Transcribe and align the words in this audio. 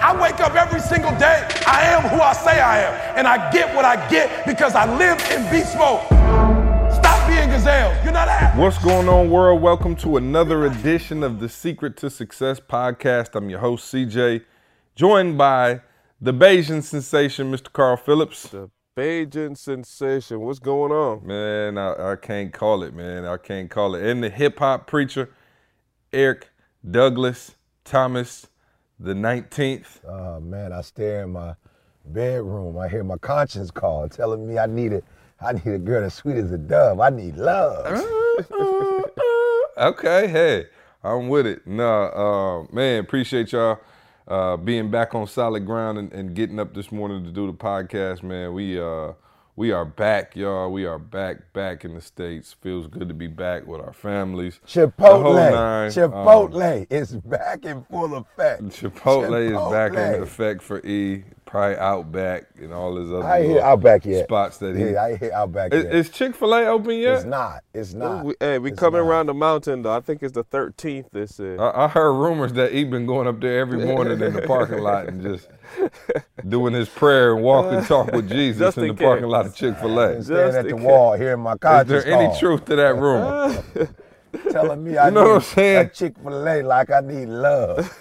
I 0.00 0.14
wake 0.20 0.38
up 0.38 0.54
every 0.54 0.80
single 0.80 1.10
day. 1.18 1.48
I 1.66 1.82
am 1.82 2.02
who 2.02 2.20
I 2.20 2.32
say 2.32 2.60
I 2.60 2.82
am. 2.82 3.18
And 3.18 3.26
I 3.26 3.50
get 3.50 3.74
what 3.74 3.84
I 3.84 4.08
get 4.08 4.46
because 4.46 4.76
I 4.76 4.86
live 4.96 5.18
in 5.32 5.42
beast 5.50 5.76
mode. 5.76 6.06
Stop 6.94 7.28
being 7.28 7.48
gazelle. 7.50 7.92
You're 8.04 8.12
not 8.12 8.28
happy. 8.28 8.60
What's 8.60 8.78
going 8.78 9.08
on, 9.08 9.28
world? 9.28 9.60
Welcome 9.60 9.96
to 9.96 10.16
another 10.16 10.66
edition 10.66 11.24
of 11.24 11.40
the 11.40 11.48
Secret 11.48 11.96
to 11.96 12.10
Success 12.10 12.60
podcast. 12.60 13.34
I'm 13.34 13.50
your 13.50 13.58
host, 13.58 13.92
CJ, 13.92 14.44
joined 14.94 15.36
by 15.36 15.80
the 16.20 16.32
Bajan 16.32 16.84
sensation, 16.84 17.50
Mr. 17.50 17.72
Carl 17.72 17.96
Phillips. 17.96 18.44
The 18.44 18.70
Bajan 18.96 19.56
sensation. 19.56 20.38
What's 20.40 20.60
going 20.60 20.92
on? 20.92 21.26
Man, 21.26 21.76
I, 21.76 22.12
I 22.12 22.16
can't 22.16 22.52
call 22.52 22.84
it, 22.84 22.94
man. 22.94 23.24
I 23.24 23.36
can't 23.36 23.68
call 23.68 23.96
it. 23.96 24.06
And 24.06 24.22
the 24.22 24.30
hip 24.30 24.60
hop 24.60 24.86
preacher, 24.86 25.30
Eric 26.12 26.50
Douglas 26.88 27.56
Thomas, 27.84 28.46
the 29.00 29.14
19th. 29.14 30.04
Oh 30.06 30.40
man, 30.40 30.72
I 30.72 30.80
stare 30.82 31.24
in 31.24 31.30
my 31.30 31.54
bedroom. 32.04 32.78
I 32.78 32.88
hear 32.88 33.04
my 33.04 33.18
conscience 33.18 33.70
call, 33.70 34.08
telling 34.08 34.46
me 34.46 34.58
I 34.58 34.66
need 34.66 34.92
it. 34.92 35.04
I 35.40 35.52
need 35.52 35.66
a 35.66 35.78
girl 35.78 36.04
as 36.04 36.14
sweet 36.14 36.36
as 36.36 36.50
a 36.52 36.58
dove. 36.58 37.00
I 37.00 37.10
need 37.10 37.36
love. 37.36 37.86
okay, 39.78 40.26
hey, 40.26 40.66
I'm 41.04 41.28
with 41.28 41.46
it. 41.46 41.66
Nah, 41.66 42.06
uh, 42.08 42.66
man, 42.72 43.00
appreciate 43.00 43.52
y'all 43.52 43.78
uh, 44.26 44.56
being 44.56 44.90
back 44.90 45.14
on 45.14 45.26
solid 45.26 45.64
ground 45.64 45.98
and, 45.98 46.12
and, 46.12 46.34
getting 46.34 46.58
up 46.58 46.74
this 46.74 46.92
morning 46.92 47.24
to 47.24 47.30
do 47.30 47.46
the 47.46 47.52
podcast, 47.52 48.22
man. 48.22 48.52
We 48.52 48.78
uh, 48.78 49.12
we 49.58 49.72
are 49.72 49.84
back, 49.84 50.36
y'all. 50.36 50.70
We 50.70 50.86
are 50.86 51.00
back, 51.00 51.52
back 51.52 51.84
in 51.84 51.94
the 51.94 52.00
states. 52.00 52.52
Feels 52.52 52.86
good 52.86 53.08
to 53.08 53.14
be 53.14 53.26
back 53.26 53.66
with 53.66 53.80
our 53.80 53.92
families. 53.92 54.60
Chipotle, 54.64 55.34
nine, 55.34 55.90
Chipotle 55.90 56.82
um, 56.82 56.86
is 56.90 57.16
back 57.16 57.64
in 57.64 57.82
full 57.90 58.14
effect. 58.14 58.62
Chipotle, 58.62 59.28
Chipotle, 59.28 59.66
is 59.66 59.72
back 59.72 60.14
in 60.14 60.22
effect 60.22 60.62
for 60.62 60.78
E 60.86 61.24
probably 61.48 61.76
Outback 61.76 62.46
and 62.60 62.72
all 62.72 62.96
his 62.96 63.10
other 63.10 63.24
I 63.24 63.42
hit 63.42 63.60
Outback 63.60 64.04
yet. 64.04 64.26
spots 64.26 64.58
that 64.58 64.76
he. 64.76 64.90
Yeah, 64.90 65.02
I 65.02 65.16
hit 65.16 65.32
Outback 65.32 65.72
is, 65.72 65.84
yet. 65.84 65.94
Is 65.94 66.10
Chick 66.10 66.36
Fil 66.36 66.54
A 66.54 66.66
open 66.66 66.96
yet? 66.96 67.16
It's 67.16 67.24
not. 67.24 67.64
It's 67.74 67.94
not. 67.94 68.24
We, 68.24 68.34
hey, 68.38 68.58
we 68.58 68.70
it's 68.70 68.78
coming 68.78 69.00
not. 69.00 69.08
around 69.08 69.26
the 69.26 69.34
mountain 69.34 69.82
though. 69.82 69.92
I 69.92 70.00
think 70.00 70.22
it's 70.22 70.34
the 70.34 70.44
13th. 70.44 71.10
This 71.10 71.40
is. 71.40 71.58
I, 71.58 71.84
I 71.84 71.88
heard 71.88 72.12
rumors 72.12 72.52
that 72.52 72.72
he 72.72 72.84
been 72.84 73.06
going 73.06 73.26
up 73.26 73.40
there 73.40 73.58
every 73.58 73.84
morning 73.86 74.20
in 74.20 74.34
the 74.34 74.42
parking 74.42 74.78
lot 74.78 75.08
and 75.08 75.22
just 75.22 75.48
doing 76.48 76.74
his 76.74 76.88
prayer 76.88 77.34
and 77.34 77.42
walk 77.42 77.72
and 77.72 77.86
talk 77.86 78.10
with 78.12 78.28
Jesus 78.28 78.76
in, 78.76 78.84
in, 78.84 78.88
the 78.90 78.94
case. 78.94 79.04
parking 79.04 79.26
lot 79.26 79.46
of 79.46 79.54
Chick 79.54 79.76
Fil 79.78 79.98
A. 79.98 80.22
Standing 80.22 80.56
at 80.56 80.64
the 80.64 80.72
case. 80.74 80.82
wall, 80.82 81.14
hearing 81.14 81.40
my 81.40 81.56
conscience 81.56 81.98
Is 81.98 82.04
there 82.04 82.14
any 82.14 82.38
truth 82.38 82.64
to 82.66 82.76
that 82.76 82.96
rumor? 82.96 83.62
Telling 84.50 84.84
me 84.84 84.96
I 84.96 85.08
you 85.08 85.14
know 85.14 85.24
need 85.24 85.28
what 85.28 85.36
I'm 85.36 85.40
saying? 85.42 85.86
a 85.86 85.88
Chick 85.88 86.14
Fil 86.22 86.48
A 86.48 86.62
like 86.62 86.90
I 86.90 87.00
need 87.00 87.26
love. 87.26 87.98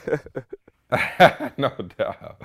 no 1.58 1.72
doubt. 1.98 2.42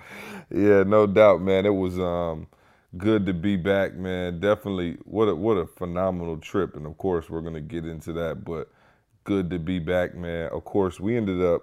Yeah, 0.51 0.83
no 0.83 1.07
doubt, 1.07 1.41
man. 1.41 1.67
It 1.67 1.75
was 1.75 1.99
um, 1.99 2.49
good 2.97 3.27
to 3.27 3.33
be 3.33 3.57
back, 3.57 3.95
man. 3.95 4.41
Definitely, 4.41 4.99
what 5.05 5.27
a 5.27 5.35
what 5.35 5.55
a 5.57 5.67
phenomenal 5.67 6.39
trip, 6.39 6.77
and 6.77 6.87
of 6.87 6.99
course, 6.99 7.31
we're 7.31 7.41
gonna 7.41 7.61
get 7.61 7.87
into 7.87 8.13
that. 8.15 8.45
But 8.45 8.71
good 9.25 9.51
to 9.51 9.59
be 9.59 9.79
back, 9.79 10.15
man. 10.15 10.51
Of 10.51 10.65
course, 10.65 10.99
we 10.99 11.17
ended 11.17 11.43
up 11.43 11.63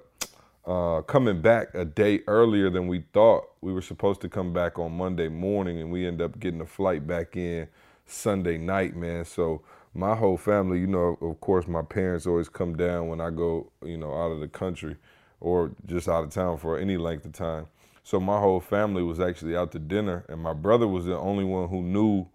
uh, 0.69 1.01
coming 1.01 1.41
back 1.41 1.73
a 1.73 1.83
day 1.83 2.19
earlier 2.27 2.69
than 2.69 2.87
we 2.87 3.03
thought. 3.11 3.45
We 3.59 3.73
were 3.73 3.81
supposed 3.81 4.21
to 4.21 4.29
come 4.29 4.53
back 4.53 4.77
on 4.77 4.95
Monday 4.95 5.27
morning, 5.27 5.81
and 5.81 5.91
we 5.91 6.05
end 6.05 6.21
up 6.21 6.39
getting 6.39 6.61
a 6.61 6.65
flight 6.65 7.07
back 7.07 7.35
in 7.35 7.67
Sunday 8.05 8.59
night, 8.59 8.95
man. 8.95 9.25
So 9.25 9.63
my 9.95 10.15
whole 10.15 10.37
family, 10.37 10.79
you 10.79 10.85
know, 10.85 11.17
of 11.21 11.41
course, 11.41 11.67
my 11.67 11.81
parents 11.81 12.27
always 12.27 12.49
come 12.49 12.77
down 12.77 13.07
when 13.07 13.19
I 13.19 13.31
go, 13.31 13.71
you 13.83 13.97
know, 13.97 14.13
out 14.13 14.31
of 14.31 14.41
the 14.41 14.47
country 14.47 14.97
or 15.39 15.71
just 15.87 16.07
out 16.07 16.23
of 16.23 16.29
town 16.29 16.59
for 16.59 16.77
any 16.77 16.97
length 16.97 17.25
of 17.25 17.33
time. 17.33 17.65
So 18.03 18.19
my 18.19 18.39
whole 18.39 18.59
family 18.59 19.01
was 19.01 19.19
actually 19.19 19.55
out 19.57 19.71
to 19.71 19.79
dinner, 19.79 20.23
and 20.29 20.39
my 20.39 20.53
brother 20.53 20.87
was 20.87 21.05
the 21.05 21.17
only 21.17 21.45
one 21.45 21.69
who 21.69 21.81
knew 21.81 22.27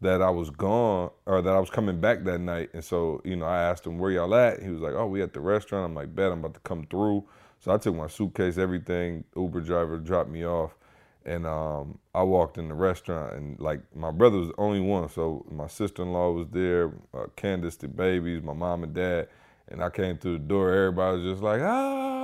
that 0.00 0.22
I 0.22 0.30
was 0.30 0.50
gone 0.50 1.10
or 1.26 1.42
that 1.42 1.54
I 1.54 1.58
was 1.58 1.70
coming 1.70 2.00
back 2.00 2.24
that 2.24 2.38
night. 2.38 2.70
And 2.72 2.84
so, 2.84 3.20
you 3.24 3.36
know, 3.36 3.46
I 3.46 3.62
asked 3.62 3.86
him, 3.86 3.98
where 3.98 4.10
y'all 4.10 4.34
at? 4.34 4.62
He 4.62 4.70
was 4.70 4.80
like, 4.80 4.94
oh, 4.94 5.06
we 5.06 5.22
at 5.22 5.32
the 5.32 5.40
restaurant. 5.40 5.86
I'm 5.86 5.94
like, 5.94 6.14
bet 6.14 6.30
I'm 6.30 6.40
about 6.40 6.54
to 6.54 6.60
come 6.60 6.86
through. 6.88 7.24
So 7.60 7.72
I 7.74 7.78
took 7.78 7.94
my 7.96 8.06
suitcase, 8.06 8.58
everything. 8.58 9.24
Uber 9.36 9.60
driver 9.60 9.98
dropped 9.98 10.30
me 10.30 10.46
off. 10.46 10.76
And 11.24 11.46
um, 11.46 11.98
I 12.14 12.22
walked 12.22 12.56
in 12.56 12.68
the 12.68 12.74
restaurant, 12.74 13.34
and 13.34 13.60
like 13.60 13.80
my 13.94 14.10
brother 14.10 14.38
was 14.38 14.48
the 14.48 14.54
only 14.56 14.80
one. 14.80 15.10
So 15.10 15.44
my 15.50 15.66
sister 15.66 16.02
in 16.02 16.12
law 16.12 16.30
was 16.30 16.46
there, 16.52 16.92
uh, 17.12 17.26
Candace, 17.36 17.76
the 17.76 17.88
babies, 17.88 18.42
my 18.42 18.54
mom 18.54 18.82
and 18.84 18.94
dad. 18.94 19.28
And 19.68 19.84
I 19.84 19.90
came 19.90 20.16
through 20.16 20.34
the 20.34 20.44
door, 20.44 20.72
everybody 20.72 21.18
was 21.18 21.32
just 21.32 21.42
like, 21.42 21.60
ah. 21.60 22.17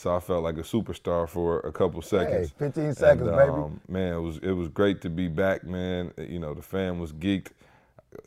So 0.00 0.16
I 0.16 0.18
felt 0.18 0.42
like 0.42 0.56
a 0.56 0.62
superstar 0.62 1.28
for 1.28 1.60
a 1.60 1.70
couple 1.70 2.00
seconds. 2.00 2.54
Hey, 2.58 2.64
15 2.70 2.94
seconds, 2.94 3.28
and, 3.28 3.38
um, 3.38 3.62
baby. 3.68 3.80
Man, 3.86 4.14
it 4.14 4.20
was 4.20 4.38
it 4.38 4.52
was 4.52 4.68
great 4.68 5.02
to 5.02 5.10
be 5.10 5.28
back, 5.28 5.62
man. 5.64 6.10
You 6.16 6.38
know, 6.38 6.54
the 6.54 6.62
fam 6.62 6.98
was 6.98 7.12
geeked 7.12 7.48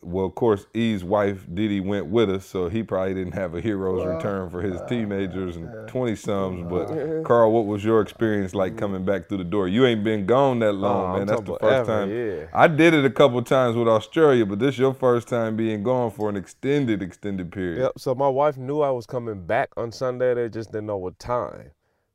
well, 0.02 0.26
of 0.26 0.36
course, 0.36 0.66
E's 0.74 1.04
wife 1.04 1.46
Diddy 1.54 1.80
went 1.80 2.06
with 2.06 2.30
us, 2.30 2.46
so 2.46 2.70
he 2.70 2.84
probably 2.84 3.14
didn't 3.14 3.34
have 3.34 3.54
a 3.54 3.62
hero's 3.62 4.04
well, 4.04 4.16
return 4.16 4.50
for 4.50 4.62
his 4.62 4.80
uh, 4.80 4.88
teenagers 4.88 5.58
and 5.58 5.88
twenty 5.88 6.16
sums. 6.16 6.62
Uh-huh. 6.62 6.86
But 6.86 7.24
Carl, 7.24 7.52
what 7.52 7.66
was 7.66 7.84
your 7.84 8.02
experience 8.02 8.56
like 8.56 8.74
mm-hmm. 8.74 8.80
coming 8.80 9.06
back 9.06 9.28
through 9.28 9.40
the 9.40 9.44
door? 9.44 9.68
You 9.68 9.86
ain't 9.86 10.04
been 10.04 10.26
gone 10.26 10.60
that 10.60 10.70
oh, 10.70 10.72
long, 10.74 11.16
oh, 11.16 11.18
man. 11.18 11.28
That's 11.28 11.42
the 11.42 11.58
first 11.58 11.64
ever, 11.64 11.86
time. 11.86 12.10
Yeah. 12.10 12.46
I 12.54 12.68
did 12.68 12.94
it 12.94 13.04
a 13.04 13.10
couple 13.10 13.42
times 13.44 13.76
with 13.76 13.88
Australia, 13.88 14.46
but 14.46 14.60
this 14.60 14.78
your 14.78 14.94
first 14.94 15.28
time 15.28 15.58
being 15.58 15.84
gone 15.84 16.12
for 16.12 16.30
an 16.30 16.38
extended, 16.38 17.02
extended 17.02 17.52
period. 17.52 17.82
Yep. 17.82 17.92
So 17.98 18.16
my 18.16 18.30
wife 18.30 18.58
knew 18.58 18.82
I 18.82 18.92
was 18.92 19.06
coming 19.06 19.46
back 19.46 19.70
on 19.76 19.92
Sunday. 19.92 20.34
They 20.34 20.50
just 20.50 20.72
didn't 20.72 20.88
know 20.88 20.98
what 20.98 21.20
time. 21.20 21.72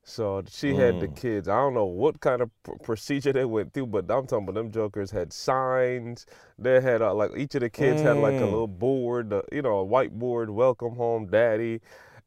So 0.09 0.43
she 0.49 0.75
had 0.75 0.95
mm. 0.95 1.01
the 1.01 1.09
kids. 1.09 1.49
I 1.49 1.57
don't 1.57 1.75
know 1.75 1.85
what 1.85 2.21
kind 2.21 2.41
of 2.41 2.51
pr- 2.63 2.73
procedure 2.83 3.33
they 3.33 3.45
went 3.45 3.75
through, 3.75 3.89
but 3.89 4.11
I'm 4.11 4.27
talking 4.27 4.49
about 4.49 4.55
them 4.55 4.71
jokers 4.71 5.11
had 5.11 5.35
signs. 5.35 6.25
They 6.59 6.81
had 6.81 7.03
uh, 7.03 7.13
like 7.13 7.33
each 7.37 7.55
of 7.57 7.61
the 7.61 7.69
kids 7.69 8.01
mm. 8.01 8.05
had 8.05 8.17
like 8.17 8.35
a 8.35 8.39
mm. 8.39 8.51
little 8.51 8.67
board, 8.67 9.33
uh, 9.35 9.43
you 9.53 9.61
know, 9.61 9.81
a 9.81 9.87
whiteboard, 9.87 10.49
"Welcome 10.49 10.97
home, 10.97 11.27
Daddy." 11.27 11.81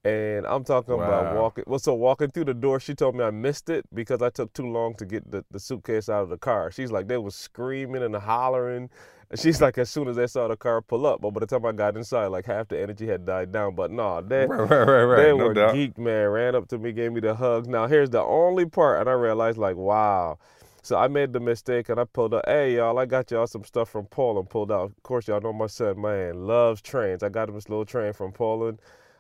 And 0.04 0.46
I'm 0.46 0.64
talking 0.64 0.96
wow. 0.96 1.04
about 1.04 1.36
walking. 1.36 1.64
Well, 1.66 1.80
so 1.80 1.96
walking 1.96 2.30
through 2.30 2.46
the 2.46 2.54
door, 2.54 2.80
she 2.80 2.94
told 2.94 3.16
me 3.16 3.24
I 3.24 3.32
missed 3.32 3.70
it 3.70 3.86
because 3.94 4.22
I 4.22 4.30
took 4.30 4.54
too 4.54 4.68
long 4.68 4.94
to 4.96 5.06
get 5.06 5.30
the, 5.30 5.44
the 5.50 5.60
suitcase 5.60 6.08
out 6.08 6.22
of 6.22 6.30
the 6.30 6.38
car. 6.38 6.72
She's 6.72 6.92
like, 6.92 7.08
they 7.08 7.18
was 7.18 7.36
screaming 7.36 8.04
and 8.04 8.16
hollering 8.16 8.92
she's 9.40 9.62
like, 9.62 9.78
as 9.78 9.90
soon 9.90 10.08
as 10.08 10.16
they 10.16 10.28
saw 10.28 10.48
the 10.48 10.56
car 10.56 10.82
pull 10.82 11.06
up, 11.06 11.22
but 11.22 11.32
by 11.32 11.40
the 11.40 11.46
time 11.46 11.66
I 11.66 11.72
got 11.72 11.96
inside, 11.96 12.28
like 12.28 12.46
half 12.46 12.68
the 12.68 12.80
energy 12.80 13.08
had 13.08 13.26
died 13.26 13.52
down. 13.52 13.76
But 13.76 13.92
no, 13.92 14.22
they, 14.22 14.46
right, 14.48 14.70
right, 14.70 14.70
right, 14.70 15.04
right. 15.04 15.24
they 15.24 15.30
no 15.30 15.48
were 15.48 15.54
doubt. 15.54 15.76
geeked, 15.76 15.98
man. 15.98 16.28
Ran 16.30 16.56
up 16.56 16.68
to 16.70 16.78
me, 16.78 16.92
gave 16.92 17.12
me 17.12 17.20
the 17.22 17.36
hugs. 17.36 17.68
Now 17.68 17.88
here's 17.88 18.10
the 18.10 18.22
only 18.22 18.66
part, 18.66 19.00
and 19.00 19.10
I 19.10 19.14
realized, 19.14 19.58
like, 19.58 19.76
wow. 19.76 20.38
So 20.84 20.98
I 20.98 21.08
made 21.08 21.32
the 21.32 21.40
mistake 21.40 21.90
and 21.90 22.00
I 22.00 22.06
pulled 22.06 22.34
up, 22.34 22.44
hey 22.48 22.78
y'all, 22.78 22.98
I 22.98 23.06
got 23.06 23.30
y'all 23.30 23.46
some 23.46 23.64
stuff 23.64 23.90
from 23.90 24.06
Poland 24.06 24.50
pulled 24.50 24.72
out. 24.72 24.86
Of 24.86 25.04
course, 25.04 25.28
y'all 25.28 25.40
know 25.40 25.54
my 25.54 25.68
son, 25.68 26.02
man, 26.02 26.48
loves 26.48 26.82
trains. 26.82 27.22
I 27.22 27.30
got 27.30 27.50
him 27.50 27.56
this 27.56 27.70
little 27.70 27.86
train 27.86 28.14
from 28.14 28.32
Poland. 28.32 28.80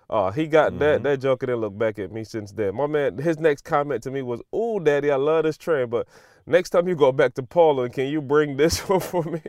Uh, 0.09 0.31
he 0.31 0.47
got 0.47 0.71
mm-hmm. 0.71 0.79
that 0.79 1.03
that 1.03 1.21
joker 1.21 1.45
didn't 1.45 1.61
look 1.61 1.77
back 1.77 1.99
at 1.99 2.11
me 2.11 2.23
since 2.23 2.51
then. 2.51 2.75
My 2.75 2.87
man, 2.87 3.17
his 3.17 3.39
next 3.39 3.63
comment 3.63 4.03
to 4.03 4.11
me 4.11 4.21
was, 4.23 4.41
"Ooh, 4.53 4.79
daddy, 4.79 5.11
I 5.11 5.15
love 5.15 5.43
this 5.43 5.57
train, 5.57 5.87
but 5.87 6.07
next 6.51 6.69
time 6.71 6.87
you 6.87 6.95
go 6.95 7.11
back 7.11 7.33
to 7.35 7.43
Poland, 7.43 7.93
can 7.93 8.07
you 8.07 8.21
bring 8.21 8.57
this 8.57 8.79
one 8.89 8.99
for 8.99 9.23
me? 9.23 9.41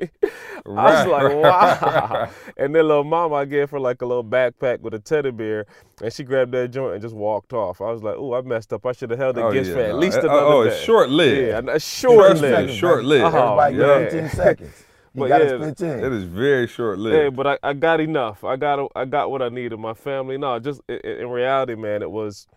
Right, 0.65 0.95
I 0.95 1.07
was 1.07 1.13
like, 1.13 1.43
wow. 1.43 2.09
Right. 2.11 2.31
And 2.57 2.75
then 2.75 2.87
little 2.87 3.05
mama, 3.05 3.35
I 3.35 3.45
gave 3.45 3.71
her 3.71 3.81
like 3.81 4.03
a 4.03 4.07
little 4.07 4.25
backpack 4.25 4.81
with 4.81 4.95
a 4.95 4.99
teddy 4.99 5.31
bear, 5.31 5.67
and 6.01 6.13
she 6.13 6.23
grabbed 6.23 6.53
that 6.53 6.69
joint 6.69 6.95
and 6.95 7.03
just 7.03 7.15
walked 7.15 7.53
off. 7.53 7.81
I 7.81 7.91
was 7.91 8.03
like, 8.03 8.15
oh, 8.17 8.35
I 8.35 8.41
messed 8.43 8.73
up. 8.73 8.87
I 8.87 8.93
should 8.93 9.11
have 9.11 9.19
held 9.19 9.37
the 9.37 9.45
oh, 9.45 9.53
gift 9.53 9.69
yeah, 9.69 9.75
for 9.75 9.81
at 9.81 9.99
least 9.99 10.19
eh, 10.19 10.21
another 10.21 10.41
oh, 10.41 10.65
day. 10.65 10.71
Oh, 10.71 10.73
it's 10.73 10.83
short 10.83 11.11
lived. 11.11 11.69
Yeah, 11.69 11.79
short 11.79 12.37
lived. 12.39 12.75
Short 12.75 13.05
lived. 13.05 13.25
Oh, 13.25 13.27
uh-huh, 13.27 13.63
Everybody 13.63 14.17
yeah. 14.17 14.29
15 14.29 14.31
seconds. 14.31 14.75
You 15.15 15.21
but 15.21 15.29
got 15.29 15.43
yeah, 15.43 15.59
15. 15.59 15.89
It 15.89 16.13
is 16.15 16.25
very 16.25 16.67
short 16.67 16.99
lived. 16.99 17.15
Yeah, 17.15 17.29
but 17.29 17.47
I, 17.47 17.59
I 17.63 17.75
got 17.75 18.01
enough. 18.01 18.45
I 18.45 18.57
got 18.57 18.91
I 18.97 19.05
got 19.05 19.31
what 19.31 19.43
I 19.43 19.51
needed. 19.51 19.79
My 19.79 19.93
family. 19.93 20.39
No, 20.39 20.59
just 20.59 20.81
in, 20.89 20.97
in 21.01 21.29
reality, 21.29 21.75
man, 21.75 22.01
it 22.01 22.11
was– 22.11 22.47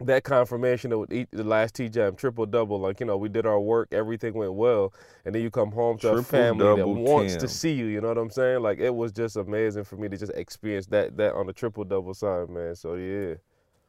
that 0.00 0.24
confirmation 0.24 0.92
of 0.92 1.08
the 1.08 1.26
last 1.32 1.74
T 1.74 1.88
Jam 1.88 2.16
triple 2.16 2.46
double, 2.46 2.78
like 2.78 3.00
you 3.00 3.06
know, 3.06 3.16
we 3.16 3.28
did 3.28 3.46
our 3.46 3.60
work, 3.60 3.88
everything 3.92 4.34
went 4.34 4.52
well, 4.52 4.92
and 5.24 5.34
then 5.34 5.42
you 5.42 5.50
come 5.50 5.70
home 5.72 5.96
to 5.98 6.02
triple 6.02 6.20
a 6.20 6.22
family 6.22 6.76
that 6.76 6.86
wants 6.86 7.34
Tim. 7.34 7.40
to 7.40 7.48
see 7.48 7.72
you. 7.72 7.86
You 7.86 8.00
know 8.00 8.08
what 8.08 8.18
I'm 8.18 8.30
saying? 8.30 8.62
Like 8.62 8.78
it 8.78 8.94
was 8.94 9.12
just 9.12 9.36
amazing 9.36 9.84
for 9.84 9.96
me 9.96 10.08
to 10.08 10.16
just 10.16 10.32
experience 10.34 10.86
that 10.88 11.16
that 11.16 11.34
on 11.34 11.46
the 11.46 11.52
triple 11.52 11.84
double 11.84 12.14
side, 12.14 12.50
man. 12.50 12.74
So 12.74 12.94
yeah. 12.94 13.34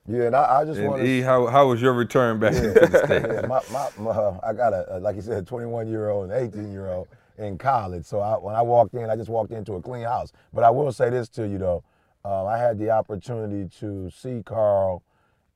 Yeah, 0.10 0.28
and 0.28 0.36
I, 0.38 0.62
I 0.62 0.66
just 0.66 0.80
want 0.80 1.02
to. 1.02 1.08
E, 1.08 1.20
how 1.20 1.48
how 1.48 1.68
was 1.68 1.82
your 1.82 1.92
return 1.92 2.40
back 2.40 2.54
yeah, 2.54 2.62
to 2.62 2.70
the 2.72 3.06
state? 3.06 3.22
Yeah, 3.34 3.42
my, 3.42 3.60
my, 3.72 3.90
my, 4.00 4.40
I 4.42 4.54
got 4.54 4.74
a 4.74 5.00
like 5.02 5.18
you 5.18 5.22
said, 5.22 5.46
21 5.46 5.90
year 5.90 6.10
old 6.10 6.32
and 6.32 6.54
18 6.54 6.72
year 6.72 6.88
old 6.88 7.10
in 7.38 7.58
college. 7.58 8.06
So 8.06 8.22
I, 8.22 8.38
when 8.38 8.56
I 8.56 8.62
walked 8.62 8.94
in, 8.94 9.10
I 9.10 9.18
just 9.18 9.30
walked 9.30 9.52
into 9.52 9.74
a 9.74 9.82
clean 9.82 10.04
house. 10.04 10.32
But 10.54 10.64
I 10.64 10.70
will 10.70 10.94
say 10.94 11.10
this 11.10 11.28
to 11.30 11.46
you 11.46 11.58
though, 11.58 11.84
uh, 12.24 12.46
I 12.46 12.58
had 12.58 12.80
the 12.80 12.90
opportunity 12.92 13.70
to 13.80 14.10
see 14.10 14.42
Carl 14.46 15.04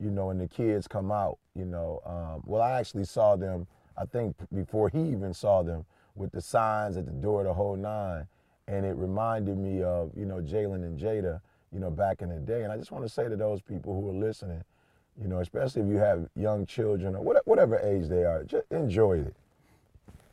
you 0.01 0.09
know, 0.09 0.31
and 0.31 0.41
the 0.41 0.47
kids 0.47 0.87
come 0.87 1.11
out, 1.11 1.37
you 1.55 1.65
know. 1.65 2.01
Um, 2.05 2.41
well, 2.45 2.61
I 2.61 2.79
actually 2.79 3.05
saw 3.05 3.35
them, 3.35 3.67
I 3.97 4.05
think 4.05 4.35
before 4.53 4.89
he 4.89 4.99
even 4.99 5.33
saw 5.33 5.61
them, 5.63 5.85
with 6.15 6.31
the 6.31 6.41
signs 6.41 6.97
at 6.97 7.05
the 7.05 7.11
door, 7.11 7.43
the 7.43 7.53
whole 7.53 7.75
nine. 7.75 8.27
And 8.67 8.85
it 8.85 8.95
reminded 8.95 9.57
me 9.57 9.83
of, 9.83 10.11
you 10.15 10.25
know, 10.25 10.37
Jalen 10.37 10.83
and 10.83 10.99
Jada, 10.99 11.41
you 11.73 11.79
know, 11.79 11.89
back 11.89 12.21
in 12.21 12.29
the 12.29 12.39
day. 12.39 12.63
And 12.63 12.71
I 12.71 12.77
just 12.77 12.91
want 12.91 13.05
to 13.05 13.09
say 13.09 13.29
to 13.29 13.35
those 13.35 13.61
people 13.61 13.99
who 13.99 14.09
are 14.09 14.25
listening, 14.27 14.63
you 15.21 15.27
know, 15.27 15.39
especially 15.39 15.81
if 15.81 15.87
you 15.87 15.97
have 15.97 16.27
young 16.35 16.65
children 16.65 17.15
or 17.15 17.21
whatever 17.45 17.79
age 17.79 18.07
they 18.07 18.23
are, 18.23 18.43
just 18.43 18.65
enjoy 18.71 19.19
it. 19.19 19.35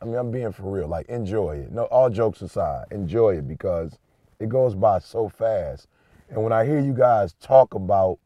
I 0.00 0.04
mean, 0.04 0.14
I'm 0.14 0.30
being 0.30 0.52
for 0.52 0.70
real. 0.70 0.88
Like, 0.88 1.08
enjoy 1.08 1.56
it. 1.56 1.72
No, 1.72 1.84
all 1.84 2.10
jokes 2.10 2.42
aside, 2.42 2.86
enjoy 2.90 3.38
it 3.38 3.48
because 3.48 3.98
it 4.38 4.48
goes 4.48 4.74
by 4.74 5.00
so 5.00 5.28
fast. 5.28 5.88
And 6.30 6.42
when 6.42 6.52
I 6.52 6.64
hear 6.64 6.78
you 6.78 6.92
guys 6.92 7.34
talk 7.40 7.74
about, 7.74 8.18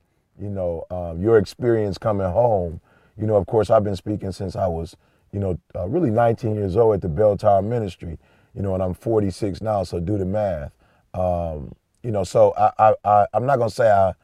you 0.42 0.50
know, 0.50 0.84
um, 0.90 1.22
your 1.22 1.38
experience 1.38 1.98
coming 1.98 2.26
home, 2.26 2.80
you 3.16 3.26
know, 3.26 3.36
of 3.36 3.46
course, 3.46 3.70
I've 3.70 3.84
been 3.84 3.94
speaking 3.94 4.32
since 4.32 4.56
I 4.56 4.66
was, 4.66 4.96
you 5.30 5.38
know, 5.38 5.56
uh, 5.76 5.88
really 5.88 6.10
19 6.10 6.56
years 6.56 6.76
old 6.76 6.94
at 6.96 7.00
the 7.00 7.08
Bell 7.08 7.36
Tower 7.36 7.62
Ministry, 7.62 8.18
you 8.54 8.62
know, 8.62 8.74
and 8.74 8.82
I'm 8.82 8.92
46 8.92 9.60
now, 9.62 9.84
so 9.84 10.00
do 10.00 10.18
the 10.18 10.24
math. 10.24 10.72
Um, 11.14 11.74
you 12.02 12.10
know, 12.10 12.24
so 12.24 12.52
I, 12.58 12.72
I, 12.78 12.94
I, 13.04 13.26
am 13.34 13.46
not 13.46 13.58
gonna 13.58 13.70
say 13.70 13.88
I, 13.88 14.14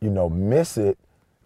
you 0.00 0.10
know, 0.10 0.28
miss 0.28 0.76
it 0.76 0.98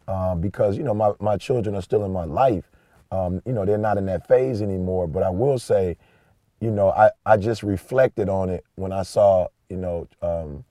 uh, 0.08 0.34
because 0.34 0.76
you 0.76 0.82
know 0.82 0.94
my, 0.94 1.12
my 1.20 1.36
children 1.36 1.76
are 1.76 1.82
still 1.82 2.04
in 2.04 2.12
my 2.12 2.24
life. 2.24 2.68
Um, 3.12 3.40
you 3.46 3.52
know, 3.52 3.64
they're 3.64 3.78
not 3.78 3.98
in 3.98 4.06
that 4.06 4.26
phase 4.26 4.60
anymore. 4.60 5.06
But 5.06 5.22
I 5.22 5.30
will 5.30 5.58
say, 5.58 5.96
you 6.60 6.70
know, 6.70 6.90
I, 6.90 7.10
I 7.24 7.36
just 7.36 7.62
reflected 7.62 8.28
on 8.28 8.50
it 8.50 8.64
when 8.74 8.90
I 8.90 9.02
saw, 9.02 9.48
you 9.68 9.76
know, 9.76 10.08
um, 10.20 10.64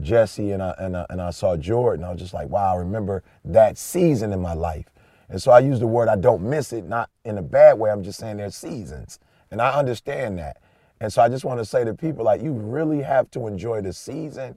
Jesse 0.00 0.52
and 0.52 0.62
I, 0.62 0.74
and 0.78 0.96
I 0.96 1.06
and 1.10 1.20
I 1.20 1.30
saw 1.30 1.56
Jordan. 1.56 2.04
I 2.04 2.10
was 2.10 2.20
just 2.20 2.34
like, 2.34 2.48
wow, 2.48 2.74
I 2.74 2.76
remember 2.78 3.22
that 3.44 3.78
season 3.78 4.32
in 4.32 4.40
my 4.40 4.54
life. 4.54 4.86
And 5.28 5.40
so 5.40 5.52
I 5.52 5.60
use 5.60 5.80
the 5.80 5.86
word 5.86 6.08
I 6.08 6.16
don't 6.16 6.42
miss 6.42 6.72
it, 6.72 6.84
not 6.84 7.10
in 7.24 7.38
a 7.38 7.42
bad 7.42 7.78
way. 7.78 7.90
I'm 7.90 8.02
just 8.02 8.18
saying 8.18 8.36
there's 8.36 8.56
seasons. 8.56 9.18
And 9.50 9.60
I 9.62 9.72
understand 9.78 10.38
that. 10.38 10.58
And 11.00 11.12
so 11.12 11.22
I 11.22 11.28
just 11.28 11.44
want 11.44 11.60
to 11.60 11.64
say 11.64 11.84
to 11.84 11.94
people, 11.94 12.24
like, 12.24 12.42
you 12.42 12.52
really 12.52 13.02
have 13.02 13.30
to 13.32 13.46
enjoy 13.46 13.80
the 13.80 13.92
season 13.92 14.56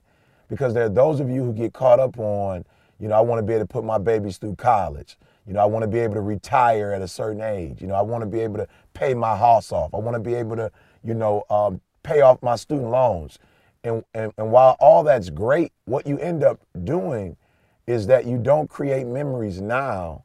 because 0.50 0.74
there 0.74 0.86
are 0.86 0.90
those 0.90 1.20
of 1.20 1.30
you 1.30 1.44
who 1.44 1.54
get 1.54 1.74
caught 1.74 2.00
up 2.00 2.20
on, 2.20 2.66
you 3.00 3.08
know, 3.08 3.16
I 3.16 3.22
want 3.22 3.40
to 3.40 3.44
be 3.44 3.54
able 3.54 3.64
to 3.64 3.68
put 3.68 3.84
my 3.84 3.98
babies 3.98 4.38
through 4.38 4.56
college. 4.56 5.18
You 5.46 5.54
know, 5.54 5.62
I 5.62 5.66
want 5.66 5.84
to 5.84 5.88
be 5.88 6.00
able 6.00 6.16
to 6.16 6.22
retire 6.22 6.92
at 6.92 7.02
a 7.02 7.08
certain 7.08 7.42
age. 7.42 7.82
You 7.82 7.88
know, 7.88 7.96
I 7.96 8.02
want 8.02 8.22
to 8.22 8.28
be 8.28 8.40
able 8.42 8.58
to 8.58 8.68
pay 8.94 9.14
my 9.14 9.36
house 9.36 9.72
off. 9.72 9.94
I 9.94 9.98
want 9.98 10.16
to 10.16 10.20
be 10.20 10.36
able 10.36 10.56
to, 10.58 10.72
you 11.04 11.14
know, 11.14 11.44
um, 11.50 11.80
pay 12.04 12.22
off 12.22 12.42
my 12.42 12.56
student 12.56 12.90
loans. 12.90 13.40
And, 13.84 14.04
and, 14.14 14.34
and 14.38 14.52
while 14.52 14.76
all 14.80 15.04
that's 15.04 15.30
great, 15.30 15.72
what 15.86 16.08
you 16.08 16.18
end 16.20 16.44
up 16.44 16.60
doing 16.84 17.38
is 17.86 18.08
that 18.08 18.26
you 18.26 18.38
don't 18.38 18.70
create 18.70 19.08
memories 19.08 19.62
now 19.62 20.24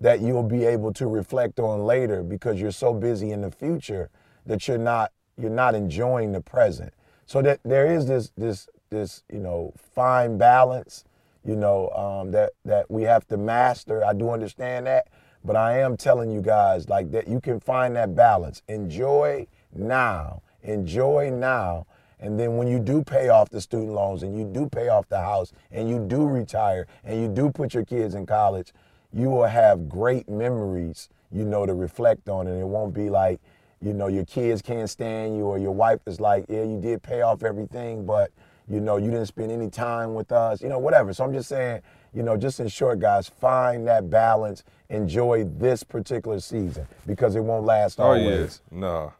that 0.00 0.20
you'll 0.20 0.42
be 0.42 0.64
able 0.64 0.92
to 0.92 1.06
reflect 1.06 1.60
on 1.60 1.84
later 1.84 2.22
because 2.22 2.60
you're 2.60 2.72
so 2.72 2.92
busy 2.92 3.30
in 3.30 3.40
the 3.40 3.50
future 3.50 4.10
that 4.44 4.66
you're 4.66 4.78
not 4.78 5.12
you're 5.38 5.50
not 5.50 5.74
enjoying 5.74 6.32
the 6.32 6.40
present. 6.40 6.92
So 7.26 7.40
that 7.42 7.60
there 7.64 7.86
is 7.86 8.06
this 8.06 8.32
this 8.36 8.68
this 8.90 9.22
you 9.32 9.38
know 9.38 9.72
fine 9.76 10.36
balance, 10.38 11.04
you 11.44 11.54
know 11.54 11.88
um, 11.90 12.32
that 12.32 12.52
that 12.64 12.90
we 12.90 13.04
have 13.04 13.26
to 13.28 13.36
master. 13.36 14.04
I 14.04 14.12
do 14.12 14.30
understand 14.30 14.86
that, 14.86 15.06
but 15.44 15.54
I 15.54 15.78
am 15.78 15.96
telling 15.96 16.30
you 16.30 16.42
guys 16.42 16.88
like 16.88 17.12
that 17.12 17.28
you 17.28 17.40
can 17.40 17.60
find 17.60 17.94
that 17.96 18.16
balance. 18.16 18.62
Enjoy 18.68 19.46
now, 19.72 20.42
enjoy 20.62 21.30
now, 21.30 21.86
and 22.22 22.38
then 22.38 22.56
when 22.56 22.68
you 22.68 22.78
do 22.78 23.02
pay 23.02 23.28
off 23.30 23.50
the 23.50 23.60
student 23.60 23.92
loans 23.92 24.22
and 24.22 24.38
you 24.38 24.44
do 24.44 24.68
pay 24.68 24.88
off 24.88 25.08
the 25.08 25.18
house 25.18 25.52
and 25.72 25.88
you 25.88 25.98
do 25.98 26.24
retire 26.24 26.86
and 27.04 27.20
you 27.20 27.26
do 27.26 27.50
put 27.50 27.74
your 27.74 27.84
kids 27.84 28.14
in 28.14 28.26
college, 28.26 28.72
you 29.12 29.28
will 29.28 29.46
have 29.46 29.88
great 29.88 30.28
memories, 30.28 31.08
you 31.32 31.44
know, 31.44 31.66
to 31.66 31.74
reflect 31.74 32.28
on. 32.28 32.46
And 32.46 32.60
it 32.60 32.64
won't 32.64 32.94
be 32.94 33.10
like, 33.10 33.40
you 33.80 33.92
know, 33.92 34.06
your 34.06 34.24
kids 34.24 34.62
can't 34.62 34.88
stand 34.88 35.36
you 35.36 35.46
or 35.46 35.58
your 35.58 35.72
wife 35.72 35.98
is 36.06 36.20
like, 36.20 36.44
yeah, 36.48 36.62
you 36.62 36.80
did 36.80 37.02
pay 37.02 37.22
off 37.22 37.42
everything, 37.42 38.06
but, 38.06 38.30
you 38.68 38.80
know, 38.80 38.98
you 38.98 39.10
didn't 39.10 39.26
spend 39.26 39.50
any 39.50 39.68
time 39.68 40.14
with 40.14 40.30
us, 40.30 40.62
you 40.62 40.68
know, 40.68 40.78
whatever. 40.78 41.12
So 41.12 41.24
I'm 41.24 41.32
just 41.32 41.48
saying, 41.48 41.82
you 42.14 42.22
know, 42.22 42.36
just 42.36 42.60
in 42.60 42.68
short, 42.68 43.00
guys, 43.00 43.28
find 43.28 43.84
that 43.88 44.10
balance. 44.10 44.62
Enjoy 44.90 45.42
this 45.42 45.82
particular 45.82 46.38
season 46.38 46.86
because 47.04 47.34
it 47.34 47.40
won't 47.40 47.64
last 47.64 47.98
oh, 47.98 48.04
always. 48.04 48.60
Oh, 48.70 48.74
yeah. 48.74 48.80
No. 48.80 49.12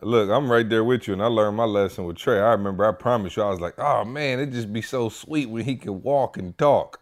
Look, 0.00 0.30
I'm 0.30 0.50
right 0.50 0.68
there 0.68 0.84
with 0.84 1.08
you, 1.08 1.14
and 1.14 1.22
I 1.22 1.26
learned 1.26 1.56
my 1.56 1.64
lesson 1.64 2.04
with 2.04 2.16
Trey. 2.16 2.38
I 2.38 2.52
remember, 2.52 2.84
I 2.86 2.92
promised 2.92 3.36
you, 3.36 3.42
I 3.42 3.50
was 3.50 3.60
like, 3.60 3.78
oh 3.78 4.04
man, 4.04 4.38
it 4.38 4.52
just 4.52 4.72
be 4.72 4.82
so 4.82 5.08
sweet 5.08 5.46
when 5.50 5.64
he 5.64 5.76
can 5.76 6.02
walk 6.02 6.36
and 6.36 6.56
talk. 6.56 7.00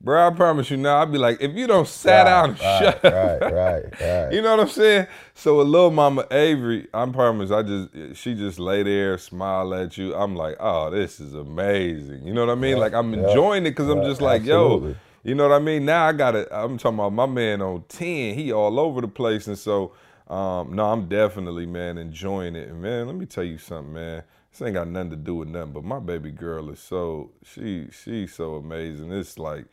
Bro, 0.00 0.28
I 0.28 0.30
promise 0.30 0.70
you 0.70 0.76
now, 0.76 1.02
I'd 1.02 1.10
be 1.10 1.18
like, 1.18 1.40
if 1.40 1.54
you 1.54 1.66
don't 1.66 1.88
sat 1.88 2.22
right, 2.22 2.24
down 2.24 2.50
and 2.50 2.60
right, 2.60 2.78
shut 2.80 3.02
right, 3.02 3.40
right, 3.40 4.00
right. 4.00 4.32
You 4.32 4.42
know 4.42 4.52
what 4.52 4.60
I'm 4.60 4.68
saying? 4.68 5.08
So 5.34 5.58
with 5.58 5.66
little 5.66 5.90
mama 5.90 6.24
Avery, 6.30 6.86
I 6.94 7.04
promise 7.06 7.50
I 7.50 7.62
just 7.62 8.16
she 8.16 8.34
just 8.34 8.60
lay 8.60 8.84
there, 8.84 9.18
smile 9.18 9.74
at 9.74 9.98
you. 9.98 10.14
I'm 10.14 10.36
like, 10.36 10.56
oh, 10.60 10.90
this 10.90 11.18
is 11.18 11.34
amazing. 11.34 12.24
You 12.24 12.32
know 12.32 12.46
what 12.46 12.52
I 12.52 12.54
mean? 12.54 12.78
like 12.78 12.94
I'm 12.94 13.12
enjoying 13.12 13.66
it 13.66 13.70
because 13.70 13.88
I'm 13.88 14.04
just 14.04 14.20
like, 14.20 14.42
absolutely. 14.42 14.90
yo, 14.90 14.96
you 15.24 15.34
know 15.34 15.48
what 15.48 15.56
I 15.56 15.58
mean? 15.58 15.84
Now 15.84 16.06
I 16.06 16.12
got 16.12 16.36
it. 16.36 16.46
I'm 16.52 16.78
talking 16.78 16.98
about 16.98 17.12
my 17.12 17.26
man 17.26 17.60
on 17.60 17.82
10. 17.88 18.34
He 18.34 18.52
all 18.52 18.78
over 18.78 19.00
the 19.00 19.08
place. 19.08 19.48
And 19.48 19.58
so 19.58 19.92
um, 20.28 20.74
no, 20.74 20.86
I'm 20.92 21.08
definitely, 21.08 21.66
man, 21.66 21.98
enjoying 21.98 22.56
it. 22.56 22.68
And 22.68 22.80
man, 22.82 23.06
let 23.06 23.16
me 23.16 23.26
tell 23.26 23.44
you 23.44 23.58
something, 23.58 23.92
man 23.94 24.22
this 24.50 24.62
ain't 24.62 24.74
got 24.74 24.88
nothing 24.88 25.10
to 25.10 25.16
do 25.16 25.36
with 25.36 25.48
nothing, 25.48 25.72
but 25.72 25.84
my 25.84 25.98
baby 26.00 26.30
girl 26.30 26.70
is 26.70 26.80
so 26.80 27.30
she 27.44 27.88
she's 27.92 28.34
so 28.34 28.56
amazing. 28.56 29.12
It's 29.12 29.38
like 29.38 29.66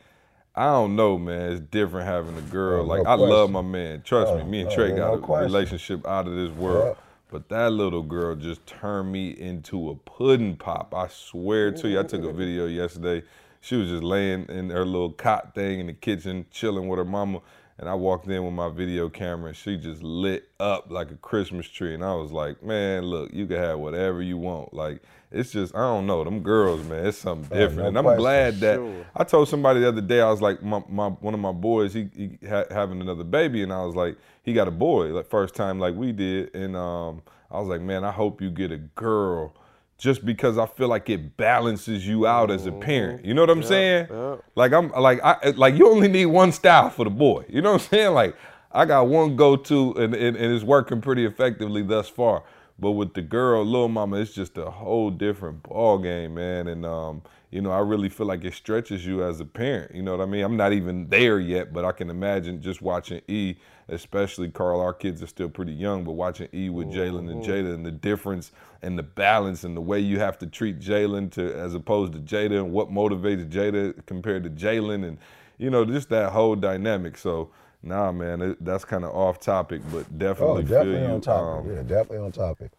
I 0.54 0.66
don't 0.66 0.96
know, 0.96 1.18
man. 1.18 1.52
It's 1.52 1.60
different 1.60 2.06
having 2.06 2.36
a 2.38 2.42
girl. 2.42 2.82
Oh, 2.82 2.86
like 2.86 3.02
no 3.04 3.10
I 3.10 3.16
question. 3.16 3.30
love 3.30 3.50
my 3.50 3.62
man. 3.62 4.02
Trust 4.02 4.32
Oh, 4.32 4.38
me, 4.38 4.44
me 4.44 4.60
and 4.62 4.70
oh, 4.70 4.74
Trey 4.74 4.92
got 4.92 5.14
a 5.14 5.18
question. 5.18 5.52
relationship 5.52 6.06
out 6.06 6.26
of 6.26 6.34
this 6.34 6.50
world. 6.50 6.96
Yeah. 6.96 7.02
But 7.30 7.48
that 7.48 7.72
little 7.72 8.02
girl 8.02 8.36
just 8.36 8.64
turned 8.66 9.10
me 9.12 9.30
into 9.30 9.90
a 9.90 9.96
pudding 9.96 10.56
pop. 10.56 10.94
I 10.94 11.08
swear 11.08 11.72
to 11.72 11.88
you. 11.88 11.98
I 12.00 12.04
took 12.04 12.22
a 12.24 12.32
video 12.32 12.66
yesterday. 12.66 13.24
She 13.60 13.74
was 13.76 13.88
just 13.88 14.04
laying 14.04 14.46
in 14.46 14.70
her 14.70 14.84
little 14.86 15.12
cot 15.12 15.54
thing 15.54 15.80
in 15.80 15.86
the 15.88 15.92
kitchen, 15.92 16.46
chilling 16.52 16.86
with 16.88 16.98
her 16.98 17.04
mama. 17.04 17.40
And 17.78 17.90
I 17.90 17.94
walked 17.94 18.26
in 18.28 18.42
with 18.42 18.54
my 18.54 18.70
video 18.70 19.10
camera 19.10 19.48
and 19.48 19.56
she 19.56 19.76
just 19.76 20.02
lit 20.02 20.48
up 20.58 20.90
like 20.90 21.10
a 21.10 21.16
Christmas 21.16 21.66
tree. 21.68 21.92
And 21.92 22.02
I 22.02 22.14
was 22.14 22.32
like, 22.32 22.62
man, 22.62 23.02
look, 23.04 23.30
you 23.34 23.46
can 23.46 23.58
have 23.58 23.78
whatever 23.78 24.22
you 24.22 24.38
want. 24.38 24.72
Like, 24.72 25.02
it's 25.30 25.50
just, 25.52 25.74
I 25.74 25.80
don't 25.80 26.06
know, 26.06 26.24
them 26.24 26.40
girls, 26.40 26.82
man, 26.86 27.04
it's 27.04 27.18
something 27.18 27.48
Oh, 27.52 27.60
different. 27.60 27.82
no 27.82 27.86
and 27.88 27.98
I'm 27.98 28.04
question. 28.04 28.18
glad 28.20 28.60
that 28.60 28.76
Sure. 28.76 29.06
I 29.14 29.24
told 29.24 29.48
somebody 29.48 29.80
the 29.80 29.88
other 29.88 30.00
day, 30.00 30.22
I 30.22 30.30
was 30.30 30.40
like, 30.40 30.62
my, 30.62 30.82
my 30.88 31.08
one 31.08 31.34
of 31.34 31.40
my 31.40 31.52
boys, 31.52 31.92
he, 31.92 32.08
he 32.16 32.38
ha- 32.48 32.64
having 32.70 33.00
another 33.02 33.24
baby, 33.24 33.62
and 33.62 33.70
I 33.72 33.84
was 33.84 33.94
like, 33.94 34.16
he 34.42 34.54
got 34.54 34.68
a 34.68 34.70
boy, 34.70 35.08
like 35.08 35.28
first 35.28 35.54
time 35.54 35.78
like 35.78 35.94
we 35.94 36.12
did, 36.12 36.54
and 36.54 36.76
um, 36.76 37.22
I 37.50 37.58
was 37.58 37.68
like, 37.68 37.80
man, 37.82 38.04
I 38.04 38.12
hope 38.12 38.40
you 38.40 38.50
get 38.50 38.70
a 38.72 38.78
girl, 38.78 39.52
just 39.98 40.24
because 40.26 40.58
I 40.58 40.66
feel 40.66 40.88
like 40.88 41.08
it 41.08 41.36
balances 41.36 42.06
you 42.06 42.26
out 42.26 42.50
as 42.50 42.66
a 42.66 42.72
parent. 42.72 43.24
You 43.24 43.34
know 43.34 43.42
what 43.42 43.50
I'm 43.50 43.62
saying? 43.62 44.08
yeah. 44.10 44.36
Like 44.54 44.72
I'm 44.72 44.90
like 44.90 45.20
I 45.24 45.50
like 45.56 45.74
you 45.76 45.88
only 45.88 46.08
need 46.08 46.26
one 46.26 46.52
style 46.52 46.90
for 46.90 47.04
the 47.04 47.10
boy. 47.10 47.44
You 47.48 47.62
know 47.62 47.72
what 47.72 47.82
I'm 47.82 47.88
saying? 47.88 48.14
Like 48.14 48.36
I 48.72 48.84
got 48.84 49.08
one 49.08 49.36
go 49.36 49.56
to, 49.56 49.92
and, 49.94 50.14
and 50.14 50.36
and 50.36 50.52
it's 50.54 50.64
working 50.64 51.00
pretty 51.00 51.24
effectively 51.24 51.82
thus 51.82 52.08
far. 52.08 52.42
But 52.78 52.92
with 52.92 53.14
the 53.14 53.22
girl, 53.22 53.64
little 53.64 53.88
mama, 53.88 54.18
it's 54.18 54.34
just 54.34 54.58
a 54.58 54.70
whole 54.70 55.10
different 55.10 55.62
ball 55.62 55.98
game, 55.98 56.34
man. 56.34 56.68
And 56.68 56.84
um, 56.84 57.22
you 57.50 57.60
know, 57.60 57.70
I 57.70 57.78
really 57.78 58.08
feel 58.08 58.26
like 58.26 58.44
it 58.44 58.54
stretches 58.54 59.06
you 59.06 59.22
as 59.22 59.40
a 59.40 59.44
parent. 59.44 59.94
You 59.94 60.02
know 60.02 60.16
what 60.16 60.22
I 60.22 60.26
mean? 60.26 60.44
I'm 60.44 60.56
not 60.56 60.72
even 60.72 61.08
there 61.08 61.38
yet, 61.38 61.72
but 61.72 61.84
I 61.84 61.92
can 61.92 62.10
imagine 62.10 62.60
just 62.60 62.82
watching 62.82 63.20
E, 63.28 63.54
especially 63.88 64.50
Carl. 64.50 64.80
Our 64.80 64.92
kids 64.92 65.22
are 65.22 65.26
still 65.28 65.48
pretty 65.48 65.72
young, 65.72 66.04
but 66.04 66.12
watching 66.12 66.48
E 66.52 66.68
with 66.70 66.88
Jalen 66.88 67.30
and 67.30 67.42
Jada 67.42 67.72
and 67.72 67.86
the 67.86 67.92
difference 67.92 68.52
and 68.82 68.98
the 68.98 69.02
balance 69.04 69.64
and 69.64 69.76
the 69.76 69.80
way 69.80 70.00
you 70.00 70.18
have 70.18 70.38
to 70.38 70.46
treat 70.46 70.80
Jalen 70.80 71.30
to 71.32 71.54
as 71.54 71.74
opposed 71.74 72.12
to 72.14 72.18
Jada 72.18 72.58
and 72.58 72.72
what 72.72 72.90
motivates 72.90 73.48
Jada 73.48 74.04
compared 74.06 74.42
to 74.44 74.50
Jalen 74.50 75.06
and 75.06 75.18
you 75.58 75.70
know 75.70 75.84
just 75.84 76.08
that 76.10 76.32
whole 76.32 76.56
dynamic. 76.56 77.16
So. 77.18 77.50
Nah, 77.82 78.10
man, 78.10 78.42
it, 78.42 78.64
that's 78.64 78.84
kind 78.84 79.04
of 79.04 79.14
off 79.14 79.38
topic, 79.38 79.80
but 79.92 80.06
Oh, 80.38 80.58
definitely, 80.58 80.64
definitely 80.64 81.02
feel 81.02 81.08
you. 81.08 81.14
on 81.14 81.20
topic. 81.20 81.60
um, 81.60 81.66
yeah, 81.66 81.82
definitely 81.82 82.18
on 82.18 82.32
topic. 82.32 82.72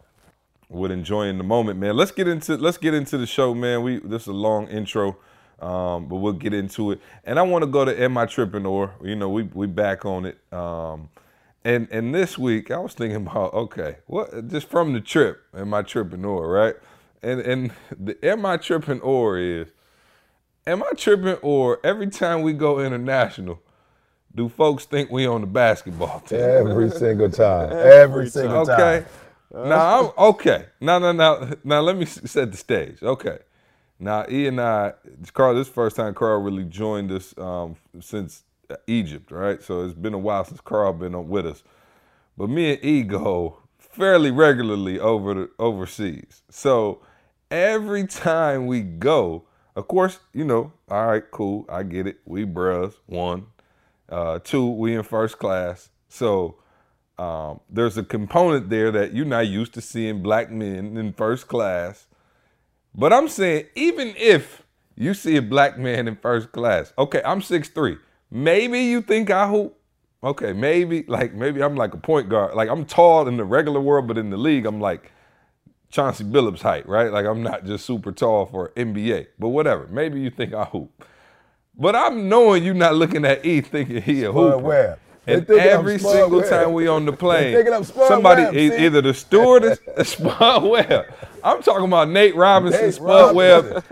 With 0.68 0.90
enjoying 0.90 1.38
the 1.38 1.44
moment, 1.44 1.78
man. 1.78 1.96
Let's 1.96 2.10
get 2.10 2.28
into 2.28 2.56
let's 2.56 2.78
get 2.78 2.94
into 2.94 3.18
the 3.18 3.26
show, 3.26 3.54
man. 3.54 3.82
We 3.82 3.98
this 3.98 4.22
is 4.22 4.28
a 4.28 4.32
long 4.32 4.68
intro, 4.68 5.16
um, 5.60 6.08
but 6.08 6.16
we'll 6.16 6.32
get 6.34 6.54
into 6.54 6.92
it. 6.92 7.00
And 7.24 7.38
I 7.38 7.42
want 7.42 7.62
to 7.62 7.66
go 7.66 7.84
to 7.84 8.02
Am 8.02 8.18
I 8.18 8.26
Tripping 8.26 8.66
or 8.66 8.94
you 9.02 9.16
know 9.16 9.28
we 9.28 9.44
we 9.44 9.66
back 9.66 10.04
on 10.04 10.26
it. 10.26 10.38
Um, 10.52 11.10
and 11.64 11.88
and 11.90 12.14
this 12.14 12.38
week 12.38 12.70
I 12.70 12.78
was 12.78 12.94
thinking 12.94 13.26
about 13.26 13.54
okay, 13.54 13.96
what 14.06 14.48
just 14.48 14.68
from 14.68 14.92
the 14.92 15.00
trip, 15.00 15.42
Am 15.56 15.72
I 15.74 15.82
Tripping 15.82 16.24
or 16.24 16.48
right? 16.48 16.74
And 17.22 17.40
and 17.40 17.72
the 17.90 18.22
Am 18.24 18.44
I 18.46 18.56
Tripping 18.58 19.00
or 19.00 19.38
is 19.38 19.68
Am 20.68 20.82
I 20.82 20.90
tripping 20.94 21.36
or 21.40 21.80
every 21.82 22.08
time 22.08 22.42
we 22.42 22.52
go 22.52 22.78
international, 22.78 23.58
do 24.34 24.50
folks 24.50 24.84
think 24.84 25.10
we 25.10 25.26
on 25.26 25.40
the 25.40 25.46
basketball 25.46 26.20
team? 26.20 26.40
Every 26.40 26.90
single 26.90 27.30
time. 27.30 27.70
Every 27.72 28.28
single 28.28 28.66
time. 28.66 28.80
Okay. 28.80 29.06
Now 29.52 30.12
I'm 30.18 30.28
okay. 30.30 30.66
Now, 30.80 30.98
now, 30.98 31.12
now, 31.12 31.50
now. 31.64 31.80
Let 31.80 31.96
me 31.96 32.04
set 32.06 32.50
the 32.52 32.58
stage. 32.58 33.02
Okay. 33.02 33.38
Now, 34.00 34.26
E 34.30 34.46
and 34.48 34.60
I, 34.60 34.94
Carl. 35.32 35.54
This 35.54 35.62
is 35.62 35.68
the 35.68 35.74
first 35.74 35.96
time 35.96 36.14
Carl 36.14 36.40
really 36.42 36.64
joined 36.64 37.12
us 37.12 37.36
um, 37.38 37.76
since 38.00 38.44
Egypt, 38.86 39.30
right? 39.32 39.62
So 39.62 39.84
it's 39.84 39.94
been 39.94 40.14
a 40.14 40.18
while 40.18 40.44
since 40.44 40.60
Carl 40.60 40.92
been 40.92 41.14
on 41.14 41.28
with 41.28 41.46
us. 41.46 41.62
But 42.36 42.50
me 42.50 42.72
and 42.74 42.84
E 42.84 43.02
go 43.02 43.58
fairly 43.78 44.30
regularly 44.30 45.00
over 45.00 45.34
the 45.34 45.50
overseas. 45.58 46.42
So 46.50 47.02
every 47.50 48.06
time 48.06 48.66
we 48.66 48.82
go, 48.82 49.44
Of 49.76 49.86
course, 49.88 50.18
you 50.34 50.44
know, 50.44 50.72
all 50.90 51.06
right, 51.06 51.22
cool, 51.30 51.64
I 51.68 51.84
get 51.84 52.06
it. 52.08 52.18
We 52.26 52.44
bros, 52.44 52.98
one. 53.06 53.46
Uh, 54.08 54.40
two, 54.40 54.68
we 54.70 54.94
in 54.96 55.04
first 55.04 55.38
class. 55.38 55.90
So 56.08 56.56
um, 57.18 57.60
there's 57.68 57.98
a 57.98 58.04
component 58.04 58.70
there 58.70 58.90
that 58.92 59.12
you're 59.12 59.26
not 59.26 59.48
used 59.48 59.74
to 59.74 59.80
seeing 59.80 60.22
black 60.22 60.50
men 60.50 60.96
in 60.96 61.12
first 61.12 61.48
class. 61.48 62.06
But 62.94 63.12
I'm 63.12 63.28
saying, 63.28 63.66
even 63.74 64.14
if 64.16 64.62
you 64.96 65.14
see 65.14 65.36
a 65.36 65.42
black 65.42 65.78
man 65.78 66.08
in 66.08 66.16
first 66.16 66.52
class, 66.52 66.92
okay, 66.96 67.22
I'm 67.24 67.40
6'3. 67.40 67.98
Maybe 68.30 68.80
you 68.80 69.02
think 69.02 69.30
I 69.30 69.48
hoop. 69.48 69.74
Okay, 70.22 70.52
maybe 70.52 71.04
like 71.06 71.32
maybe 71.32 71.62
I'm 71.62 71.76
like 71.76 71.94
a 71.94 71.96
point 71.96 72.28
guard. 72.28 72.54
Like 72.54 72.68
I'm 72.68 72.84
tall 72.84 73.28
in 73.28 73.36
the 73.36 73.44
regular 73.44 73.80
world, 73.80 74.08
but 74.08 74.18
in 74.18 74.30
the 74.30 74.36
league, 74.36 74.66
I'm 74.66 74.80
like 74.80 75.12
Chauncey 75.90 76.24
Billups 76.24 76.60
height, 76.60 76.88
right? 76.88 77.12
Like 77.12 77.24
I'm 77.24 77.42
not 77.42 77.64
just 77.64 77.86
super 77.86 78.10
tall 78.10 78.46
for 78.46 78.70
NBA, 78.70 79.28
but 79.38 79.50
whatever. 79.50 79.86
Maybe 79.86 80.20
you 80.20 80.30
think 80.30 80.52
I 80.54 80.64
hoop, 80.64 81.04
but 81.76 81.94
I'm 81.94 82.28
knowing 82.28 82.64
you're 82.64 82.74
not 82.74 82.96
looking 82.96 83.24
at 83.24 83.46
E 83.46 83.60
thinking 83.60 84.02
he 84.02 84.24
a 84.24 84.32
hooper. 84.32 84.58
Webb. 84.58 84.98
And 85.28 85.50
every 85.50 85.98
single 85.98 86.42
time 86.42 86.72
we 86.72 86.88
on 86.88 87.04
the 87.04 87.12
plane, 87.24 87.54
thinking 87.54 87.74
I'm 87.74 87.84
Spud 87.84 88.08
somebody 88.08 88.44
Webb, 88.44 88.54
e- 88.56 88.84
either 88.86 89.02
the 89.02 89.14
stewardess, 89.14 89.78
Spud 90.08 90.64
Webb. 90.64 91.06
I'm 91.44 91.62
talking 91.62 91.84
about 91.84 92.08
Nate 92.08 92.34
Robinson, 92.34 92.82
Nate 92.82 92.94
Spud 92.94 93.34
Webb. 93.34 93.84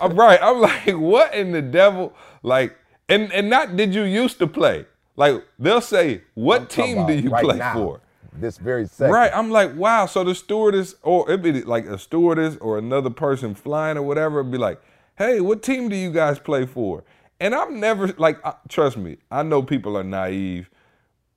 I'm 0.00 0.16
right. 0.16 0.38
I'm 0.42 0.60
like, 0.60 0.94
what 0.96 1.34
in 1.34 1.52
the 1.52 1.62
devil? 1.62 2.14
Like, 2.42 2.76
and 3.08 3.32
and 3.32 3.50
not 3.50 3.76
did 3.76 3.94
you 3.94 4.02
used 4.02 4.38
to 4.38 4.46
play? 4.46 4.86
Like 5.16 5.44
they'll 5.58 5.80
say, 5.80 6.22
what 6.34 6.62
I'm 6.62 6.66
team 6.68 7.06
do 7.06 7.14
you 7.14 7.30
right 7.30 7.44
play 7.44 7.56
now, 7.58 7.74
for? 7.74 8.00
This 8.32 8.56
very 8.58 8.86
second. 8.86 9.12
Right. 9.12 9.32
I'm 9.34 9.50
like, 9.50 9.74
wow. 9.74 10.06
So 10.06 10.22
the 10.22 10.34
stewardess, 10.34 10.94
or 11.02 11.28
it'd 11.28 11.42
be 11.42 11.62
like 11.62 11.86
a 11.86 11.98
stewardess 11.98 12.56
or 12.60 12.78
another 12.78 13.10
person 13.10 13.54
flying 13.54 13.96
or 13.96 14.02
whatever, 14.02 14.40
it'd 14.40 14.52
be 14.52 14.58
like, 14.58 14.80
hey, 15.16 15.40
what 15.40 15.62
team 15.62 15.88
do 15.88 15.96
you 15.96 16.12
guys 16.12 16.38
play 16.38 16.66
for? 16.66 17.02
And 17.40 17.54
I'm 17.54 17.78
never 17.80 18.08
like, 18.18 18.44
I- 18.44 18.54
trust 18.68 18.96
me, 18.96 19.18
I 19.30 19.42
know 19.42 19.62
people 19.62 19.96
are 19.96 20.04
naive, 20.04 20.68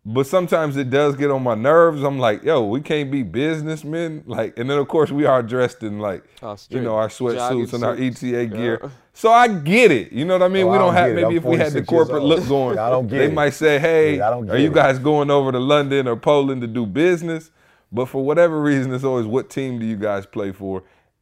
but 0.04 0.26
sometimes 0.26 0.78
it 0.78 0.90
does 0.90 1.16
get 1.16 1.30
on 1.30 1.44
my 1.44 1.54
nerves. 1.54 2.02
I'm 2.02 2.18
like, 2.18 2.44
yo, 2.44 2.66
we 2.66 2.82
can't 2.82 3.12
be 3.12 3.22
businessmen. 3.22 4.24
Like, 4.26 4.58
and 4.58 4.68
then 4.68 4.80
of 4.80 4.88
course 4.88 5.12
we 5.12 5.26
are 5.26 5.44
dressed 5.44 5.84
in 5.84 6.00
like, 6.00 6.24
Oh, 6.42 6.58
you 6.70 6.82
know, 6.82 6.96
our 6.96 7.08
sweatsuits 7.08 7.36
jogging 7.70 7.76
and 7.76 7.84
our 7.84 7.98
suits. 7.98 8.24
ETA 8.24 8.46
gear. 8.48 8.80
Yeah. 8.82 8.90
So 9.14 9.32
I 9.32 9.48
get 9.48 9.92
it. 9.92 10.12
You 10.12 10.26
know 10.26 10.34
what 10.34 10.44
I 10.44 10.48
mean? 10.48 10.66
Oh, 10.66 10.72
we 10.72 10.78
don't 10.80 10.88
don't 10.88 10.94
have 10.96 11.14
maybe 11.14 11.36
if 11.36 11.44
we 11.44 11.58
had 11.58 11.74
the 11.74 11.84
corporate 11.84 12.24
look 12.24 12.48
going, 12.48 12.80
I 12.80 12.90
don't 12.90 13.08
get 13.08 13.20
they 13.20 13.26
it. 13.26 13.34
might 13.34 13.52
say, 13.52 13.78
hey, 13.78 14.18
Yeah, 14.18 14.28
I 14.28 14.32
don't 14.32 14.50
are 14.50 14.54
get 14.54 14.62
you 14.62 14.72
it. 14.72 14.74
guys 14.74 14.98
going 14.98 15.30
over 15.30 15.52
to 15.52 15.60
London 15.60 16.08
or 16.08 16.16
Poland 16.16 16.62
to 16.62 16.68
do 16.68 16.86
business? 16.88 17.52
But 17.92 18.06
for 18.08 18.24
whatever 18.24 18.60
reason, 18.62 18.94
it's 18.94 19.04
always 19.04 19.26
what 19.28 19.50
team 19.52 19.78
do 19.78 19.86
you 19.86 19.98
guys 19.98 20.26
play 20.26 20.52
for? 20.54 20.82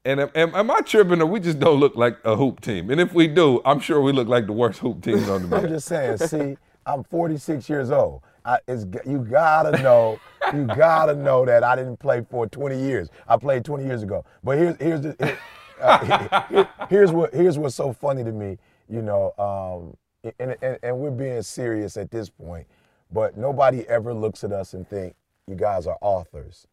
And 0.09 0.19
am, 0.21 0.29
am, 0.33 0.55
am 0.55 0.71
I 0.71 0.81
tripping 0.81 1.21
or 1.21 1.27
we 1.27 1.39
just 1.39 1.59
don't 1.59 1.79
look 1.79 1.95
like 1.95 2.17
a 2.25 2.35
hoop 2.35 2.61
team? 2.61 2.89
And 2.89 2.99
if 2.99 3.13
we 3.13 3.27
do, 3.27 3.61
I'm 3.63 3.79
sure 3.79 4.01
we 4.01 4.11
look 4.11 4.27
like 4.27 4.47
the 4.47 4.53
worst 4.53 4.79
hoop 4.79 5.03
teams 5.03 5.29
on 5.29 5.47
the 5.47 5.55
I'm 5.55 5.67
just 5.67 5.87
saying. 5.87 6.17
See, 6.17 6.57
I'm 6.83 7.03
46 7.03 7.69
years 7.69 7.91
old. 7.91 8.23
I, 8.43 8.57
it's 8.67 8.87
you 9.05 9.19
gotta 9.19 9.79
know, 9.83 10.19
you 10.51 10.63
gotta 10.65 11.13
know 11.13 11.45
that 11.45 11.63
I 11.63 11.75
didn't 11.75 11.97
play 11.97 12.25
for 12.27 12.47
20 12.47 12.79
years. 12.81 13.09
I 13.27 13.37
played 13.37 13.63
20 13.63 13.85
years 13.85 14.01
ago. 14.01 14.25
But 14.43 14.57
here's 14.57 14.77
here's 14.77 15.01
the, 15.01 15.15
here- 15.19 15.37
uh, 15.79 16.43
here- 16.47 16.69
here's 16.89 17.11
what 17.11 17.31
here's 17.31 17.59
what's 17.59 17.75
so 17.75 17.93
funny 17.93 18.23
to 18.23 18.31
me. 18.31 18.57
You 18.89 19.03
know, 19.03 19.33
um, 19.37 20.31
and, 20.39 20.55
and 20.63 20.79
and 20.81 20.97
we're 20.97 21.11
being 21.11 21.43
serious 21.43 21.97
at 21.97 22.09
this 22.09 22.31
point, 22.31 22.65
but 23.11 23.37
nobody 23.37 23.87
ever 23.87 24.11
looks 24.11 24.43
at 24.43 24.51
us 24.51 24.73
and 24.73 24.89
think 24.89 25.13
you 25.45 25.53
guys 25.53 25.85
are 25.85 25.97
authors. 26.01 26.65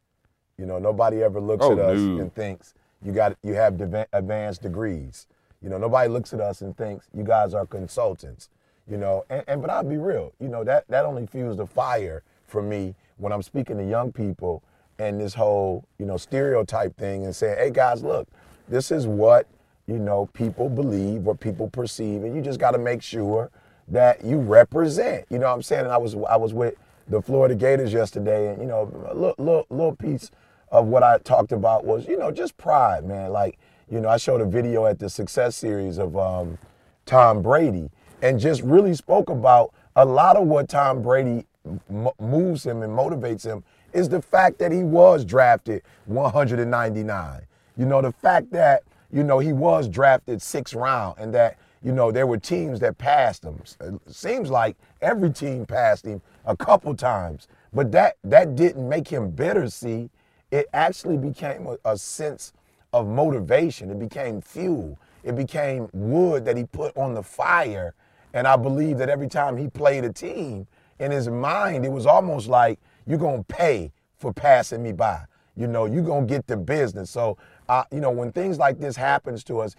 You 0.57 0.64
know, 0.64 0.78
nobody 0.78 1.23
ever 1.23 1.38
looks 1.38 1.66
Oh, 1.66 1.73
at 1.73 1.78
us 1.81 1.99
and 1.99 2.35
thinks 2.35 2.73
you 3.05 3.12
got 3.12 3.37
you 3.43 3.55
have 3.55 3.81
advanced 4.12 4.62
degrees. 4.62 5.26
You 5.62 5.71
know, 5.71 5.79
nobody 5.79 6.09
looks 6.09 6.33
at 6.33 6.41
us 6.41 6.61
and 6.61 6.76
thinks 6.76 7.07
you 7.15 7.25
guys 7.25 7.55
are 7.55 7.67
consultants. 7.67 8.50
You 8.88 8.97
know, 8.99 9.25
and, 9.31 9.43
and 9.49 9.61
but 9.61 9.71
I'll 9.71 9.83
be 9.83 9.97
real. 9.97 10.33
You 10.41 10.49
know 10.49 10.65
that 10.65 10.85
that 10.88 11.05
only 11.05 11.26
fuels 11.26 11.57
the 11.57 11.67
fire 11.67 12.23
for 12.47 12.62
me 12.62 12.95
when 13.17 13.33
I'm 13.33 13.43
speaking 13.43 13.76
to 13.79 13.85
young 13.85 14.12
people 14.12 14.62
and 14.99 15.21
this 15.21 15.35
whole 15.35 15.85
you 15.99 16.07
know 16.07 16.17
stereotype 16.17 16.97
thing 16.97 17.25
and 17.25 17.35
saying, 17.35 17.59
hey 17.59 17.71
guys, 17.71 18.03
look, 18.03 18.29
this 18.69 18.91
is 18.91 19.07
what 19.07 19.47
you 19.87 19.99
know 19.99 20.26
people 20.33 20.69
believe, 20.69 21.23
what 21.23 21.41
people 21.41 21.69
perceive, 21.69 22.23
and 22.23 22.35
you 22.35 22.43
just 22.43 22.61
got 22.61 22.73
to 22.73 22.79
make 22.79 23.03
sure 23.03 23.50
that 23.88 24.25
you 24.25 24.38
represent. 24.38 25.25
You 25.31 25.38
know 25.38 25.47
what 25.47 25.55
I'm 25.55 25.62
saying? 25.62 25.85
And 25.85 25.93
I 25.93 25.99
was 25.99 26.15
I 26.29 26.37
was 26.37 26.55
with 26.55 26.75
the 27.09 27.23
Florida 27.23 27.55
Gators 27.55 27.93
yesterday, 27.93 28.53
and 28.53 28.61
you 28.61 28.67
know, 28.67 28.91
a 29.09 29.15
little, 29.15 29.35
little, 29.38 29.67
little 29.71 29.97
piece 29.97 30.31
of 30.71 30.87
what 30.87 31.03
I 31.03 31.19
talked 31.19 31.53
about 31.53 31.85
was, 31.85 32.07
you 32.07 32.17
know, 32.17 32.31
just 32.31 32.57
pride, 32.57 33.05
man. 33.05 33.33
Like, 33.33 33.59
you 33.91 34.01
know, 34.01 34.09
I 34.09 34.17
showed 34.17 34.41
a 34.41 34.47
video 34.47 34.87
at 34.87 34.99
the 34.99 35.09
Success 35.09 35.57
Series 35.57 35.99
of 35.99 36.17
um, 36.17 36.59
Tom 37.05 37.43
Brady, 37.43 37.91
and 38.23 38.41
just 38.41 38.63
really 38.63 38.95
spoke 38.95 39.31
about 39.31 39.73
a 39.95 40.05
lot 40.05 40.37
of 40.37 40.47
what 40.47 40.69
Tom 40.69 41.03
Brady 41.03 41.47
m- 41.89 42.09
moves 42.19 42.65
him 42.65 42.83
and 42.83 42.93
motivates 42.93 43.45
him 43.45 43.63
is 43.93 44.09
the 44.09 44.21
fact 44.21 44.59
that 44.59 44.73
he 44.73 44.83
was 44.83 45.25
drafted 45.25 45.83
199. 46.07 47.43
You 47.77 47.87
know, 47.87 48.03
the 48.03 48.13
fact 48.13 48.51
that 48.53 48.83
you 49.13 49.23
know 49.23 49.39
he 49.39 49.53
was 49.53 49.89
drafted 49.89 50.43
sixth 50.43 50.75
round, 50.75 51.19
and 51.19 51.33
that 51.35 51.59
you 51.83 51.93
know 51.93 52.11
there 52.11 52.27
were 52.27 52.39
teams 52.39 52.81
that 52.81 52.99
passed 52.99 53.45
him. 53.45 53.61
It 53.81 54.01
seems 54.15 54.51
like 54.51 54.77
every 55.01 55.31
team 55.31 55.65
passed 55.67 56.05
him 56.05 56.21
a 56.45 56.57
couple 56.57 56.95
times, 56.97 57.49
but 57.73 57.93
that 57.93 58.17
that 58.25 58.57
didn't 58.57 58.89
make 58.89 59.09
him 59.09 59.31
bitter. 59.31 59.69
See, 59.71 60.11
it 60.50 60.67
actually 60.73 61.17
became 61.17 61.67
a, 61.67 61.79
a 61.85 61.97
sense 61.97 62.53
of 62.93 63.07
motivation. 63.07 63.91
It 63.91 63.99
became 63.99 64.41
fuel. 64.41 64.99
It 65.25 65.37
became 65.37 65.88
wood 65.93 66.45
that 66.45 66.57
he 66.57 66.65
put 66.65 66.97
on 66.97 67.15
the 67.15 67.23
fire. 67.23 67.95
And 68.33 68.47
I 68.47 68.57
believe 68.57 68.99
that 68.99 69.09
every 69.09 69.29
time 69.29 69.57
he 69.57 69.69
played 69.69 70.05
a 70.05 70.12
team, 70.12 70.67
in 70.99 71.11
his 71.11 71.29
mind, 71.29 71.85
it 71.85 71.93
was 71.93 72.07
almost 72.07 72.49
like 72.49 72.79
you're 73.07 73.19
gonna 73.19 73.45
pay 73.45 73.93
for 74.19 74.33
passing 74.33 74.83
me 74.83 74.93
by. 74.93 75.23
You 75.57 75.67
know, 75.67 75.87
you're 75.87 76.03
gonna 76.03 76.26
get 76.26 76.47
the 76.47 76.57
business. 76.57 77.11
So, 77.11 77.38
uh, 77.69 77.85
you 77.91 78.00
know, 78.00 78.11
when 78.11 78.33
things 78.33 78.59
like 78.59 78.79
this 78.79 78.97
happens 78.97 79.43
to 79.45 79.61
us, 79.61 79.75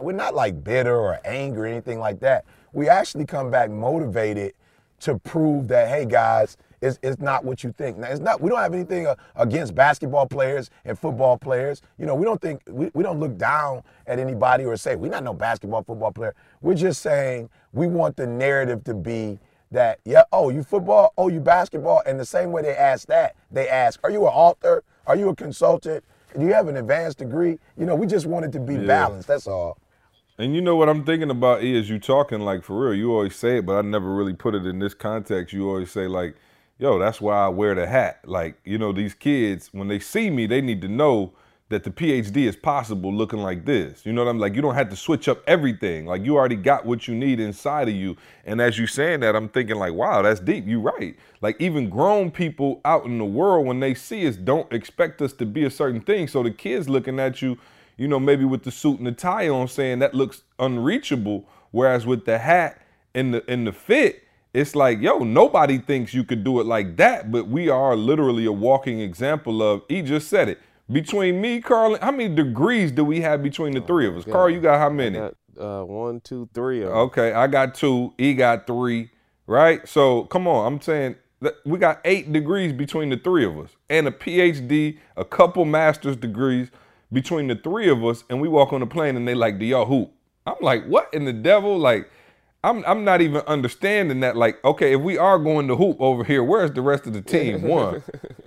we're 0.00 0.12
not 0.12 0.34
like 0.34 0.62
bitter 0.62 0.96
or 0.96 1.20
angry 1.24 1.70
or 1.70 1.72
anything 1.72 1.98
like 1.98 2.20
that. 2.20 2.44
We 2.72 2.88
actually 2.88 3.26
come 3.26 3.50
back 3.50 3.70
motivated 3.70 4.54
to 5.00 5.18
prove 5.18 5.68
that, 5.68 5.88
hey 5.88 6.04
guys, 6.06 6.56
it's, 6.80 6.98
it's 7.02 7.20
not 7.20 7.44
what 7.44 7.64
you 7.64 7.72
think. 7.76 7.98
Now, 7.98 8.08
it's 8.08 8.20
not. 8.20 8.40
We 8.40 8.50
don't 8.50 8.58
have 8.60 8.74
anything 8.74 9.06
uh, 9.06 9.14
against 9.36 9.74
basketball 9.74 10.26
players 10.26 10.70
and 10.84 10.98
football 10.98 11.38
players. 11.38 11.82
You 11.98 12.06
know, 12.06 12.14
we 12.14 12.24
don't 12.24 12.40
think 12.40 12.62
we, 12.68 12.90
we 12.94 13.02
don't 13.02 13.20
look 13.20 13.36
down 13.36 13.82
at 14.06 14.18
anybody 14.18 14.64
or 14.64 14.76
say 14.76 14.96
we're 14.96 15.10
not 15.10 15.24
no 15.24 15.34
basketball 15.34 15.82
football 15.82 16.12
player. 16.12 16.34
We're 16.60 16.74
just 16.74 17.02
saying 17.02 17.48
we 17.72 17.86
want 17.86 18.16
the 18.16 18.26
narrative 18.26 18.84
to 18.84 18.94
be 18.94 19.38
that 19.70 19.98
yeah, 20.04 20.22
oh 20.32 20.50
you 20.50 20.62
football, 20.62 21.12
oh 21.18 21.28
you 21.28 21.40
basketball, 21.40 22.02
and 22.06 22.18
the 22.20 22.24
same 22.24 22.52
way 22.52 22.62
they 22.62 22.76
ask 22.76 23.08
that, 23.08 23.34
they 23.50 23.68
ask, 23.68 24.00
are 24.04 24.10
you 24.10 24.22
an 24.26 24.32
author? 24.32 24.84
Are 25.06 25.16
you 25.16 25.28
a 25.28 25.34
consultant? 25.34 26.04
Do 26.38 26.44
you 26.44 26.52
have 26.52 26.68
an 26.68 26.76
advanced 26.76 27.18
degree? 27.18 27.58
You 27.78 27.86
know, 27.86 27.94
we 27.94 28.06
just 28.06 28.26
want 28.26 28.44
it 28.44 28.52
to 28.52 28.60
be 28.60 28.74
Yeah. 28.74 28.86
balanced. 28.86 29.28
That's 29.28 29.46
all. 29.46 29.78
And 30.38 30.54
you 30.54 30.60
know 30.60 30.76
what 30.76 30.88
I'm 30.88 31.04
thinking 31.04 31.30
about 31.30 31.62
is 31.62 31.88
you 31.88 31.98
talking 31.98 32.40
like 32.40 32.62
for 32.62 32.78
real. 32.78 32.94
You 32.94 33.12
always 33.12 33.34
say 33.34 33.58
it, 33.58 33.66
but 33.66 33.76
I 33.76 33.80
never 33.82 34.14
really 34.14 34.34
put 34.34 34.54
it 34.54 34.66
in 34.66 34.78
this 34.78 34.92
context. 34.92 35.54
You 35.54 35.68
always 35.68 35.90
say 35.90 36.06
like, 36.06 36.36
"Yo, 36.78 36.98
that's 36.98 37.20
why 37.20 37.36
I 37.44 37.48
wear 37.48 37.74
the 37.74 37.86
hat." 37.86 38.20
Like, 38.24 38.58
you 38.64 38.78
know, 38.78 38.92
these 38.92 39.14
kids 39.14 39.70
when 39.72 39.88
they 39.88 39.98
see 39.98 40.30
me, 40.30 40.46
they 40.46 40.60
need 40.60 40.80
to 40.82 40.88
know 40.88 41.32
that 41.68 41.82
the 41.82 41.90
PhD 41.90 42.46
is 42.46 42.54
possible 42.54 43.12
looking 43.12 43.40
like 43.40 43.64
this. 43.64 44.06
You 44.06 44.12
know 44.12 44.24
what 44.24 44.30
I'm 44.30 44.38
like? 44.38 44.54
You 44.54 44.62
don't 44.62 44.76
have 44.76 44.88
to 44.90 44.96
switch 44.96 45.26
up 45.26 45.42
everything. 45.48 46.06
Like 46.06 46.24
you 46.24 46.36
already 46.36 46.54
got 46.54 46.86
what 46.86 47.08
you 47.08 47.14
need 47.14 47.40
inside 47.40 47.88
of 47.88 47.94
you. 47.94 48.16
And 48.44 48.60
as 48.60 48.78
you 48.78 48.86
saying 48.86 49.20
that, 49.20 49.34
I'm 49.34 49.48
thinking 49.48 49.76
like, 49.76 49.94
"Wow, 49.94 50.22
that's 50.22 50.40
deep." 50.40 50.66
You 50.66 50.80
right. 50.80 51.16
Like 51.40 51.60
even 51.60 51.90
grown 51.90 52.30
people 52.30 52.80
out 52.84 53.04
in 53.04 53.18
the 53.18 53.24
world 53.24 53.66
when 53.66 53.80
they 53.80 53.94
see 53.94 54.26
us 54.28 54.36
don't 54.36 54.72
expect 54.72 55.20
us 55.22 55.32
to 55.34 55.46
be 55.46 55.64
a 55.64 55.70
certain 55.70 56.00
thing. 56.00 56.28
So 56.28 56.42
the 56.42 56.50
kids 56.50 56.88
looking 56.88 57.18
at 57.18 57.42
you 57.42 57.58
you 57.96 58.08
know, 58.08 58.20
maybe 58.20 58.44
with 58.44 58.62
the 58.62 58.70
suit 58.70 58.98
and 58.98 59.06
the 59.06 59.12
tie 59.12 59.48
on 59.48 59.68
saying 59.68 60.00
that 60.00 60.14
looks 60.14 60.42
unreachable. 60.58 61.46
Whereas 61.70 62.06
with 62.06 62.24
the 62.24 62.38
hat 62.38 62.80
and 63.14 63.34
the 63.34 63.50
and 63.50 63.66
the 63.66 63.72
fit, 63.72 64.22
it's 64.56 64.74
like, 64.74 65.00
yo, 65.02 65.18
nobody 65.18 65.76
thinks 65.76 66.14
you 66.14 66.24
could 66.24 66.42
do 66.42 66.60
it 66.60 66.66
like 66.66 66.96
that, 66.96 67.30
but 67.30 67.46
we 67.46 67.68
are 67.68 67.94
literally 67.94 68.46
a 68.46 68.52
walking 68.52 69.00
example 69.00 69.62
of 69.62 69.82
he 69.86 70.00
just 70.00 70.28
said 70.28 70.48
it. 70.48 70.58
Between 70.90 71.42
me, 71.42 71.60
Carl, 71.60 71.98
how 72.00 72.10
many 72.10 72.34
degrees 72.34 72.90
do 72.90 73.04
we 73.04 73.20
have 73.20 73.42
between 73.42 73.74
the 73.74 73.82
three 73.82 74.06
of 74.06 74.16
us? 74.16 74.24
Carl, 74.24 74.48
you 74.48 74.60
got 74.60 74.78
how 74.78 74.88
many? 74.88 75.18
Got, 75.18 75.34
uh, 75.58 75.84
one, 75.84 76.20
two, 76.20 76.48
three. 76.54 76.84
Okay, 76.84 77.32
I 77.32 77.48
got 77.48 77.74
two. 77.74 78.14
He 78.16 78.32
got 78.34 78.66
three. 78.66 79.10
Right. 79.46 79.86
So 79.86 80.24
come 80.24 80.48
on, 80.48 80.72
I'm 80.72 80.80
saying 80.80 81.16
that 81.42 81.56
we 81.66 81.78
got 81.78 82.00
eight 82.06 82.32
degrees 82.32 82.72
between 82.72 83.10
the 83.10 83.18
three 83.18 83.44
of 83.44 83.58
us, 83.58 83.76
and 83.90 84.08
a 84.08 84.10
PhD, 84.10 84.98
a 85.18 85.24
couple 85.24 85.66
master's 85.66 86.16
degrees 86.16 86.70
between 87.12 87.48
the 87.48 87.56
three 87.56 87.90
of 87.90 88.02
us, 88.04 88.24
and 88.30 88.40
we 88.40 88.48
walk 88.48 88.72
on 88.72 88.80
the 88.80 88.86
plane 88.86 89.16
and 89.16 89.28
they 89.28 89.34
like, 89.34 89.58
do 89.58 89.66
y'all 89.66 89.84
hoop? 89.84 90.12
I'm 90.46 90.56
like, 90.62 90.86
what 90.86 91.12
in 91.12 91.26
the 91.26 91.32
devil? 91.32 91.76
Like, 91.78 92.08
I'm 92.66 92.84
I'm 92.84 93.04
not 93.04 93.20
even 93.22 93.42
understanding 93.46 94.20
that. 94.20 94.36
Like, 94.36 94.62
okay, 94.64 94.94
if 94.94 95.00
we 95.00 95.16
are 95.16 95.38
going 95.38 95.68
to 95.68 95.76
hoop 95.76 95.98
over 96.00 96.24
here, 96.24 96.42
where's 96.42 96.72
the 96.72 96.82
rest 96.82 97.06
of 97.06 97.12
the 97.12 97.22
team? 97.22 97.62
One, 97.76 98.02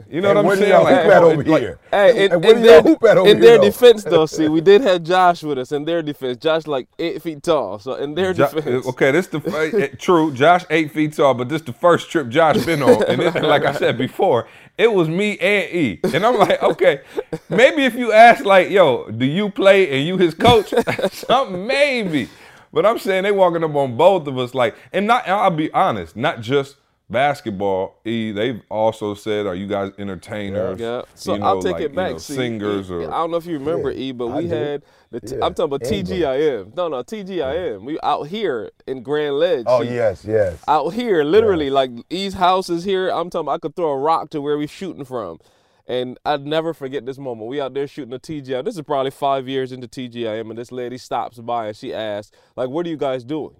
You 0.10 0.20
know 0.22 0.34
what 0.34 0.46
I'm 0.46 0.58
saying? 0.58 0.84
Like, 0.84 1.04
hoop 1.04 1.12
at 1.14 1.24
over 1.24 1.44
like- 1.46 1.62
here? 1.62 1.80
Hey, 1.90 2.26
in, 2.26 2.34
And 2.34 2.44
where 2.44 2.56
in 2.58 2.62
their, 2.62 2.82
hoop 2.82 3.02
at 3.06 3.18
over 3.18 3.28
here? 3.28 3.36
in 3.38 3.42
here, 3.42 3.52
their 3.52 3.58
though? 3.60 3.64
defense, 3.64 4.04
though, 4.04 4.26
see, 4.26 4.50
we 4.50 4.60
did 4.60 4.82
have 4.82 5.04
Josh 5.04 5.42
with 5.44 5.58
us. 5.58 5.72
In 5.72 5.86
their 5.86 6.02
defense, 6.02 6.38
Josh 6.38 6.68
like 6.68 6.88
eight 7.00 7.22
feet 7.22 7.44
tall. 7.44 7.80
So 7.80 7.94
in 7.94 8.14
their 8.14 8.34
Jo- 8.34 8.52
defense, 8.52 8.86
okay, 8.88 9.12
this 9.12 9.28
the 9.28 9.40
fir- 9.40 9.80
eh, 9.80 9.88
true. 9.98 10.34
Josh 10.34 10.66
eight 10.70 10.92
feet 10.92 11.14
tall, 11.14 11.34
but 11.34 11.48
this 11.48 11.62
the 11.62 11.74
first 11.74 12.10
trip 12.12 12.28
Josh 12.28 12.66
been 12.66 12.84
on, 12.84 13.02
and, 13.06 13.22
it, 13.22 13.36
and 13.36 13.48
like 13.48 13.64
I 13.64 13.72
said 13.74 13.98
before, 13.98 14.48
it 14.78 14.92
was 14.92 15.08
me 15.08 15.38
and 15.40 15.74
E, 15.74 16.00
and 16.14 16.26
I'm 16.26 16.38
like, 16.38 16.62
okay, 16.62 17.02
maybe 17.50 17.86
if 17.86 17.96
you 17.96 18.12
ask 18.12 18.44
like, 18.44 18.70
yo, 18.70 19.10
do 19.12 19.26
you 19.26 19.50
play 19.50 19.90
and 19.98 20.06
you 20.08 20.18
his 20.18 20.34
coach, 20.34 20.74
something 21.12 21.66
maybe, 21.68 22.28
but 22.74 22.86
I'm 22.86 23.00
saying 23.00 23.24
they 23.24 23.32
walking 23.32 23.64
up 23.64 23.76
on 23.76 23.98
both 23.98 24.28
of 24.28 24.38
us 24.38 24.54
like, 24.54 24.76
and 24.94 25.08
not. 25.08 25.24
and 25.26 25.34
I'll 25.34 25.52
be 25.52 25.72
honest, 25.74 26.16
not 26.16 26.42
just 26.42 26.78
basketball. 27.10 28.00
E, 28.06 28.32
they've 28.32 28.62
also 28.70 29.14
said, 29.16 29.46
are 29.48 29.56
you 29.56 29.68
guys 29.68 29.92
entertainers? 29.98 30.80
Yeah. 30.80 31.02
So 31.16 31.36
You 31.36 31.44
I'll 31.44 31.62
take 31.62 31.74
like, 31.74 31.82
it 31.86 31.92
you 31.92 31.96
back. 31.96 32.12
know, 32.14 32.18
See, 32.20 32.36
singers 32.36 32.90
E- 32.90 32.94
or 32.94 33.08
I 33.12 33.18
don't 33.18 33.32
know 33.32 33.38
if 33.38 33.46
you 33.46 33.58
remember 33.58 33.92
Yeah, 33.92 34.00
E, 34.00 34.12
but 34.12 34.28
we 34.28 34.48
had 34.48 34.84
the 35.12 35.20
t- 35.20 35.36
Yeah, 35.36 35.46
I'm 35.46 35.54
talking 35.54 35.74
about 35.76 35.92
Angel. 35.92 36.18
TGIM. 36.18 36.76
No, 36.76 36.88
no 36.88 37.04
TGIM. 37.04 37.82
We 37.84 38.00
out 38.04 38.28
here 38.28 38.72
in 38.88 39.02
Grand 39.04 39.36
Ledge. 39.40 39.66
Oh 39.68 39.82
See, 39.84 39.94
yes, 39.94 40.24
yes. 40.26 40.64
Out 40.68 40.90
here, 40.94 41.24
literally, 41.24 41.70
like 41.70 41.92
E's 42.10 42.36
house 42.36 42.70
is 42.70 42.84
here. 42.84 43.10
I'm 43.10 43.30
talking. 43.30 43.48
About 43.48 43.54
I 43.54 43.58
could 43.60 43.76
throw 43.76 43.90
a 43.90 43.98
rock 43.98 44.30
to 44.32 44.42
where 44.42 44.58
we 44.58 44.68
shooting 44.68 45.04
from, 45.06 45.40
and 45.90 46.18
I'd 46.24 46.46
never 46.46 46.74
forget 46.74 47.06
this 47.06 47.18
moment. 47.18 47.50
We 47.50 47.60
out 47.60 47.74
there 47.74 47.88
shooting 47.88 48.14
a 48.14 48.20
TGIM. 48.20 48.64
This 48.64 48.76
is 48.78 48.84
probably 48.84 49.12
five 49.12 49.50
years 49.50 49.72
into 49.74 49.88
TGIM, 49.88 50.50
and 50.50 50.58
this 50.58 50.72
lady 50.72 50.98
stops 50.98 51.40
by 51.40 51.68
and 51.68 51.76
she 51.76 51.94
asks, 51.94 52.32
like, 52.56 52.70
"What 52.70 52.86
are 52.86 52.90
you 52.90 52.98
guys 52.98 53.24
doing?" 53.26 53.56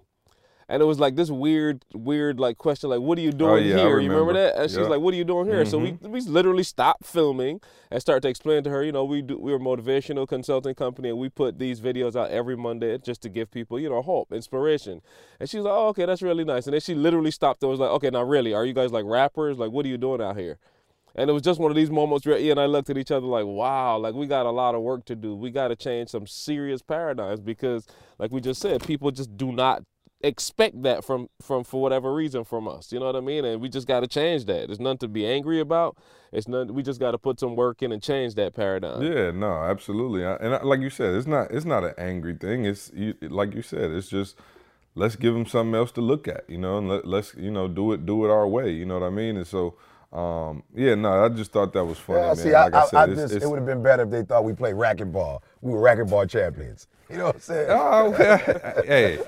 And 0.72 0.80
it 0.80 0.86
was 0.86 1.00
like 1.00 1.16
this 1.16 1.30
weird, 1.32 1.84
weird 1.92 2.38
like 2.38 2.56
question, 2.56 2.90
like, 2.90 3.00
"What 3.00 3.18
are 3.18 3.22
you 3.22 3.32
doing 3.32 3.50
Oh, 3.50 3.56
yeah, 3.56 3.76
here?" 3.78 3.98
You 3.98 4.08
remember 4.08 4.26
remember. 4.28 4.32
that? 4.34 4.54
And 4.56 4.70
she's 4.70 4.76
Yeah. 4.76 4.82
Mm-hmm. 4.82 4.90
like, 4.92 5.00
"What 5.00 5.14
are 5.14 5.16
you 5.16 5.24
doing 5.24 5.46
here?" 5.46 5.64
So 5.64 5.78
we 5.78 5.98
we 6.00 6.20
literally 6.20 6.62
stopped 6.62 7.04
filming 7.04 7.60
and 7.90 8.00
started 8.00 8.20
to 8.22 8.28
explain 8.28 8.62
to 8.62 8.70
her, 8.70 8.84
you 8.84 8.92
know, 8.92 9.04
we 9.04 9.20
do 9.22 9.36
we're 9.36 9.56
a 9.56 9.58
motivational 9.58 10.28
consulting 10.28 10.76
company 10.76 11.08
and 11.08 11.18
we 11.18 11.28
put 11.28 11.58
these 11.58 11.80
videos 11.80 12.14
out 12.14 12.30
every 12.30 12.56
Monday 12.56 12.96
just 12.98 13.20
to 13.22 13.28
give 13.28 13.50
people, 13.50 13.80
you 13.80 13.88
know, 13.90 14.00
hope, 14.00 14.32
inspiration. 14.32 15.00
And 15.40 15.50
she's 15.50 15.62
like, 15.62 15.74
"Oh, 15.74 15.88
okay, 15.88 16.04
that's 16.06 16.22
really 16.22 16.44
nice." 16.44 16.68
And 16.68 16.74
then 16.74 16.80
she 16.80 16.94
literally 16.94 17.32
stopped 17.32 17.64
and 17.64 17.70
was 17.70 17.80
like, 17.80 17.90
"Okay, 17.90 18.10
now 18.10 18.22
really, 18.22 18.54
are 18.54 18.64
you 18.64 18.72
guys 18.72 18.92
like 18.92 19.04
rappers? 19.06 19.58
Like, 19.58 19.72
what 19.72 19.84
are 19.84 19.88
you 19.88 19.98
doing 19.98 20.20
out 20.22 20.36
here?" 20.36 20.58
And 21.14 21.28
it 21.28 21.32
was 21.32 21.42
just 21.42 21.60
one 21.60 21.70
of 21.70 21.76
these 21.76 21.90
moments 21.90 22.26
where 22.26 22.38
E 22.38 22.50
and 22.50 22.60
I 22.60 22.66
looked 22.66 22.90
at 22.90 22.98
each 22.98 23.10
other 23.10 23.26
like, 23.26 23.44
wow, 23.44 23.98
like 23.98 24.14
we 24.14 24.26
got 24.26 24.46
a 24.46 24.50
lot 24.50 24.74
of 24.74 24.82
work 24.82 25.04
to 25.06 25.16
do. 25.16 25.34
We 25.34 25.50
got 25.50 25.68
to 25.68 25.76
change 25.76 26.10
some 26.10 26.26
serious 26.26 26.82
paradigms 26.82 27.40
because, 27.40 27.86
like 28.18 28.30
we 28.30 28.40
just 28.40 28.60
said, 28.60 28.84
people 28.86 29.10
just 29.10 29.36
do 29.36 29.52
not 29.52 29.82
expect 30.22 30.82
that 30.82 31.02
from 31.02 31.28
from 31.40 31.64
for 31.64 31.80
whatever 31.80 32.12
reason 32.12 32.44
from 32.44 32.68
us. 32.68 32.92
You 32.92 33.00
know 33.00 33.06
what 33.06 33.16
I 33.16 33.20
mean? 33.20 33.44
And 33.44 33.60
we 33.60 33.68
just 33.68 33.86
got 33.86 34.00
to 34.00 34.06
change 34.06 34.44
that. 34.46 34.66
There's 34.66 34.80
nothing 34.80 34.98
to 34.98 35.08
be 35.08 35.26
angry 35.26 35.60
about. 35.60 35.96
It's 36.32 36.46
nothing. 36.46 36.74
We 36.74 36.82
just 36.82 37.00
got 37.00 37.12
to 37.12 37.18
put 37.18 37.40
some 37.40 37.56
work 37.56 37.82
in 37.82 37.92
and 37.92 38.02
change 38.02 38.34
that 38.34 38.54
paradigm. 38.54 39.02
Yeah, 39.02 39.30
no, 39.30 39.50
absolutely. 39.64 40.24
And 40.24 40.62
like 40.64 40.80
you 40.80 40.90
said, 40.90 41.14
it's 41.14 41.26
not 41.26 41.50
it's 41.50 41.66
not 41.66 41.84
an 41.84 41.94
angry 41.98 42.34
thing. 42.34 42.66
It's 42.66 42.90
you, 42.94 43.14
like 43.22 43.54
you 43.54 43.62
said, 43.62 43.90
it's 43.90 44.08
just 44.08 44.36
let's 44.94 45.16
give 45.16 45.34
them 45.34 45.46
something 45.46 45.74
else 45.74 45.92
to 45.92 46.00
look 46.00 46.28
at, 46.28 46.44
you 46.48 46.58
know, 46.58 46.78
and 46.78 46.88
let, 46.88 47.06
let's 47.06 47.34
you 47.34 47.50
know 47.50 47.68
do 47.68 47.92
it 47.92 48.06
do 48.06 48.24
it 48.24 48.30
our 48.30 48.46
way. 48.46 48.70
You 48.70 48.86
know 48.86 48.98
what 48.98 49.06
I 49.06 49.10
mean? 49.10 49.36
And 49.36 49.46
so, 49.46 49.74
um, 50.12 50.64
yeah, 50.74 50.96
no, 50.96 51.24
I 51.24 51.28
just 51.28 51.52
thought 51.52 51.72
that 51.72 51.84
was 51.84 51.98
funny, 51.98 52.20
Yeah, 52.20 52.26
man. 52.26 52.36
see, 52.36 52.54
I, 52.54 52.64
like 52.64 52.74
I, 52.74 52.80
I, 52.80 52.86
said, 52.86 52.96
I 52.96 53.04
it's, 53.04 53.20
just, 53.20 53.34
it's, 53.34 53.44
it 53.44 53.48
would 53.48 53.58
have 53.58 53.66
been 53.66 53.82
better 53.82 54.02
if 54.02 54.10
they 54.10 54.22
thought 54.22 54.44
we 54.44 54.52
played 54.54 54.74
racquetball. 54.74 55.40
We 55.60 55.72
were 55.72 55.78
racquetball 55.80 56.28
champions. 56.28 56.88
You 57.08 57.18
know 57.18 57.26
what 57.26 57.34
I'm 57.36 57.40
saying? 57.40 57.66
Oh, 57.70 58.12
hey, 58.86 59.18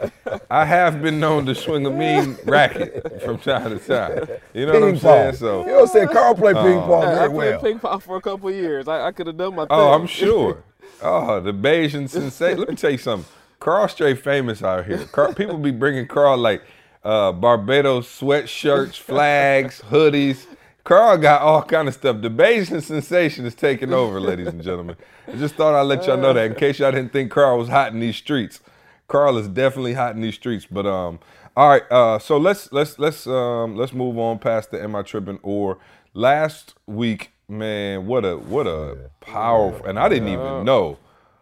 I 0.51 0.65
have 0.65 1.03
been 1.03 1.19
known 1.19 1.47
to 1.47 1.55
swing 1.55 1.85
a 1.87 1.91
mean 1.91 2.37
racket 2.45 3.23
from 3.23 3.39
time 3.39 3.77
to 3.77 3.79
time. 3.79 4.29
You 4.55 4.67
know 4.67 4.73
what 4.75 4.83
I'm 4.83 4.91
ping 4.93 5.01
saying? 5.01 5.35
So, 5.35 5.61
you 5.61 5.67
know 5.67 5.73
what 5.75 5.81
I'm 5.83 5.87
saying? 5.89 6.09
Carl 6.09 6.35
played 6.35 6.57
ping 6.57 6.79
pong 6.81 7.03
Hey, 7.03 7.19
I 7.19 7.27
played 7.27 7.35
well. 7.35 7.61
ping 7.61 7.79
pong 7.81 8.01
for 8.01 8.17
a 8.17 8.21
couple 8.21 8.49
of 8.49 8.55
years. 8.55 8.87
I, 8.87 9.07
I 9.07 9.13
could 9.13 9.27
have 9.27 9.37
done 9.37 9.57
my 9.57 9.63
thing. 9.63 9.69
Oh, 9.71 9.93
I'm 9.93 10.07
sure. 10.07 10.63
Oh, 11.05 11.41
the 11.41 11.53
Bajan 11.53 12.09
sensation. 12.09 12.61
Let 12.61 12.69
me 12.69 12.77
tell 12.77 12.93
you 12.93 12.99
something. 12.99 13.29
Carl 13.59 13.89
straight 13.89 14.23
famous 14.23 14.63
out 14.63 14.87
here. 14.87 14.99
Carl, 15.07 15.35
people 15.35 15.59
be 15.59 15.73
bringing 15.73 16.07
Carl 16.07 16.39
like 16.39 16.63
uh, 17.03 17.33
Barbados 17.33 18.07
sweatshirts, 18.21 18.99
flags, 18.99 19.83
hoodies. 19.91 20.47
Carl 20.85 21.17
got 21.19 21.43
all 21.43 21.63
kind 21.63 21.87
of 21.87 21.95
stuff. 21.95 22.21
The 22.21 22.29
Bajan 22.29 22.83
sensation 22.83 23.47
is 23.47 23.55
taking 23.55 23.93
over, 23.93 24.21
ladies 24.21 24.49
and 24.49 24.63
gentlemen. 24.63 24.97
I 25.29 25.37
just 25.37 25.55
thought 25.55 25.75
I'd 25.75 25.83
let 25.83 26.07
y'all 26.07 26.17
know 26.17 26.33
that 26.33 26.45
in 26.45 26.55
case 26.57 26.81
y'all 26.81 26.91
didn't 26.91 27.13
think 27.13 27.31
Carl 27.31 27.59
was 27.59 27.69
hot 27.69 27.93
in 27.93 28.01
these 28.01 28.17
streets. 28.17 28.61
Carl 29.07 29.39
is 29.39 29.47
definitely 29.47 29.95
hot 29.95 30.17
in 30.17 30.23
these 30.23 30.35
streets. 30.35 30.67
But 30.69 30.87
um, 30.87 31.21
all 31.57 31.69
right. 31.69 31.83
Uh, 31.91 32.19
so 32.19 32.37
let's 32.37 32.73
let's 32.73 32.99
let's 32.99 33.27
um 33.27 33.77
let's 33.77 33.93
move 33.93 34.19
on 34.19 34.39
past 34.39 34.71
the 34.73 34.83
Am 34.83 34.97
I 34.97 35.03
Tripping 35.03 35.39
or 35.43 35.79
last 36.15 36.75
week, 36.87 37.31
man. 37.49 38.07
What 38.07 38.25
a 38.25 38.37
what 38.37 38.67
a 38.67 39.11
powerful 39.21 39.87
and 39.87 39.99
I 40.01 40.09
didn't 40.09 40.29
even 40.29 40.65
know, 40.65 40.99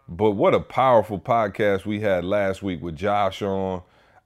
but 0.07 0.33
what 0.33 0.53
a 0.55 0.61
powerful 0.61 1.19
podcast 1.19 1.87
we 1.87 2.01
had 2.01 2.25
last 2.25 2.63
week 2.63 2.83
with 2.83 2.97
Josh 2.97 3.41
on. 3.41 3.83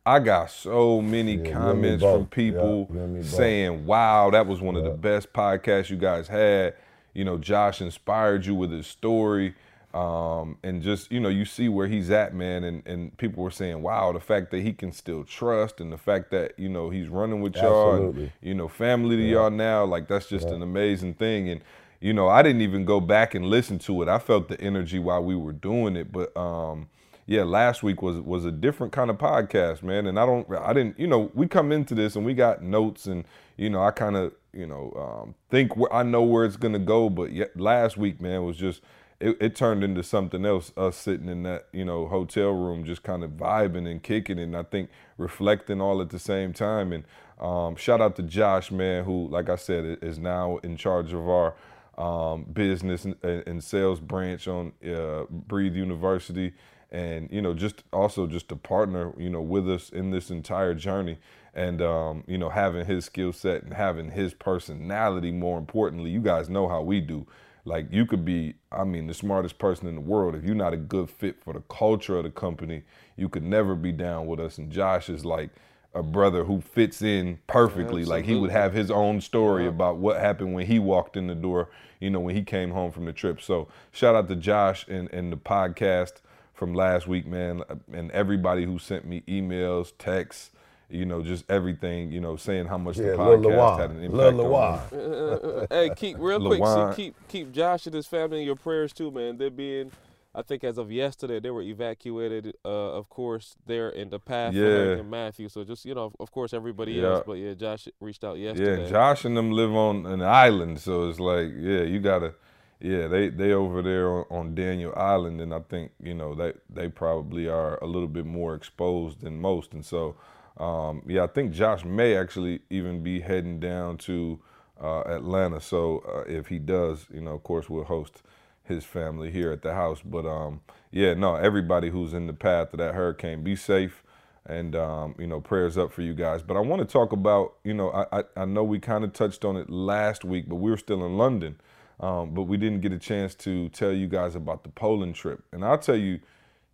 I 0.07 0.19
got 0.19 0.51
so 0.51 1.01
many 1.01 1.37
me 1.37 1.51
comments 1.51 2.05
from 2.05 2.27
people 2.27 2.89
Yeah, 2.91 2.97
you 2.97 3.03
and 3.03 3.15
me 3.15 3.21
both. 3.21 3.31
saying, 3.31 3.87
"Wow, 3.87 4.31
that 4.31 4.47
was 4.47 4.61
one 4.61 4.77
of 4.77 4.85
the 4.85 4.91
best 4.91 5.33
podcasts 5.33 5.89
you 5.89 5.97
guys 5.97 6.29
had." 6.29 6.75
You 7.15 7.25
know, 7.25 7.39
Josh 7.39 7.81
inspired 7.81 8.45
you 8.45 8.55
with 8.55 8.71
his 8.71 8.87
story, 8.87 9.55
um, 9.95 10.59
and 10.63 10.83
just 10.83 11.11
you 11.11 11.21
know, 11.21 11.31
you 11.31 11.47
see 11.47 11.71
where 11.71 11.87
he's 11.87 12.11
at, 12.11 12.35
man. 12.35 12.65
And 12.65 12.83
and 12.87 13.17
people 13.17 13.43
were 13.43 13.51
saying, 13.51 13.81
"Wow, 13.83 14.13
the 14.13 14.21
fact 14.21 14.51
that 14.51 14.61
he 14.61 14.75
can 14.75 14.93
still 14.93 15.25
trust, 15.25 15.81
and 15.81 15.91
the 15.91 15.97
fact 15.99 16.31
that 16.33 16.59
you 16.59 16.69
know 16.69 16.91
he's 16.91 17.09
running 17.09 17.41
with 17.41 17.55
y'all, 17.57 17.95
and, 17.95 18.31
you 18.43 18.55
know, 18.55 18.69
family 18.69 19.17
to 19.17 19.23
y'all 19.23 19.51
now, 19.51 19.85
like 19.87 20.07
that's 20.09 20.29
just 20.29 20.49
an 20.49 20.61
amazing 20.63 21.15
thing." 21.15 21.49
And 21.49 21.63
you 22.01 22.13
know, 22.13 22.29
I 22.29 22.43
didn't 22.43 22.61
even 22.61 22.85
go 22.85 23.01
back 23.01 23.35
and 23.35 23.47
listen 23.47 23.79
to 23.81 24.03
it. 24.03 24.09
I 24.09 24.19
felt 24.19 24.49
the 24.49 24.61
energy 24.61 24.99
while 24.99 25.25
we 25.25 25.35
were 25.35 25.53
doing 25.53 25.97
it, 25.97 26.13
but 26.13 26.37
um, 26.37 26.89
yeah, 27.27 27.43
last 27.43 27.83
week 27.83 28.03
was 28.03 28.21
was 28.21 28.45
a 28.45 28.53
different 28.53 28.93
kind 28.93 29.11
of 29.11 29.17
podcast, 29.17 29.83
man. 29.83 30.07
And 30.07 30.19
I 30.19 30.27
don't, 30.27 30.47
I 30.53 30.73
didn't, 30.73 30.99
you 30.99 31.07
know, 31.07 31.31
we 31.35 31.47
come 31.47 31.73
into 31.73 31.95
this 31.95 32.17
and 32.17 32.25
we 32.25 32.35
got 32.35 32.63
notes, 32.63 33.07
and 33.07 33.25
you 33.57 33.71
know, 33.71 33.83
I 33.83 33.91
kind 33.93 34.17
of, 34.17 34.33
you 34.53 34.67
know, 34.67 34.93
um, 34.97 35.35
think 35.51 35.77
where 35.77 35.93
I 35.93 36.03
know 36.03 36.23
where 36.23 36.45
it's 36.45 36.57
gonna 36.57 36.79
go. 36.79 37.09
But 37.09 37.33
yet, 37.33 37.59
last 37.59 37.97
week, 37.97 38.21
man, 38.21 38.45
was 38.45 38.57
just 38.57 38.83
it, 39.21 39.37
it 39.41 39.57
turned 39.57 39.83
into 39.83 40.03
something 40.03 40.45
else. 40.45 40.73
Us 40.77 40.97
sitting 40.97 41.29
in 41.29 41.45
that, 41.45 41.69
you 41.73 41.85
know, 41.85 42.07
hotel 42.09 42.51
room, 42.51 42.85
just 42.85 43.03
kind 43.03 43.25
of 43.25 43.33
vibing 43.33 43.91
and 43.91 44.03
kicking, 44.03 44.39
and 44.39 44.55
I 44.57 44.63
think 44.63 44.91
reflecting 45.17 45.81
all 45.81 46.03
at 46.03 46.11
the 46.11 46.19
same 46.19 46.53
time. 46.53 46.93
And 46.93 47.05
um, 47.41 47.77
shout 47.77 48.03
out 48.03 48.17
to 48.17 48.23
Josh, 48.23 48.71
man, 48.71 49.05
who, 49.05 49.29
like 49.29 49.49
I 49.49 49.57
said, 49.57 49.99
is 50.03 50.19
now 50.19 50.59
in 50.59 50.77
charge 50.77 51.13
of 51.13 51.29
our 51.29 51.55
um, 51.97 52.45
business 52.53 53.07
and, 53.23 53.63
sales 53.63 54.01
branch 54.01 54.49
on 54.49 54.73
uh, 54.87 55.25
Breathe 55.31 55.77
University, 55.77 56.53
and 56.95 57.29
you 57.33 57.43
know, 57.43 57.53
just 57.53 57.83
also 57.93 58.27
just 58.27 58.49
to 58.51 58.57
partner, 58.57 59.13
you 59.19 59.29
know, 59.29 59.43
with 59.43 59.69
us 59.69 59.91
in 59.91 60.13
this 60.13 60.31
entire 60.31 60.75
journey, 60.75 61.19
and 61.53 61.83
um, 61.83 62.23
you 62.29 62.39
know, 62.39 62.49
having 62.49 62.87
his 62.87 63.05
skill 63.05 63.33
set 63.33 63.65
and 63.65 63.75
having 63.75 64.13
his 64.13 64.33
personality. 64.33 65.33
More 65.33 65.59
importantly, 65.59 66.11
you 66.11 66.21
guys 66.21 66.49
know 66.49 66.69
how 66.69 66.83
we 66.83 67.01
do. 67.01 67.27
Like 67.65 67.89
you 67.91 68.07
could 68.07 68.25
be, 68.25 68.55
I 68.71 68.85
mean, 68.85 69.09
the 69.09 69.15
smartest 69.15 69.59
person 69.59 69.89
in 69.89 69.97
the 69.97 70.01
world. 70.01 70.37
If 70.37 70.45
you're 70.45 70.55
not 70.55 70.73
a 70.73 70.77
good 70.77 71.11
fit 71.11 71.43
for 71.43 71.53
the 71.53 71.63
culture 71.63 72.17
of 72.17 72.25
the 72.25 72.31
company, 72.31 72.85
you 73.17 73.29
could 73.29 73.43
never 73.43 73.75
be 73.75 73.91
down 73.91 74.27
with 74.27 74.39
us. 74.39 74.59
And 74.59 74.71
Josh 74.71 75.09
is 75.09 75.25
like 75.25 75.51
a 75.95 76.03
brother 76.03 76.45
who 76.45 76.61
fits 76.61 77.03
in 77.03 77.39
perfectly. 77.49 78.05
Like 78.05 78.25
he 78.25 78.37
would 78.37 78.51
have 78.51 78.73
his 78.73 78.91
own 78.91 79.21
story 79.21 79.67
about 79.67 79.97
what 79.97 80.21
happened 80.21 80.55
when 80.55 80.67
he 80.67 80.79
walked 80.79 81.17
in 81.17 81.27
the 81.27 81.35
door, 81.35 81.71
you 81.99 82.11
know, 82.11 82.21
when 82.21 82.37
he 82.37 82.43
came 82.43 82.71
home 82.71 82.93
from 82.93 83.07
the 83.07 83.13
trip. 83.13 83.41
So 83.41 83.67
shout 83.91 84.15
out 84.15 84.29
to 84.29 84.37
Josh 84.37 84.87
and, 84.87 85.11
and 85.13 85.33
the 85.33 85.37
podcast 85.37 86.21
from 86.55 86.73
last 86.75 87.07
week, 87.07 87.27
man, 87.27 87.63
and 87.93 88.11
everybody 88.13 88.65
who 88.65 88.79
sent 88.79 89.05
me 89.05 89.23
emails, 89.29 89.93
texts, 89.99 90.51
you 90.89 91.05
know, 91.05 91.23
just 91.23 91.45
everything, 91.51 92.13
you 92.13 92.21
know, 92.21 92.37
saying 92.37 92.67
how 92.67 92.79
much 92.79 92.97
Yeah, 92.99 93.11
the 93.13 93.17
Lil 93.17 93.39
podcast 93.51 93.79
had 93.79 93.91
an 93.91 94.03
impact 94.03 94.15
Lil 94.37 94.55
on 94.55 94.79
Lawan. 94.81 94.91
them. 94.91 95.67
Uh, 95.71 95.75
hey, 95.75 95.91
keep 95.97 96.17
real 96.19 96.41
quick. 96.47 96.61
Lawan. 96.61 96.95
See, 96.95 97.03
keep 97.03 97.15
keep 97.29 97.53
Josh 97.53 97.87
and 97.87 97.95
his 97.95 98.07
family 98.07 98.41
in 98.41 98.47
your 98.47 98.57
prayers 98.57 98.93
too, 98.93 99.11
man. 99.11 99.37
They're 99.37 99.51
being, 99.51 99.91
I 100.35 100.43
think, 100.43 100.63
as 100.63 100.79
of 100.79 100.93
yesterday, 100.93 101.41
they 101.41 101.51
were 101.51 101.63
evacuated. 101.63 102.55
Uh, 102.65 102.69
of 102.69 103.09
course, 103.09 103.57
they're 103.67 103.89
in 103.89 104.11
the 104.11 104.21
path 104.21 104.53
Yeah. 104.55 104.63
for 104.63 104.69
Hurricane 104.69 105.11
Matthew. 105.11 105.49
So 105.49 105.65
just 105.65 105.85
you 105.85 105.95
know, 105.95 106.13
of 106.21 106.31
course, 106.31 106.55
everybody 106.55 106.93
Yeah. 106.93 107.07
else. 107.15 107.25
But 107.27 107.35
yeah, 107.35 107.55
Josh 107.55 107.89
reached 108.01 108.23
out 108.23 108.39
yesterday. 108.39 108.85
Yeah, 108.85 108.91
Josh 108.91 109.25
and 109.25 109.37
them 109.37 109.51
live 109.51 109.73
on 109.75 110.07
an 110.07 110.23
island, 110.23 110.79
so 110.79 111.09
it's 111.09 111.19
like, 111.19 111.49
yeah, 111.57 111.83
you 111.83 111.99
gotta, 111.99 112.35
yeah, 112.81 113.09
they 113.09 113.29
they 113.31 113.53
over 113.53 113.83
there 113.83 114.11
on, 114.11 114.25
on 114.31 114.55
Daniel 114.55 114.93
Island, 114.97 115.41
and 115.41 115.55
I 115.55 115.61
think 115.61 115.93
you 116.03 116.15
know 116.15 116.35
they 116.35 116.53
they 116.71 116.89
probably 116.89 117.49
are 117.49 117.79
a 117.83 117.87
little 117.87 118.09
bit 118.09 118.27
more 118.27 118.55
exposed 118.55 119.21
than 119.23 119.41
most, 119.41 119.73
and 119.73 119.85
so, 119.85 120.17
um, 120.59 121.03
yeah, 121.07 121.25
I 121.25 121.27
think 121.29 121.53
Josh 121.53 121.85
may 121.85 122.17
actually 122.17 122.61
even 122.71 123.03
be 123.03 123.21
heading 123.21 123.61
down 123.61 123.99
to 123.99 124.41
uh, 124.83 125.03
Atlanta. 125.03 125.61
So 125.61 126.01
uh, 126.09 126.31
if 126.31 126.49
he 126.49 126.59
does, 126.59 127.07
you 127.13 127.21
know, 127.23 127.33
of 127.33 127.43
course 127.45 127.71
we'll 127.71 127.85
host 127.85 128.23
his 128.65 128.85
family 128.85 129.31
here 129.31 129.53
at 129.53 129.63
the 129.63 129.75
house. 129.75 130.01
But 130.05 130.27
um, 130.27 130.61
yeah, 130.91 131.15
no, 131.15 131.37
everybody 131.37 131.91
who's 131.91 132.15
in 132.15 132.27
the 132.27 132.33
path 132.35 132.73
of 132.75 132.79
that 132.79 132.95
hurricane, 132.95 133.43
be 133.43 133.57
safe. 133.57 134.03
and 134.47 134.77
um, 134.77 135.15
you 135.19 135.27
know 135.27 135.41
prayers 135.41 135.79
up 135.79 135.93
for 135.93 136.03
you 136.03 136.15
guys. 136.15 136.43
But 136.43 136.57
I 136.57 136.61
want 136.61 136.81
to 136.83 136.87
talk 136.87 137.13
about 137.13 137.55
you 137.65 137.75
know 137.75 137.91
I 137.91 138.21
I, 138.21 138.25
I 138.39 138.45
know 138.45 138.65
we 138.65 138.79
kind 138.79 139.05
of 139.05 139.13
touched 139.13 139.45
on 139.45 139.57
it 139.57 139.71
last 139.71 140.25
week, 140.25 140.49
but 140.49 140.57
we 140.57 140.71
were 140.71 140.77
still 140.77 141.05
in 141.07 141.17
London, 141.19 141.57
um, 142.01 142.35
but 142.35 142.43
we 142.43 142.57
didn't 142.57 142.81
get 142.81 142.93
a 142.93 142.99
chance 142.99 143.35
to 143.37 143.69
tell 143.71 143.93
you 143.93 144.07
guys 144.07 144.35
about 144.35 144.63
the 144.63 144.71
Poland 144.71 145.15
trip, 145.15 145.43
and 145.53 145.65
I'll 145.65 145.79
tell 145.79 145.97
you 145.97 146.21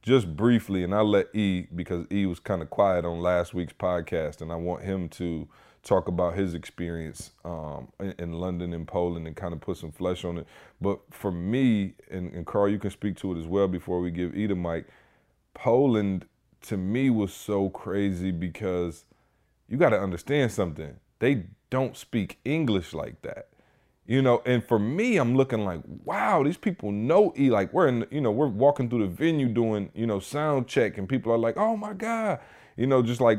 just 0.03 0.35
briefly, 0.35 0.83
and 0.83 0.95
I'll 0.95 1.09
let 1.09 1.35
E 1.35 1.67
because 1.75 2.07
E 2.11 2.27
was 2.27 2.41
kind 2.41 2.63
of 2.63 2.71
quiet 2.71 3.05
on 3.05 3.21
last 3.21 3.55
week's 3.55 3.75
podcast, 3.75 4.41
and 4.41 4.51
I 4.51 4.57
want 4.57 4.83
him 4.83 5.09
to 5.11 5.49
talk 5.83 6.09
about 6.09 6.35
his 6.35 6.55
experience 6.55 7.31
um, 7.45 7.89
in, 8.01 8.33
London 8.33 8.75
and 8.75 8.87
Poland 8.87 9.27
and 9.27 9.35
kind 9.35 9.53
of 9.55 9.61
put 9.61 9.77
some 9.79 9.93
flesh 9.93 10.25
on 10.25 10.39
it. 10.39 10.47
But 10.81 11.01
for 11.11 11.33
me, 11.33 11.95
and, 12.11 12.33
and 12.35 12.47
Carl, 12.47 12.69
you 12.69 12.79
can 12.79 12.91
speak 12.91 13.17
to 13.19 13.35
it 13.35 13.39
as 13.39 13.47
well 13.47 13.69
before 13.69 14.01
we 14.01 14.11
give 14.11 14.37
E 14.37 14.47
the 14.47 14.55
mic. 14.55 14.87
Poland 15.55 16.27
to 16.63 16.77
me 16.77 17.09
was 17.11 17.33
so 17.33 17.71
crazy 17.71 18.31
because 18.31 19.05
you 19.69 19.77
got 19.77 19.91
to 19.91 20.01
understand 20.01 20.53
something. 20.53 20.97
They 21.19 21.45
don't 21.71 21.97
speak 21.97 22.39
English 22.45 22.93
like 22.93 23.23
that. 23.23 23.49
You 24.11 24.23
know, 24.23 24.43
and 24.45 24.65
for 24.65 24.81
me, 24.81 25.19
I'm 25.19 25.37
looking 25.37 25.65
like, 25.65 25.83
wow, 26.05 26.43
these 26.43 26.57
people 26.57 26.91
know 26.91 27.33
E. 27.39 27.49
Like 27.49 27.73
we're 27.73 27.87
in, 27.87 28.05
you 28.11 28.21
know, 28.21 28.33
we're 28.33 28.49
walking 28.49 28.91
through 28.91 29.07
the 29.07 29.07
venue 29.07 29.47
doing, 29.47 29.89
you 29.95 30.05
know, 30.05 30.19
sound 30.19 30.67
check, 30.67 30.99
and 30.99 31.09
people 31.09 31.31
are 31.33 31.39
like, 31.39 31.57
oh 31.57 31.77
my 31.77 31.93
God, 31.93 32.41
you 32.77 32.89
know, 32.89 33.03
just 33.03 33.21
like 33.21 33.39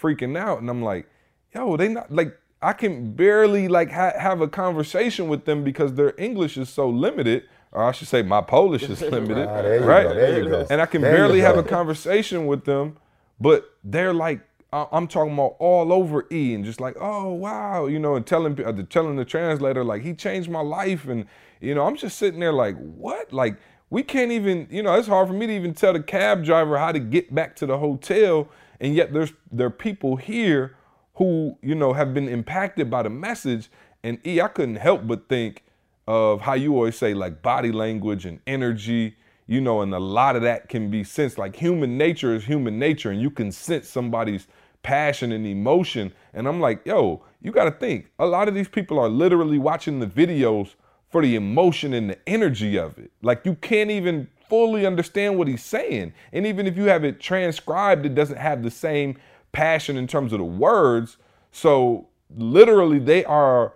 freaking 0.00 0.38
out. 0.38 0.60
And 0.60 0.70
I'm 0.70 0.80
like, 0.80 1.08
yo, 1.52 1.76
they 1.76 1.88
not 1.88 2.12
like 2.12 2.38
I 2.62 2.72
can 2.72 3.14
barely 3.14 3.66
like 3.66 3.90
ha- 3.90 4.16
have 4.16 4.40
a 4.40 4.46
conversation 4.46 5.26
with 5.26 5.44
them 5.44 5.64
because 5.64 5.94
their 5.94 6.14
English 6.16 6.56
is 6.56 6.68
so 6.68 6.88
limited, 6.88 7.42
or 7.72 7.82
I 7.82 7.90
should 7.90 8.06
say 8.06 8.22
my 8.22 8.42
Polish 8.42 8.84
is 8.84 9.00
limited, 9.16 9.48
Ah, 9.48 9.84
right? 9.84 10.04
go, 10.06 10.14
there 10.14 10.38
you 10.40 10.48
go. 10.48 10.64
And 10.70 10.80
I 10.80 10.86
can 10.86 11.02
There 11.02 11.12
barely 11.12 11.40
have 11.40 11.56
a 11.56 11.64
conversation 11.64 12.46
with 12.46 12.64
them, 12.64 12.96
but 13.40 13.68
they're 13.82 14.14
like, 14.14 14.46
I'm 14.72 15.06
talking 15.06 15.34
about 15.34 15.56
all 15.58 15.92
over 15.92 16.26
E 16.32 16.54
and 16.54 16.64
just 16.64 16.80
like, 16.80 16.96
oh 16.98 17.32
wow, 17.32 17.86
you 17.86 17.98
know, 17.98 18.16
and 18.16 18.26
telling 18.26 18.58
uh, 18.64 18.72
telling 18.88 19.16
the 19.16 19.24
translator 19.24 19.84
like 19.84 20.02
he 20.02 20.14
changed 20.14 20.48
my 20.48 20.62
life, 20.62 21.06
and 21.06 21.26
you 21.60 21.74
know, 21.74 21.86
I'm 21.86 21.96
just 21.96 22.16
sitting 22.16 22.40
there 22.40 22.54
like, 22.54 22.76
what? 22.78 23.32
Like 23.32 23.58
we 23.90 24.02
can't 24.02 24.32
even, 24.32 24.66
you 24.70 24.82
know, 24.82 24.94
it's 24.94 25.08
hard 25.08 25.28
for 25.28 25.34
me 25.34 25.46
to 25.46 25.52
even 25.52 25.74
tell 25.74 25.92
the 25.92 26.02
cab 26.02 26.42
driver 26.42 26.78
how 26.78 26.90
to 26.90 26.98
get 26.98 27.34
back 27.34 27.54
to 27.56 27.66
the 27.66 27.76
hotel, 27.76 28.48
and 28.80 28.94
yet 28.94 29.12
there's 29.12 29.32
there 29.50 29.66
are 29.66 29.70
people 29.70 30.16
here 30.16 30.76
who 31.16 31.58
you 31.60 31.74
know 31.74 31.92
have 31.92 32.14
been 32.14 32.28
impacted 32.28 32.90
by 32.90 33.02
the 33.02 33.10
message, 33.10 33.70
and 34.02 34.26
E, 34.26 34.40
I 34.40 34.48
couldn't 34.48 34.76
help 34.76 35.06
but 35.06 35.28
think 35.28 35.64
of 36.06 36.40
how 36.40 36.54
you 36.54 36.74
always 36.74 36.96
say 36.96 37.12
like 37.12 37.42
body 37.42 37.72
language 37.72 38.24
and 38.24 38.40
energy 38.46 39.16
you 39.48 39.60
know, 39.60 39.82
and 39.82 39.92
a 39.92 39.98
lot 39.98 40.36
of 40.36 40.42
that 40.42 40.68
can 40.68 40.88
be 40.88 41.04
sensed. 41.04 41.36
Like 41.36 41.56
human 41.56 41.98
nature 41.98 42.34
is 42.34 42.44
human 42.44 42.78
nature, 42.78 43.10
and 43.10 43.20
you 43.20 43.30
can 43.30 43.52
sense 43.52 43.88
somebody's 43.88 44.46
passion 44.82 45.32
and 45.32 45.46
emotion. 45.46 46.12
And 46.32 46.48
I'm 46.48 46.60
like, 46.60 46.84
yo, 46.84 47.24
you 47.40 47.52
got 47.52 47.64
to 47.64 47.70
think. 47.70 48.10
A 48.18 48.26
lot 48.26 48.48
of 48.48 48.54
these 48.54 48.68
people 48.68 48.98
are 48.98 49.08
literally 49.08 49.58
watching 49.58 50.00
the 50.00 50.06
videos 50.06 50.74
for 51.08 51.22
the 51.22 51.36
emotion 51.36 51.92
and 51.92 52.08
the 52.10 52.18
energy 52.28 52.78
of 52.78 52.98
it. 52.98 53.12
Like 53.22 53.44
you 53.44 53.54
can't 53.56 53.90
even 53.90 54.28
fully 54.48 54.86
understand 54.86 55.38
what 55.38 55.48
he's 55.48 55.64
saying. 55.64 56.12
And 56.32 56.46
even 56.46 56.66
if 56.66 56.76
you 56.76 56.84
have 56.84 57.04
it 57.04 57.20
transcribed, 57.20 58.06
it 58.06 58.14
doesn't 58.14 58.38
have 58.38 58.62
the 58.62 58.70
same 58.70 59.16
passion 59.52 59.96
in 59.96 60.06
terms 60.06 60.32
of 60.32 60.38
the 60.38 60.44
words. 60.44 61.16
So 61.50 62.08
literally, 62.34 62.98
they 62.98 63.24
are 63.24 63.74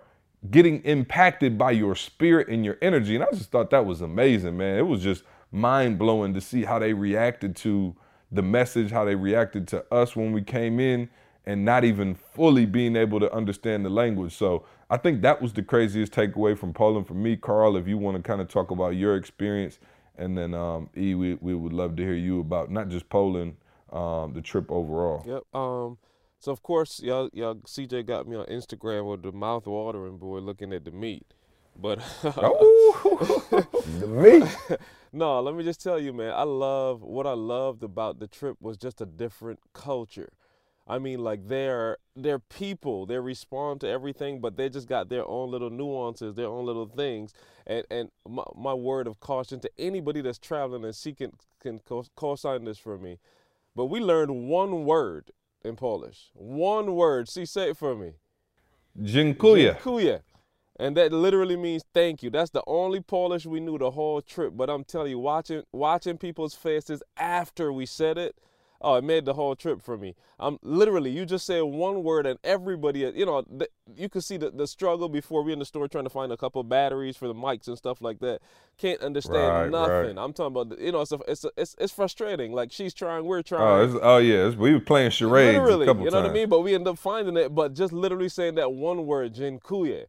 getting 0.51 0.83
impacted 0.83 1.57
by 1.57 1.71
your 1.71 1.95
spirit 1.95 2.47
and 2.47 2.63
your 2.63 2.77
energy. 2.81 3.15
And 3.15 3.23
I 3.23 3.29
just 3.31 3.51
thought 3.51 3.69
that 3.71 3.85
was 3.85 4.01
amazing, 4.01 4.57
man. 4.57 4.77
It 4.77 4.87
was 4.87 5.01
just 5.01 5.23
mind 5.51 5.97
blowing 5.97 6.33
to 6.33 6.41
see 6.41 6.63
how 6.63 6.79
they 6.79 6.93
reacted 6.93 7.55
to 7.57 7.95
the 8.31 8.41
message, 8.41 8.91
how 8.91 9.05
they 9.05 9.15
reacted 9.15 9.67
to 9.69 9.85
us 9.93 10.15
when 10.15 10.31
we 10.31 10.41
came 10.41 10.79
in, 10.79 11.09
and 11.45 11.63
not 11.63 11.83
even 11.83 12.13
fully 12.13 12.65
being 12.65 12.95
able 12.95 13.19
to 13.19 13.33
understand 13.33 13.85
the 13.85 13.89
language. 13.89 14.35
So 14.35 14.65
I 14.89 14.97
think 14.97 15.21
that 15.21 15.41
was 15.41 15.53
the 15.53 15.63
craziest 15.63 16.11
takeaway 16.11 16.57
from 16.57 16.73
Poland 16.73 17.07
for 17.07 17.13
me. 17.13 17.37
Carl, 17.37 17.77
if 17.77 17.87
you 17.87 17.97
want 17.97 18.17
to 18.17 18.23
kind 18.23 18.41
of 18.41 18.49
talk 18.49 18.71
about 18.71 18.89
your 18.95 19.15
experience, 19.15 19.79
and 20.17 20.37
then 20.37 20.53
um, 20.53 20.89
E, 20.97 21.15
we, 21.15 21.35
we 21.35 21.55
would 21.55 21.73
love 21.73 21.95
to 21.97 22.03
hear 22.03 22.15
you 22.15 22.39
about 22.39 22.71
not 22.71 22.89
just 22.89 23.07
Poland, 23.09 23.55
um, 23.91 24.33
the 24.33 24.41
trip 24.41 24.69
overall. 24.69 25.23
Yep. 25.25 25.43
Um. 25.53 25.97
So 26.39 26.51
of 26.51 26.61
course, 26.61 27.01
y'all, 27.01 27.29
y'all, 27.33 27.55
CJ 27.55 28.05
got 28.05 28.27
me 28.27 28.35
on 28.35 28.45
Instagram 28.45 29.09
with 29.09 29.23
the 29.23 29.31
mouth 29.31 29.65
watering 29.65 30.17
boy 30.17 30.37
looking 30.39 30.71
at 30.71 30.85
the 30.85 30.91
meat, 30.91 31.25
but 31.79 31.99
me. 34.07 34.43
No, 35.13 35.39
let 35.39 35.55
me 35.55 35.63
just 35.63 35.81
tell 35.81 35.97
you, 35.97 36.11
man. 36.13 36.33
I 36.35 36.43
love 36.43 37.01
what 37.01 37.25
I 37.25 37.31
loved 37.31 37.81
about 37.81 38.19
the 38.19 38.27
trip 38.27 38.57
was 38.59 38.77
just 38.77 38.99
a 39.01 39.05
different 39.05 39.59
culture. 39.73 40.33
I 40.85 40.99
mean, 40.99 41.23
like 41.23 41.47
they're 41.47 41.97
they're 42.15 42.39
people. 42.39 43.05
They 43.05 43.17
respond 43.17 43.81
to 43.81 43.87
everything, 43.87 44.41
but 44.41 44.57
they 44.57 44.69
just 44.69 44.87
got 44.87 45.09
their 45.09 45.25
own 45.27 45.49
little 45.49 45.69
nuances, 45.69 46.35
their 46.35 46.47
own 46.47 46.65
little 46.65 46.85
things. 46.87 47.33
And 47.65 47.85
and 47.89 48.11
my, 48.27 48.43
my 48.55 48.73
word 48.73 49.07
of 49.07 49.19
caution 49.19 49.59
to 49.61 49.71
anybody 49.77 50.21
that's 50.21 50.39
traveling 50.39 50.83
and 50.85 50.95
seeking 50.95 51.33
can 51.61 51.79
co- 51.79 52.05
co-sign 52.15 52.65
this 52.65 52.77
for 52.77 52.97
me. 52.97 53.17
But 53.75 53.85
we 53.85 53.99
learned 53.99 54.49
one 54.49 54.85
word 54.85 55.31
in 55.63 55.75
Polish. 55.77 56.31
One 56.33 56.95
word. 56.95 57.29
See, 57.29 57.45
say 57.45 57.69
it 57.71 57.77
for 57.77 57.95
me. 57.95 58.13
Dziękuję. 58.97 59.73
Dziękuję. 59.73 60.19
And 60.79 60.95
that 60.97 61.11
literally 61.11 61.57
means 61.57 61.83
thank 61.93 62.21
you. 62.21 62.29
That's 62.29 62.51
the 62.51 62.63
only 62.67 63.01
Polish 63.01 63.45
we 63.45 63.59
knew 63.59 63.77
the 63.77 63.91
whole 63.91 64.21
trip. 64.21 64.53
But 64.55 64.69
I'm 64.69 64.83
telling 64.83 65.09
you, 65.11 65.19
watching 65.19 65.63
watching 65.71 66.17
people's 66.17 66.53
faces 66.53 67.01
after 67.17 67.73
we 67.73 67.85
said 67.87 68.17
it, 68.17 68.35
oh, 68.79 68.93
it 68.95 69.03
made 69.03 69.25
the 69.25 69.33
whole 69.33 69.55
trip 69.55 69.81
for 69.81 69.97
me. 69.97 70.13
I'm 70.39 70.59
literally, 70.61 71.09
you 71.09 71.25
just 71.25 71.47
say 71.47 71.63
one 71.63 72.03
word 72.03 72.27
and 72.27 72.37
everybody, 72.43 72.99
you 72.99 73.25
know, 73.25 73.41
th- 73.41 73.71
you 73.95 74.07
could 74.07 74.23
see 74.23 74.37
the, 74.37 74.51
the 74.51 74.67
struggle 74.67 75.09
before 75.09 75.41
we 75.41 75.51
in 75.51 75.57
the 75.57 75.65
store 75.65 75.87
trying 75.87 76.03
to 76.03 76.11
find 76.11 76.31
a 76.31 76.37
couple 76.37 76.61
batteries 76.63 77.17
for 77.17 77.27
the 77.27 77.33
mics 77.33 77.67
and 77.67 77.75
stuff 77.75 78.01
like 78.01 78.19
that. 78.19 78.39
Can't 78.77 79.01
understand 79.01 79.35
Right, 79.35 79.71
nothing. 79.71 80.15
right. 80.15 80.23
I'm 80.23 80.31
talking 80.31 80.55
about, 80.55 80.79
you 80.79 80.91
know, 80.91 81.01
it's, 81.01 81.11
a, 81.11 81.19
it's, 81.27 81.43
a, 81.43 81.49
it's 81.57 81.75
it's 81.79 81.91
frustrating. 81.91 82.51
Like 82.53 82.71
she's 82.71 82.93
trying, 82.93 83.25
we're 83.25 83.39
oh, 83.39 83.41
trying. 83.41 83.61
Oh, 83.63 83.83
it's, 83.83 83.99
oh 84.03 84.17
yeah, 84.19 84.49
we 84.49 84.73
were 84.73 84.79
playing 84.79 85.09
charades 85.09 85.57
Literally, 85.57 85.85
a 85.85 85.89
couple 85.89 86.03
you 86.03 86.11
know 86.11 86.17
times. 86.17 86.25
what 86.25 86.37
I 86.37 86.39
mean? 86.39 86.49
But 86.49 86.61
we 86.61 86.75
end 86.75 86.87
up 86.87 86.99
finding 86.99 87.35
it. 87.35 87.55
But 87.55 87.73
just 87.73 87.91
literally 87.91 88.29
saying 88.29 88.53
that 88.55 88.71
one 88.71 89.07
word, 89.07 89.33
Dziękuję, 89.33 90.05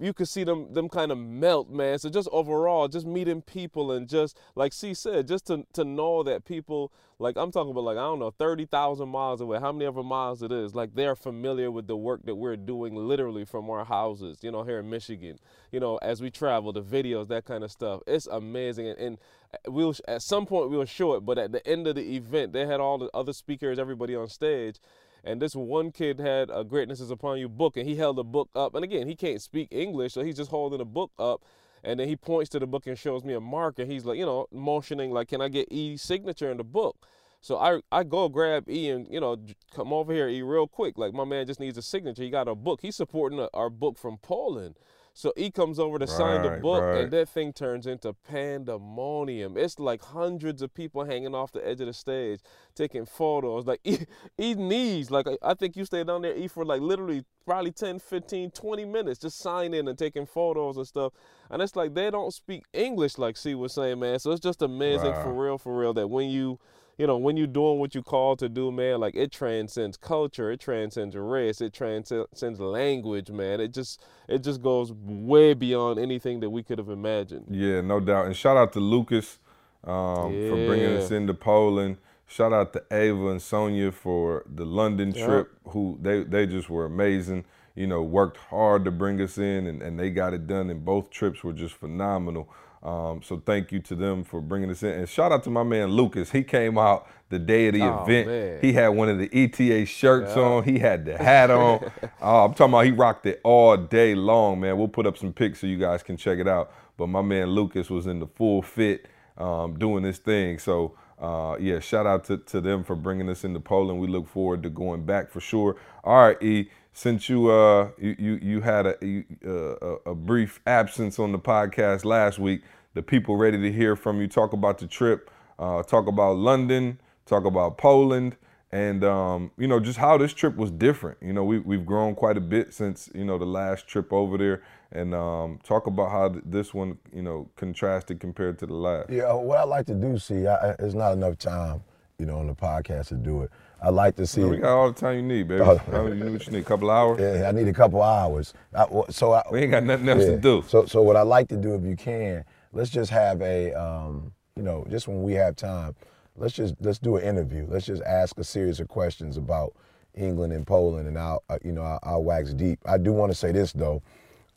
you 0.00 0.12
could 0.12 0.28
see 0.28 0.44
them 0.44 0.72
them 0.72 0.88
kind 0.88 1.12
of 1.12 1.18
melt, 1.18 1.70
man. 1.70 1.98
So 1.98 2.08
just 2.08 2.28
overall, 2.32 2.88
just 2.88 3.06
meeting 3.06 3.42
people 3.42 3.92
and 3.92 4.08
just 4.08 4.38
like 4.54 4.72
C 4.72 4.94
said, 4.94 5.28
just 5.28 5.46
to 5.46 5.66
to 5.74 5.84
know 5.84 6.22
that 6.22 6.44
people 6.44 6.92
like 7.18 7.36
I'm 7.36 7.52
talking 7.52 7.70
about 7.70 7.84
like 7.84 7.98
I 7.98 8.02
don't 8.02 8.18
know, 8.18 8.30
thirty 8.30 8.64
thousand 8.64 9.10
miles 9.10 9.40
away, 9.40 9.60
how 9.60 9.72
many 9.72 9.84
ever 9.84 10.02
miles 10.02 10.42
it 10.42 10.50
is, 10.50 10.74
like 10.74 10.94
they're 10.94 11.14
familiar 11.14 11.70
with 11.70 11.86
the 11.86 11.96
work 11.96 12.24
that 12.24 12.34
we're 12.34 12.56
doing 12.56 12.96
literally 12.96 13.44
from 13.44 13.68
our 13.68 13.84
houses, 13.84 14.38
you 14.42 14.50
know, 14.50 14.62
here 14.62 14.78
in 14.78 14.88
Michigan. 14.88 15.38
You 15.70 15.80
know, 15.80 15.98
as 15.98 16.22
we 16.22 16.30
travel, 16.30 16.72
the 16.72 16.82
videos, 16.82 17.28
that 17.28 17.44
kind 17.44 17.62
of 17.62 17.70
stuff. 17.70 18.00
It's 18.06 18.26
amazing. 18.26 18.88
And, 18.88 18.98
and 18.98 19.18
uh, 19.52 19.70
we'll 19.70 19.94
at 20.08 20.22
some 20.22 20.46
point 20.46 20.70
we'll 20.70 20.86
show 20.86 21.14
it, 21.14 21.20
but 21.20 21.38
at 21.38 21.52
the 21.52 21.66
end 21.66 21.86
of 21.86 21.96
the 21.96 22.16
event, 22.16 22.54
they 22.54 22.66
had 22.66 22.80
all 22.80 22.96
the 22.96 23.10
other 23.12 23.34
speakers, 23.34 23.78
everybody 23.78 24.16
on 24.16 24.28
stage. 24.28 24.80
And 25.24 25.40
this 25.40 25.54
one 25.54 25.92
kid 25.92 26.18
had 26.18 26.50
a 26.52 26.64
Greatness 26.64 27.00
is 27.00 27.10
Upon 27.10 27.38
You 27.38 27.48
book, 27.48 27.76
and 27.76 27.86
he 27.88 27.96
held 27.96 28.16
the 28.16 28.24
book 28.24 28.48
up. 28.54 28.74
And 28.74 28.84
again, 28.84 29.06
he 29.06 29.14
can't 29.14 29.42
speak 29.42 29.68
English, 29.70 30.14
so 30.14 30.22
he's 30.22 30.36
just 30.36 30.50
holding 30.50 30.78
the 30.78 30.84
book 30.84 31.12
up. 31.18 31.42
And 31.82 31.98
then 31.98 32.08
he 32.08 32.16
points 32.16 32.50
to 32.50 32.58
the 32.58 32.66
book 32.66 32.86
and 32.86 32.98
shows 32.98 33.24
me 33.24 33.34
a 33.34 33.40
mark, 33.40 33.78
and 33.78 33.90
he's 33.90 34.04
like, 34.04 34.18
you 34.18 34.26
know, 34.26 34.46
motioning, 34.52 35.10
like, 35.12 35.28
can 35.28 35.40
I 35.40 35.48
get 35.48 35.70
E's 35.72 36.02
signature 36.02 36.50
in 36.50 36.58
the 36.58 36.64
book? 36.64 36.96
So 37.40 37.56
I, 37.56 37.80
I 37.90 38.04
go 38.04 38.28
grab 38.28 38.68
E 38.68 38.90
and, 38.90 39.08
you 39.10 39.18
know, 39.18 39.38
come 39.74 39.92
over 39.92 40.12
here, 40.12 40.28
E, 40.28 40.42
real 40.42 40.66
quick. 40.66 40.98
Like, 40.98 41.14
my 41.14 41.24
man 41.24 41.46
just 41.46 41.58
needs 41.58 41.78
a 41.78 41.82
signature. 41.82 42.22
He 42.22 42.28
got 42.28 42.48
a 42.48 42.54
book. 42.54 42.80
He's 42.82 42.96
supporting 42.96 43.40
a, 43.40 43.48
our 43.54 43.70
book 43.70 43.96
from 43.96 44.18
Poland. 44.18 44.74
So 45.14 45.32
E 45.36 45.50
comes 45.50 45.78
over 45.78 45.98
to 45.98 46.06
sign 46.06 46.42
the 46.42 46.58
book, 46.62 46.82
right. 46.82 47.02
and 47.02 47.10
that 47.12 47.28
thing 47.28 47.52
turns 47.52 47.86
into 47.86 48.12
pandemonium. 48.12 49.56
It's 49.56 49.78
like 49.78 50.02
hundreds 50.02 50.62
of 50.62 50.72
people 50.72 51.04
hanging 51.04 51.34
off 51.34 51.52
the 51.52 51.66
edge 51.66 51.80
of 51.80 51.86
the 51.86 51.92
stage, 51.92 52.40
taking 52.74 53.06
photos. 53.06 53.66
Like 53.66 53.80
E, 53.84 53.98
e 54.38 54.54
needs, 54.54 55.10
like 55.10 55.26
I, 55.26 55.36
I 55.42 55.54
think 55.54 55.76
you 55.76 55.84
stayed 55.84 56.06
down 56.06 56.22
there, 56.22 56.36
E, 56.36 56.48
for 56.48 56.64
like 56.64 56.80
literally 56.80 57.24
probably 57.44 57.72
10, 57.72 57.98
15, 57.98 58.50
20 58.50 58.84
minutes, 58.84 59.18
just 59.18 59.38
signing 59.38 59.88
and 59.88 59.98
taking 59.98 60.26
photos 60.26 60.76
and 60.76 60.86
stuff. 60.86 61.12
And 61.50 61.60
it's 61.60 61.74
like 61.74 61.94
they 61.94 62.10
don't 62.10 62.32
speak 62.32 62.64
English, 62.72 63.18
like 63.18 63.36
C 63.36 63.54
was 63.54 63.74
saying, 63.74 63.98
man. 63.98 64.18
So 64.20 64.30
it's 64.30 64.40
just 64.40 64.62
amazing 64.62 65.12
for 65.14 65.32
real, 65.32 65.58
for 65.58 65.76
real, 65.76 65.92
that 65.94 66.08
when 66.08 66.30
you 66.30 66.58
you 67.00 67.06
know, 67.06 67.16
when 67.16 67.38
you're 67.38 67.46
doing 67.46 67.78
what 67.78 67.94
you 67.94 68.02
call 68.02 68.36
to 68.36 68.46
do, 68.46 68.70
man, 68.70 69.00
like 69.00 69.14
it 69.14 69.32
transcends 69.32 69.96
culture, 69.96 70.50
it 70.52 70.60
transcends 70.60 71.16
race, 71.16 71.62
it 71.62 71.72
transcends 71.72 72.60
language, 72.60 73.30
man. 73.30 73.58
It 73.58 73.72
just 73.72 74.02
it 74.28 74.42
just 74.42 74.60
goes 74.60 74.92
way 74.92 75.54
beyond 75.54 75.98
anything 75.98 76.40
that 76.40 76.50
we 76.50 76.62
could 76.62 76.76
have 76.76 76.90
imagined. 76.90 77.46
Yeah, 77.48 77.80
no 77.80 78.00
doubt. 78.00 78.26
And 78.26 78.36
shout 78.36 78.58
out 78.58 78.74
to 78.74 78.80
Lucas 78.80 79.38
um, 79.82 80.30
for 80.50 80.66
bringing 80.66 80.94
us 80.94 81.10
into 81.10 81.32
Poland. 81.32 81.96
Shout 82.26 82.52
out 82.52 82.74
to 82.74 82.84
Ava 82.92 83.28
and 83.28 83.40
Sonia 83.40 83.92
for 83.92 84.44
the 84.46 84.66
London 84.66 85.12
Yep. 85.12 85.26
trip, 85.26 85.52
who 85.68 85.98
they, 86.02 86.22
they 86.22 86.46
just 86.46 86.68
were 86.68 86.84
amazing. 86.84 87.46
You 87.74 87.86
know, 87.86 88.02
worked 88.02 88.36
hard 88.36 88.84
to 88.84 88.90
bring 88.90 89.22
us 89.22 89.38
in, 89.38 89.66
and, 89.66 89.80
and 89.80 89.98
they 89.98 90.10
got 90.10 90.34
it 90.34 90.46
done. 90.46 90.68
And 90.68 90.84
both 90.84 91.08
trips 91.08 91.42
were 91.42 91.54
just 91.54 91.76
phenomenal. 91.76 92.50
Um, 92.82 93.20
so 93.22 93.42
thank 93.44 93.72
you 93.72 93.80
to 93.80 93.94
them 93.94 94.24
for 94.24 94.40
bringing 94.40 94.70
us 94.70 94.82
in. 94.82 94.90
And 94.90 95.08
shout 95.08 95.32
out 95.32 95.44
to 95.44 95.50
my 95.50 95.62
man 95.62 95.88
Lucas. 95.90 96.30
He 96.30 96.42
came 96.42 96.78
out 96.78 97.06
the 97.28 97.38
day 97.38 97.68
of 97.68 97.74
the 97.74 97.82
Oh, 97.82 98.04
event. 98.04 98.28
man. 98.28 98.58
He 98.62 98.72
had 98.72 98.88
one 98.88 99.08
of 99.08 99.18
the 99.18 99.28
ETA 99.32 99.84
shirts 99.86 100.34
on. 100.36 100.64
He 100.64 100.78
had 100.78 101.04
the 101.04 101.18
hat 101.18 101.50
on. 101.50 101.84
uh, 102.22 102.44
I'm 102.46 102.54
talking 102.54 102.72
about 102.72 102.86
he 102.86 102.90
rocked 102.92 103.26
it 103.26 103.40
all 103.44 103.76
day 103.76 104.14
long, 104.14 104.60
man. 104.60 104.78
We'll 104.78 104.88
put 104.88 105.06
up 105.06 105.18
some 105.18 105.32
pics 105.32 105.60
so 105.60 105.66
you 105.66 105.76
guys 105.78 106.02
can 106.02 106.16
check 106.16 106.38
it 106.38 106.48
out. 106.48 106.72
But 106.96 107.08
my 107.08 107.22
man 107.22 107.48
Lucas 107.50 107.90
was 107.90 108.06
in 108.06 108.18
the 108.18 108.26
full 108.26 108.62
fit 108.62 109.06
um, 109.36 109.78
doing 109.78 110.02
this 110.02 110.18
thing. 110.18 110.58
So 110.58 110.96
uh, 111.20 111.56
yeah, 111.60 111.80
shout 111.80 112.06
out 112.06 112.24
to, 112.24 112.38
to 112.38 112.62
them 112.62 112.82
for 112.82 112.96
bringing 112.96 113.28
us 113.28 113.44
into 113.44 113.60
Poland. 113.60 114.00
We 114.00 114.06
look 114.08 114.26
forward 114.26 114.62
to 114.62 114.70
going 114.70 115.04
back 115.04 115.30
for 115.30 115.40
sure. 115.40 115.76
All 116.02 116.16
right, 116.22 116.42
E. 116.42 116.70
Since 116.92 117.28
you 117.28 117.50
uh 117.50 117.90
you 117.98 118.16
you, 118.18 118.38
you 118.42 118.60
had 118.60 118.86
a, 118.86 118.96
you, 119.00 119.24
uh, 119.46 120.10
a 120.10 120.14
brief 120.14 120.60
absence 120.66 121.18
on 121.18 121.32
the 121.32 121.38
podcast 121.38 122.04
last 122.04 122.38
week, 122.38 122.62
the 122.94 123.02
people 123.02 123.36
ready 123.36 123.60
to 123.60 123.72
hear 123.72 123.96
from 123.96 124.20
you. 124.20 124.26
Talk 124.28 124.52
about 124.52 124.78
the 124.78 124.86
trip. 124.86 125.30
Uh, 125.58 125.82
talk 125.82 126.06
about 126.08 126.36
London. 126.36 127.00
Talk 127.26 127.44
about 127.44 127.78
Poland. 127.78 128.36
And 128.72 129.02
um, 129.02 129.50
you 129.56 129.66
know 129.66 129.80
just 129.80 129.98
how 129.98 130.16
this 130.18 130.32
trip 130.32 130.56
was 130.56 130.70
different. 130.70 131.18
You 131.22 131.32
know 131.32 131.44
we 131.44 131.58
we've 131.60 131.84
grown 131.86 132.14
quite 132.14 132.36
a 132.36 132.40
bit 132.40 132.72
since 132.74 133.08
you 133.14 133.24
know 133.24 133.36
the 133.38 133.44
last 133.44 133.88
trip 133.88 134.12
over 134.12 134.38
there, 134.38 134.62
and 134.92 135.12
um, 135.12 135.58
talk 135.64 135.88
about 135.88 136.10
how 136.12 136.28
th- 136.28 136.44
this 136.46 136.72
one 136.72 136.96
you 137.12 137.22
know 137.22 137.48
contrasted 137.56 138.20
compared 138.20 138.60
to 138.60 138.66
the 138.66 138.74
last. 138.74 139.10
Yeah, 139.10 139.32
what 139.32 139.58
I 139.58 139.64
like 139.64 139.86
to 139.86 139.94
do, 139.94 140.18
see, 140.18 140.46
I- 140.46 140.76
it's 140.78 140.94
not 140.94 141.12
enough 141.14 141.36
time, 141.36 141.82
you 142.18 142.26
know, 142.26 142.38
on 142.38 142.46
the 142.46 142.54
podcast 142.54 143.08
to 143.08 143.14
do 143.16 143.42
it. 143.42 143.50
I 143.82 143.88
like 143.88 144.16
to 144.16 144.26
see. 144.26 144.44
We 144.44 144.58
got 144.58 144.76
all 144.76 144.92
the 144.92 145.00
time 145.00 145.16
you 145.16 145.22
need, 145.22 145.48
baby. 145.48 145.62
Oh. 145.62 145.80
You 145.92 146.14
know 146.14 146.32
what 146.32 146.46
you 146.46 146.52
need? 146.52 146.60
A 146.60 146.64
couple 146.64 146.90
hours. 146.90 147.18
Yeah, 147.20 147.48
I 147.48 147.52
need 147.52 147.66
a 147.68 147.72
couple 147.72 148.02
hours. 148.02 148.52
I, 148.74 148.86
so 149.08 149.32
I, 149.32 149.42
We 149.50 149.60
ain't 149.60 149.70
got 149.70 149.84
nothing 149.84 150.08
else 150.08 150.20
Yeah. 150.24 150.32
to 150.32 150.36
do. 150.36 150.64
So, 150.68 150.84
so 150.86 151.00
what 151.02 151.16
I 151.16 151.22
like 151.22 151.48
to 151.48 151.56
do, 151.56 151.74
if 151.74 151.82
you 151.84 151.96
can, 151.96 152.44
let's 152.72 152.90
just 152.90 153.10
have 153.10 153.40
a, 153.40 153.72
um, 153.72 154.32
you 154.54 154.62
know, 154.62 154.86
just 154.90 155.08
when 155.08 155.22
we 155.22 155.32
have 155.34 155.56
time, 155.56 155.94
let's 156.36 156.54
just 156.54 156.74
let's 156.80 156.98
do 156.98 157.16
an 157.16 157.24
interview. 157.24 157.66
Let's 157.68 157.86
just 157.86 158.02
ask 158.02 158.38
a 158.38 158.44
series 158.44 158.80
of 158.80 158.88
questions 158.88 159.36
about 159.38 159.74
England 160.14 160.52
and 160.52 160.66
Poland, 160.66 161.08
and 161.08 161.18
I'll, 161.18 161.42
uh, 161.48 161.58
you 161.64 161.72
know, 161.72 161.82
I'll, 161.82 162.00
I'll 162.02 162.22
wax 162.24 162.52
deep. 162.52 162.80
I 162.84 162.98
do 162.98 163.12
want 163.12 163.32
to 163.32 163.36
say 163.38 163.52
this 163.52 163.72
though, 163.72 164.02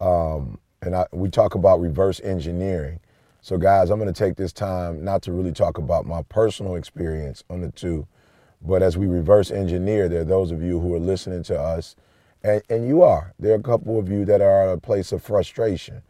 um, 0.01 0.57
and 0.81 0.95
I, 0.95 1.05
we 1.13 1.29
talk 1.29 1.55
about 1.55 1.79
reverse 1.79 2.19
engineering. 2.21 2.99
So, 3.41 3.57
guys, 3.57 3.89
I'm 3.89 3.99
going 3.99 4.12
to 4.12 4.17
take 4.17 4.36
this 4.36 4.51
time 4.53 5.03
not 5.03 5.21
to 5.23 5.31
really 5.31 5.51
talk 5.51 5.77
about 5.77 6.05
my 6.05 6.21
personal 6.23 6.75
experience 6.75 7.43
on 7.49 7.62
the 7.62 7.71
two, 7.71 8.07
but 8.65 8.82
as 8.82 8.97
we 8.97 9.08
reverse 9.08 9.52
engineer, 9.52 10.08
there 10.08 10.21
are 10.21 10.26
those 10.26 10.52
of 10.52 10.63
you 10.63 10.80
who 10.80 10.93
are 10.95 10.99
listening 10.99 11.43
to 11.43 11.60
us, 11.60 11.95
and, 12.43 12.62
and 12.69 12.88
you 12.88 13.02
are. 13.02 13.34
There 13.39 13.52
are 13.54 13.60
a 13.60 13.63
couple 13.63 13.99
of 13.99 14.10
you 14.10 14.26
that 14.26 14.41
are 14.41 14.69
at 14.69 14.73
a 14.73 14.80
place 14.80 15.12
of 15.12 15.21
frustration 15.21 16.02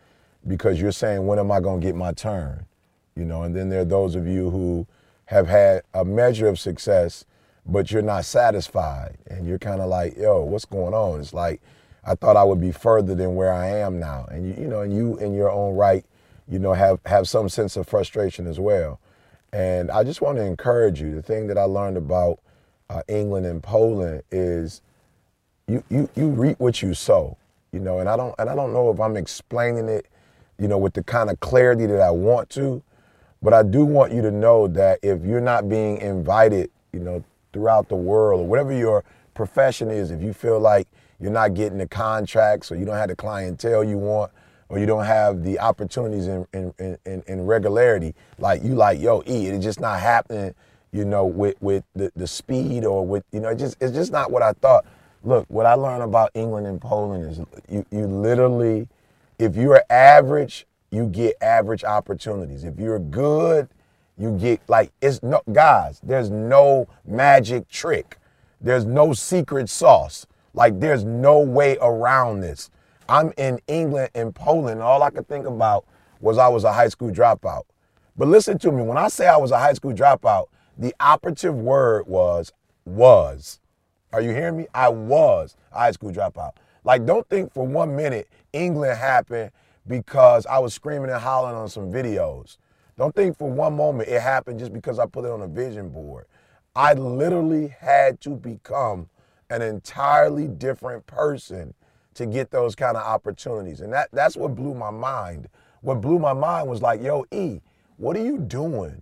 because 0.48 0.80
you're 0.80 0.92
saying, 0.92 1.26
when 1.26 1.40
am 1.40 1.52
I 1.52 1.60
going 1.60 1.82
to 1.82 1.86
get 1.86 1.96
my 1.96 2.12
turn? 2.12 2.66
You 3.16 3.26
know, 3.26 3.44
and 3.44 3.56
then 3.56 3.70
there 3.70 3.82
are 3.82 3.86
those 3.86 4.16
of 4.16 4.28
you 4.28 4.50
who 4.50 4.88
have 5.26 5.48
had 5.48 5.84
a 5.94 6.04
measure 6.04 6.48
of 6.48 6.60
success, 6.60 7.26
but 7.66 7.92
you're 7.92 8.02
not 8.02 8.26
satisfied. 8.26 9.18
And 9.28 9.48
you're 9.48 9.60
kind 9.60 9.82
of 9.82 9.90
like, 9.90 10.18
yo, 10.18 10.44
what's 10.44 10.66
going 10.66 10.94
on? 10.94 11.20
It's 11.20 11.34
like, 11.34 11.62
I 12.06 12.16
thought 12.16 12.36
I 12.36 12.44
would 12.44 12.60
be 12.60 12.72
further 12.72 13.16
than 13.16 13.36
where 13.36 13.54
I 13.54 13.68
am 13.68 14.00
now. 14.00 14.26
And 14.30 14.46
you, 14.46 14.64
you 14.64 14.68
know, 14.68 14.82
and 14.82 14.94
you 14.94 15.18
in 15.18 15.34
your 15.34 15.50
own 15.50 15.76
right, 15.76 16.06
you 16.48 16.60
know, 16.60 16.74
have, 16.74 17.00
have 17.06 17.30
some 17.30 17.48
sense 17.48 17.78
of 17.78 17.88
frustration 17.88 18.46
as 18.48 18.60
well. 18.60 19.00
And 19.54 19.92
I 19.92 20.04
just 20.04 20.20
want 20.20 20.38
to 20.40 20.44
encourage 20.44 21.00
you. 21.00 21.14
The 21.14 21.22
thing 21.22 21.46
that 21.48 21.60
I 21.60 21.64
learned 21.64 21.96
about 21.96 22.40
uh, 22.90 23.04
England 23.08 23.46
and 23.46 23.62
Poland 23.62 24.24
is 24.32 24.82
you, 25.68 25.84
you 25.90 26.10
you 26.16 26.30
reap 26.30 26.60
what 26.60 26.82
you 26.82 26.96
sow, 26.96 27.38
you 27.72 27.80
know. 27.80 28.00
And 28.00 28.10
I 28.10 28.18
don't 28.18 28.34
and 28.40 28.50
I 28.50 28.56
don't 28.56 28.74
know 28.74 28.90
if 28.90 29.00
I'm 29.00 29.16
explaining 29.16 29.88
it, 29.88 30.08
you 30.58 30.68
know, 30.68 30.80
with 30.80 30.94
the 30.94 31.04
kind 31.04 31.30
of 31.30 31.40
clarity 31.40 31.86
that 31.86 32.02
I 32.02 32.10
want 32.10 32.50
to, 32.52 32.82
but 33.44 33.54
I 33.54 33.62
do 33.62 33.86
want 33.86 34.12
you 34.12 34.24
to 34.24 34.32
know 34.32 34.68
that 34.70 35.00
if 35.04 35.24
you're 35.24 35.40
not 35.40 35.70
being 35.70 36.00
invited, 36.00 36.72
you 36.92 37.00
know, 37.00 37.24
throughout 37.54 37.90
the 37.90 37.96
world 37.96 38.42
or 38.42 38.48
whatever 38.48 38.74
your 38.74 39.04
profession 39.36 39.92
is, 39.92 40.10
if 40.10 40.22
you 40.24 40.34
feel 40.34 40.60
like 40.60 40.88
you're 41.20 41.32
not 41.32 41.54
getting 41.54 41.78
the 41.78 41.88
contracts 41.88 42.72
or 42.72 42.76
you 42.76 42.86
don't 42.86 42.98
have 42.98 43.10
the 43.10 43.16
clientele 43.16 43.84
you 43.84 44.00
want 44.00 44.32
or 44.74 44.80
you 44.80 44.88
don't 44.88 45.06
have 45.06 45.44
the 45.44 45.60
opportunities 45.60 46.26
in 46.26 46.48
in, 46.52 46.98
in, 47.06 47.24
in 47.28 47.46
regularity, 47.46 48.16
like 48.40 48.64
you 48.64 48.74
like, 48.74 49.00
yo, 49.00 49.22
E, 49.28 49.46
it's 49.46 49.64
just 49.64 49.80
not 49.80 50.00
happening, 50.00 50.56
you 50.92 51.06
know, 51.06 51.28
with 51.28 51.56
with 51.62 51.84
the, 51.96 52.12
the 52.16 52.26
speed 52.26 52.84
or 52.84 53.06
with, 53.06 53.24
you 53.32 53.40
know, 53.40 53.50
it 53.50 53.60
just 53.60 53.78
it's 53.80 53.94
just 53.94 54.12
not 54.12 54.32
what 54.32 54.42
I 54.42 54.54
thought. 54.54 54.84
Look, 55.24 55.46
what 55.48 55.68
I 55.68 55.76
learned 55.76 56.02
about 56.02 56.32
England 56.34 56.66
and 56.66 56.82
Poland 56.82 57.24
is 57.24 57.40
you, 57.70 57.86
you 57.92 58.08
literally, 58.08 58.88
if 59.38 59.56
you're 59.56 59.84
average, 59.92 60.66
you 60.90 61.06
get 61.06 61.36
average 61.40 61.84
opportunities. 61.84 62.64
If 62.64 62.80
you're 62.80 62.98
good, 62.98 63.70
you 64.18 64.36
get 64.40 64.60
like 64.68 64.92
it's 65.04 65.22
no 65.22 65.44
guys, 65.52 66.00
there's 66.02 66.32
no 66.32 66.88
magic 67.06 67.70
trick. 67.70 68.18
There's 68.60 68.86
no 68.86 69.14
secret 69.14 69.70
sauce. 69.70 70.26
Like 70.56 70.80
there's 70.80 71.04
no 71.04 71.38
way 71.38 71.78
around 71.80 72.40
this. 72.40 72.72
I'm 73.08 73.34
in 73.38 73.60
England 73.68 74.10
and 74.16 74.34
Poland, 74.34 74.82
all 74.82 75.04
I 75.04 75.10
could 75.10 75.28
think 75.28 75.46
about 75.46 75.86
was 76.20 76.38
I 76.38 76.48
was 76.48 76.64
a 76.64 76.74
high 76.74 76.88
school 76.88 77.12
dropout. 77.12 77.64
But 78.16 78.28
listen 78.28 78.58
to 78.60 78.72
me, 78.72 78.84
when 78.84 78.98
I 78.98 79.08
say 79.08 79.28
I 79.28 79.38
was 79.38 79.52
a 79.52 79.60
high 79.60 79.74
school 79.74 79.94
dropout, 79.94 80.46
the 80.78 80.94
operative 81.00 81.56
word 81.56 82.08
was 82.08 82.52
was. 82.86 83.60
Are 84.12 84.22
you 84.22 84.32
hearing 84.32 84.58
me? 84.58 84.68
I 84.74 84.90
was 84.90 85.56
a 85.72 85.80
high 85.80 85.92
school 85.92 86.12
dropout. 86.12 86.54
Like, 86.84 87.06
don't 87.06 87.28
think 87.30 87.54
for 87.54 87.66
one 87.66 87.96
minute 87.96 88.30
England 88.52 88.98
happened 88.98 89.52
because 89.88 90.46
I 90.46 90.60
was 90.60 90.74
screaming 90.74 91.10
and 91.10 91.20
hollering 91.20 91.56
on 91.56 91.68
some 91.68 91.92
videos. 91.92 92.58
Don't 92.98 93.16
think 93.16 93.38
for 93.38 93.50
one 93.50 93.76
moment 93.76 94.10
it 94.10 94.22
happened 94.22 94.60
just 94.60 94.74
because 94.74 95.00
I 95.00 95.06
put 95.06 95.26
it 95.26 95.32
on 95.32 95.42
a 95.42 95.48
vision 95.48 95.90
board. 95.90 96.26
I 96.76 96.94
literally 96.94 97.68
had 97.80 98.22
to 98.22 98.32
become 98.32 99.10
an 99.50 99.62
entirely 99.62 100.48
different 100.48 101.06
person 101.08 101.74
to 102.16 102.26
get 102.26 102.52
those 102.52 102.76
kind 102.76 102.98
of 102.98 103.04
opportunities. 103.04 103.82
And 103.82 103.92
that, 103.94 104.10
that's 104.12 104.36
what 104.38 104.56
blew 104.56 104.74
my 104.74 104.92
mind. 104.92 105.50
What 105.82 106.02
blew 106.02 106.20
my 106.20 106.34
mind 106.34 106.70
was 106.70 106.82
like, 106.82 107.02
yo, 107.02 107.26
E, 107.32 107.62
what 107.98 108.16
are 108.16 108.24
you 108.24 108.38
doing 108.38 109.02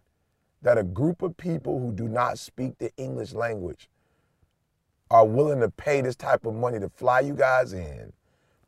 that 0.62 0.78
a 0.78 0.84
group 0.84 1.22
of 1.22 1.38
people 1.38 1.80
who 1.80 1.92
do 1.92 2.08
not 2.08 2.38
speak 2.40 2.78
the 2.78 2.92
English 2.98 3.34
language 3.34 3.90
are 5.10 5.26
willing 5.26 5.60
to 5.60 5.70
pay 5.70 6.02
this 6.02 6.16
type 6.16 6.46
of 6.46 6.54
money 6.54 6.80
to 6.80 6.90
fly 6.90 7.20
you 7.20 7.34
guys 7.34 7.74
in, 7.74 8.14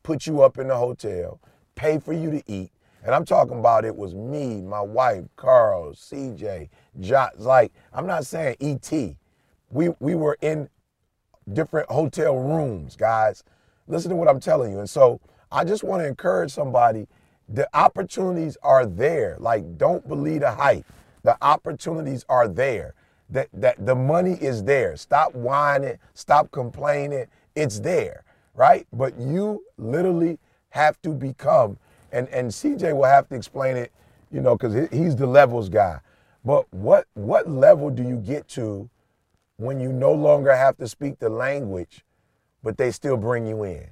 put 0.02 0.26
you 0.26 0.42
up 0.42 0.58
in 0.58 0.68
the 0.68 0.76
hotel, 0.76 1.40
pay 1.74 1.98
for 1.98 2.12
you 2.12 2.30
to 2.30 2.42
eat. 2.46 2.70
And 3.04 3.14
I'm 3.14 3.24
talking 3.24 3.58
about 3.58 3.84
it 3.84 3.94
was 3.94 4.14
me, 4.14 4.60
my 4.62 4.80
wife, 4.80 5.24
Carl, 5.36 5.92
CJ, 5.92 6.68
Josh. 7.00 7.32
Like, 7.36 7.72
I'm 7.92 8.06
not 8.06 8.26
saying 8.26 8.56
ET. 8.60 8.92
We 9.70 9.90
we 10.00 10.14
were 10.14 10.38
in 10.40 10.68
different 11.52 11.90
hotel 11.90 12.36
rooms, 12.36 12.96
guys. 12.96 13.44
Listen 13.86 14.10
to 14.10 14.16
what 14.16 14.28
I'm 14.28 14.40
telling 14.40 14.72
you. 14.72 14.78
And 14.78 14.88
so 14.88 15.20
I 15.50 15.64
just 15.64 15.84
want 15.84 16.02
to 16.02 16.06
encourage 16.06 16.52
somebody. 16.52 17.06
The 17.48 17.68
opportunities 17.76 18.56
are 18.62 18.86
there. 18.86 19.36
Like, 19.38 19.76
don't 19.76 20.06
believe 20.08 20.40
the 20.40 20.52
hype. 20.52 20.86
The 21.22 21.36
opportunities 21.42 22.24
are 22.28 22.48
there. 22.48 22.94
That 23.30 23.48
that 23.54 23.84
the 23.84 23.94
money 23.94 24.32
is 24.34 24.64
there. 24.64 24.96
Stop 24.96 25.34
whining. 25.34 25.98
Stop 26.12 26.50
complaining. 26.50 27.26
It's 27.54 27.80
there, 27.80 28.24
right? 28.54 28.86
But 28.92 29.18
you 29.18 29.64
literally 29.78 30.38
have 30.70 31.00
to 31.02 31.10
become. 31.10 31.78
And 32.12 32.28
and 32.28 32.50
CJ 32.50 32.94
will 32.94 33.04
have 33.04 33.28
to 33.30 33.34
explain 33.34 33.76
it, 33.76 33.92
you 34.30 34.40
know, 34.40 34.56
because 34.56 34.88
he's 34.90 35.16
the 35.16 35.26
levels 35.26 35.68
guy. 35.68 36.00
But 36.44 36.72
what 36.72 37.06
what 37.14 37.48
level 37.48 37.90
do 37.90 38.02
you 38.02 38.16
get 38.16 38.46
to 38.48 38.90
when 39.56 39.80
you 39.80 39.92
no 39.92 40.12
longer 40.12 40.54
have 40.54 40.76
to 40.78 40.88
speak 40.88 41.18
the 41.18 41.28
language, 41.28 42.04
but 42.64 42.76
they 42.78 42.90
still 42.90 43.16
bring 43.16 43.46
you 43.46 43.62
in? 43.62 43.86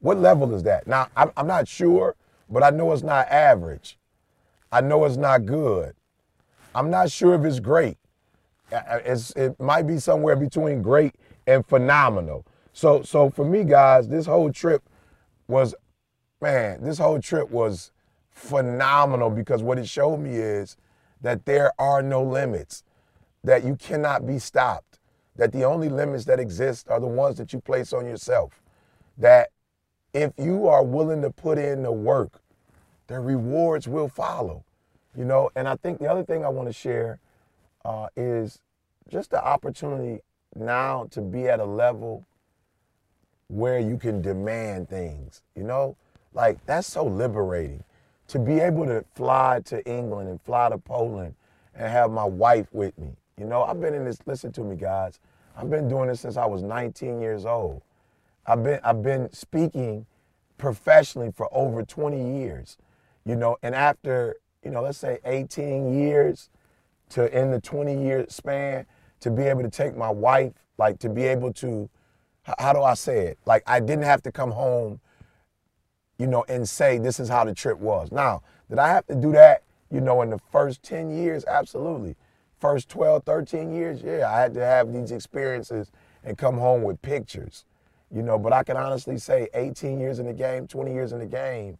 What 0.00 0.18
level 0.18 0.54
is 0.54 0.62
that? 0.64 0.86
Now, 0.86 1.08
I'm, 1.16 1.30
I'm 1.36 1.46
not 1.46 1.66
sure, 1.66 2.16
but 2.50 2.62
I 2.62 2.70
know 2.70 2.92
it's 2.92 3.02
not 3.02 3.28
average. 3.28 3.98
I 4.70 4.82
know 4.82 5.06
it's 5.06 5.16
not 5.16 5.46
good. 5.46 5.94
I'm 6.74 6.90
not 6.90 7.10
sure 7.10 7.34
if 7.34 7.44
it's 7.44 7.60
great. 7.60 7.96
Uh, 8.70 8.98
It's, 9.04 9.30
it 9.30 9.58
might 9.58 9.86
be 9.86 9.98
somewhere 9.98 10.36
between 10.36 10.82
great 10.82 11.14
and 11.46 11.64
phenomenal. 11.64 12.44
So, 12.74 13.02
so 13.02 13.30
for 13.30 13.44
me, 13.44 13.64
guys, 13.64 14.08
this 14.08 14.26
whole 14.26 14.52
trip 14.52 14.82
was, 15.48 15.74
man, 16.40 16.82
this 16.82 16.98
whole 16.98 17.20
trip 17.20 17.50
was 17.50 17.90
phenomenal 18.30 19.30
because 19.30 19.62
what 19.62 19.78
it 19.78 19.88
showed 19.88 20.18
me 20.18 20.36
is 20.36 20.76
that 21.22 21.44
there 21.44 21.72
are 21.78 22.02
no 22.02 22.22
limits, 22.22 22.84
that 23.42 23.64
you 23.64 23.74
cannot 23.74 24.26
be 24.26 24.38
stopped, 24.38 24.87
that 25.38 25.52
the 25.52 25.64
only 25.64 25.88
limits 25.88 26.24
that 26.26 26.38
exist 26.38 26.88
are 26.90 27.00
the 27.00 27.06
ones 27.06 27.38
that 27.38 27.52
you 27.52 27.60
place 27.60 27.92
on 27.92 28.04
yourself. 28.04 28.60
That 29.16 29.50
if 30.12 30.32
you 30.36 30.66
are 30.66 30.82
willing 30.82 31.22
to 31.22 31.30
put 31.30 31.58
in 31.58 31.82
the 31.82 31.92
work, 31.92 32.42
the 33.06 33.20
rewards 33.20 33.88
will 33.88 34.08
follow. 34.08 34.64
You 35.16 35.24
know, 35.24 35.50
and 35.56 35.66
I 35.66 35.76
think 35.76 36.00
the 36.00 36.06
other 36.06 36.24
thing 36.24 36.44
I 36.44 36.48
want 36.48 36.68
to 36.68 36.72
share 36.72 37.18
uh, 37.84 38.08
is 38.16 38.60
just 39.08 39.30
the 39.30 39.42
opportunity 39.42 40.20
now 40.54 41.06
to 41.12 41.20
be 41.20 41.48
at 41.48 41.60
a 41.60 41.64
level 41.64 42.26
where 43.46 43.78
you 43.78 43.96
can 43.96 44.20
demand 44.20 44.88
things. 44.88 45.42
You 45.56 45.62
know, 45.62 45.96
like 46.34 46.64
that's 46.66 46.88
so 46.88 47.04
liberating 47.04 47.84
to 48.28 48.38
be 48.38 48.60
able 48.60 48.86
to 48.86 49.04
fly 49.14 49.60
to 49.66 49.84
England 49.88 50.28
and 50.28 50.42
fly 50.42 50.68
to 50.68 50.78
Poland 50.78 51.34
and 51.74 51.90
have 51.90 52.10
my 52.10 52.24
wife 52.24 52.66
with 52.72 52.98
me. 52.98 53.16
You 53.38 53.46
know, 53.46 53.62
I've 53.62 53.80
been 53.80 53.94
in 53.94 54.04
this, 54.04 54.18
listen 54.26 54.52
to 54.52 54.62
me, 54.62 54.76
guys. 54.76 55.20
I've 55.58 55.70
been 55.70 55.88
doing 55.88 56.08
this 56.08 56.22
since 56.22 56.38
I 56.38 56.46
was 56.46 56.62
19 56.62 57.20
years 57.20 57.46
old. 57.46 57.82
I've 58.46 58.64
been, 58.64 58.80
I've 58.84 59.02
been 59.02 59.32
speaking 59.32 60.06
professionally 60.58 61.32
for 61.34 61.48
over 61.52 61.82
20 61.82 62.38
years, 62.40 62.78
you 63.26 63.36
know, 63.36 63.58
and 63.62 63.74
after, 63.74 64.36
you 64.64 64.70
know, 64.70 64.82
let's 64.82 64.98
say 64.98 65.18
18 65.24 65.98
years 65.98 66.50
to 67.10 67.36
in 67.36 67.50
the 67.50 67.60
20 67.60 68.02
year 68.02 68.26
span, 68.28 68.86
to 69.20 69.30
be 69.30 69.44
able 69.44 69.62
to 69.62 69.70
take 69.70 69.96
my 69.96 70.10
wife, 70.10 70.52
like 70.78 71.00
to 71.00 71.10
be 71.10 71.24
able 71.24 71.52
to, 71.54 71.90
how 72.58 72.72
do 72.72 72.82
I 72.82 72.94
say 72.94 73.26
it? 73.26 73.38
Like 73.44 73.64
I 73.66 73.80
didn't 73.80 74.04
have 74.04 74.22
to 74.22 74.32
come 74.32 74.52
home 74.52 75.00
you 76.18 76.26
know, 76.26 76.44
and 76.48 76.68
say 76.68 76.98
this 76.98 77.20
is 77.20 77.28
how 77.28 77.44
the 77.44 77.54
trip 77.54 77.78
was. 77.78 78.12
Now, 78.12 78.42
did 78.68 78.78
I 78.78 78.88
have 78.88 79.06
to 79.06 79.14
do 79.14 79.32
that, 79.32 79.62
you 79.90 80.00
know, 80.00 80.22
in 80.22 80.30
the 80.30 80.38
first 80.52 80.82
10 80.82 81.10
years? 81.10 81.44
Absolutely. 81.46 82.16
First 82.58 82.88
12, 82.88 83.24
13 83.24 83.72
years, 83.72 84.02
yeah, 84.02 84.30
I 84.30 84.40
had 84.40 84.54
to 84.54 84.64
have 84.64 84.92
these 84.92 85.12
experiences 85.12 85.90
and 86.24 86.36
come 86.36 86.58
home 86.58 86.82
with 86.82 87.00
pictures, 87.02 87.64
you 88.10 88.22
know, 88.22 88.38
but 88.38 88.52
I 88.52 88.62
can 88.64 88.76
honestly 88.76 89.18
say 89.18 89.48
18 89.54 90.00
years 90.00 90.18
in 90.18 90.26
the 90.26 90.32
game, 90.32 90.66
20 90.66 90.92
years 90.92 91.12
in 91.12 91.20
the 91.20 91.26
game, 91.26 91.78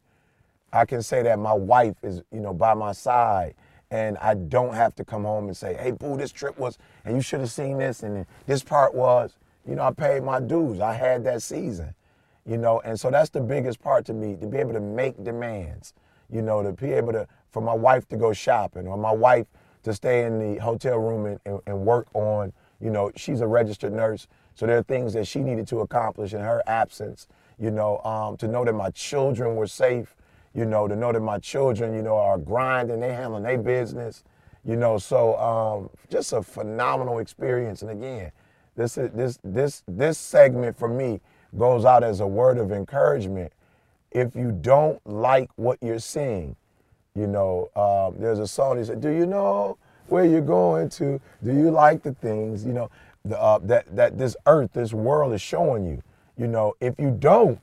I 0.73 0.85
can 0.85 1.03
say 1.03 1.23
that 1.23 1.39
my 1.39 1.53
wife 1.53 1.97
is, 2.03 2.23
you 2.33 2.41
know, 2.41 2.55
by 2.55 2.75
my 2.75 2.93
side 2.93 3.55
and 3.91 4.19
I 4.19 4.35
don't 4.35 4.75
have 4.75 4.95
to 4.97 5.05
come 5.05 5.25
home 5.25 5.47
and 5.47 5.57
say, 5.57 5.75
hey, 5.75 5.93
boo, 5.93 6.17
this 6.17 6.31
trip 6.31 6.59
was, 6.59 6.79
and 7.05 7.17
you 7.17 7.23
should 7.23 7.41
have 7.41 7.51
seen 7.51 7.79
this, 7.79 8.03
and 8.03 8.27
this 8.47 8.63
part 8.63 8.95
was, 8.95 9.39
you 9.67 9.75
know, 9.75 9.83
I 9.83 9.93
paid 9.93 10.23
my 10.23 10.41
dues. 10.41 10.81
I 10.81 10.93
had 10.93 11.25
that 11.25 11.43
season 11.43 11.95
you 12.49 12.57
know, 12.57 12.81
and 12.81 12.99
so 12.99 13.11
that's 13.11 13.29
the 13.29 13.41
biggest 13.41 13.81
part 13.81 14.07
to 14.07 14.15
me 14.15 14.35
to 14.37 14.47
be 14.47 14.57
able 14.57 14.73
to 14.73 14.81
make 14.81 15.23
demands, 15.23 15.93
you 16.31 16.41
know, 16.41 16.63
to 16.63 16.73
be 16.73 16.93
able 16.93 17.13
to, 17.13 17.29
for 17.51 17.61
my 17.61 17.75
wife 17.75 18.09
to 18.09 18.17
go 18.17 18.33
shopping 18.33 18.87
or 18.87 18.97
my 18.97 19.13
wife 19.13 19.47
to 19.89 19.95
stay 19.95 20.25
in 20.25 20.39
the 20.39 20.61
hotel 20.61 20.99
room 20.99 21.27
and, 21.27 21.41
and, 21.45 21.61
and 21.67 21.81
work 21.81 22.07
on, 22.15 22.53
you 22.81 22.91
know, 22.91 23.11
she's 23.17 23.41
a 23.41 23.47
registered 23.47 23.93
nurse. 23.93 24.29
So 24.55 24.67
there 24.67 24.79
are 24.79 24.83
things 24.83 25.13
that 25.15 25.27
she 25.27 25.41
needed 25.41 25.67
to 25.69 25.81
accomplish 25.81 26.33
in 26.33 26.41
her 26.41 26.63
absence, 26.67 27.27
you 27.59 27.71
know, 27.71 27.99
um, 28.01 28.37
to 28.39 28.49
know 28.49 28.65
that 28.65 28.73
my 28.73 28.91
children 28.91 29.57
were 29.57 29.67
safe, 29.67 30.15
you 30.55 30.65
know, 30.65 30.89
to 30.89 30.97
know 30.97 31.13
that 31.13 31.21
my 31.21 31.39
children, 31.39 31.95
you 31.95 32.03
know, 32.03 32.17
are 32.17 32.39
grinding, 32.39 33.01
they 33.01 33.13
handling 33.13 33.43
their 33.43 33.59
business, 33.59 34.25
you 34.65 34.77
know, 34.77 34.99
so 34.99 35.37
um, 35.39 35.91
just 36.11 36.33
a 36.33 36.43
phenomenal 36.43 37.19
experience. 37.19 37.83
And 37.83 37.91
again, 37.91 38.33
this 38.77 38.95
this 38.95 39.39
this 39.43 39.83
this 39.89 40.19
segment 40.19 40.79
for 40.79 40.89
me 40.89 41.21
goes 41.57 41.85
out 41.85 42.05
as 42.05 42.21
a 42.21 42.27
word 42.27 42.59
of 42.59 42.71
encouragement. 42.71 43.53
If 44.11 44.37
you 44.37 44.53
don't 44.53 45.05
like 45.07 45.51
what 45.57 45.79
you're 45.83 45.99
seeing, 45.99 46.57
you 47.15 47.27
know, 47.27 47.71
um, 47.77 48.21
there's 48.21 48.39
a 48.39 48.47
song 48.47 48.79
He 48.79 48.85
said, 48.85 49.01
"Do 49.01 49.11
you 49.11 49.27
know 49.27 49.79
where 50.09 50.25
you're 50.25 50.41
going 50.41 50.89
to? 50.91 51.21
Do 51.43 51.53
you 51.53 51.71
like 51.71 52.03
the 52.03 52.15
things 52.15 52.65
you 52.65 52.73
know 52.73 52.91
the, 53.25 53.41
uh, 53.41 53.59
that 53.63 53.95
that 53.97 54.19
this 54.19 54.37
earth, 54.47 54.73
this 54.73 54.93
world 54.93 55.33
is 55.33 55.43
showing 55.43 55.85
you? 55.85 56.03
You 56.37 56.47
know, 56.47 56.75
if 56.81 56.99
you 56.99 57.11
don't, 57.11 57.61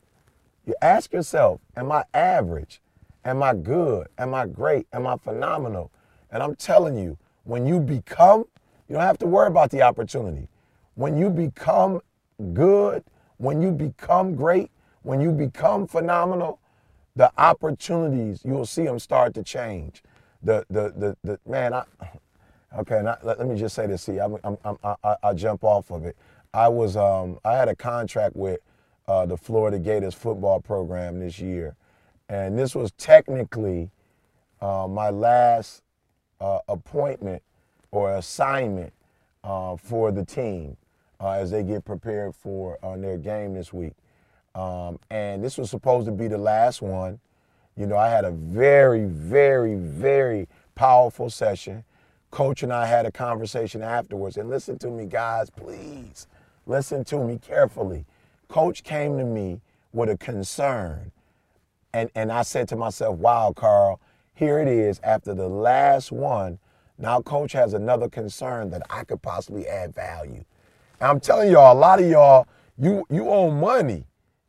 you 0.65 0.75
ask 0.81 1.13
yourself, 1.13 1.61
"Am 1.75 1.91
I 1.91 2.03
average? 2.13 2.81
Am 3.23 3.41
I 3.41 3.53
good? 3.53 4.07
Am 4.17 4.33
I 4.33 4.45
great? 4.45 4.87
Am 4.93 5.07
I 5.07 5.17
phenomenal?" 5.17 5.91
And 6.31 6.43
I'm 6.43 6.55
telling 6.55 6.97
you, 6.97 7.17
when 7.43 7.65
you 7.65 7.79
become, 7.79 8.45
you 8.87 8.95
don't 8.95 9.03
have 9.03 9.19
to 9.19 9.27
worry 9.27 9.47
about 9.47 9.71
the 9.71 9.81
opportunity. 9.81 10.47
When 10.95 11.17
you 11.17 11.29
become 11.29 12.01
good 12.53 13.03
when 13.37 13.61
you 13.61 13.71
become 13.71 14.35
great, 14.35 14.71
when 15.03 15.19
you 15.21 15.31
become 15.31 15.87
phenomenal, 15.87 16.59
the 17.15 17.31
opportunities 17.37 18.41
you'll 18.43 18.65
see 18.65 18.85
them 18.85 18.99
start 18.99 19.33
to 19.35 19.43
change. 19.43 20.03
The 20.43 20.65
the 20.69 20.93
the, 20.95 21.17
the 21.23 21.39
man, 21.49 21.73
I 21.73 21.83
okay. 22.79 23.01
Let, 23.01 23.25
let, 23.25 23.47
me 23.47 23.57
just 23.57 23.75
say 23.75 23.87
this. 23.87 24.03
See, 24.03 24.19
I'm, 24.19 24.37
I'm, 24.43 24.57
I'm, 24.63 24.77
I, 25.03 25.15
I 25.23 25.33
jump 25.33 25.63
off 25.63 25.91
of 25.91 26.05
it. 26.05 26.17
I 26.53 26.67
was 26.67 26.97
um, 26.97 27.39
I 27.43 27.53
had 27.53 27.67
a 27.67 27.75
contract 27.75 28.35
with 28.35 28.59
uh, 29.07 29.25
the 29.25 29.37
Florida 29.37 29.79
Gators 29.79 30.13
football 30.13 30.59
program 30.59 31.19
this 31.19 31.39
year, 31.39 31.75
and 32.29 32.57
this 32.57 32.75
was 32.75 32.91
technically 32.93 33.91
uh, 34.61 34.87
my 34.87 35.09
last 35.09 35.83
uh, 36.39 36.59
appointment 36.67 37.41
or 37.91 38.15
assignment 38.15 38.93
uh, 39.43 39.75
for 39.77 40.11
the 40.11 40.25
team 40.25 40.77
uh, 41.19 41.31
as 41.31 41.51
they 41.51 41.63
get 41.63 41.85
prepared 41.85 42.35
for 42.35 42.77
uh, 42.83 42.97
their 42.97 43.17
game 43.17 43.53
this 43.53 43.71
week. 43.71 43.93
Um, 44.55 44.99
and 45.11 45.43
this 45.43 45.57
was 45.57 45.69
supposed 45.69 46.07
to 46.07 46.11
be 46.11 46.27
the 46.27 46.37
last 46.37 46.81
one. 46.81 47.19
You 47.77 47.85
know, 47.85 47.97
I 47.97 48.09
had 48.09 48.23
a 48.25 48.31
very, 48.31 49.05
very, 49.05 49.75
very 49.75 50.47
powerful 50.75 51.29
session. 51.29 51.83
Coach 52.31 52.63
and 52.63 52.71
I 52.73 52.85
had 52.85 53.05
a 53.05 53.11
conversation 53.11 53.81
afterwards. 53.81 54.37
And 54.37 54.49
listen 54.49 54.77
to 54.79 54.89
me, 54.89 55.05
guys, 55.05 55.49
please. 55.49 56.27
Listen 56.65 57.03
to 57.05 57.19
me 57.19 57.37
carefully. 57.37 58.05
Coach 58.47 58.83
came 58.83 59.17
to 59.17 59.25
me 59.25 59.61
with 59.93 60.09
a 60.09 60.17
concern. 60.17 61.11
And, 61.93 62.09
and 62.15 62.31
I 62.31 62.43
said 62.43 62.67
to 62.69 62.75
myself, 62.75 63.17
wow, 63.17 63.53
Carl, 63.55 63.99
here 64.33 64.59
it 64.59 64.67
is 64.67 64.99
after 65.03 65.33
the 65.33 65.47
last 65.47 66.11
one. 66.11 66.59
Now, 66.97 67.21
coach 67.21 67.51
has 67.53 67.73
another 67.73 68.09
concern 68.09 68.69
that 68.71 68.81
I 68.89 69.03
could 69.03 69.21
possibly 69.21 69.67
add 69.67 69.93
value. 69.93 70.43
And 70.99 71.09
I'm 71.09 71.19
telling 71.19 71.51
y'all, 71.51 71.73
a 71.73 71.77
lot 71.77 72.01
of 72.01 72.09
y'all, 72.09 72.47
you 72.77 73.05
you 73.09 73.29
own 73.29 73.59
money. 73.59 74.05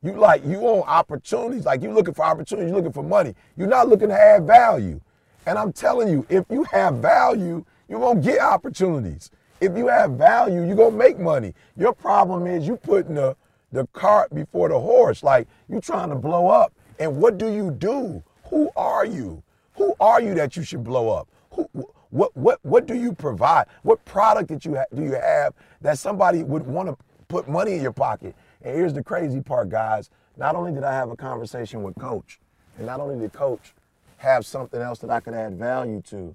You 0.07 0.13
like 0.13 0.45
you 0.45 0.65
own 0.69 0.83
opportunities. 0.83 1.65
Like 1.65 1.83
you 1.83 1.91
looking 1.91 2.15
for 2.15 2.25
opportunities, 2.25 2.69
you're 2.71 2.77
looking 2.77 2.93
for 2.93 3.03
money. 3.03 3.35
You're 3.57 3.67
not 3.67 3.89
looking 3.89 4.09
to 4.09 4.15
add 4.15 4.47
value. 4.47 5.01
And 5.47 5.59
I'm 5.59 5.73
telling 5.73 6.09
you, 6.09 6.25
if 6.29 6.45
you 6.49 6.63
have 6.65 6.99
value, 6.99 7.65
you're 7.89 7.99
gonna 7.99 8.21
get 8.21 8.39
opportunities. 8.39 9.33
If 9.61 9.77
you 9.77 9.89
have 9.89 10.13
value, 10.13 10.65
you're 10.65 10.77
gonna 10.77 10.97
make 10.97 11.19
money. 11.19 11.55
Your 11.77 11.93
problem 11.93 12.47
is 12.47 12.69
you 12.69 12.77
putting 12.77 13.17
the 13.17 13.37
the 13.73 13.89
cart 13.89 14.33
before 14.33 14.69
the 14.69 14.79
horse. 14.79 15.25
Like 15.25 15.49
you 15.69 15.81
trying 15.81 16.11
to 16.11 16.15
blow 16.15 16.47
up. 16.47 16.73
And 17.01 17.17
what 17.17 17.37
do 17.37 17.53
you 17.53 17.73
do? 17.73 18.23
Who 18.45 18.71
are 18.77 19.05
you? 19.05 19.43
Who 19.75 19.97
are 19.99 20.23
you 20.23 20.35
that 20.35 20.57
you 20.57 20.63
should 20.63 20.85
blow 20.85 21.09
up? 21.09 21.27
Who, 21.51 21.69
what 22.11 22.37
what 22.37 22.61
what 22.63 22.87
do 22.87 22.95
you 22.95 23.13
provide? 23.13 23.67
What 23.83 24.05
product 24.05 24.51
that 24.51 24.65
you 24.65 24.77
ha- 24.77 24.85
do 24.95 25.03
you 25.03 25.15
have 25.15 25.53
that 25.81 25.99
somebody 25.99 26.45
would 26.45 26.65
want 26.65 26.91
to 26.91 26.97
put 27.27 27.49
money 27.49 27.73
in 27.73 27.83
your 27.83 27.93
pocket? 27.93 28.37
And 28.63 28.77
here's 28.77 28.95
the 28.95 29.03
crazy 29.03 29.41
part, 29.41 29.69
guys. 29.69 30.11
Not 30.37 30.55
only 30.55 30.73
did 30.73 30.85
I 30.85 30.93
have 30.93 31.11
a 31.11 31.17
conversation 31.17 31.83
with 31.83 31.95
coach, 31.97 32.39
and 32.77 32.87
not 32.87 33.01
only 33.01 33.19
did 33.19 33.33
coach 33.33 33.75
have 34.19 34.45
something 34.45 34.81
else 34.81 34.99
that 35.01 35.11
I 35.11 35.21
could 35.21 35.35
add 35.35 35.59
value 35.59 36.03
to, 36.09 36.35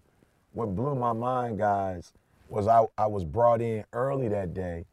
what 0.53 0.75
blew 0.75 0.95
my 0.95 1.13
mind, 1.13 1.57
guys, 1.57 2.13
was 2.49 2.67
I, 2.67 2.85
I 2.97 3.07
was 3.07 3.23
brought 3.23 3.61
in 3.61 3.85
early 3.93 4.27
that 4.27 4.53
day 4.53 4.85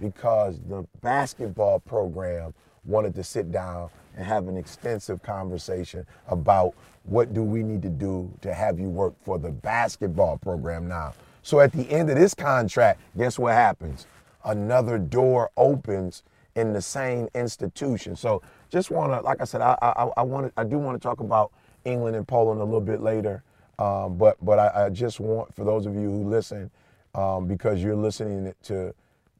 because 0.00 0.60
the 0.68 0.86
basketball 1.00 1.78
program 1.80 2.52
wanted 2.84 3.14
to 3.14 3.24
sit 3.24 3.52
down 3.52 3.90
and 4.16 4.26
have 4.26 4.48
an 4.48 4.56
extensive 4.56 5.22
conversation 5.22 6.06
about 6.28 6.74
what 7.04 7.32
do 7.32 7.42
we 7.42 7.62
need 7.62 7.82
to 7.82 7.88
do 7.88 8.32
to 8.40 8.52
have 8.52 8.78
you 8.78 8.88
work 8.88 9.14
for 9.24 9.38
the 9.38 9.50
basketball 9.50 10.38
program 10.38 10.88
now. 10.88 11.14
So 11.42 11.60
at 11.60 11.72
the 11.72 11.88
end 11.90 12.10
of 12.10 12.16
this 12.16 12.34
contract, 12.34 13.00
guess 13.16 13.38
what 13.38 13.52
happens? 13.52 14.06
Another 14.44 14.98
door 14.98 15.50
opens 15.56 16.22
in 16.56 16.72
the 16.72 16.82
same 16.82 17.28
institution. 17.34 18.16
So 18.16 18.42
just 18.70 18.90
want 18.90 19.12
to, 19.12 19.20
like 19.20 19.40
I 19.40 19.44
said, 19.44 19.60
I 19.60 19.76
I, 19.82 20.08
I 20.16 20.22
want 20.22 20.52
I 20.56 20.64
do 20.64 20.78
want 20.78 21.00
to 21.00 21.06
talk 21.06 21.20
about 21.20 21.52
England 21.84 22.16
and 22.16 22.26
Poland 22.26 22.60
a 22.60 22.64
little 22.64 22.80
bit 22.80 23.00
later. 23.00 23.42
Um, 23.78 24.16
but 24.16 24.36
but 24.44 24.58
I, 24.58 24.84
I, 24.84 24.90
just 24.90 25.18
want 25.18 25.52
for 25.52 25.64
those 25.64 25.84
of 25.86 25.94
you 25.94 26.02
who 26.02 26.28
listen, 26.28 26.70
um, 27.14 27.48
because 27.48 27.82
you're 27.82 27.96
listening 27.96 28.54
to 28.64 28.94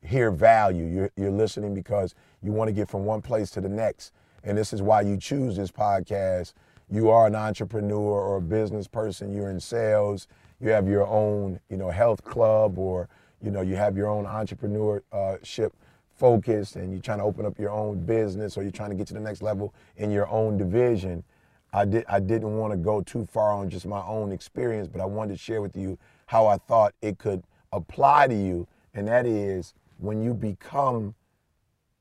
hear 0.05 0.31
value. 0.31 0.87
You're, 0.87 1.11
you're 1.17 1.31
listening 1.31 1.75
because 1.75 2.15
you 2.43 2.53
want 2.53 2.69
to 2.69 2.73
get 2.73 2.89
from 2.89 3.05
one 3.05 3.23
place 3.23 3.51
to 3.53 3.61
the 3.61 3.69
next. 3.69 4.13
And 4.43 4.57
this 4.59 4.73
is 4.73 4.83
why 4.83 5.01
you 5.01 5.17
choose 5.17 5.57
this 5.57 5.71
podcast. 5.71 6.53
You 6.91 7.11
are 7.11 7.27
an 7.27 7.35
entrepreneur 7.35 8.21
or 8.21 8.37
a 8.37 8.43
business 8.43 8.87
person. 8.87 9.33
You're 9.33 9.51
in 9.51 9.61
sales. 9.61 10.29
You 10.61 10.71
have 10.71 10.87
your 10.87 11.07
own, 11.07 11.61
you 11.71 11.77
know, 11.77 11.91
health 11.91 12.23
club, 12.25 12.79
or 12.79 13.09
you 13.43 13.51
know, 13.51 13.63
you 13.63 13.77
have 13.77 13.97
your 13.97 14.09
own 14.09 14.25
entrepreneurship 14.25 15.71
focus, 16.17 16.77
and 16.77 16.93
you're 16.93 17.03
trying 17.03 17.19
to 17.19 17.25
open 17.25 17.47
up 17.47 17.59
your 17.59 17.71
own 17.71 18.05
business, 18.05 18.57
or 18.57 18.63
you're 18.63 18.73
trying 18.73 18.91
to 18.91 18.97
get 18.97 19.07
to 19.09 19.15
the 19.15 19.21
next 19.21 19.43
level 19.43 19.75
in 19.97 20.11
your 20.11 20.29
own 20.29 20.57
division. 20.57 21.25
I 21.73 21.85
did. 21.85 22.05
I 22.09 22.21
didn't 22.21 22.57
want 22.57 22.73
to 22.73 22.77
go 22.77 23.01
too 23.01 23.27
far 23.27 23.53
on 23.53 23.69
just 23.69 23.87
my 23.87 24.03
own 24.03 24.33
experience, 24.33 24.89
but 24.89 25.01
I 25.01 25.07
wanted 25.07 25.33
to 25.33 25.39
share 25.39 25.61
with 25.61 25.77
you 25.77 25.99
how 26.27 26.47
I 26.47 26.57
thought 26.57 26.95
it 27.03 27.19
could 27.19 27.43
apply 27.73 28.29
to 28.29 28.35
you, 28.35 28.67
and 28.95 29.09
that 29.09 29.27
is 29.27 29.75
when 29.99 30.23
you 30.23 30.35
become 30.35 31.15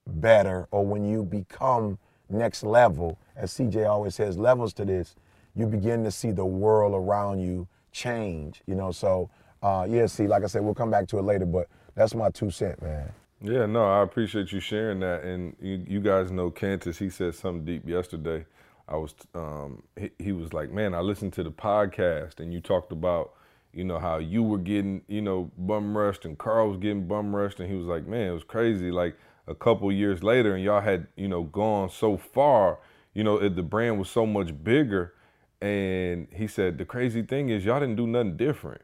better 0.05 0.67
or 0.71 0.85
when 0.85 1.05
you 1.05 1.23
become 1.23 1.97
next 2.29 2.63
level, 2.63 3.17
as 3.35 3.53
CJ 3.53 3.87
always 3.87 4.15
says, 4.15 4.37
levels 4.37 4.73
to 4.73 4.85
this, 4.85 5.15
you 5.55 5.65
begin 5.65 6.03
to 6.03 6.11
see 6.11 6.31
the 6.31 6.45
world 6.45 6.93
around 6.93 7.39
you 7.39 7.67
change. 7.91 8.61
You 8.65 8.75
know, 8.75 8.91
so 8.91 9.29
uh, 9.61 9.87
yeah, 9.89 10.05
see, 10.07 10.27
like 10.27 10.43
I 10.43 10.47
said, 10.47 10.63
we'll 10.63 10.73
come 10.73 10.91
back 10.91 11.07
to 11.09 11.19
it 11.19 11.23
later, 11.23 11.45
but 11.45 11.67
that's 11.95 12.15
my 12.15 12.29
two 12.29 12.49
cent, 12.49 12.81
man. 12.81 13.11
Yeah, 13.43 13.65
no, 13.67 13.85
I 13.85 14.03
appreciate 14.03 14.53
you 14.53 14.61
sharing 14.61 15.01
that. 15.01 15.23
And 15.23 15.55
you, 15.61 15.83
you 15.87 16.01
guys 16.01 16.31
know 16.31 16.51
Cantus, 16.51 16.99
he 16.99 17.09
said 17.09 17.35
something 17.35 17.65
deep 17.65 17.87
yesterday 17.89 18.45
I 18.87 18.97
was 18.97 19.15
um, 19.35 19.83
he, 19.97 20.11
he 20.19 20.33
was 20.33 20.53
like, 20.53 20.71
man, 20.71 20.93
I 20.95 21.01
listened 21.01 21.33
to 21.33 21.43
the 21.43 21.51
podcast 21.51 22.39
and 22.39 22.53
you 22.53 22.61
talked 22.61 22.91
about 22.93 23.33
you 23.73 23.83
know 23.85 23.99
how 23.99 24.17
you 24.19 24.43
were 24.43 24.59
getting 24.59 25.03
you 25.09 25.21
know 25.21 25.51
bum 25.57 25.97
rushed 25.97 26.25
and 26.25 26.37
Carl 26.37 26.69
was 26.69 26.77
getting 26.77 27.07
bum 27.07 27.35
rushed 27.35 27.59
and 27.61 27.69
he 27.69 27.77
was 27.77 27.87
like, 27.87 28.07
man, 28.07 28.29
it 28.29 28.33
was 28.33 28.45
crazy. 28.45 28.91
Like 28.91 29.17
a 29.47 29.55
couple 29.55 29.91
years 29.91 30.23
later 30.23 30.55
and 30.55 30.63
y'all 30.63 30.81
had 30.81 31.07
you 31.17 31.27
know 31.29 31.43
gone 31.43 31.89
so 31.89 32.17
far, 32.17 32.79
you 33.15 33.23
know 33.25 33.47
the 33.49 33.63
brand 33.63 33.99
was 33.99 34.09
so 34.09 34.25
much 34.25 34.51
bigger. 34.63 35.15
And 35.61 36.27
he 36.33 36.47
said 36.47 36.77
the 36.77 36.85
crazy 36.85 37.23
thing 37.23 37.49
is 37.49 37.65
y'all 37.65 37.81
didn't 37.81 37.97
do 37.97 38.07
nothing 38.07 38.37
different. 38.37 38.81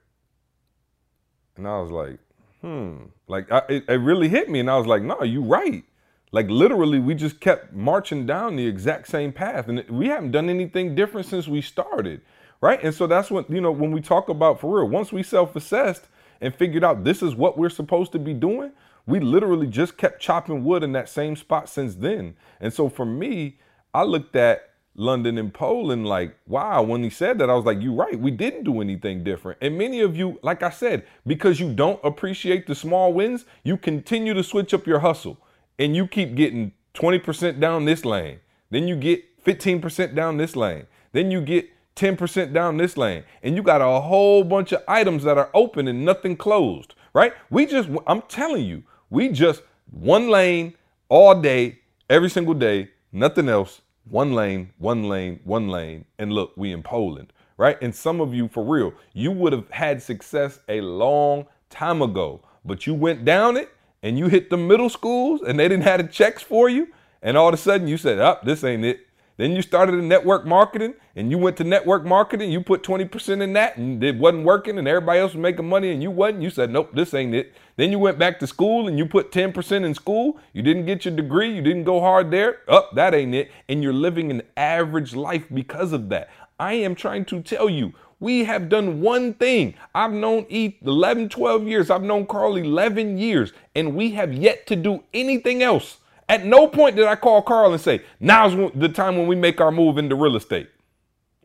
And 1.58 1.68
I 1.68 1.80
was 1.82 1.92
like, 1.92 2.20
hmm, 2.62 2.98
like 3.28 3.52
I, 3.52 3.64
it, 3.70 3.86
it 3.88 4.00
really 4.02 4.30
hit 4.30 4.50
me, 4.50 4.60
and 4.60 4.70
I 4.70 4.78
was 4.78 4.88
like, 4.88 5.02
no, 5.02 5.24
you 5.24 5.42
right. 5.42 5.84
Like 6.32 6.48
literally, 6.50 7.00
we 7.00 7.16
just 7.16 7.40
kept 7.40 7.74
marching 7.74 8.26
down 8.26 8.56
the 8.56 8.68
exact 8.68 9.08
same 9.08 9.32
path, 9.32 9.68
and 9.68 9.84
we 9.90 10.08
haven't 10.08 10.32
done 10.32 10.50
anything 10.50 10.94
different 10.96 11.28
since 11.28 11.48
we 11.48 11.62
started, 11.62 12.22
right? 12.62 12.82
And 12.84 12.94
so 12.94 13.08
that's 13.08 13.32
what 13.32 13.50
you 13.50 13.62
know 13.62 13.72
when 13.72 13.92
we 13.92 14.02
talk 14.02 14.30
about 14.30 14.60
for 14.60 14.80
real. 14.80 14.90
Once 14.90 15.12
we 15.12 15.24
self-assessed 15.24 16.08
and 16.42 16.54
figured 16.54 16.84
out 16.84 17.04
this 17.04 17.24
is 17.24 17.36
what 17.36 17.58
we're 17.58 17.70
supposed 17.70 18.12
to 18.12 18.20
be 18.20 18.34
doing, 18.34 18.72
we 19.06 19.20
literally 19.20 19.68
just 19.68 19.98
kept 19.98 20.22
chopping 20.22 20.64
wood 20.64 20.84
in 20.84 20.92
that 20.92 21.10
same 21.10 21.36
spot 21.36 21.68
since 21.68 21.96
then. 21.96 22.36
And 22.60 22.72
so 22.72 22.90
for 22.90 23.06
me, 23.06 23.58
I 23.94 24.04
looked 24.04 24.36
at 24.36 24.69
London 25.00 25.38
and 25.38 25.54
Poland, 25.54 26.06
like, 26.06 26.36
wow, 26.46 26.82
when 26.84 27.02
he 27.04 27.10
said 27.10 27.40
that, 27.40 27.50
I 27.50 27.54
was 27.54 27.64
like, 27.64 27.82
you're 27.82 27.94
right, 27.94 28.20
we 28.20 28.32
didn't 28.32 28.66
do 28.66 28.82
anything 28.82 29.24
different. 29.24 29.58
And 29.62 29.78
many 29.78 30.02
of 30.02 30.18
you, 30.18 30.38
like 30.44 30.62
I 30.62 30.70
said, 30.70 31.06
because 31.26 31.58
you 31.58 31.74
don't 31.74 32.02
appreciate 32.04 32.68
the 32.68 32.76
small 32.76 33.14
wins, 33.14 33.46
you 33.64 33.78
continue 33.78 34.34
to 34.34 34.44
switch 34.44 34.74
up 34.74 34.86
your 34.86 35.00
hustle 35.00 35.38
and 35.80 35.96
you 35.96 36.06
keep 36.06 36.36
getting 36.36 36.74
20% 36.96 37.62
down 37.62 37.86
this 37.86 38.04
lane. 38.04 38.40
Then 38.72 38.90
you 38.90 38.98
get 38.98 39.24
15% 39.46 40.16
down 40.16 40.36
this 40.36 40.58
lane. 40.58 40.86
Then 41.14 41.32
you 41.32 41.40
get 41.40 41.70
10% 41.96 42.52
down 42.52 42.76
this 42.76 42.98
lane. 42.98 43.24
And 43.42 43.56
you 43.56 43.64
got 43.64 43.82
a 43.82 44.02
whole 44.02 44.44
bunch 44.44 44.74
of 44.74 44.84
items 44.86 45.24
that 45.24 45.38
are 45.38 45.50
open 45.54 45.88
and 45.88 46.04
nothing 46.04 46.36
closed, 46.36 46.94
right? 47.14 47.32
We 47.50 47.66
just, 47.66 47.88
I'm 48.06 48.24
telling 48.24 48.66
you, 48.66 48.84
we 49.10 49.30
just 49.30 49.62
one 49.92 50.30
lane 50.30 50.76
all 51.08 51.40
day, 51.40 51.80
every 52.10 52.30
single 52.30 52.54
day, 52.54 52.90
nothing 53.14 53.48
else 53.48 53.80
one 54.10 54.34
lane, 54.34 54.72
one 54.78 55.04
lane, 55.04 55.40
one 55.44 55.70
lane, 55.70 56.06
and 56.18 56.34
look, 56.34 56.54
we 56.56 56.72
in 56.72 56.84
Poland, 56.84 57.32
right? 57.58 57.78
And 57.82 57.94
some 57.94 58.22
of 58.22 58.34
you, 58.34 58.48
for 58.48 58.64
real, 58.64 58.94
you 59.14 59.32
would 59.32 59.54
have 59.54 59.70
had 59.70 60.02
success 60.02 60.60
a 60.68 60.82
long 60.82 61.46
time 61.70 62.02
ago, 62.02 62.42
but 62.66 62.88
you 62.88 62.94
went 62.94 63.26
down 63.26 63.58
it 63.58 63.70
and 64.02 64.18
you 64.18 64.28
hit 64.28 64.50
the 64.50 64.58
middle 64.58 64.90
schools 64.90 65.42
and 65.42 65.60
they 65.60 65.68
didn't 65.68 65.84
have 65.84 66.02
the 66.02 66.08
checks 66.08 66.42
for 66.42 66.70
you, 66.70 66.88
and 67.22 67.38
all 67.38 67.50
of 67.50 67.54
a 67.54 67.58
sudden 67.58 67.88
you 67.88 67.98
said, 67.98 68.20
"Up, 68.20 68.42
oh, 68.42 68.46
this 68.46 68.64
ain't 68.64 68.86
it." 68.86 69.08
Then 69.40 69.54
you 69.54 69.62
started 69.62 69.96
in 69.96 70.10
network 70.10 70.46
marketing 70.46 70.96
and 71.16 71.32
you 71.32 71.38
went 71.38 71.56
to 71.58 71.64
network 71.64 72.04
marketing, 72.04 72.52
you 72.52 72.60
put 72.60 72.84
20% 72.84 73.42
in 73.42 73.54
that 73.54 73.78
and 73.78 74.04
it 74.04 74.18
wasn't 74.18 74.44
working 74.44 74.78
and 74.78 74.86
everybody 74.86 75.22
else 75.22 75.34
was 75.34 75.40
making 75.40 75.70
money 75.70 75.94
and 75.94 76.04
you 76.04 76.12
wasn't. 76.12 76.42
You 76.42 76.50
said, 76.50 76.72
nope, 76.72 76.90
this 76.94 77.14
ain't 77.14 77.34
it. 77.34 77.54
Then 77.78 77.90
you 77.90 78.00
went 78.00 78.20
back 78.20 78.38
to 78.42 78.48
school 78.48 78.90
and 78.90 78.98
you 78.98 79.06
put 79.06 79.32
10% 79.32 79.86
in 79.86 79.94
school. 79.94 80.38
You 80.52 80.62
didn't 80.62 80.88
get 80.88 81.06
your 81.06 81.16
degree. 81.16 81.56
You 81.56 81.62
didn't 81.62 81.86
go 81.86 82.02
hard 82.02 82.32
there. 82.32 82.58
Up, 82.68 82.90
oh, 82.92 82.96
that 82.96 83.14
ain't 83.14 83.34
it. 83.34 83.50
And 83.70 83.82
you're 83.82 83.94
living 83.94 84.30
an 84.30 84.42
average 84.58 85.16
life 85.16 85.46
because 85.54 85.94
of 85.94 86.10
that. 86.10 86.30
I 86.60 86.74
am 86.74 86.94
trying 86.94 87.24
to 87.28 87.42
tell 87.42 87.70
you, 87.70 87.94
we 88.20 88.44
have 88.44 88.68
done 88.68 89.00
one 89.00 89.36
thing. 89.36 89.76
I've 89.96 90.12
known 90.12 90.48
E 90.50 90.76
11, 90.82 91.30
12 91.30 91.66
years. 91.66 91.90
I've 91.90 92.04
known 92.04 92.26
Carl 92.26 92.58
11 92.58 93.18
years, 93.18 93.54
and 93.74 93.96
we 93.96 94.12
have 94.12 94.34
yet 94.34 94.68
to 94.68 94.76
do 94.76 95.06
anything 95.14 95.64
else. 95.64 96.00
At 96.30 96.46
no 96.46 96.68
point 96.68 96.96
did 96.96 97.06
I 97.06 97.16
call 97.16 97.42
Carl 97.42 97.74
and 97.74 97.82
say, 97.82 98.04
now's 98.20 98.72
the 98.76 98.88
time 98.88 99.18
when 99.18 99.26
we 99.26 99.36
make 99.36 99.60
our 99.60 99.72
move 99.72 99.98
into 99.98 100.16
real 100.16 100.36
estate. 100.36 100.70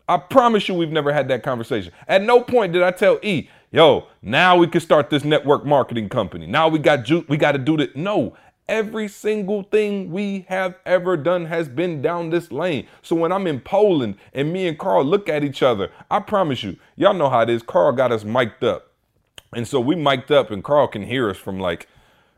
I 0.07 0.19
promise 0.19 0.69
you 0.69 0.75
we've 0.75 0.93
never 0.93 1.11
had 1.13 1.29
that 1.29 1.43
conversation. 1.43 1.91
At 2.07 2.23
no 2.23 2.43
point 2.43 2.75
did 2.75 2.83
I 2.83 2.91
tell 2.91 3.19
E, 3.23 3.49
yo, 3.73 4.09
now 4.21 4.59
we 4.59 4.67
can 4.67 4.83
start 4.83 5.09
this 5.09 5.25
network 5.25 5.65
marketing 5.65 6.11
company. 6.11 6.47
Now 6.47 6.69
we 6.69 6.79
got 6.79 7.05
ju- 7.05 7.25
we 7.27 7.39
got 7.39 7.53
to 7.53 7.59
do 7.59 7.79
that. 7.79 7.97
No, 7.97 8.37
every 8.69 9.09
single 9.09 9.63
thing 9.63 10.13
we 10.13 10.45
have 10.51 10.75
ever 10.85 11.17
done 11.17 11.47
has 11.47 11.67
been 11.71 12.03
down 12.03 12.29
this 12.29 12.53
lane. 12.53 12.87
So 13.01 13.17
when 13.17 13.33
I'm 13.33 13.47
in 13.47 13.61
Poland 13.61 14.17
and 14.35 14.53
me 14.53 14.69
and 14.69 14.79
Carl 14.79 15.03
look 15.05 15.31
at 15.31 15.43
each 15.43 15.63
other, 15.63 15.91
I 16.11 16.21
promise 16.21 16.63
you, 16.63 16.77
y'all 16.97 17.15
know 17.15 17.31
how 17.31 17.41
it 17.41 17.49
is. 17.49 17.63
Carl 17.63 17.93
got 17.93 18.13
us 18.13 18.25
mic'd 18.25 18.63
up. 18.63 18.93
And 19.55 19.67
so 19.67 19.81
we 19.81 19.95
mic'd 19.95 20.31
up 20.31 20.51
and 20.51 20.63
Carl 20.63 20.89
can 20.89 21.03
hear 21.03 21.31
us 21.31 21.39
from 21.39 21.59
like, 21.59 21.89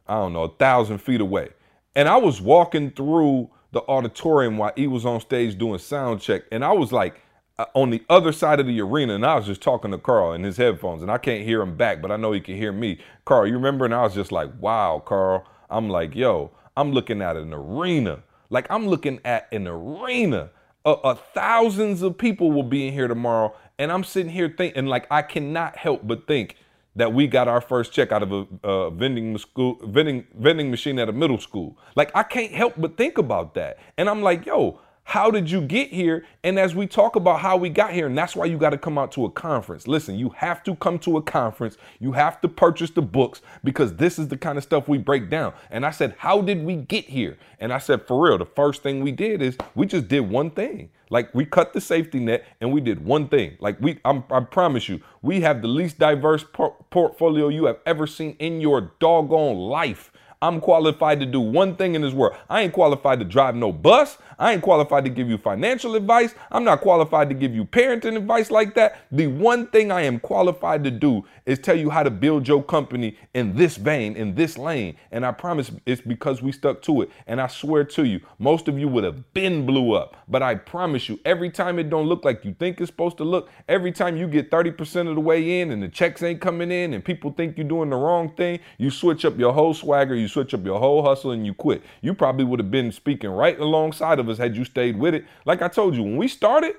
I 0.06 0.14
don't 0.14 0.32
know, 0.32 0.44
a 0.44 0.48
thousand 0.48 0.98
feet 0.98 1.20
away. 1.20 1.48
And 1.96 2.08
I 2.08 2.18
was 2.18 2.42
walking 2.42 2.90
through 2.90 3.50
the 3.72 3.80
auditorium 3.88 4.58
while 4.58 4.72
he 4.76 4.86
was 4.86 5.06
on 5.06 5.20
stage 5.20 5.58
doing 5.58 5.78
sound 5.78 6.20
check, 6.20 6.42
and 6.52 6.62
I 6.62 6.72
was 6.72 6.92
like 6.92 7.22
uh, 7.58 7.64
on 7.74 7.88
the 7.88 8.04
other 8.10 8.32
side 8.32 8.60
of 8.60 8.66
the 8.66 8.80
arena, 8.82 9.14
and 9.14 9.24
I 9.24 9.34
was 9.34 9.46
just 9.46 9.62
talking 9.62 9.90
to 9.92 9.98
Carl 9.98 10.34
in 10.34 10.42
his 10.42 10.58
headphones, 10.58 11.00
and 11.00 11.10
I 11.10 11.16
can't 11.16 11.42
hear 11.42 11.62
him 11.62 11.76
back, 11.76 12.02
but 12.02 12.12
I 12.12 12.16
know 12.16 12.32
he 12.32 12.40
can 12.40 12.56
hear 12.56 12.70
me. 12.70 12.98
Carl, 13.24 13.46
you 13.46 13.54
remember? 13.54 13.86
And 13.86 13.94
I 13.94 14.02
was 14.02 14.14
just 14.14 14.30
like, 14.30 14.50
wow, 14.60 15.02
Carl. 15.04 15.46
I'm 15.70 15.88
like, 15.88 16.14
yo, 16.14 16.52
I'm 16.76 16.92
looking 16.92 17.22
at 17.22 17.36
an 17.36 17.52
arena. 17.54 18.22
Like 18.50 18.66
I'm 18.70 18.86
looking 18.86 19.20
at 19.24 19.48
an 19.50 19.66
arena. 19.66 20.50
Uh, 20.84 21.14
thousands 21.14 22.02
of 22.02 22.16
people 22.16 22.52
will 22.52 22.62
be 22.62 22.86
in 22.86 22.92
here 22.92 23.08
tomorrow, 23.08 23.54
and 23.78 23.90
I'm 23.90 24.04
sitting 24.04 24.30
here 24.30 24.54
thinking, 24.56 24.86
like, 24.86 25.06
I 25.10 25.22
cannot 25.22 25.76
help 25.76 26.06
but 26.06 26.28
think 26.28 26.56
that 26.96 27.12
we 27.12 27.26
got 27.26 27.46
our 27.46 27.60
first 27.60 27.92
check 27.92 28.10
out 28.10 28.22
of 28.22 28.32
a, 28.32 28.46
a 28.64 28.90
vending 28.90 29.36
school 29.38 29.78
vending 29.84 30.26
vending 30.34 30.70
machine 30.70 30.98
at 30.98 31.08
a 31.08 31.12
middle 31.12 31.38
school. 31.38 31.78
Like 31.94 32.10
I 32.14 32.22
can't 32.22 32.52
help 32.52 32.74
but 32.76 32.96
think 32.96 33.18
about 33.18 33.54
that. 33.54 33.78
And 33.96 34.08
I'm 34.08 34.22
like, 34.22 34.46
yo, 34.46 34.80
how 35.08 35.30
did 35.30 35.48
you 35.48 35.60
get 35.60 35.90
here? 35.90 36.26
And 36.42 36.58
as 36.58 36.74
we 36.74 36.88
talk 36.88 37.14
about 37.14 37.38
how 37.38 37.56
we 37.56 37.68
got 37.68 37.92
here, 37.92 38.08
and 38.08 38.18
that's 38.18 38.34
why 38.34 38.46
you 38.46 38.58
got 38.58 38.70
to 38.70 38.78
come 38.78 38.98
out 38.98 39.12
to 39.12 39.24
a 39.24 39.30
conference. 39.30 39.86
Listen, 39.86 40.18
you 40.18 40.30
have 40.30 40.64
to 40.64 40.74
come 40.74 40.98
to 40.98 41.16
a 41.16 41.22
conference. 41.22 41.76
You 42.00 42.10
have 42.10 42.40
to 42.40 42.48
purchase 42.48 42.90
the 42.90 43.02
books 43.02 43.40
because 43.62 43.94
this 43.94 44.18
is 44.18 44.26
the 44.26 44.36
kind 44.36 44.58
of 44.58 44.64
stuff 44.64 44.88
we 44.88 44.98
break 44.98 45.30
down. 45.30 45.54
And 45.70 45.86
I 45.86 45.92
said, 45.92 46.16
How 46.18 46.42
did 46.42 46.64
we 46.64 46.74
get 46.74 47.04
here? 47.04 47.38
And 47.60 47.72
I 47.72 47.78
said, 47.78 48.04
For 48.08 48.20
real, 48.20 48.36
the 48.36 48.46
first 48.46 48.82
thing 48.82 49.00
we 49.00 49.12
did 49.12 49.42
is 49.42 49.56
we 49.76 49.86
just 49.86 50.08
did 50.08 50.28
one 50.28 50.50
thing. 50.50 50.90
Like 51.08 51.32
we 51.32 51.44
cut 51.44 51.72
the 51.72 51.80
safety 51.80 52.18
net 52.18 52.44
and 52.60 52.72
we 52.72 52.80
did 52.80 53.04
one 53.04 53.28
thing. 53.28 53.56
Like 53.60 53.80
we, 53.80 54.00
I'm, 54.04 54.24
i 54.28 54.40
promise 54.40 54.88
you, 54.88 55.00
we 55.22 55.40
have 55.42 55.62
the 55.62 55.68
least 55.68 56.00
diverse 56.00 56.44
por- 56.52 56.74
portfolio 56.90 57.46
you 57.46 57.66
have 57.66 57.78
ever 57.86 58.08
seen 58.08 58.34
in 58.40 58.60
your 58.60 58.92
doggone 58.98 59.56
life. 59.56 60.10
I'm 60.42 60.60
qualified 60.60 61.20
to 61.20 61.26
do 61.26 61.40
one 61.40 61.76
thing 61.76 61.94
in 61.94 62.02
this 62.02 62.12
world. 62.12 62.36
I 62.50 62.62
ain't 62.62 62.74
qualified 62.74 63.18
to 63.20 63.24
drive 63.24 63.54
no 63.54 63.72
bus. 63.72 64.18
I 64.38 64.52
ain't 64.52 64.62
qualified 64.62 65.04
to 65.04 65.10
give 65.10 65.30
you 65.30 65.38
financial 65.38 65.94
advice. 65.94 66.34
I'm 66.50 66.62
not 66.62 66.82
qualified 66.82 67.30
to 67.30 67.34
give 67.34 67.54
you 67.54 67.64
parenting 67.64 68.16
advice 68.16 68.50
like 68.50 68.74
that. 68.74 69.00
The 69.10 69.28
one 69.28 69.66
thing 69.68 69.90
I 69.90 70.02
am 70.02 70.20
qualified 70.20 70.84
to 70.84 70.90
do 70.90 71.24
is 71.46 71.58
tell 71.58 71.76
you 71.76 71.88
how 71.88 72.02
to 72.02 72.10
build 72.10 72.46
your 72.46 72.62
company 72.62 73.16
in 73.32 73.56
this 73.56 73.76
vein, 73.76 74.14
in 74.14 74.34
this 74.34 74.58
lane. 74.58 74.96
And 75.10 75.24
I 75.24 75.32
promise 75.32 75.70
it's 75.86 76.02
because 76.02 76.42
we 76.42 76.52
stuck 76.52 76.82
to 76.82 77.00
it. 77.02 77.10
And 77.26 77.40
I 77.40 77.46
swear 77.46 77.84
to 77.84 78.04
you, 78.04 78.20
most 78.38 78.68
of 78.68 78.78
you 78.78 78.88
would 78.88 79.04
have 79.04 79.32
been 79.32 79.64
blew 79.64 79.92
up. 79.92 80.16
But 80.28 80.42
I 80.42 80.56
promise 80.56 81.08
you, 81.08 81.18
every 81.24 81.50
time 81.50 81.78
it 81.78 81.88
don't 81.88 82.06
look 82.06 82.24
like 82.24 82.44
you 82.44 82.54
think 82.58 82.80
it's 82.80 82.90
supposed 82.90 83.16
to 83.18 83.24
look, 83.24 83.48
every 83.68 83.92
time 83.92 84.18
you 84.18 84.28
get 84.28 84.50
30% 84.50 85.08
of 85.08 85.14
the 85.14 85.20
way 85.20 85.60
in 85.60 85.70
and 85.70 85.82
the 85.82 85.88
checks 85.88 86.22
ain't 86.22 86.42
coming 86.42 86.70
in 86.70 86.92
and 86.92 87.02
people 87.02 87.32
think 87.32 87.56
you're 87.56 87.66
doing 87.66 87.88
the 87.88 87.96
wrong 87.96 88.34
thing, 88.34 88.60
you 88.76 88.90
switch 88.90 89.24
up 89.24 89.38
your 89.38 89.54
whole 89.54 89.72
swagger, 89.72 90.14
you 90.14 90.25
switch 90.28 90.54
up 90.54 90.64
your 90.64 90.78
whole 90.78 91.02
hustle 91.02 91.30
and 91.30 91.46
you 91.46 91.54
quit. 91.54 91.82
You 92.02 92.14
probably 92.14 92.44
would 92.44 92.60
have 92.60 92.70
been 92.70 92.92
speaking 92.92 93.30
right 93.30 93.58
alongside 93.58 94.18
of 94.18 94.28
us 94.28 94.38
had 94.38 94.56
you 94.56 94.64
stayed 94.64 94.98
with 94.98 95.14
it. 95.14 95.24
Like 95.44 95.62
I 95.62 95.68
told 95.68 95.94
you, 95.94 96.02
when 96.02 96.16
we 96.16 96.28
started, 96.28 96.76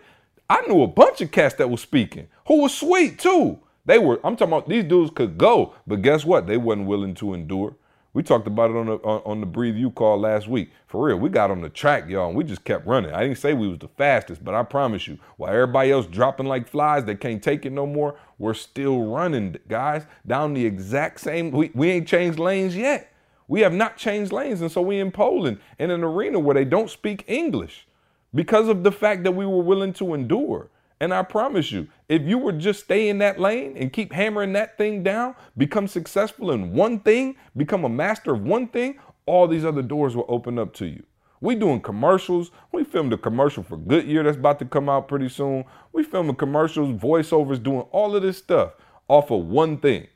I 0.50 0.62
knew 0.68 0.84
a 0.84 0.88
bunch 0.88 1.22
of 1.22 1.32
cats 1.32 1.56
that 1.56 1.70
was 1.70 1.82
speaking 1.82 2.28
who 2.48 2.62
was 2.62 2.74
sweet 2.74 3.20
too. 3.20 3.60
They 3.86 4.00
were, 4.00 4.20
I'm 4.24 4.36
talking 4.36 4.54
about 4.54 4.68
these 4.68 4.84
dudes 4.84 5.12
could 5.12 5.38
go, 5.38 5.74
but 5.86 6.02
guess 6.02 6.26
what? 6.26 6.48
They 6.48 6.58
wasn't 6.58 6.88
willing 6.88 7.16
to 7.16 7.34
endure. 7.34 7.76
We 8.18 8.24
talked 8.24 8.48
about 8.48 8.72
it 8.72 8.76
on 8.76 8.88
the 8.88 8.95
on, 8.95 9.22
on, 9.26 9.39
the 9.41 9.45
Breathe 9.45 9.76
U 9.76 9.91
call 9.91 10.20
last 10.20 10.48
week. 10.48 10.72
For 10.88 11.06
real, 11.06 11.18
we 11.18 11.30
got 11.30 11.52
on 11.52 11.62
the 11.62 11.70
track, 11.70 12.10
y'all, 12.10 12.30
and 12.30 12.36
we 12.36 12.43
just 12.43 12.64
kept 12.64 12.88
running. 12.88 13.12
I 13.12 13.22
didn't 13.22 13.38
say 13.38 13.54
we 13.54 13.68
was 13.68 13.78
the 13.78 13.89
fastest, 13.89 14.43
but 14.43 14.56
I 14.56 14.64
promise 14.64 15.08
you, 15.08 15.20
while 15.36 15.54
everybody 15.54 15.91
else 15.91 16.08
dropping 16.08 16.48
like 16.48 16.68
flies, 16.68 17.06
they 17.06 17.14
can't 17.14 17.43
take 17.43 17.66
it 17.66 17.72
no 17.72 17.86
more. 17.86 18.18
We're 18.39 18.56
still 18.56 19.06
running, 19.06 19.58
guys, 19.68 20.08
down 20.26 20.56
the 20.56 20.66
exact 20.66 21.20
same. 21.20 21.52
We, 21.52 21.70
we 21.76 21.91
ain't 21.91 22.08
changed 22.08 22.39
lanes 22.39 22.76
yet. 22.76 23.14
We 23.48 23.62
have 23.62 23.74
not 23.74 23.98
changed 23.98 24.32
lanes, 24.32 24.62
and 24.62 24.72
so 24.72 24.82
we 24.82 25.00
in 25.00 25.12
Poland 25.12 25.60
in 25.80 25.91
an 25.91 26.04
arena 26.04 26.39
where 26.39 26.56
they 26.56 26.66
don't 26.66 26.89
speak 26.89 27.24
English 27.28 27.88
because 28.34 28.68
of 28.68 28.84
the 28.84 28.91
fact 28.91 29.24
that 29.24 29.32
we 29.32 29.45
were 29.45 29.64
willing 29.64 29.93
to 29.93 30.14
endure. 30.14 30.70
And 31.00 31.14
I 31.14 31.22
promise 31.24 31.72
you, 31.72 31.88
if 32.10 32.24
you 32.24 32.38
were 32.38 32.52
just 32.52 32.86
stay 32.86 33.08
in 33.08 33.20
that 33.20 33.39
lane 33.39 33.78
and 33.78 33.93
keep 33.93 34.12
hammering 34.12 34.54
that 34.54 34.78
thing 34.78 35.04
down, 35.04 35.36
become 35.56 35.88
successful 35.88 36.52
in 36.52 36.74
one 36.74 37.00
thing, 37.00 37.36
become 37.56 37.86
a 37.86 37.89
master 37.89 38.34
of 38.34 38.41
one 38.41 38.68
thing, 38.68 39.00
all 39.26 39.48
these 39.48 39.66
other 39.66 39.84
doors 39.84 40.16
will 40.16 40.26
open 40.28 40.58
up 40.58 40.74
to 40.74 40.88
you. 40.88 41.04
We 41.39 41.54
doing 41.54 41.82
commercials. 41.82 42.50
We 42.72 42.84
filmed 42.84 43.14
a 43.14 43.18
commercial 43.18 43.62
for 43.62 43.78
Goodyear 43.78 44.24
that's 44.24 44.38
about 44.38 44.58
to 44.60 44.66
come 44.66 44.89
out 44.89 45.08
pretty 45.08 45.30
soon. 45.30 45.66
We 45.93 46.04
filming 46.04 46.36
commercials, 46.36 47.00
voiceovers, 47.00 47.62
doing 47.62 47.86
all 47.91 48.16
of 48.16 48.24
this 48.24 48.39
stuff 48.39 48.74
off 49.08 49.30
of 49.30 49.45
one 49.45 49.78
thing, 49.78 50.08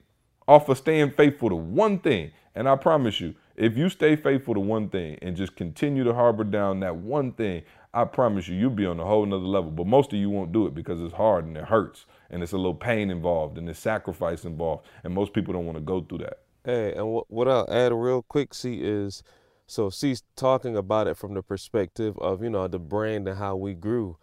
off 0.48 0.68
of 0.68 0.80
staying 0.80 1.12
faithful 1.12 1.50
to 1.50 1.56
one 1.56 2.00
thing. 2.00 2.32
And 2.56 2.68
I 2.68 2.76
promise 2.76 3.22
you, 3.22 3.36
if 3.56 3.78
you 3.78 3.90
stay 3.90 4.16
faithful 4.16 4.54
to 4.54 4.60
one 4.60 4.90
thing 4.90 5.18
and 5.22 5.36
just 5.36 5.56
continue 5.56 6.04
to 6.04 6.14
harbor 6.14 6.44
down 6.44 6.82
that 6.82 6.96
one 6.96 7.32
thing, 7.32 7.64
I 7.94 8.06
promise 8.06 8.48
you, 8.48 8.56
you'll 8.56 8.70
be 8.70 8.86
on 8.86 9.00
a 9.00 9.06
whole 9.06 9.26
nother 9.26 9.46
level. 9.46 9.72
But 9.72 9.88
most 9.88 10.14
of 10.14 10.20
you 10.20 10.30
won't 10.30 10.52
do 10.52 10.66
it 10.66 10.74
because 10.74 11.00
it's 11.00 11.14
hard 11.14 11.46
and 11.46 11.58
it 11.58 11.66
hurts 11.66 12.06
and 12.30 12.44
it's 12.44 12.52
a 12.52 12.58
little 12.58 12.76
pain 12.76 13.10
involved 13.10 13.58
and 13.58 13.68
there's 13.68 13.80
sacrifice 13.80 14.46
involved. 14.46 14.86
And 15.04 15.14
most 15.14 15.34
people 15.34 15.54
don't 15.54 15.66
want 15.66 15.78
to 15.78 15.84
go 15.84 16.02
through 16.02 16.20
that. 16.20 16.40
Hey, 16.64 16.94
and 16.94 17.08
what, 17.08 17.30
what 17.30 17.48
I'll 17.48 17.72
add 17.72 17.94
real 17.94 18.22
quick, 18.22 18.54
see, 18.54 18.82
is 18.82 19.24
so 19.68 19.90
she's 19.90 20.24
talking 20.36 20.76
about 20.76 21.08
it 21.08 21.16
from 21.16 21.34
the 21.34 21.42
perspective 21.42 22.18
of, 22.20 22.44
you 22.44 22.50
know, 22.50 22.68
the 22.68 22.80
brand 22.80 23.28
and 23.28 23.38
how 23.38 23.56
we 23.56 23.74
grew. 23.74 24.18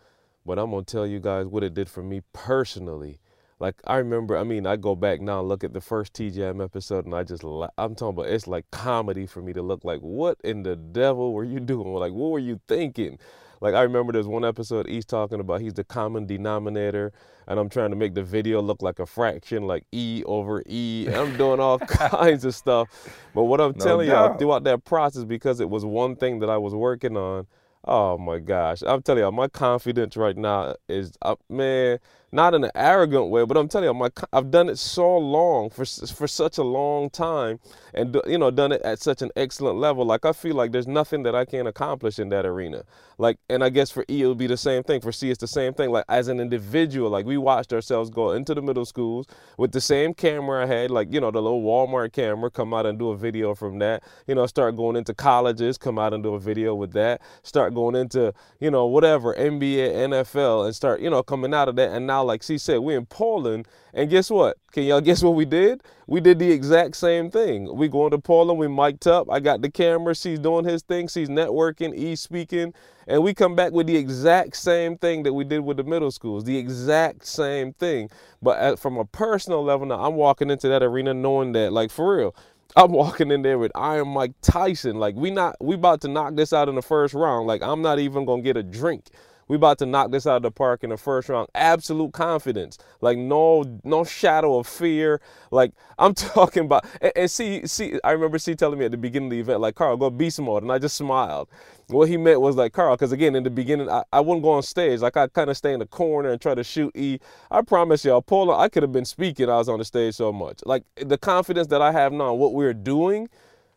But 0.45 0.59
I'm 0.59 0.70
going 0.70 0.85
to 0.85 0.93
tell 0.93 1.07
you 1.07 1.20
guys 1.20 1.47
what 1.47 1.64
it 1.64 1.74
did 1.74 1.89
for 1.89 2.03
me 2.03 2.22
personally. 2.33 3.20
Like, 3.61 3.75
I 3.87 3.97
remember, 3.97 4.37
I 4.37 4.45
mean, 4.45 4.67
I 4.67 4.77
go 4.77 4.95
back 4.95 5.21
now 5.21 5.41
and 5.41 5.49
look 5.49 5.65
at 5.65 5.73
the 5.73 5.81
first 5.81 6.13
TJM 6.13 6.63
episode 6.63 7.07
and 7.07 7.15
I 7.15 7.25
just, 7.25 7.43
I'm 7.45 7.95
talking 7.95 8.09
about, 8.09 8.27
it's 8.27 8.47
like 8.47 8.71
comedy 8.71 9.27
for 9.27 9.43
me 9.43 9.53
to 9.53 9.63
look 9.63 9.85
like, 9.85 10.01
what 10.01 10.39
in 10.45 10.63
the 10.63 10.77
devil 10.77 11.33
were 11.33 11.45
you 11.45 11.61
doing? 11.73 11.93
Like, 11.95 12.13
what 12.13 12.31
were 12.31 12.39
you 12.39 12.61
thinking? 12.69 13.19
Like 13.61 13.75
I 13.75 13.83
remember 13.83 14.13
there's 14.13 14.27
one 14.27 14.45
episode 14.45 14.89
he's 14.89 15.05
talking 15.05 15.41
about 15.41 15.61
he's 15.61 15.75
the 15.75 15.83
common 15.85 16.27
denominator, 16.27 17.13
and 17.49 17.59
I'm 17.59 17.69
trying 17.69 17.91
to 17.91 17.97
make 17.97 18.15
the 18.15 18.23
video 18.23 18.63
look 18.63 18.83
like 18.83 18.99
a 19.01 19.07
fraction, 19.07 19.67
like 19.67 19.85
E 19.93 20.23
over 20.27 20.63
E. 20.69 21.07
And 21.09 21.17
I'm 21.17 21.37
doing 21.37 21.59
all 21.59 21.79
kinds 21.81 22.45
of 22.45 22.55
stuff. 22.55 22.89
But 23.35 23.45
what 23.45 23.61
I'm 23.61 23.73
no 23.73 23.85
telling 23.85 24.09
doubt. 24.09 24.31
y'all 24.31 24.39
throughout 24.39 24.65
that 24.65 24.85
process, 24.85 25.25
because 25.25 25.61
it 25.61 25.69
was 25.69 25.85
one 25.85 26.17
thing 26.17 26.39
that 26.41 26.51
I 26.51 26.57
was 26.57 26.75
working 26.75 27.17
on, 27.17 27.47
Oh 27.85 28.19
my 28.19 28.39
gosh. 28.39 28.83
I'm 28.87 29.03
telling 29.03 29.23
y'all, 29.23 29.33
my 29.33 29.49
confidence 29.49 30.17
right 30.17 30.37
now 30.37 30.75
is, 30.89 31.13
uh, 31.23 31.37
man, 31.49 31.99
not 32.31 32.55
in 32.55 32.64
an 32.64 32.70
arrogant 32.74 33.31
way, 33.31 33.45
but 33.45 33.57
I'm 33.57 33.68
telling 33.68 33.89
you, 33.89 33.95
my 33.95 34.11
I've 34.33 34.51
done 34.51 34.68
it 34.68 34.79
so 34.79 35.16
long 35.16 35.70
for 35.70 35.85
for 35.85 36.29
such 36.29 36.59
a 36.59 36.62
long 36.62 37.11
time, 37.11 37.59
and 37.95 38.20
you 38.26 38.39
know, 38.39 38.51
done 38.51 38.72
it 38.72 38.83
at 38.83 39.01
such 39.01 39.22
an 39.22 39.31
excellent 39.37 39.79
level. 39.79 40.05
Like 40.05 40.26
I 40.26 40.33
feel 40.33 40.55
like 40.55 40.72
there's 40.72 40.87
nothing 40.87 41.22
that 41.22 41.35
I 41.35 41.45
can't 41.45 41.68
accomplish 41.68 42.18
in 42.18 42.29
that 42.31 42.45
arena. 42.45 42.85
Like, 43.20 43.39
and 43.49 43.64
I 43.64 43.70
guess 43.70 43.91
for 43.91 44.05
E 44.09 44.22
it'll 44.22 44.35
be 44.35 44.47
the 44.47 44.57
same 44.57 44.83
thing. 44.83 45.01
For 45.01 45.11
C 45.11 45.31
it's 45.31 45.41
the 45.41 45.47
same 45.47 45.74
thing. 45.74 45.91
Like 45.91 46.05
as 46.09 46.29
an 46.29 46.39
individual, 46.39 47.11
like 47.11 47.26
we 47.26 47.39
watched 47.39 47.72
ourselves 47.72 48.11
go 48.11 48.33
into 48.33 48.55
the 48.55 48.62
middle 48.62 48.85
schools 48.85 49.26
with 49.57 49.72
the 49.72 49.81
same 49.81 50.14
camera 50.14 50.64
I 50.64 50.66
had, 50.66 50.91
like 50.91 51.12
you 51.12 51.20
know, 51.20 51.31
the 51.31 51.43
little 51.43 51.62
Walmart 51.62 52.12
camera, 52.12 52.51
come 52.51 52.74
out 52.74 52.87
and 52.87 52.99
do 52.99 53.11
a 53.11 53.16
video 53.16 53.55
from 53.55 53.79
that. 53.79 54.03
You 54.26 54.35
know, 54.35 54.47
start 54.47 54.76
going 54.76 54.97
into 54.97 55.14
colleges, 55.14 55.79
come 55.79 55.99
out 55.99 56.12
and 56.12 56.22
do 56.22 56.35
a 56.35 56.41
video 56.41 56.74
with 56.74 56.93
that. 56.93 57.22
Start 57.43 57.74
going 57.74 57.97
into 57.97 58.35
you 58.61 58.70
know 58.70 58.87
whatever 58.87 59.35
NBA, 59.35 59.95
NFL, 59.95 60.66
and 60.66 60.74
start 60.74 61.01
you 61.01 61.11
know 61.11 61.22
coming 61.22 61.55
out 61.55 61.68
of 61.68 61.76
that, 61.76 61.91
and 61.91 62.07
now 62.07 62.18
now, 62.19 62.25
like 62.25 62.43
she 62.43 62.59
said, 62.59 62.79
we're 62.81 62.99
in 62.99 63.07
Poland, 63.07 63.69
and 63.95 64.11
guess 64.11 64.29
what? 64.29 64.59
Can 64.73 64.83
y'all 64.83 65.01
guess 65.09 65.23
what 65.23 65.35
we 65.37 65.45
did? 65.45 65.83
We 66.09 66.21
did 66.21 66.41
the 66.41 66.51
exact 66.51 66.97
same 66.97 67.31
thing. 67.31 67.75
We 67.77 67.87
going 67.89 68.11
to 68.11 68.19
Poland, 68.19 68.59
we 68.59 68.66
mic'd 68.66 69.07
up. 69.07 69.31
I 69.31 69.39
got 69.39 69.62
the 69.62 69.71
camera. 69.71 70.16
She's 70.16 70.41
doing 70.41 70.64
his 70.64 70.83
thing. 70.83 71.07
She's 71.07 71.29
networking, 71.29 71.97
e 71.97 72.16
speaking, 72.16 72.75
and 73.07 73.23
we 73.23 73.35
come 73.35 73.55
back 73.55 73.73
with 73.73 73.87
the 73.87 73.97
exact 73.97 74.57
same 74.57 74.99
thing 74.99 75.23
that 75.23 75.33
we 75.33 75.45
did 75.45 75.61
with 75.61 75.77
the 75.77 75.85
middle 75.85 76.11
schools. 76.11 76.43
The 76.45 76.59
exact 76.59 77.25
same 77.25 77.73
thing. 77.75 78.11
But 78.43 78.59
at, 78.59 78.79
from 78.81 78.97
a 78.97 79.05
personal 79.05 79.62
level, 79.62 79.87
now 79.87 80.05
I'm 80.05 80.16
walking 80.16 80.51
into 80.51 80.69
that 80.69 80.83
arena 80.83 81.14
knowing 81.14 81.53
that, 81.53 81.73
like 81.73 81.91
for 81.93 82.16
real. 82.16 82.35
I'm 82.77 82.93
walking 83.03 83.31
in 83.31 83.43
there 83.43 83.59
with 83.59 83.73
Iron 83.77 84.09
Mike 84.09 84.33
Tyson. 84.43 84.97
Like 84.97 85.14
we 85.14 85.31
not 85.31 85.57
we 85.61 85.77
about 85.77 86.01
to 86.03 86.09
knock 86.09 86.35
this 86.35 86.53
out 86.53 86.69
in 86.69 86.75
the 86.75 86.83
first 86.83 87.14
round. 87.14 87.47
Like 87.47 87.62
I'm 87.62 87.81
not 87.81 88.01
even 88.01 88.25
gonna 88.25 88.43
get 88.43 88.57
a 88.57 88.62
drink. 88.64 89.07
We 89.49 89.57
about 89.57 89.78
to 89.78 89.86
knock 89.86 90.11
this 90.12 90.26
out 90.26 90.36
of 90.36 90.42
the 90.42 90.51
park 90.51 90.84
in 90.84 90.90
the 90.90 90.96
first 90.96 91.28
round. 91.28 91.49
Absolute 91.55 92.12
confidence. 92.12 92.78
Like 93.01 93.18
no 93.18 93.80
no 93.84 94.05
shadow 94.05 94.59
of 94.59 94.66
fear. 94.66 95.20
Like 95.51 95.72
I'm 95.99 96.14
talking 96.14 96.64
about 96.66 96.86
and, 97.01 97.12
and 97.16 97.30
see 97.30 97.66
see 97.66 98.01
I 98.05 98.12
remember 98.12 98.38
she 98.38 98.55
telling 98.55 98.78
me 98.78 98.86
at 98.86 98.92
the 98.92 98.99
beginning 98.99 99.28
of 99.28 99.32
the 99.32 99.40
event, 99.40 99.61
like 99.61 99.74
Carl, 99.76 99.96
go 99.96 100.11
beast 100.11 100.40
mode. 100.40 100.62
And 100.62 100.72
I 100.72 100.78
just 100.78 100.96
smiled. 100.96 101.49
What 101.88 102.09
he 102.09 102.16
meant 102.18 102.40
was 102.40 102.57
like 102.57 102.72
Carl, 102.72 102.96
because 102.96 103.12
again 103.12 103.34
in 103.36 103.44
the 103.44 103.51
beginning 103.51 103.90
I, 103.90 104.05
I 104.12 104.20
wouldn't 104.20 104.42
go 104.42 104.51
on 104.51 104.62
stage. 104.62 105.01
Like 105.01 105.16
I 105.16 105.28
kind 105.28 105.51
of 105.51 105.57
stay 105.57 105.72
in 105.72 105.80
the 105.80 105.86
corner 105.86 106.30
and 106.30 106.40
try 106.40 106.55
to 106.55 106.64
shoot 106.64 106.94
E. 106.96 107.18
I 107.51 107.62
promise 107.62 108.05
y'all, 108.05 108.22
Paula, 108.22 108.59
I 108.59 108.68
could 108.68 108.82
have 108.82 108.92
been 108.92 109.05
speaking. 109.07 109.49
I 109.49 109.57
was 109.57 109.68
on 109.68 109.78
the 109.78 109.84
stage 109.84 110.14
so 110.14 110.32
much. 110.32 110.61
Like 110.66 110.84
the 110.96 111.18
confidence 111.18 111.68
that 111.68 111.82
I 111.82 111.92
have 111.92 112.12
now, 112.12 112.34
what 112.34 112.55
we're 112.55 112.74
doing 112.74 113.28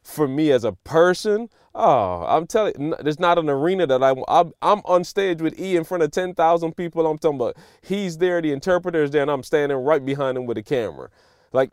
for 0.04 0.28
me 0.28 0.52
as 0.52 0.64
a 0.64 0.74
person, 0.74 1.50
oh, 1.76 2.26
I'm 2.28 2.48
telling 2.48 2.94
there's 3.02 3.20
not 3.20 3.38
an 3.38 3.50
arena 3.50 3.88
that 3.88 4.04
I, 4.04 4.16
I'm, 4.28 4.54
I'm 4.62 4.80
on 4.86 5.04
stage 5.04 5.42
with 5.42 5.60
E 5.60 5.76
in 5.76 5.84
front 5.84 6.04
of 6.04 6.12
10,000 6.12 6.76
people. 6.76 7.06
I'm 7.08 7.18
talking 7.18 7.38
about 7.40 7.58
he's 7.82 8.18
there, 8.18 8.42
the 8.42 8.52
interpreter 8.52 9.04
is 9.04 9.12
there, 9.12 9.22
and 9.22 9.32
I'm 9.32 9.44
standing 9.44 9.78
right 9.78 10.04
behind 10.04 10.38
him 10.38 10.46
with 10.46 10.58
a 10.58 10.64
camera. 10.64 11.10
Like 11.54 11.72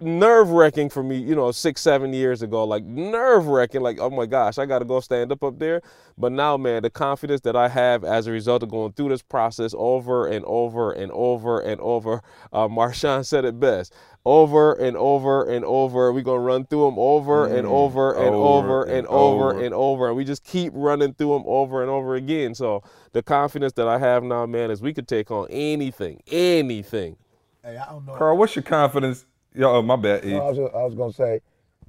nerve 0.00 0.50
wracking 0.50 0.88
for 0.88 1.02
me, 1.02 1.18
you 1.18 1.34
know, 1.34 1.52
six, 1.52 1.82
seven 1.82 2.14
years 2.14 2.40
ago. 2.40 2.64
Like 2.64 2.84
nerve 2.84 3.46
wracking. 3.46 3.82
Like, 3.82 3.98
oh 4.00 4.10
my 4.10 4.26
gosh, 4.26 4.56
I 4.58 4.64
got 4.64 4.78
to 4.78 4.84
go 4.86 5.00
stand 5.00 5.30
up 5.32 5.44
up 5.44 5.58
there. 5.58 5.82
But 6.16 6.32
now, 6.32 6.56
man, 6.56 6.82
the 6.82 6.90
confidence 6.90 7.42
that 7.42 7.54
I 7.54 7.68
have 7.68 8.04
as 8.04 8.26
a 8.26 8.32
result 8.32 8.62
of 8.62 8.70
going 8.70 8.92
through 8.92 9.10
this 9.10 9.22
process 9.22 9.74
over 9.76 10.26
and 10.26 10.44
over 10.46 10.92
and 10.92 11.12
over 11.12 11.60
and 11.60 11.80
over. 11.80 12.22
Uh, 12.52 12.68
Marshawn 12.68 13.26
said 13.26 13.44
it 13.44 13.60
best 13.60 13.92
over 14.24 14.72
and 14.74 14.96
over 14.96 15.44
and 15.44 15.64
over. 15.64 16.12
We're 16.12 16.22
gonna 16.22 16.40
run 16.40 16.64
through 16.64 16.86
them 16.86 16.98
over 16.98 17.48
mm, 17.48 17.58
and 17.58 17.66
over 17.66 18.12
and 18.12 18.34
over, 18.34 18.36
over 18.36 18.84
and, 18.84 19.06
over, 19.08 19.50
over 19.50 19.64
and 19.64 19.74
over. 19.74 20.08
And 20.08 20.16
we 20.16 20.24
just 20.24 20.44
keep 20.44 20.72
running 20.74 21.14
through 21.14 21.32
them 21.32 21.44
over 21.46 21.82
and 21.82 21.90
over 21.90 22.14
again. 22.14 22.54
So 22.54 22.82
the 23.12 23.22
confidence 23.22 23.72
that 23.74 23.88
I 23.88 23.98
have 23.98 24.22
now, 24.22 24.46
man, 24.46 24.70
is 24.70 24.80
we 24.80 24.94
could 24.94 25.08
take 25.08 25.30
on 25.30 25.48
anything, 25.50 26.22
anything. 26.30 27.16
Hey, 27.64 27.76
I 27.76 27.90
don't 27.90 28.06
know. 28.06 28.14
Carl, 28.14 28.36
what's 28.36 28.56
your 28.56 28.62
confidence? 28.62 29.26
Yo, 29.54 29.70
oh, 29.70 29.82
my 29.82 29.96
bad. 29.96 30.24
No, 30.24 30.38
I, 30.38 30.50
was, 30.50 30.58
I 30.58 30.82
was 30.82 30.94
gonna 30.94 31.12
say, 31.12 31.40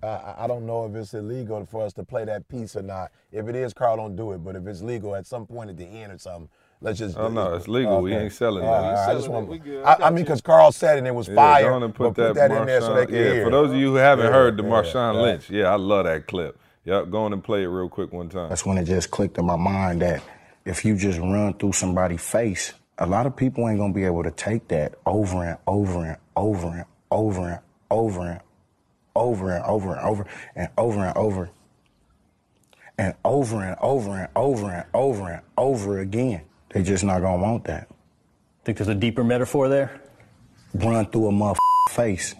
uh, 0.01 0.35
I 0.37 0.47
don't 0.47 0.65
know 0.65 0.85
if 0.85 0.95
it's 0.95 1.13
illegal 1.13 1.65
for 1.65 1.83
us 1.83 1.93
to 1.93 2.03
play 2.03 2.25
that 2.25 2.47
piece 2.47 2.75
or 2.75 2.81
not. 2.81 3.11
If 3.31 3.47
it 3.47 3.55
is, 3.55 3.73
Carl, 3.73 3.97
don't 3.97 4.15
do 4.15 4.33
it. 4.33 4.39
But 4.39 4.55
if 4.55 4.67
it's 4.67 4.81
legal 4.81 5.15
at 5.15 5.25
some 5.25 5.47
point 5.47 5.69
at 5.69 5.77
the 5.77 5.85
end 5.85 6.11
or 6.11 6.17
something, 6.17 6.49
Let's 6.83 6.99
just. 6.99 7.17
Oh 7.17 7.29
no, 7.29 7.53
it's 7.55 7.69
legal. 7.69 7.93
Okay. 7.93 8.03
We 8.03 8.13
ain't 8.13 8.33
selling 8.33 8.65
it. 8.65 8.67
I 8.67 9.13
just 9.13 9.29
want. 9.29 9.49
I, 9.85 9.95
I, 10.03 10.09
mean, 10.09 10.25
because 10.25 10.41
Carl 10.41 10.73
said 10.73 10.95
it, 10.95 10.99
and 10.99 11.07
it 11.07 11.15
was 11.15 11.29
yeah, 11.29 11.35
fire. 11.35 11.79
Go 11.79 11.87
put, 11.87 11.95
put 11.95 12.15
that, 12.15 12.35
that 12.35 12.51
in 12.51 12.67
there 12.67 12.81
so 12.81 12.93
they 12.93 13.05
can 13.05 13.15
yeah, 13.15 13.21
hear. 13.21 13.45
For 13.45 13.51
those 13.51 13.71
of 13.71 13.77
you 13.77 13.91
who 13.91 13.95
haven't 13.95 14.25
yeah, 14.25 14.31
heard 14.33 14.57
the 14.57 14.63
Marshawn 14.63 15.21
Lynch, 15.21 15.49
yeah, 15.49 15.71
I 15.71 15.75
love 15.75 16.05
that 16.05 16.27
clip. 16.27 16.59
Yep, 16.83 17.09
go 17.09 17.23
on 17.23 17.31
and 17.31 17.41
play 17.41 17.63
it 17.63 17.67
real 17.67 17.87
quick 17.87 18.11
one 18.11 18.27
time. 18.27 18.49
That's 18.49 18.65
when 18.65 18.77
it 18.77 18.83
just 18.83 19.11
clicked 19.11 19.37
in 19.37 19.45
my 19.45 19.55
mind 19.55 20.01
that 20.01 20.21
if 20.65 20.83
you 20.83 20.97
just 20.97 21.19
run 21.19 21.53
through 21.53 21.71
somebody's 21.71 22.21
face, 22.21 22.73
a 22.97 23.05
lot 23.05 23.25
of 23.25 23.35
people 23.35 23.67
ain't 23.67 23.79
gonna 23.79 23.93
be 23.93 24.05
able 24.05 24.23
to 24.23 24.31
take 24.31 24.67
that 24.69 24.95
over 25.05 25.43
and 25.43 25.57
over 25.67 26.05
and 26.05 26.17
over 26.35 26.67
and 26.67 26.85
over 27.11 27.49
and 27.49 27.59
over 27.89 28.29
and 28.29 28.41
over 29.15 29.51
and 29.51 29.63
over 29.63 29.93
and 29.93 30.01
over 30.01 30.25
and 30.55 30.69
over 30.77 31.03
and 31.03 31.17
over 31.17 31.49
and 32.97 33.15
over 33.23 33.61
and 33.63 33.77
over 33.81 34.11
and 34.11 34.29
over 34.35 34.71
and 34.71 34.85
over 34.93 35.29
and 35.29 35.41
over 35.57 35.99
again. 35.99 36.41
They 36.69 36.83
just 36.83 37.03
not 37.03 37.21
gonna 37.21 37.41
want 37.41 37.65
that. 37.65 37.89
Think 38.65 38.77
there's 38.77 38.87
a 38.87 38.95
deeper 38.95 39.23
metaphor 39.23 39.67
there? 39.69 40.01
Run 40.73 41.05
through 41.07 41.27
a 41.27 41.31
mother 41.31 41.59
face. 41.91 42.33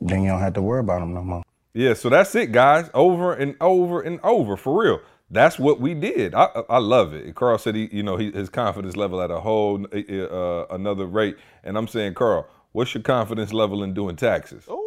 Then 0.00 0.22
you 0.22 0.30
don't 0.30 0.40
have 0.40 0.54
to 0.54 0.62
worry 0.62 0.80
about 0.80 1.00
them 1.00 1.14
no 1.14 1.22
more. 1.22 1.42
Yeah, 1.74 1.94
so 1.94 2.08
that's 2.08 2.34
it, 2.34 2.50
guys. 2.50 2.90
Over 2.94 3.34
and 3.34 3.56
over 3.60 4.00
and 4.00 4.20
over, 4.22 4.56
for 4.56 4.82
real. 4.82 5.00
That's 5.30 5.58
what 5.58 5.80
we 5.80 5.94
did. 5.94 6.34
I 6.34 6.44
I 6.68 6.78
love 6.78 7.12
it. 7.12 7.34
Carl 7.34 7.58
said 7.58 7.74
he, 7.74 7.88
you 7.92 8.02
know, 8.02 8.16
he, 8.16 8.30
his 8.30 8.48
confidence 8.48 8.96
level 8.96 9.20
at 9.20 9.30
a 9.30 9.40
whole 9.40 9.84
uh, 9.92 10.66
another 10.74 11.06
rate, 11.06 11.36
and 11.62 11.76
I'm 11.76 11.86
saying, 11.86 12.14
Carl, 12.14 12.46
what's 12.72 12.94
your 12.94 13.02
confidence 13.02 13.52
level 13.52 13.82
in 13.82 13.92
doing 13.92 14.16
taxes? 14.16 14.64
Oh, 14.68 14.84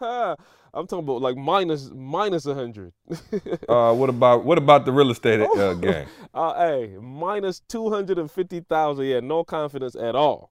I'm 0.74 0.86
talking 0.86 1.04
about 1.04 1.22
like 1.22 1.36
minus 1.36 1.90
minus 1.94 2.44
a 2.46 2.54
hundred. 2.54 2.92
uh, 3.68 3.94
what 3.94 4.10
about 4.10 4.44
what 4.44 4.58
about 4.58 4.84
the 4.84 4.92
real 4.92 5.10
estate 5.10 5.40
uh, 5.40 5.48
oh. 5.50 5.74
gang? 5.76 6.06
Uh, 6.34 6.54
hey, 6.54 6.96
minus 7.00 7.60
two 7.68 7.90
hundred 7.90 8.18
and 8.18 8.30
fifty 8.30 8.60
thousand. 8.60 9.06
Yeah, 9.06 9.20
no 9.20 9.42
confidence 9.42 9.96
at 9.96 10.14
all. 10.14 10.50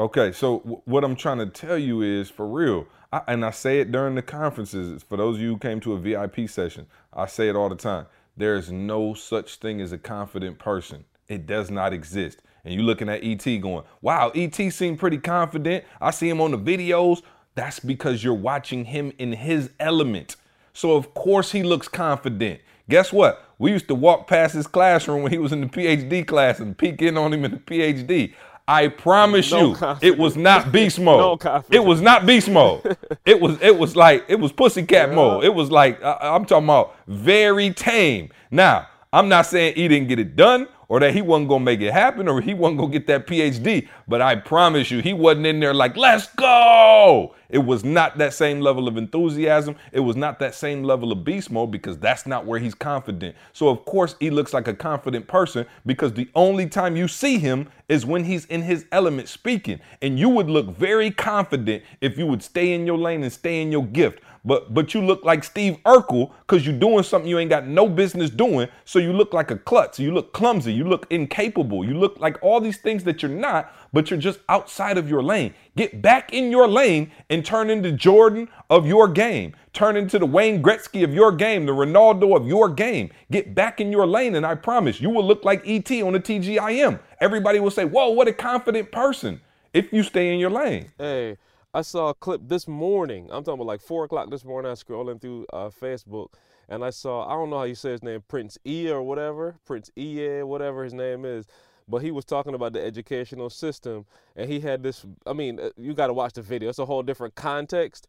Okay, 0.00 0.32
so 0.32 0.60
w- 0.60 0.80
what 0.86 1.04
I'm 1.04 1.14
trying 1.14 1.40
to 1.40 1.46
tell 1.46 1.76
you 1.76 2.00
is 2.00 2.30
for 2.30 2.48
real, 2.48 2.86
I, 3.12 3.20
and 3.28 3.44
I 3.44 3.50
say 3.50 3.80
it 3.80 3.92
during 3.92 4.14
the 4.14 4.22
conferences. 4.22 5.02
For 5.02 5.18
those 5.18 5.36
of 5.36 5.42
you 5.42 5.50
who 5.50 5.58
came 5.58 5.78
to 5.80 5.92
a 5.92 5.98
VIP 5.98 6.48
session, 6.48 6.86
I 7.12 7.26
say 7.26 7.50
it 7.50 7.54
all 7.54 7.68
the 7.68 7.76
time. 7.76 8.06
There 8.34 8.56
is 8.56 8.72
no 8.72 9.12
such 9.12 9.56
thing 9.56 9.78
as 9.82 9.92
a 9.92 9.98
confident 9.98 10.58
person. 10.58 11.04
It 11.28 11.44
does 11.44 11.70
not 11.70 11.92
exist. 11.92 12.40
And 12.64 12.72
you're 12.72 12.82
looking 12.82 13.10
at 13.10 13.22
ET 13.22 13.44
going, 13.60 13.84
wow, 14.00 14.30
ET 14.34 14.54
seemed 14.72 14.98
pretty 14.98 15.18
confident. 15.18 15.84
I 16.00 16.12
see 16.12 16.30
him 16.30 16.40
on 16.40 16.52
the 16.52 16.58
videos. 16.58 17.20
That's 17.54 17.78
because 17.78 18.24
you're 18.24 18.32
watching 18.32 18.86
him 18.86 19.12
in 19.18 19.34
his 19.34 19.68
element. 19.78 20.36
So, 20.72 20.96
of 20.96 21.12
course, 21.12 21.52
he 21.52 21.62
looks 21.62 21.88
confident. 21.88 22.62
Guess 22.88 23.12
what? 23.12 23.44
We 23.58 23.70
used 23.70 23.88
to 23.88 23.94
walk 23.94 24.26
past 24.26 24.54
his 24.54 24.66
classroom 24.66 25.22
when 25.22 25.30
he 25.30 25.38
was 25.38 25.52
in 25.52 25.60
the 25.60 25.66
PhD 25.66 26.26
class 26.26 26.58
and 26.58 26.76
peek 26.76 27.02
in 27.02 27.18
on 27.18 27.34
him 27.34 27.44
in 27.44 27.50
the 27.50 27.58
PhD. 27.58 28.32
I 28.70 28.86
promise 28.86 29.50
no 29.50 29.74
you, 29.74 29.96
it 30.00 30.16
was 30.16 30.36
not 30.36 30.70
beast 30.72 31.00
mode. 31.00 31.42
no 31.42 31.64
it 31.72 31.84
was 31.84 32.00
not 32.00 32.24
beast 32.24 32.48
mode. 32.48 32.96
it 33.26 33.40
was 33.40 33.60
it 33.60 33.76
was 33.76 33.96
like 33.96 34.24
it 34.28 34.36
was 34.36 34.52
pussycat 34.52 35.08
yeah. 35.08 35.14
mode. 35.14 35.44
It 35.44 35.52
was 35.52 35.72
like 35.72 36.00
I, 36.04 36.18
I'm 36.22 36.44
talking 36.44 36.64
about 36.64 36.94
very 37.08 37.72
tame. 37.72 38.30
Now, 38.52 38.86
I'm 39.12 39.28
not 39.28 39.46
saying 39.46 39.74
he 39.74 39.88
didn't 39.88 40.08
get 40.08 40.20
it 40.20 40.36
done 40.36 40.68
or 40.90 40.98
that 40.98 41.14
he 41.14 41.22
wasn't 41.22 41.48
gonna 41.48 41.64
make 41.64 41.80
it 41.80 41.92
happen 41.92 42.26
or 42.26 42.40
he 42.40 42.52
wasn't 42.52 42.78
gonna 42.78 42.90
get 42.90 43.06
that 43.06 43.24
PhD. 43.24 43.88
But 44.08 44.20
I 44.20 44.34
promise 44.34 44.90
you, 44.90 44.98
he 44.98 45.12
wasn't 45.12 45.46
in 45.46 45.60
there 45.60 45.72
like, 45.72 45.96
let's 45.96 46.26
go. 46.34 47.32
It 47.48 47.58
was 47.58 47.84
not 47.84 48.18
that 48.18 48.34
same 48.34 48.60
level 48.60 48.88
of 48.88 48.96
enthusiasm. 48.96 49.76
It 49.92 50.00
was 50.00 50.16
not 50.16 50.40
that 50.40 50.52
same 50.52 50.82
level 50.82 51.12
of 51.12 51.24
beast 51.24 51.50
mode 51.50 51.70
because 51.70 51.96
that's 51.96 52.26
not 52.26 52.44
where 52.44 52.58
he's 52.58 52.74
confident. 52.74 53.36
So, 53.52 53.68
of 53.68 53.84
course, 53.84 54.16
he 54.18 54.30
looks 54.30 54.52
like 54.52 54.66
a 54.66 54.74
confident 54.74 55.28
person 55.28 55.64
because 55.86 56.12
the 56.12 56.28
only 56.34 56.68
time 56.68 56.96
you 56.96 57.06
see 57.06 57.38
him 57.38 57.68
is 57.88 58.04
when 58.04 58.24
he's 58.24 58.44
in 58.46 58.62
his 58.62 58.84
element 58.90 59.28
speaking. 59.28 59.78
And 60.02 60.18
you 60.18 60.28
would 60.28 60.50
look 60.50 60.76
very 60.76 61.12
confident 61.12 61.84
if 62.00 62.18
you 62.18 62.26
would 62.26 62.42
stay 62.42 62.72
in 62.72 62.84
your 62.84 62.98
lane 62.98 63.22
and 63.22 63.32
stay 63.32 63.62
in 63.62 63.70
your 63.70 63.84
gift. 63.84 64.20
But 64.44 64.72
but 64.72 64.94
you 64.94 65.02
look 65.02 65.24
like 65.24 65.44
Steve 65.44 65.78
Urkel 65.84 66.30
because 66.40 66.66
you're 66.66 66.78
doing 66.78 67.02
something 67.02 67.28
you 67.28 67.38
ain't 67.38 67.50
got 67.50 67.66
no 67.66 67.88
business 67.88 68.30
doing. 68.30 68.68
So 68.84 68.98
you 68.98 69.12
look 69.12 69.32
like 69.32 69.50
a 69.50 69.58
klutz. 69.58 69.98
You 69.98 70.12
look 70.12 70.32
clumsy. 70.32 70.72
You 70.72 70.84
look 70.84 71.06
incapable. 71.10 71.84
You 71.84 71.94
look 71.94 72.18
like 72.18 72.38
all 72.42 72.60
these 72.60 72.78
things 72.78 73.04
that 73.04 73.22
you're 73.22 73.30
not, 73.30 73.72
but 73.92 74.10
you're 74.10 74.20
just 74.20 74.40
outside 74.48 74.96
of 74.96 75.08
your 75.08 75.22
lane. 75.22 75.54
Get 75.76 76.00
back 76.00 76.32
in 76.32 76.50
your 76.50 76.66
lane 76.68 77.10
and 77.28 77.44
turn 77.44 77.70
into 77.70 77.92
Jordan 77.92 78.48
of 78.70 78.86
your 78.86 79.08
game. 79.08 79.54
Turn 79.72 79.96
into 79.96 80.18
the 80.18 80.26
Wayne 80.26 80.62
Gretzky 80.62 81.04
of 81.04 81.14
your 81.14 81.32
game, 81.32 81.66
the 81.66 81.72
Ronaldo 81.72 82.36
of 82.36 82.46
your 82.46 82.68
game. 82.68 83.10
Get 83.30 83.54
back 83.54 83.80
in 83.80 83.92
your 83.92 84.06
lane, 84.06 84.34
and 84.34 84.44
I 84.44 84.56
promise 84.56 85.00
you 85.00 85.10
will 85.10 85.24
look 85.24 85.44
like 85.44 85.62
ET 85.66 85.90
on 86.02 86.12
the 86.12 86.20
TGIM. 86.20 86.98
Everybody 87.20 87.60
will 87.60 87.70
say, 87.70 87.84
Whoa, 87.84 88.10
what 88.10 88.26
a 88.26 88.32
confident 88.32 88.90
person 88.90 89.40
if 89.72 89.92
you 89.92 90.02
stay 90.02 90.32
in 90.32 90.40
your 90.40 90.50
lane. 90.50 90.90
Hey, 90.98 91.36
I 91.72 91.82
saw 91.82 92.08
a 92.08 92.14
clip 92.14 92.40
this 92.44 92.66
morning. 92.66 93.28
I'm 93.30 93.44
talking 93.44 93.60
about 93.60 93.66
like 93.66 93.80
four 93.80 94.04
o'clock 94.04 94.28
this 94.30 94.44
morning. 94.44 94.68
I 94.68 94.70
was 94.70 94.82
scrolling 94.82 95.20
through 95.20 95.46
uh, 95.52 95.70
Facebook 95.70 96.32
and 96.68 96.84
I 96.84 96.90
saw 96.90 97.28
I 97.28 97.34
don't 97.34 97.50
know 97.50 97.58
how 97.58 97.64
you 97.64 97.76
say 97.76 97.92
his 97.92 98.02
name, 98.02 98.24
Prince 98.26 98.58
E 98.66 98.90
or 98.90 99.02
whatever, 99.02 99.56
Prince 99.64 99.90
E, 99.96 100.42
whatever 100.42 100.82
his 100.82 100.94
name 100.94 101.24
is. 101.24 101.46
But 101.86 102.02
he 102.02 102.10
was 102.10 102.24
talking 102.24 102.54
about 102.54 102.72
the 102.72 102.84
educational 102.84 103.50
system, 103.50 104.06
and 104.36 104.48
he 104.48 104.60
had 104.60 104.82
this. 104.82 105.04
I 105.26 105.32
mean, 105.32 105.58
uh, 105.58 105.70
you 105.76 105.92
got 105.92 106.06
to 106.06 106.12
watch 106.12 106.34
the 106.34 106.42
video. 106.42 106.68
It's 106.68 106.78
a 106.78 106.86
whole 106.86 107.02
different 107.02 107.34
context. 107.34 108.06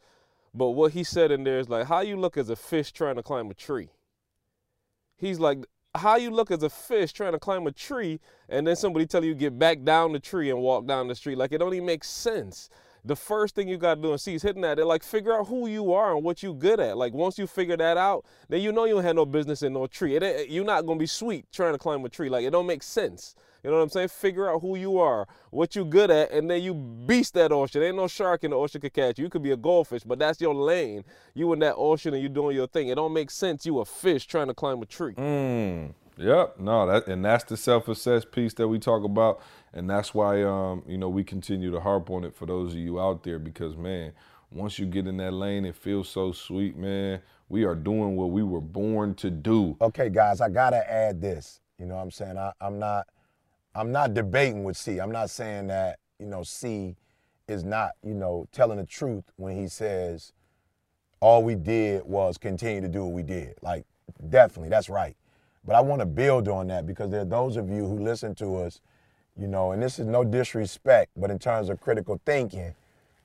But 0.54 0.70
what 0.70 0.92
he 0.92 1.04
said 1.04 1.32
in 1.32 1.44
there 1.44 1.58
is 1.58 1.68
like, 1.68 1.88
how 1.88 2.02
you 2.02 2.16
look 2.16 2.38
as 2.38 2.52
a 2.52 2.56
fish 2.56 2.92
trying 2.92 3.16
to 3.16 3.24
climb 3.24 3.50
a 3.50 3.56
tree. 3.56 3.90
He's 5.18 5.40
like, 5.40 5.66
how 5.96 6.18
you 6.18 6.30
look 6.30 6.52
as 6.52 6.62
a 6.62 6.70
fish 6.70 7.12
trying 7.12 7.32
to 7.32 7.40
climb 7.40 7.66
a 7.66 7.72
tree, 7.72 8.20
and 8.50 8.68
then 8.68 8.76
somebody 8.76 9.08
tell 9.08 9.26
you 9.26 9.34
get 9.34 9.58
back 9.58 9.84
down 9.84 10.14
the 10.14 10.20
tree 10.20 10.52
and 10.52 10.60
walk 10.60 10.86
down 10.86 11.08
the 11.08 11.16
street. 11.16 11.38
Like 11.40 11.52
it 11.52 11.58
don't 11.58 11.74
even 11.74 11.86
make 11.86 12.04
sense 12.04 12.70
the 13.04 13.16
first 13.16 13.56
thing 13.56 13.68
you 13.68 13.78
got 13.78 13.96
to 13.96 14.02
do 14.02 14.12
and 14.12 14.22
see 14.22 14.36
is 14.36 14.44
hitting 14.44 14.62
that. 14.62 14.76
They're 14.76 14.86
like, 14.86 15.04
figure 15.04 15.38
out 15.38 15.48
who 15.48 15.68
you 15.68 15.94
are 15.94 16.16
and 16.16 16.24
what 16.24 16.44
you 16.44 16.54
good 16.54 16.80
at. 16.80 16.98
Like 16.98 17.14
once 17.14 17.38
you 17.38 17.48
figure 17.48 17.78
that 17.78 17.98
out, 17.98 18.26
then 18.50 18.62
you 18.62 18.72
know 18.72 18.86
you 18.86 18.96
don't 18.96 19.04
have 19.04 19.16
no 19.16 19.26
business 19.26 19.64
in 19.64 19.74
no 19.74 19.88
tree. 19.88 20.16
It, 20.16 20.50
you're 20.50 20.66
not 20.66 20.86
gonna 20.86 21.00
be 21.00 21.08
sweet 21.08 21.46
trying 21.52 21.74
to 21.74 21.80
climb 21.80 22.04
a 22.06 22.10
tree. 22.10 22.30
Like 22.30 22.46
it 22.46 22.52
don't 22.52 22.68
make 22.68 22.84
sense. 22.84 23.36
You 23.64 23.70
know 23.70 23.78
what 23.78 23.84
I'm 23.84 23.90
saying? 23.90 24.08
Figure 24.08 24.50
out 24.50 24.62
who 24.62 24.76
you 24.76 25.00
are, 25.00 25.28
what 25.52 25.76
you 25.76 25.86
good 25.86 26.10
at, 26.10 26.32
and 26.32 26.50
then 26.50 26.64
you 26.64 26.74
beast 26.74 27.36
that 27.36 27.52
ocean. 27.52 27.84
Ain't 27.84 27.96
no 27.96 28.08
shark 28.08 28.44
in 28.44 28.52
the 28.52 28.58
ocean 28.58 28.82
could 28.82 28.94
catch 28.94 29.20
you. 29.20 29.26
You 29.26 29.30
could 29.30 29.44
be 29.44 29.52
a 29.52 29.58
goldfish, 29.58 30.04
but 30.04 30.18
that's 30.18 30.42
your 30.42 30.56
lane. 30.56 31.04
You 31.36 31.54
in 31.54 31.60
that 31.60 31.76
ocean 31.78 32.14
and 32.16 32.24
you 32.24 32.30
doing 32.30 32.56
your 32.56 32.66
thing. 32.68 32.88
It 32.88 32.96
don't 32.96 33.14
make 33.14 33.30
sense. 33.30 33.66
You 33.66 33.80
a 33.80 33.86
fish 33.86 34.26
trying 34.26 34.48
to 34.48 34.56
climb 34.56 34.82
a 34.82 34.86
tree. 34.88 35.14
Mm. 35.14 35.94
Yep. 36.18 36.60
No, 36.60 36.88
that 36.88 37.08
and 37.08 37.24
that's 37.24 37.44
the 37.46 37.58
self-assessed 37.58 38.32
piece 38.32 38.54
that 38.56 38.68
we 38.68 38.80
talk 38.80 39.04
about, 39.04 39.42
and 39.74 39.90
that's 39.90 40.14
why 40.14 40.44
um, 40.44 40.84
you 40.88 40.98
know 40.98 41.10
we 41.10 41.24
continue 41.24 41.72
to 41.72 41.80
harp 41.80 42.10
on 42.10 42.24
it 42.24 42.36
for 42.36 42.46
those 42.46 42.74
of 42.74 42.80
you 42.80 43.00
out 43.00 43.24
there 43.24 43.40
because 43.40 43.78
man, 43.78 44.14
once 44.52 44.80
you 44.80 44.86
get 44.86 45.08
in 45.08 45.18
that 45.18 45.32
lane, 45.32 45.66
it 45.66 45.76
feels 45.76 46.10
so 46.10 46.32
sweet, 46.32 46.76
man. 46.78 47.22
We 47.50 47.64
are 47.66 47.76
doing 47.76 48.16
what 48.16 48.32
we 48.32 48.44
were 48.44 48.62
born 48.62 49.16
to 49.16 49.30
do. 49.30 49.76
Okay, 49.82 50.10
guys, 50.10 50.42
I 50.42 50.50
gotta 50.50 50.90
add 50.90 51.22
this. 51.22 51.60
You 51.78 51.86
know 51.86 51.96
what 51.96 52.02
I'm 52.02 52.12
saying? 52.12 52.38
I, 52.38 52.52
I'm 52.62 52.80
not 52.80 53.08
I'm 53.74 53.92
not 53.92 54.14
debating 54.14 54.64
with 54.64 54.76
C. 54.78 55.00
I'm 55.00 55.12
not 55.12 55.30
saying 55.30 55.68
that, 55.68 56.00
you 56.20 56.26
know, 56.26 56.44
C 56.44 56.96
is 57.48 57.64
not, 57.64 57.92
you 58.04 58.14
know, 58.14 58.48
telling 58.52 58.78
the 58.78 58.86
truth 58.86 59.24
when 59.38 59.56
he 59.58 59.68
says 59.68 60.34
all 61.22 61.44
we 61.44 61.56
did 61.56 62.04
was 62.04 62.38
continue 62.38 62.82
to 62.82 62.88
do 62.88 63.06
what 63.06 63.14
we 63.14 63.24
did. 63.24 63.56
Like, 63.62 63.86
definitely, 64.30 64.70
that's 64.70 64.90
right. 64.90 65.16
But 65.64 65.76
I 65.76 65.82
want 65.82 66.02
to 66.02 66.06
build 66.06 66.48
on 66.48 66.68
that 66.68 66.86
because 66.86 67.12
there 67.12 67.22
are 67.22 67.26
those 67.26 67.56
of 67.56 67.70
you 67.70 67.86
who 67.86 68.00
listen 68.00 68.36
to 68.36 68.58
us, 68.58 68.82
you 69.38 69.48
know, 69.48 69.72
and 69.72 69.82
this 69.82 70.00
is 70.00 70.06
no 70.08 70.24
disrespect, 70.24 71.12
but 71.18 71.32
in 71.32 71.40
terms 71.40 71.70
of 71.70 71.80
critical 71.80 72.20
thinking, 72.26 72.74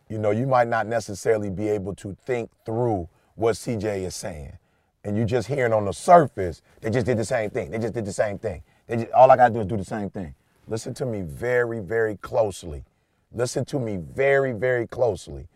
you 0.08 0.18
know, 0.18 0.30
you 0.30 0.46
might 0.46 0.68
not 0.68 0.86
necessarily 0.86 1.50
be 1.50 1.68
able 1.68 1.94
to 1.96 2.16
think 2.24 2.50
through 2.64 3.08
what 3.34 3.54
CJ 3.56 4.02
is 4.04 4.14
saying. 4.14 4.56
And 5.04 5.16
you 5.16 5.24
just 5.24 5.48
hearing 5.48 5.72
on 5.72 5.84
the 5.84 5.92
surface, 5.92 6.62
they 6.80 6.90
just 6.90 7.06
did 7.06 7.18
the 7.18 7.24
same 7.24 7.50
thing. 7.50 7.70
They 7.70 7.78
just 7.78 7.94
did 7.94 8.04
the 8.04 8.12
same 8.12 8.38
thing. 8.38 8.62
They 8.86 8.96
just, 8.96 9.12
all 9.12 9.30
I 9.30 9.36
got 9.36 9.48
to 9.48 9.54
do 9.54 9.60
is 9.60 9.66
do 9.66 9.76
the 9.76 9.84
same 9.84 10.10
thing. 10.10 10.34
Listen 10.68 10.94
to 10.94 11.06
me 11.06 11.22
very, 11.22 11.80
very 11.80 12.16
closely. 12.16 12.84
Listen 13.32 13.64
to 13.66 13.78
me 13.78 13.96
very, 13.96 14.52
very 14.52 14.86
closely. 14.86 15.48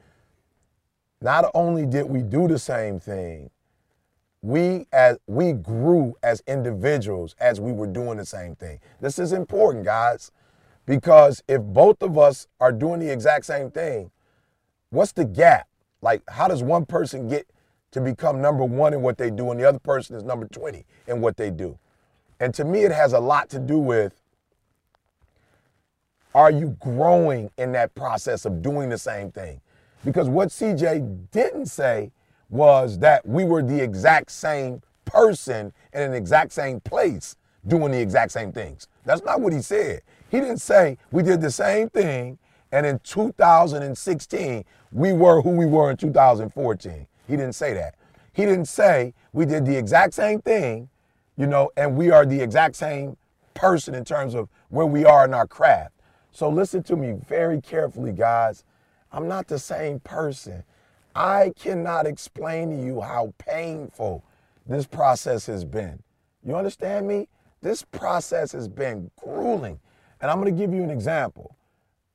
Not 1.21 1.51
only 1.55 1.87
did 1.87 2.07
we 2.07 2.23
do 2.23 2.49
the 2.49 2.59
same 2.59 3.01
thing, 3.01 3.51
we 4.43 4.87
as 4.93 5.19
we 5.27 5.53
grew 5.53 6.17
as 6.23 6.43
individuals 6.47 7.35
as 7.41 7.61
we 7.61 7.73
were 7.73 7.87
doing 7.87 8.17
the 8.17 8.25
same 8.25 8.55
thing. 8.57 8.81
This 9.01 9.19
is 9.19 9.33
important, 9.33 9.85
guys, 9.85 10.31
because 10.91 11.41
if 11.47 11.63
both 11.63 12.03
of 12.03 12.19
us 12.19 12.49
are 12.59 12.73
doing 12.73 12.99
the 12.99 13.13
exact 13.13 13.47
same 13.47 13.71
thing, 13.71 14.11
what's 14.91 15.13
the 15.13 15.25
gap? 15.25 15.69
Like, 16.03 16.21
how 16.29 16.49
does 16.49 16.65
one 16.65 16.85
person 16.85 17.29
get 17.29 17.47
to 17.93 18.01
become 18.01 18.43
number 18.43 18.65
one 18.65 18.93
in 18.93 19.01
what 19.01 19.17
they 19.17 19.31
do, 19.31 19.53
and 19.53 19.61
the 19.61 19.69
other 19.69 19.79
person 19.79 20.17
is 20.17 20.25
number 20.25 20.49
20 20.49 20.85
in 21.07 21.21
what 21.21 21.37
they 21.37 21.49
do? 21.49 21.79
And 22.41 22.53
to 22.55 22.65
me, 22.65 22.81
it 22.81 22.91
has 22.91 23.13
a 23.13 23.21
lot 23.21 23.49
to 23.51 23.61
do 23.61 23.79
with 23.79 24.21
are 26.35 26.51
you 26.51 26.77
growing 26.81 27.53
in 27.57 27.71
that 27.71 27.95
process 27.95 28.45
of 28.45 28.61
doing 28.61 28.89
the 28.89 28.99
same 28.99 29.31
thing? 29.31 29.61
Because 30.05 30.29
what 30.29 30.49
CJ 30.49 31.31
didn't 31.31 31.67
say 31.67 32.11
was 32.49 32.99
that 32.99 33.25
we 33.25 33.45
were 33.45 33.63
the 33.63 33.81
exact 33.81 34.33
same 34.33 34.83
person 35.05 35.73
in 35.93 36.03
an 36.03 36.15
exact 36.15 36.51
same 36.51 36.81
place 36.81 37.37
doing 37.65 37.93
the 37.93 38.01
exact 38.01 38.33
same 38.33 38.51
things. 38.51 38.89
That's 39.05 39.23
not 39.23 39.41
what 39.41 39.53
he 39.53 39.63
said. 39.63 40.03
He 40.31 40.41
didn't 40.41 40.59
say 40.59 40.97
we 41.11 41.23
did 41.23 41.41
the 41.41 41.51
same 41.51 41.91
thing 41.91 42.39
and 42.73 42.87
in 42.87 43.01
2016 43.01 44.65
we 44.93 45.13
were 45.13 45.43
who 45.43 45.51
we 45.51 45.67
were 45.67 45.91
in 45.91 45.97
2014. 45.97 47.07
He 47.27 47.37
didn't 47.37 47.55
say 47.55 47.75
that. 47.75 47.97
He 48.33 48.45
didn't 48.45 48.67
say 48.67 49.13
we 49.33 49.45
did 49.45 49.67
the 49.67 49.77
exact 49.77 50.15
same 50.15 50.41
thing, 50.41 50.89
you 51.37 51.47
know, 51.47 51.71
and 51.77 51.97
we 51.97 52.11
are 52.11 52.25
the 52.25 52.41
exact 52.41 52.77
same 52.77 53.17
person 53.55 53.95
in 53.95 54.05
terms 54.05 54.35
of 54.35 54.49
where 54.69 54.87
we 54.87 55.05
are 55.05 55.25
in 55.25 55.35
our 55.35 55.47
craft. 55.47 55.95
So 56.33 56.49
listen 56.49 56.83
to 56.85 56.97
me 56.97 57.13
very 57.29 57.61
carefully, 57.61 58.13
guys. 58.13 58.65
I'm 59.13 59.27
not 59.27 59.49
the 59.49 59.59
same 59.59 59.99
person. 60.01 60.63
I 61.15 61.53
cannot 61.59 62.07
explain 62.07 62.71
to 62.71 62.77
you 62.77 63.01
how 63.01 63.35
painful 63.39 64.25
this 64.67 64.87
process 64.87 65.47
has 65.47 65.65
been. 65.65 66.03
You 66.45 66.55
understand 66.55 67.09
me? 67.09 67.29
This 67.63 67.83
process 67.83 68.53
has 68.53 68.69
been 68.69 69.11
grueling. 69.21 69.81
And 70.21 70.31
I'm 70.31 70.41
going 70.41 70.55
to 70.55 70.59
give 70.59 70.73
you 70.75 70.83
an 70.83 70.91
example. 70.91 71.57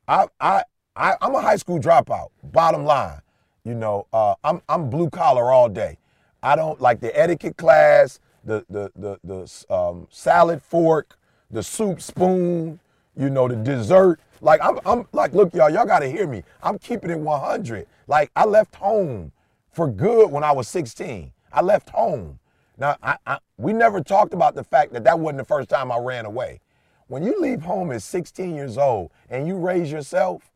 I, 0.07 0.27
I, 0.39 0.63
I, 0.95 1.15
am 1.21 1.35
a 1.35 1.41
high 1.41 1.55
school 1.55 1.79
dropout, 1.79 2.29
bottom 2.43 2.85
line. 2.85 3.21
You 3.63 3.73
know, 3.73 4.07
uh, 4.13 4.35
I'm, 4.43 4.61
I'm 4.69 4.89
blue 4.89 5.09
collar 5.09 5.51
all 5.51 5.69
day. 5.69 5.97
I 6.43 6.55
don't 6.55 6.79
like 6.79 6.99
the 6.99 7.17
etiquette 7.19 7.57
class, 7.57 8.19
the, 8.43 8.63
the, 8.69 8.91
the, 8.95 9.19
the 9.23 9.75
um, 9.75 10.07
salad 10.11 10.61
fork, 10.61 11.17
the 11.49 11.63
soup 11.63 12.01
spoon, 12.01 12.79
you 13.17 13.29
know, 13.29 13.47
the 13.47 13.55
dessert. 13.55 14.19
Like 14.41 14.61
I'm, 14.63 14.79
I'm 14.85 15.07
like, 15.11 15.33
look, 15.33 15.55
y'all, 15.55 15.71
y'all 15.71 15.85
gotta 15.85 16.07
hear 16.07 16.27
me. 16.27 16.43
I'm 16.61 16.77
keeping 16.77 17.09
it 17.09 17.19
100. 17.19 17.87
Like 18.07 18.29
I 18.35 18.45
left 18.45 18.75
home 18.75 19.31
for 19.71 19.87
good 19.87 20.31
when 20.31 20.43
I 20.43 20.51
was 20.51 20.67
16. 20.67 21.31
I 21.51 21.61
left 21.61 21.89
home. 21.89 22.37
Now, 22.77 22.97
I, 23.01 23.17
I, 23.25 23.39
we 23.57 23.73
never 23.73 24.01
talked 24.01 24.33
about 24.33 24.53
the 24.53 24.63
fact 24.63 24.93
that 24.93 25.03
that 25.05 25.17
wasn't 25.17 25.39
the 25.39 25.45
first 25.45 25.69
time 25.69 25.91
I 25.91 25.97
ran 25.97 26.25
away. 26.25 26.59
When 27.07 27.23
you 27.23 27.39
leave 27.39 27.61
home 27.61 27.91
at 27.91 28.01
16 28.01 28.55
years 28.55 28.77
old 28.77 29.11
and 29.29 29.47
you 29.47 29.57
raise 29.57 29.91
yourself, 29.91 30.51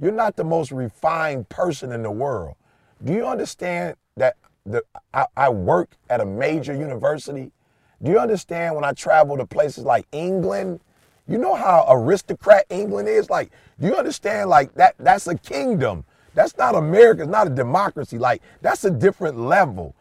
you're 0.00 0.12
not 0.12 0.34
the 0.34 0.44
most 0.44 0.72
refined 0.72 1.48
person 1.48 1.92
in 1.92 2.02
the 2.02 2.10
world. 2.10 2.56
Do 3.04 3.12
you 3.12 3.26
understand 3.26 3.96
that 4.16 4.36
the, 4.66 4.82
I, 5.12 5.26
I 5.36 5.48
work 5.50 5.96
at 6.10 6.20
a 6.20 6.26
major 6.26 6.74
university? 6.74 7.52
Do 8.02 8.10
you 8.10 8.18
understand 8.18 8.74
when 8.74 8.84
I 8.84 8.92
travel 8.92 9.36
to 9.36 9.46
places 9.46 9.84
like 9.84 10.06
England? 10.10 10.80
You 11.28 11.38
know 11.38 11.54
how 11.54 11.86
aristocrat 11.88 12.66
England 12.70 13.08
is? 13.08 13.30
Like, 13.30 13.52
do 13.80 13.86
you 13.86 13.94
understand? 13.94 14.50
Like 14.50 14.74
that 14.74 14.96
that's 14.98 15.28
a 15.28 15.36
kingdom. 15.38 16.04
That's 16.34 16.56
not 16.56 16.74
America, 16.74 17.22
it's 17.22 17.30
not 17.30 17.46
a 17.46 17.50
democracy. 17.50 18.18
Like, 18.18 18.42
that's 18.60 18.84
a 18.84 18.90
different 18.90 19.38
level. 19.38 19.94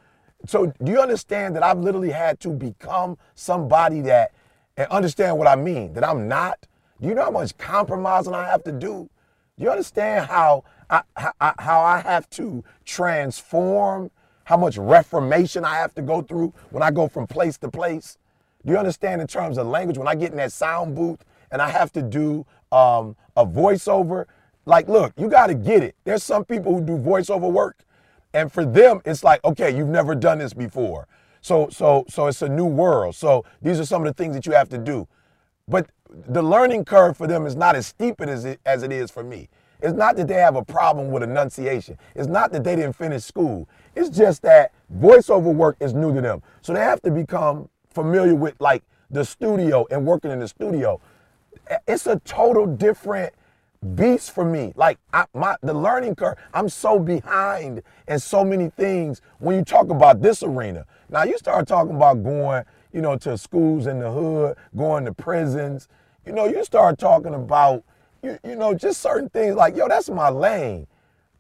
So 0.48 0.74
do 0.84 0.92
you 0.92 1.00
understand 1.00 1.56
that 1.56 1.64
I've 1.64 1.78
literally 1.78 2.10
had 2.10 2.40
to 2.42 2.50
become 2.50 3.18
somebody 3.36 4.02
that 4.02 4.32
and 4.78 4.88
understand 4.90 5.38
what 5.38 5.48
I 5.48 5.56
mean? 5.56 5.94
That 5.94 6.04
I'm 6.04 6.28
not? 6.28 6.66
Do 7.02 7.08
you 7.08 7.16
know 7.16 7.24
how 7.24 7.32
much 7.32 7.58
compromising 7.58 8.34
I 8.34 8.48
have 8.48 8.64
to 8.64 8.72
do? 8.72 9.10
Do 9.58 9.64
you 9.64 9.70
understand 9.70 10.28
how 10.28 10.64
I, 10.90 11.02
how, 11.16 11.34
how 11.60 11.82
I 11.82 12.00
have 12.00 12.30
to 12.32 12.64
transform, 12.86 14.10
how 14.46 14.58
much 14.58 14.78
reformation 14.78 15.66
I 15.66 15.76
have 15.76 15.94
to 15.96 16.02
go 16.02 16.22
through 16.22 16.54
when 16.72 16.84
I 16.84 16.92
go 16.92 17.08
from 17.08 17.28
place 17.28 17.58
to 17.60 17.70
place? 17.70 18.18
Do 18.66 18.72
you 18.72 18.78
understand 18.78 19.22
in 19.22 19.28
terms 19.28 19.58
of 19.58 19.68
language? 19.68 19.98
When 19.98 20.08
I 20.08 20.16
get 20.16 20.32
in 20.32 20.38
that 20.38 20.52
sound 20.52 20.96
booth 20.96 21.24
and 21.52 21.62
I 21.62 21.70
have 21.70 21.92
to 21.94 22.02
do 22.02 22.46
um, 22.72 23.16
a 23.36 23.46
voiceover, 23.46 24.26
like, 24.66 24.88
look, 24.88 25.14
you 25.18 25.28
got 25.28 25.48
to 25.48 25.56
get 25.56 25.84
it. 25.84 25.96
There's 26.06 26.24
some 26.24 26.46
people 26.46 26.74
who 26.74 26.82
do 26.82 26.98
voiceover 26.98 27.52
work, 27.52 27.84
and 28.34 28.52
for 28.52 28.66
them, 28.66 29.02
it's 29.06 29.24
like, 29.24 29.44
okay, 29.44 29.76
you've 29.76 29.90
never 29.90 30.16
done 30.16 30.40
this 30.40 30.54
before. 30.54 31.08
So, 31.44 31.68
so, 31.70 32.06
so 32.08 32.28
it's 32.28 32.42
a 32.42 32.48
new 32.48 32.66
world. 32.66 33.16
So 33.16 33.44
these 33.62 33.78
are 33.78 33.86
some 33.86 34.02
of 34.02 34.08
the 34.08 34.14
things 34.14 34.34
that 34.34 34.46
you 34.46 34.54
have 34.54 34.70
to 34.70 34.78
do. 34.78 35.08
But 35.68 35.90
the 36.10 36.42
learning 36.42 36.86
curve 36.86 37.18
for 37.18 37.28
them 37.28 37.46
is 37.46 37.56
not 37.56 37.76
as 37.76 37.86
steep 37.86 38.22
as 38.22 38.46
it, 38.46 38.62
as 38.66 38.82
it 38.82 38.94
is 38.94 39.12
for 39.12 39.24
me. 39.24 39.50
It's 39.82 39.94
not 39.94 40.16
that 40.16 40.30
they 40.30 40.36
have 40.36 40.56
a 40.56 40.64
problem 40.64 41.12
with 41.12 41.22
enunciation. 41.22 41.98
It's 42.16 42.30
not 42.30 42.54
that 42.54 42.64
they 42.64 42.78
didn't 42.78 42.94
finish 42.94 43.24
school. 43.26 43.68
It's 43.94 44.10
just 44.10 44.42
that 44.44 44.72
voiceover 44.98 45.54
work 45.54 45.76
is 45.82 45.94
new 45.94 46.16
to 46.16 46.22
them. 46.22 46.42
So 46.62 46.74
they 46.74 46.80
have 46.80 47.02
to 47.02 47.12
become 47.12 47.68
familiar 47.90 48.36
with 48.36 48.56
like 48.62 48.84
the 49.12 49.26
studio 49.26 49.86
and 49.92 50.06
working 50.06 50.32
in 50.32 50.40
the 50.40 50.48
studio. 50.48 51.02
It's 51.86 52.08
a 52.08 52.20
total 52.20 52.66
different 52.68 53.34
beast 53.84 54.32
for 54.32 54.46
me. 54.46 54.74
Like 54.76 55.00
I, 55.14 55.26
my 55.34 55.56
the 55.62 55.74
learning 55.74 56.16
curve, 56.16 56.38
I'm 56.54 56.70
so 56.70 57.00
behind 57.00 57.84
in 58.08 58.20
so 58.20 58.44
many 58.44 58.70
things 58.70 59.22
when 59.40 59.56
you 59.58 59.64
talk 59.64 59.90
about 59.90 60.22
this 60.22 60.44
arena. 60.44 60.86
Now 61.10 61.24
you 61.24 61.38
start 61.38 61.68
talking 61.68 61.96
about 61.96 62.24
going, 62.24 62.64
you 62.92 63.02
know, 63.02 63.18
to 63.18 63.38
schools 63.38 63.88
in 63.88 64.00
the 64.00 64.12
hood, 64.12 64.58
going 64.76 65.06
to 65.06 65.14
prisons. 65.14 65.88
You 66.26 66.34
know, 66.34 66.46
you 66.46 66.64
start 66.64 66.98
talking 66.98 67.34
about 67.34 67.84
you, 68.22 68.40
you 68.44 68.56
know, 68.56 68.74
just 68.74 69.02
certain 69.02 69.30
things 69.30 69.56
like, 69.56 69.76
yo, 69.76 69.88
that's 69.88 70.10
my 70.10 70.30
lane. 70.30 70.88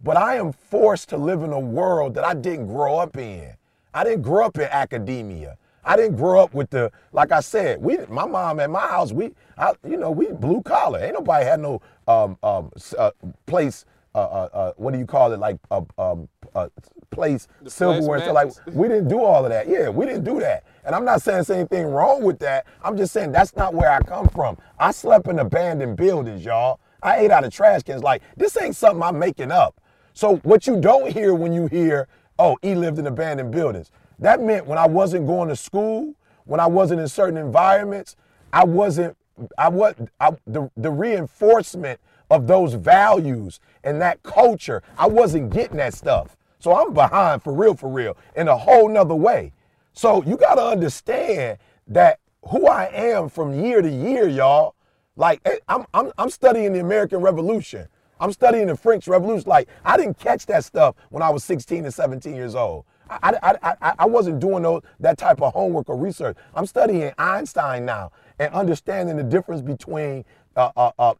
But 0.03 0.17
I 0.17 0.35
am 0.35 0.51
forced 0.51 1.09
to 1.09 1.17
live 1.17 1.43
in 1.43 1.53
a 1.53 1.59
world 1.59 2.13
that 2.15 2.25
I 2.25 2.33
didn't 2.33 2.67
grow 2.67 2.97
up 2.97 3.15
in. 3.15 3.53
I 3.93 4.03
didn't 4.03 4.23
grow 4.23 4.45
up 4.45 4.57
in 4.57 4.63
academia. 4.63 5.57
I 5.85 5.95
didn't 5.95 6.15
grow 6.15 6.41
up 6.41 6.53
with 6.53 6.69
the, 6.69 6.91
like 7.11 7.31
I 7.31 7.39
said, 7.39 7.81
we, 7.81 7.97
my 8.09 8.25
mom 8.25 8.59
at 8.59 8.69
my 8.69 8.87
house, 8.87 9.11
we, 9.11 9.31
I, 9.57 9.73
you 9.87 9.97
know, 9.97 10.11
we 10.11 10.31
blue 10.31 10.61
collar. 10.61 10.99
Ain't 11.03 11.13
nobody 11.13 11.45
had 11.45 11.59
no 11.59 11.81
um, 12.07 12.37
um, 12.43 12.71
uh, 12.97 13.11
place, 13.45 13.85
uh, 14.15 14.19
uh, 14.19 14.49
uh, 14.53 14.73
what 14.77 14.93
do 14.93 14.99
you 14.99 15.05
call 15.05 15.33
it, 15.33 15.39
like 15.39 15.57
uh, 15.71 15.81
um, 15.97 16.29
uh, 16.55 16.69
place 17.09 17.47
silverware 17.67 18.15
and 18.15 18.23
stuff 18.23 18.35
like. 18.35 18.75
We 18.75 18.87
didn't 18.87 19.07
do 19.07 19.21
all 19.23 19.43
of 19.45 19.51
that. 19.51 19.67
Yeah, 19.67 19.89
we 19.89 20.05
didn't 20.05 20.23
do 20.23 20.39
that. 20.39 20.63
And 20.85 20.95
I'm 20.95 21.05
not 21.05 21.21
saying 21.21 21.37
there's 21.37 21.49
anything 21.49 21.87
wrong 21.87 22.23
with 22.23 22.39
that. 22.39 22.65
I'm 22.83 22.97
just 22.97 23.13
saying 23.13 23.31
that's 23.31 23.55
not 23.55 23.73
where 23.73 23.91
I 23.91 23.99
come 24.01 24.27
from. 24.29 24.57
I 24.79 24.91
slept 24.91 25.27
in 25.27 25.39
abandoned 25.39 25.97
buildings, 25.97 26.43
y'all. 26.45 26.79
I 27.01 27.17
ate 27.17 27.31
out 27.31 27.43
of 27.43 27.53
trash 27.53 27.83
cans. 27.83 28.01
Like, 28.03 28.21
this 28.37 28.59
ain't 28.61 28.75
something 28.75 29.03
I'm 29.03 29.19
making 29.19 29.51
up. 29.51 29.79
So 30.13 30.37
what 30.37 30.67
you 30.67 30.79
don't 30.79 31.11
hear 31.11 31.33
when 31.33 31.53
you 31.53 31.67
hear, 31.67 32.07
oh, 32.39 32.57
he 32.61 32.75
lived 32.75 32.99
in 32.99 33.07
abandoned 33.07 33.51
buildings, 33.51 33.91
that 34.23 34.41
meant 34.41 34.65
when 34.65 34.77
I 34.77 34.87
wasn't 34.87 35.27
going 35.27 35.49
to 35.49 35.55
school, 35.55 36.15
when 36.45 36.61
I 36.61 36.65
wasn't 36.65 37.01
in 37.01 37.09
certain 37.09 37.37
environments, 37.37 38.15
I 38.53 38.63
wasn't, 38.63 39.17
I 39.57 39.67
was, 39.67 39.95
I, 40.21 40.31
the, 40.47 40.71
the 40.77 40.91
reinforcement 40.91 41.99
of 42.29 42.47
those 42.47 42.73
values 42.73 43.59
and 43.83 44.01
that 44.01 44.23
culture, 44.23 44.81
I 44.97 45.07
wasn't 45.07 45.51
getting 45.51 45.75
that 45.77 45.93
stuff. 45.93 46.37
So 46.59 46.73
I'm 46.73 46.93
behind 46.93 47.43
for 47.43 47.51
real, 47.51 47.75
for 47.75 47.89
real, 47.89 48.15
in 48.37 48.47
a 48.47 48.57
whole 48.57 48.87
nother 48.87 49.13
way. 49.13 49.51
So 49.91 50.23
you 50.23 50.37
got 50.37 50.55
to 50.55 50.63
understand 50.63 51.57
that 51.87 52.19
who 52.47 52.67
I 52.67 52.85
am 52.93 53.27
from 53.27 53.61
year 53.61 53.81
to 53.81 53.89
year, 53.89 54.29
y'all. 54.29 54.75
Like 55.17 55.41
eh, 55.43 55.57
I'm, 55.67 55.85
I'm, 55.93 56.13
I'm 56.17 56.29
studying 56.29 56.71
the 56.71 56.79
American 56.79 57.19
Revolution. 57.19 57.89
I'm 58.21 58.31
studying 58.31 58.67
the 58.67 58.77
French 58.77 59.05
Revolution. 59.05 59.49
Like 59.49 59.67
I 59.83 59.97
didn't 59.97 60.17
catch 60.17 60.45
that 60.45 60.63
stuff 60.63 60.95
when 61.09 61.21
I 61.21 61.29
was 61.29 61.43
16 61.43 61.83
and 61.83 61.93
17 61.93 62.33
years 62.33 62.55
old. 62.55 62.85
I, 63.21 63.55
I, 63.63 63.75
I, 63.81 63.93
I 63.99 64.05
wasn't 64.05 64.39
doing 64.39 64.63
those, 64.63 64.81
that 64.99 65.17
type 65.17 65.41
of 65.41 65.53
homework 65.53 65.89
or 65.89 65.97
research. 65.97 66.37
I'm 66.55 66.65
studying 66.65 67.11
Einstein 67.17 67.85
now 67.85 68.11
and 68.39 68.53
understanding 68.53 69.17
the 69.17 69.23
difference 69.23 69.61
between 69.61 70.25
uh, 70.55 70.71
uh, 70.75 70.91
uh, 70.99 71.13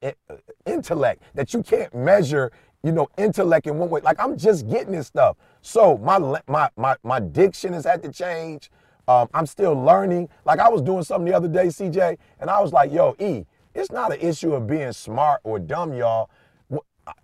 intellect 0.65 1.23
that 1.35 1.53
you 1.53 1.63
can't 1.63 1.93
measure 1.93 2.51
you 2.83 2.91
know, 2.91 3.07
intellect 3.17 3.65
in 3.65 3.77
one 3.77 3.89
way. 3.89 4.01
Like 4.01 4.19
I'm 4.19 4.37
just 4.37 4.69
getting 4.69 4.91
this 4.91 5.07
stuff. 5.07 5.37
So 5.61 5.97
my 5.97 6.19
my 6.47 6.69
my 6.75 6.95
my 7.03 7.19
diction 7.19 7.73
has 7.73 7.85
had 7.85 8.03
to 8.03 8.11
change. 8.11 8.69
Um, 9.07 9.29
I'm 9.33 9.45
still 9.45 9.73
learning. 9.73 10.29
Like 10.45 10.59
I 10.59 10.69
was 10.69 10.81
doing 10.81 11.03
something 11.03 11.29
the 11.29 11.35
other 11.35 11.47
day, 11.47 11.67
CJ, 11.67 12.17
and 12.39 12.49
I 12.49 12.59
was 12.59 12.73
like, 12.73 12.91
"Yo, 12.91 13.15
E, 13.19 13.45
it's 13.73 13.91
not 13.91 14.13
an 14.13 14.19
issue 14.19 14.53
of 14.53 14.67
being 14.67 14.91
smart 14.91 15.41
or 15.43 15.59
dumb, 15.59 15.93
y'all. 15.93 16.29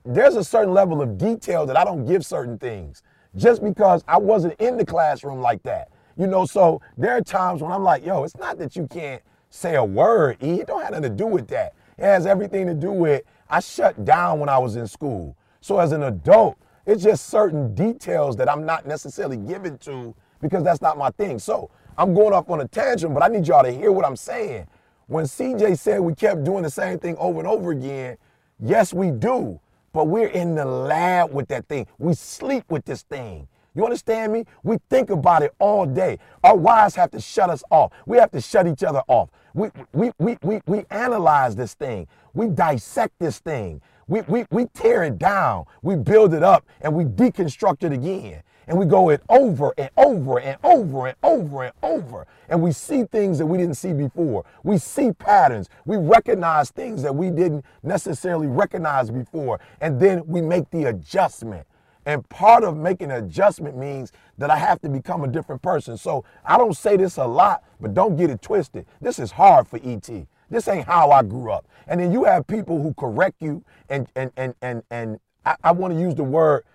There's 0.06 0.36
a 0.36 0.44
certain 0.44 0.74
level 0.74 1.02
of 1.02 1.18
detail 1.18 1.66
that 1.66 1.78
I 1.78 1.84
don't 1.84 2.06
give 2.06 2.26
certain 2.26 2.58
things 2.58 3.02
just 3.40 3.64
because 3.64 4.04
I 4.08 4.18
wasn't 4.18 4.60
in 4.60 4.78
the 4.78 4.86
classroom 4.86 5.40
like 5.40 5.64
that. 5.64 5.90
You 6.18 6.28
know, 6.28 6.46
so 6.46 6.82
there 6.98 7.16
are 7.16 7.22
times 7.22 7.62
when 7.62 7.72
I'm 7.72 7.84
like, 7.84 8.06
yo, 8.06 8.24
it's 8.24 8.38
not 8.38 8.58
that 8.60 8.76
you 8.76 8.88
can't 8.88 9.22
say 9.50 9.76
a 9.76 9.84
word, 9.84 10.38
E. 10.44 10.60
It 10.60 10.68
don't 10.68 10.82
have 10.82 10.92
nothing 10.92 11.04
to 11.04 11.10
do 11.10 11.26
with 11.26 11.48
that. 11.48 11.74
It 11.98 12.04
has 12.04 12.26
everything 12.26 12.68
to 12.68 12.74
do 12.74 12.92
with 12.92 13.24
I 13.50 13.62
shut 13.62 14.06
down 14.06 14.40
when 14.40 14.50
I 14.50 14.58
was 14.58 14.76
in 14.76 14.86
school. 14.86 15.36
So 15.62 15.80
as 15.80 15.92
an 15.92 16.04
adult, 16.04 16.58
it's 16.86 17.04
just 17.04 17.28
certain 17.28 17.74
details 17.74 18.36
that 18.38 18.50
I'm 18.50 18.66
not 18.66 18.86
necessarily 18.86 19.38
given 19.38 19.78
to 19.80 20.14
because 20.42 20.64
that's 20.64 20.82
not 20.82 20.98
my 20.98 21.10
thing. 21.12 21.40
So 21.40 21.70
I'm 21.98 22.14
going 22.14 22.34
off 22.34 22.50
on 22.50 22.62
a 22.62 22.68
tangent, 22.68 23.14
but 23.14 23.24
I 23.24 23.28
need 23.28 23.48
y'all 23.48 23.64
to 23.64 23.72
hear 23.72 23.92
what 23.92 24.06
I'm 24.06 24.16
saying. 24.16 24.68
When 25.08 25.26
CJ 25.26 25.78
said 25.80 26.00
we 26.02 26.14
kept 26.14 26.44
doing 26.44 26.64
the 26.64 26.70
same 26.70 27.00
thing 27.00 27.16
over 27.18 27.40
and 27.40 27.48
over 27.48 27.72
again, 27.72 28.18
yes, 28.60 28.94
we 28.94 29.12
do. 29.12 29.60
But 29.94 30.08
we're 30.08 30.28
in 30.28 30.56
the 30.56 30.66
lab 30.66 31.34
with 31.34 31.48
that 31.50 31.68
thing. 31.68 31.88
We 31.98 32.14
sleep 32.14 32.66
with 32.70 32.86
this 32.86 33.04
thing. 33.04 33.48
You 33.76 33.86
understand 33.86 34.34
me? 34.34 34.46
We 34.64 34.78
think 34.90 35.10
about 35.10 35.44
it 35.44 35.54
all 35.60 35.86
day. 35.86 36.20
Our 36.44 36.56
wives 36.56 36.96
have 36.96 37.12
to 37.12 37.22
shut 37.22 37.50
us 37.50 37.64
off. 37.70 37.92
We 38.06 38.18
have 38.18 38.32
to 38.32 38.42
shut 38.42 38.68
each 38.68 38.84
other 38.84 39.04
off. 39.08 39.30
We, 39.54 39.70
we, 39.94 40.12
we, 40.20 40.38
we, 40.42 40.60
we 40.66 40.86
analyze 40.90 41.56
this 41.56 41.76
thing. 41.76 42.08
We 42.34 42.48
dissect 42.48 43.14
this 43.20 43.40
thing. 43.40 43.82
We, 44.08 44.22
we, 44.22 44.46
we 44.50 44.66
tear 44.74 45.04
it 45.04 45.20
down, 45.20 45.66
we 45.84 45.96
build 45.96 46.34
it 46.34 46.42
up, 46.42 46.66
and 46.82 46.96
we 46.96 47.04
deconstruct 47.04 47.84
it 47.84 47.94
again. 47.94 48.42
And 48.70 48.78
we 48.80 48.86
go 48.86 49.10
it 49.10 49.22
over 49.30 49.74
and 49.80 49.90
over 49.98 50.40
and 50.40 50.60
over 50.64 51.08
and 51.08 51.18
over 51.24 51.64
and 51.64 51.74
over. 51.84 52.28
And 52.50 52.62
we 52.62 52.72
see 52.72 53.04
things 53.06 53.40
that 53.40 53.48
we 53.48 53.58
didn't 53.58 53.78
see 53.78 53.94
before. 53.94 54.46
We 54.64 54.78
see 54.78 55.12
patterns. 55.12 55.70
We 55.86 55.98
recognize 55.98 56.72
things 56.72 57.02
that 57.04 57.16
we 57.16 57.32
didn't 57.32 57.66
necessarily 57.84 58.48
recognize 58.48 59.12
before. 59.12 59.60
And 59.82 60.00
then 60.00 60.26
we 60.28 60.42
make 60.42 60.70
the 60.70 60.86
adjustment. 60.86 61.68
And 62.06 62.28
part 62.30 62.64
of 62.64 62.78
making 62.78 63.12
an 63.12 63.26
adjustment 63.26 63.76
means 63.76 64.14
that 64.38 64.52
I 64.52 64.58
have 64.58 64.82
to 64.82 64.90
become 64.90 65.24
a 65.24 65.28
different 65.28 65.64
person. 65.64 65.98
So 65.98 66.24
I 66.46 66.58
don't 66.58 66.78
say 66.78 66.96
this 66.98 67.18
a 67.18 67.26
lot, 67.26 67.64
but 67.82 67.96
don't 67.96 68.18
get 68.18 68.30
it 68.30 68.42
twisted. 68.42 68.86
This 69.02 69.20
is 69.20 69.32
hard 69.32 69.68
for 69.68 69.80
ET. 69.84 70.10
This 70.50 70.68
ain't 70.68 70.86
how 70.86 71.12
I 71.12 71.24
grew 71.24 71.52
up. 71.52 71.68
And 71.88 72.00
then 72.00 72.12
you 72.12 72.24
have 72.26 72.48
people 72.48 72.82
who 72.82 72.94
correct 72.94 73.38
you 73.42 73.64
and 73.90 74.08
and 74.16 74.32
and 74.38 74.56
and 74.62 74.84
and 74.92 75.20
I, 75.46 75.56
I 75.66 75.72
want 75.72 75.94
to 75.96 76.00
use 76.00 76.16
the 76.16 76.24
word 76.24 76.66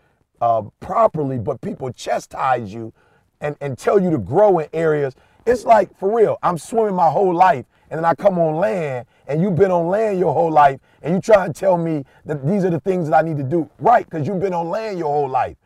uh, 0.41 0.63
properly, 0.81 1.39
but 1.39 1.61
people 1.61 1.91
chastise 1.93 2.73
you 2.73 2.93
and, 3.41 3.57
and 3.61 3.79
tell 3.79 4.01
you 4.01 4.11
to 4.11 4.19
grow 4.19 4.59
in 4.59 4.69
areas. 4.73 5.15
It's 5.47 5.65
like 5.65 5.97
for 5.99 6.15
real, 6.17 6.39
I'm 6.43 6.59
swimming 6.59 6.95
my 6.95 7.11
whole 7.11 7.35
life 7.35 7.67
and 7.91 7.99
then 7.99 8.05
I 8.05 8.15
come 8.15 8.39
on 8.39 8.57
land 8.57 9.07
and 9.27 9.43
you've 9.43 9.57
been 9.57 9.71
on 9.71 9.89
land 9.89 10.19
your 10.19 10.33
whole 10.33 10.51
life 10.51 10.81
and 11.03 11.15
you 11.15 11.21
try 11.21 11.45
and 11.45 11.55
tell 11.55 11.77
me 11.77 12.05
that 12.25 12.47
these 12.47 12.65
are 12.65 12.71
the 12.71 12.81
things 12.81 13.09
that 13.09 13.17
I 13.17 13.23
need 13.23 13.37
to 13.37 13.45
do. 13.45 13.69
Right, 13.79 14.05
because 14.05 14.27
you've 14.27 14.41
been 14.41 14.55
on 14.55 14.69
land 14.71 14.99
your 14.99 15.09
whole 15.09 15.29
life. 15.29 15.57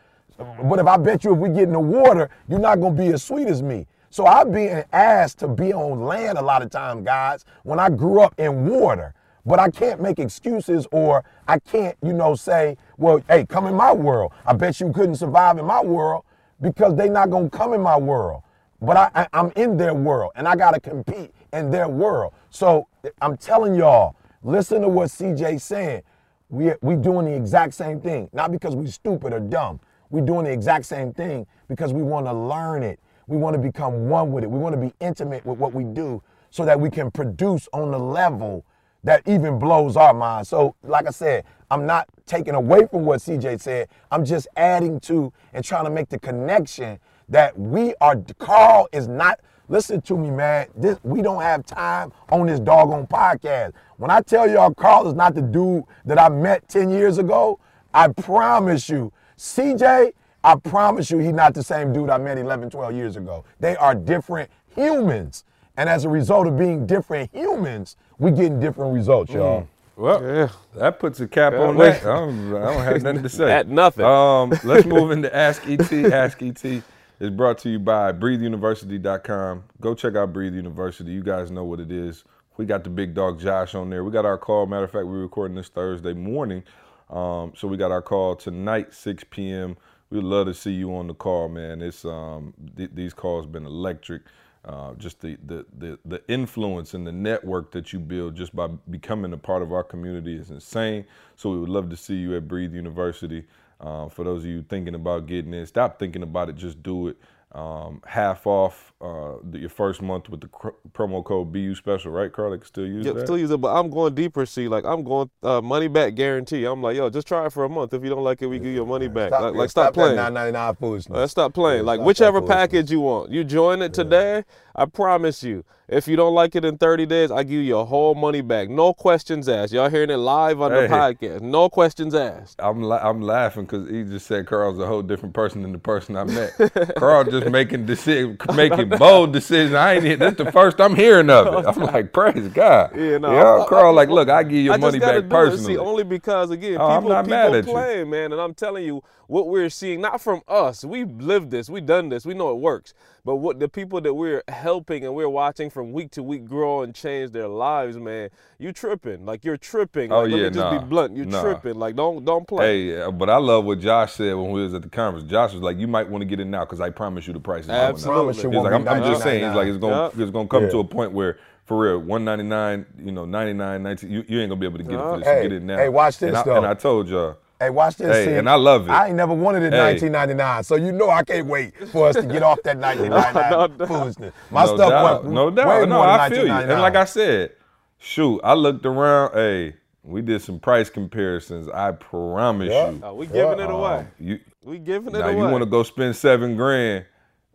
But 0.64 0.78
if 0.78 0.86
I 0.86 0.96
bet 0.96 1.24
you 1.24 1.32
if 1.32 1.38
we 1.38 1.48
get 1.48 1.64
in 1.64 1.72
the 1.72 1.80
water, 1.80 2.30
you're 2.48 2.58
not 2.58 2.80
gonna 2.80 2.94
be 2.94 3.08
as 3.08 3.22
sweet 3.22 3.48
as 3.48 3.62
me. 3.62 3.86
So 4.10 4.26
I'm 4.26 4.52
being 4.52 4.84
asked 4.92 5.38
to 5.40 5.48
be 5.48 5.72
on 5.72 6.02
land 6.02 6.38
a 6.38 6.42
lot 6.42 6.62
of 6.62 6.70
times, 6.70 7.04
guys, 7.04 7.44
when 7.62 7.78
I 7.78 7.90
grew 7.90 8.20
up 8.20 8.34
in 8.38 8.68
water. 8.68 9.14
But 9.44 9.58
I 9.58 9.70
can't 9.70 10.00
make 10.00 10.18
excuses 10.18 10.86
or 10.92 11.24
I 11.46 11.58
can't, 11.58 11.96
you 12.02 12.12
know, 12.12 12.34
say, 12.34 12.76
well, 12.98 13.22
hey, 13.28 13.46
come 13.46 13.66
in 13.66 13.76
my 13.76 13.92
world. 13.92 14.32
I 14.46 14.54
bet 14.54 14.80
you 14.80 14.92
couldn't 14.92 15.16
survive 15.16 15.58
in 15.58 15.66
my 15.66 15.82
world 15.82 16.24
because 16.62 16.96
they 16.96 17.10
not 17.10 17.30
to 17.30 17.50
come 17.50 17.74
in 17.74 17.82
my 17.82 17.98
world. 17.98 18.42
But 18.82 18.98
I, 18.98 19.10
I, 19.16 19.28
I'm 19.34 19.52
in 19.56 19.78
their 19.78 19.94
world 19.94 20.32
and 20.36 20.48
I 20.48 20.56
got 20.56 20.72
to 20.74 20.80
compete 20.80 21.32
in 21.54 21.70
their 21.72 21.88
world. 21.88 22.34
So 22.50 22.88
I'm 23.22 23.38
telling 23.38 23.74
y'all, 23.76 24.16
listen 24.44 24.82
to 24.82 24.88
what 24.88 25.10
CJ 25.10 25.60
saying. 25.62 26.02
We 26.50 26.72
we 26.82 26.96
doing 26.96 27.26
the 27.26 27.34
exact 27.34 27.74
same 27.74 28.00
thing, 28.00 28.30
not 28.32 28.52
because 28.52 28.76
we 28.76 28.88
stupid 28.88 29.34
or 29.34 29.40
dumb. 29.40 29.80
we 30.10 30.22
doing 30.22 30.44
the 30.46 30.52
exact 30.52 30.86
same 30.86 31.12
thing 31.12 31.46
because 31.68 31.92
we 31.92 32.02
want 32.02 32.26
to 32.26 32.34
learn 32.34 32.84
it. 32.84 33.00
We 33.28 33.38
want 33.38 33.56
to 33.56 33.62
become 33.62 34.08
one 34.08 34.32
with 34.32 34.44
it. 34.44 34.50
We 34.50 34.60
want 34.60 34.74
to 34.74 34.80
be 34.80 34.94
intimate 35.00 35.46
with 35.46 35.58
what 35.58 35.74
we 35.74 35.84
do 35.84 36.22
so 36.50 36.64
that 36.64 36.80
we 36.80 36.90
can 36.90 37.10
produce 37.10 37.68
on 37.74 37.92
the 37.92 37.98
level 38.00 38.64
that 39.04 39.22
even 39.26 39.58
blows 39.58 39.96
our 39.96 40.14
mind. 40.14 40.46
So, 40.46 40.74
like 40.82 41.06
I 41.06 41.10
said, 41.10 41.44
I'm 41.70 41.86
not 41.86 42.08
taking 42.26 42.54
away 42.54 42.86
from 42.90 43.04
what 43.04 43.20
CJ 43.20 43.60
said. 43.60 43.88
I'm 44.10 44.24
just 44.24 44.48
adding 44.56 45.00
to 45.00 45.32
and 45.52 45.64
trying 45.64 45.84
to 45.84 45.90
make 45.90 46.08
the 46.08 46.18
connection 46.18 46.98
that 47.28 47.58
we 47.58 47.94
are, 48.00 48.16
Carl 48.38 48.88
is 48.92 49.06
not, 49.06 49.40
listen 49.68 50.00
to 50.02 50.16
me, 50.16 50.30
man. 50.30 50.68
This, 50.74 50.98
we 51.02 51.22
don't 51.22 51.42
have 51.42 51.64
time 51.66 52.12
on 52.30 52.46
this 52.46 52.58
doggone 52.58 53.06
podcast. 53.06 53.72
When 53.98 54.10
I 54.10 54.20
tell 54.20 54.48
y'all 54.48 54.74
Carl 54.74 55.06
is 55.08 55.14
not 55.14 55.34
the 55.34 55.42
dude 55.42 55.84
that 56.04 56.18
I 56.18 56.28
met 56.28 56.68
10 56.68 56.90
years 56.90 57.18
ago, 57.18 57.60
I 57.92 58.08
promise 58.08 58.88
you, 58.88 59.12
CJ 59.36 60.12
I 60.44 60.54
promise 60.54 61.10
you, 61.10 61.18
he's 61.18 61.32
not 61.32 61.54
the 61.54 61.62
same 61.62 61.92
dude 61.92 62.10
I 62.10 62.18
met 62.18 62.38
11, 62.38 62.70
12 62.70 62.94
years 62.94 63.16
ago. 63.16 63.44
They 63.58 63.76
are 63.76 63.94
different 63.94 64.50
humans. 64.74 65.44
And 65.76 65.88
as 65.88 66.04
a 66.04 66.08
result 66.08 66.46
of 66.46 66.56
being 66.56 66.86
different 66.86 67.30
humans, 67.32 67.96
we 68.18 68.30
getting 68.30 68.60
different 68.60 68.94
results, 68.94 69.32
y'all. 69.32 69.68
Well, 69.96 70.22
Yeah. 70.22 70.48
that 70.76 71.00
puts 71.00 71.18
a 71.20 71.26
cap 71.26 71.54
on 71.54 71.76
that. 71.78 72.02
I 72.02 72.04
don't, 72.04 72.54
I 72.56 72.72
don't 72.72 72.82
have 72.84 73.02
nothing 73.02 73.22
to 73.24 73.28
say. 73.28 73.50
At 73.58 73.68
nothing. 73.68 74.04
Um, 74.04 74.50
let's 74.64 74.86
move 74.86 75.10
into 75.10 75.34
Ask 75.34 75.66
ET. 75.68 75.92
Ask 76.12 76.40
ET 76.42 76.64
is 76.64 77.30
brought 77.30 77.58
to 77.58 77.68
you 77.68 77.78
by 77.80 78.12
BreatheUniversity.com. 78.12 79.64
Go 79.80 79.94
check 79.94 80.14
out 80.14 80.32
Breathe 80.32 80.54
University. 80.54 81.10
You 81.10 81.22
guys 81.22 81.50
know 81.50 81.64
what 81.64 81.80
it 81.80 81.90
is. 81.90 82.24
We 82.56 82.64
got 82.64 82.84
the 82.84 82.90
big 82.90 83.14
dog 83.14 83.40
Josh 83.40 83.74
on 83.74 83.90
there. 83.90 84.04
We 84.04 84.12
got 84.12 84.24
our 84.24 84.38
call. 84.38 84.66
Matter 84.66 84.84
of 84.84 84.90
fact, 84.92 85.06
we're 85.06 85.22
recording 85.22 85.56
this 85.56 85.68
Thursday 85.68 86.12
morning. 86.12 86.62
Um, 87.10 87.52
so 87.56 87.66
we 87.66 87.76
got 87.76 87.90
our 87.90 88.02
call 88.02 88.36
tonight, 88.36 88.92
6 88.94 89.24
p.m. 89.30 89.76
We'd 90.10 90.24
love 90.24 90.46
to 90.46 90.54
see 90.54 90.72
you 90.72 90.94
on 90.94 91.06
the 91.06 91.14
call, 91.14 91.48
man. 91.48 91.82
It's 91.82 92.04
um, 92.04 92.54
th- 92.76 92.90
these 92.94 93.14
calls 93.14 93.46
been 93.46 93.66
electric. 93.66 94.22
Uh, 94.68 94.94
just 94.96 95.20
the, 95.22 95.38
the 95.46 95.66
the 95.78 95.98
the 96.04 96.22
influence 96.28 96.94
and 96.94 97.06
the 97.06 97.12
network 97.12 97.72
that 97.72 97.92
you 97.94 97.98
build 97.98 98.36
just 98.36 98.54
by 98.54 98.68
becoming 98.90 99.32
a 99.32 99.38
part 99.38 99.62
of 99.62 99.72
our 99.72 99.82
community 99.84 100.36
is 100.36 100.50
insane. 100.50 101.06
So 101.36 101.50
we 101.50 101.58
would 101.58 101.70
love 101.70 101.90
to 101.90 101.96
see 101.96 102.16
you 102.16 102.36
at 102.36 102.46
Breathe 102.48 102.74
University. 102.74 103.44
Uh, 103.80 104.08
for 104.10 104.24
those 104.24 104.44
of 104.44 104.50
you 104.50 104.62
thinking 104.62 104.94
about 104.94 105.26
getting 105.26 105.54
in, 105.54 105.66
stop 105.66 105.98
thinking 105.98 106.22
about 106.22 106.50
it. 106.50 106.56
Just 106.56 106.82
do 106.82 107.08
it. 107.08 107.16
Um, 107.52 108.02
half 108.06 108.46
off 108.46 108.92
uh, 109.00 109.36
the, 109.42 109.58
your 109.58 109.70
first 109.70 110.02
month 110.02 110.28
with 110.28 110.42
the 110.42 110.48
cr- 110.48 110.68
promo 110.92 111.24
code 111.24 111.50
BU 111.50 111.74
special, 111.76 112.12
right, 112.12 112.30
Carl? 112.30 112.50
They 112.50 112.58
can 112.58 112.66
still 112.66 112.86
use 112.86 113.06
Yep, 113.06 113.14
that. 113.14 113.26
still 113.26 113.38
use 113.38 113.50
it, 113.50 113.58
but 113.58 113.74
I'm 113.74 113.88
going 113.88 114.14
deeper. 114.14 114.44
See, 114.44 114.68
like 114.68 114.84
I'm 114.84 115.02
going 115.02 115.30
uh, 115.42 115.62
money 115.62 115.88
back 115.88 116.14
guarantee. 116.14 116.66
I'm 116.66 116.82
like, 116.82 116.96
yo, 116.96 117.08
just 117.08 117.26
try 117.26 117.46
it 117.46 117.52
for 117.54 117.64
a 117.64 117.68
month. 117.68 117.94
If 117.94 118.04
you 118.04 118.10
don't 118.10 118.22
like 118.22 118.42
it, 118.42 118.48
we 118.48 118.58
give 118.58 118.66
you 118.66 118.72
your 118.72 118.86
money 118.86 119.08
back. 119.08 119.30
Stop, 119.30 119.40
like, 119.40 119.54
yeah, 119.54 119.58
like 119.60 119.70
stop, 119.70 119.94
playing. 119.94 120.16
that 120.16 120.32
999 120.34 120.74
foolishness. 120.74 121.16
Let's 121.16 121.32
stop 121.32 121.54
playing. 121.54 121.78
Yeah, 121.78 121.86
like 121.86 121.98
stop 121.98 122.06
whichever 122.06 122.42
package 122.42 122.90
you 122.90 123.00
want, 123.00 123.30
you 123.30 123.44
join 123.44 123.80
it 123.80 123.94
today. 123.94 124.44
I 124.78 124.84
promise 124.86 125.42
you. 125.42 125.64
If 125.88 126.06
you 126.06 126.16
don't 126.16 126.34
like 126.34 126.54
it 126.54 126.66
in 126.66 126.76
30 126.76 127.06
days, 127.06 127.30
I 127.30 127.42
give 127.44 127.52
you 127.52 127.60
your 127.60 127.86
whole 127.86 128.14
money 128.14 128.42
back. 128.42 128.68
No 128.68 128.92
questions 128.92 129.48
asked. 129.48 129.72
Y'all 129.72 129.88
hearing 129.88 130.10
it 130.10 130.18
live 130.18 130.60
on 130.60 130.70
the 130.70 130.82
Hey. 130.86 130.88
podcast. 130.88 131.40
No 131.40 131.70
questions 131.70 132.14
asked. 132.14 132.56
I'm 132.58 132.82
la- 132.82 132.98
I'm 132.98 133.22
laughing 133.22 133.64
because 133.64 133.88
he 133.88 134.04
just 134.04 134.26
said 134.26 134.46
Carl's 134.46 134.78
a 134.78 134.86
whole 134.86 135.00
different 135.00 135.34
person 135.34 135.62
than 135.62 135.72
the 135.72 135.78
person 135.78 136.14
I 136.14 136.24
met. 136.24 136.52
Carl 136.96 137.24
just 137.24 137.46
making 137.50 137.86
decision, 137.86 138.36
making 138.54 138.90
bold 138.90 139.32
decisions. 139.32 139.74
I 139.74 139.94
ain't. 139.94 140.18
That's 140.18 140.36
the 140.36 140.52
first 140.52 140.78
I'm 140.78 140.94
hearing 140.94 141.30
of 141.30 141.46
it. 141.46 141.66
I'm 141.66 141.80
like, 141.82 142.12
praise 142.12 142.48
God. 142.48 142.90
Yeah, 142.94 143.16
no, 143.16 143.32
Yeah, 143.32 143.64
Carl, 143.66 143.94
like, 143.94 144.10
look, 144.10 144.28
I 144.28 144.42
give 144.42 144.52
you 144.52 144.58
your 144.60 144.74
I 144.74 144.76
money 144.76 144.98
back 144.98 145.12
do 145.12 145.18
it. 145.20 145.30
personally. 145.30 145.74
See, 145.74 145.78
only 145.78 146.04
because 146.04 146.50
again, 146.50 146.76
Oh, 146.78 146.86
I'm 146.86 147.02
people, 147.02 147.16
not 147.16 147.24
people 147.24 147.38
mad 147.38 147.54
at 147.54 147.66
you. 147.66 147.72
playing, 147.72 148.10
man, 148.10 148.32
and 148.32 148.40
I'm 148.42 148.52
telling 148.52 148.84
you 148.84 149.02
what 149.26 149.48
we're 149.48 149.70
seeing, 149.70 150.02
not 150.02 150.20
from 150.20 150.42
us. 150.48 150.84
We've 150.84 151.10
lived 151.10 151.50
this, 151.50 151.70
we've 151.70 151.84
done 151.86 152.10
this, 152.10 152.26
we 152.26 152.34
know 152.34 152.50
it 152.50 152.58
works. 152.58 152.92
But 153.28 153.36
what 153.36 153.60
the 153.60 153.68
people 153.68 154.00
that 154.00 154.14
we're 154.14 154.42
helping 154.48 155.04
and 155.04 155.14
we're 155.14 155.28
watching 155.28 155.68
from 155.68 155.92
week 155.92 156.12
to 156.12 156.22
week 156.22 156.46
grow 156.46 156.80
and 156.80 156.94
change 156.94 157.30
their 157.32 157.46
lives, 157.46 157.98
man, 157.98 158.30
you 158.58 158.72
tripping. 158.72 159.26
Like 159.26 159.44
you're 159.44 159.58
tripping. 159.58 160.10
Oh, 160.10 160.22
like, 160.22 160.30
let 160.30 160.38
yeah, 160.38 160.48
me 160.48 160.54
just 160.54 160.80
be 160.80 160.88
blunt. 160.88 161.14
You're 161.14 161.26
nah. 161.26 161.42
tripping. 161.42 161.74
Like 161.74 161.94
don't 161.94 162.24
don't 162.24 162.48
play. 162.48 162.86
Hey, 162.86 163.02
uh, 163.02 163.10
but 163.10 163.28
I 163.28 163.36
love 163.36 163.66
what 163.66 163.80
Josh 163.80 164.14
said 164.14 164.34
when 164.34 164.50
we 164.50 164.62
was 164.62 164.72
at 164.72 164.80
the 164.80 164.88
conference. 164.88 165.30
Josh 165.30 165.52
was 165.52 165.60
like, 165.60 165.76
"You 165.76 165.86
might 165.86 166.08
want 166.08 166.22
to 166.22 166.24
get 166.24 166.40
in 166.40 166.50
now 166.50 166.64
because 166.64 166.80
I 166.80 166.88
promise 166.88 167.26
you 167.26 167.34
the 167.34 167.38
price 167.38 167.64
is 167.64 167.66
going 167.66 167.78
up." 167.78 167.90
Absolutely. 167.90 168.34
He's 168.34 168.44
like, 168.44 168.72
I'm, 168.72 168.88
I'm 168.88 169.02
just 169.02 169.22
saying. 169.22 169.44
He's 169.44 169.54
like, 169.54 169.68
it's 169.68 169.76
gonna 169.76 169.94
Yup. 169.94 170.18
it's 170.18 170.30
gonna 170.30 170.48
come 170.48 170.62
Yeah. 170.62 170.70
to 170.70 170.78
a 170.78 170.84
point 170.84 171.12
where, 171.12 171.38
for 171.66 171.78
real, 171.78 171.98
199, 171.98 172.86
you 173.04 173.12
know, 173.12 173.26
99, 173.26 173.82
19, 173.82 174.10
you, 174.10 174.24
you 174.26 174.40
ain't 174.40 174.48
gonna 174.48 174.58
be 174.58 174.66
able 174.66 174.78
to 174.78 174.84
get 174.84 174.94
it 174.94 175.02
for 175.02 175.18
this. 175.18 175.28
Hey, 175.28 175.42
get 175.42 175.52
it 175.52 175.62
now. 175.62 175.76
hey, 175.76 175.90
watch 175.90 176.16
this, 176.16 176.28
and 176.28 176.36
I, 176.38 176.42
though. 176.44 176.56
And 176.56 176.66
I 176.66 176.72
told 176.72 177.10
y'all. 177.10 177.36
Hey, 177.60 177.70
watch 177.70 177.96
this. 177.96 178.08
Hey, 178.08 178.24
see? 178.26 178.34
and 178.34 178.48
I 178.48 178.54
love 178.54 178.88
it. 178.88 178.92
I 178.92 179.08
ain't 179.08 179.16
never 179.16 179.34
wanted 179.34 179.62
it 179.62 179.66
in 179.66 179.72
Hey. 179.72 179.92
1999, 179.94 180.62
so 180.62 180.76
you 180.76 180.92
know 180.92 181.10
I 181.10 181.24
can't 181.24 181.46
wait 181.48 181.74
for 181.90 182.06
us 182.08 182.14
to 182.14 182.22
get 182.22 182.42
off 182.44 182.62
that 182.62 182.76
1999 182.78 183.78
No 183.78 183.86
foolishness. 183.86 184.34
My 184.50 184.64
no 184.64 184.76
stuff 184.76 184.88
doubt, 184.90 185.22
went 185.24 185.34
no 185.34 185.50
doubt. 185.50 185.66
way 185.68 185.86
no, 185.86 185.96
more 185.96 186.06
than 186.06 186.20
I 186.20 186.28
feel 186.28 186.46
you. 186.46 186.52
And 186.52 186.80
like 186.80 186.94
I 186.94 187.04
said, 187.04 187.52
shoot, 187.98 188.40
I 188.44 188.54
looked 188.54 188.86
around. 188.86 189.32
Hey, 189.34 189.74
we 190.04 190.22
did 190.22 190.40
some 190.40 190.60
price 190.60 190.88
comparisons. 190.88 191.68
I 191.68 191.90
promise 191.92 192.70
Yeah. 192.70 192.90
you. 192.92 193.00
Oh, 193.02 193.14
we 193.14 193.26
giving 193.26 193.58
it 193.58 193.68
Uh, 193.68 193.72
away. 193.72 194.06
You 194.20 194.38
We 194.64 194.78
giving 194.78 195.14
it 195.14 195.18
now 195.18 195.26
away. 195.28 195.36
you 195.38 195.48
want 195.50 195.62
to 195.64 195.68
go 195.70 195.82
spend 195.82 196.14
seven 196.14 196.54
grand 196.56 197.06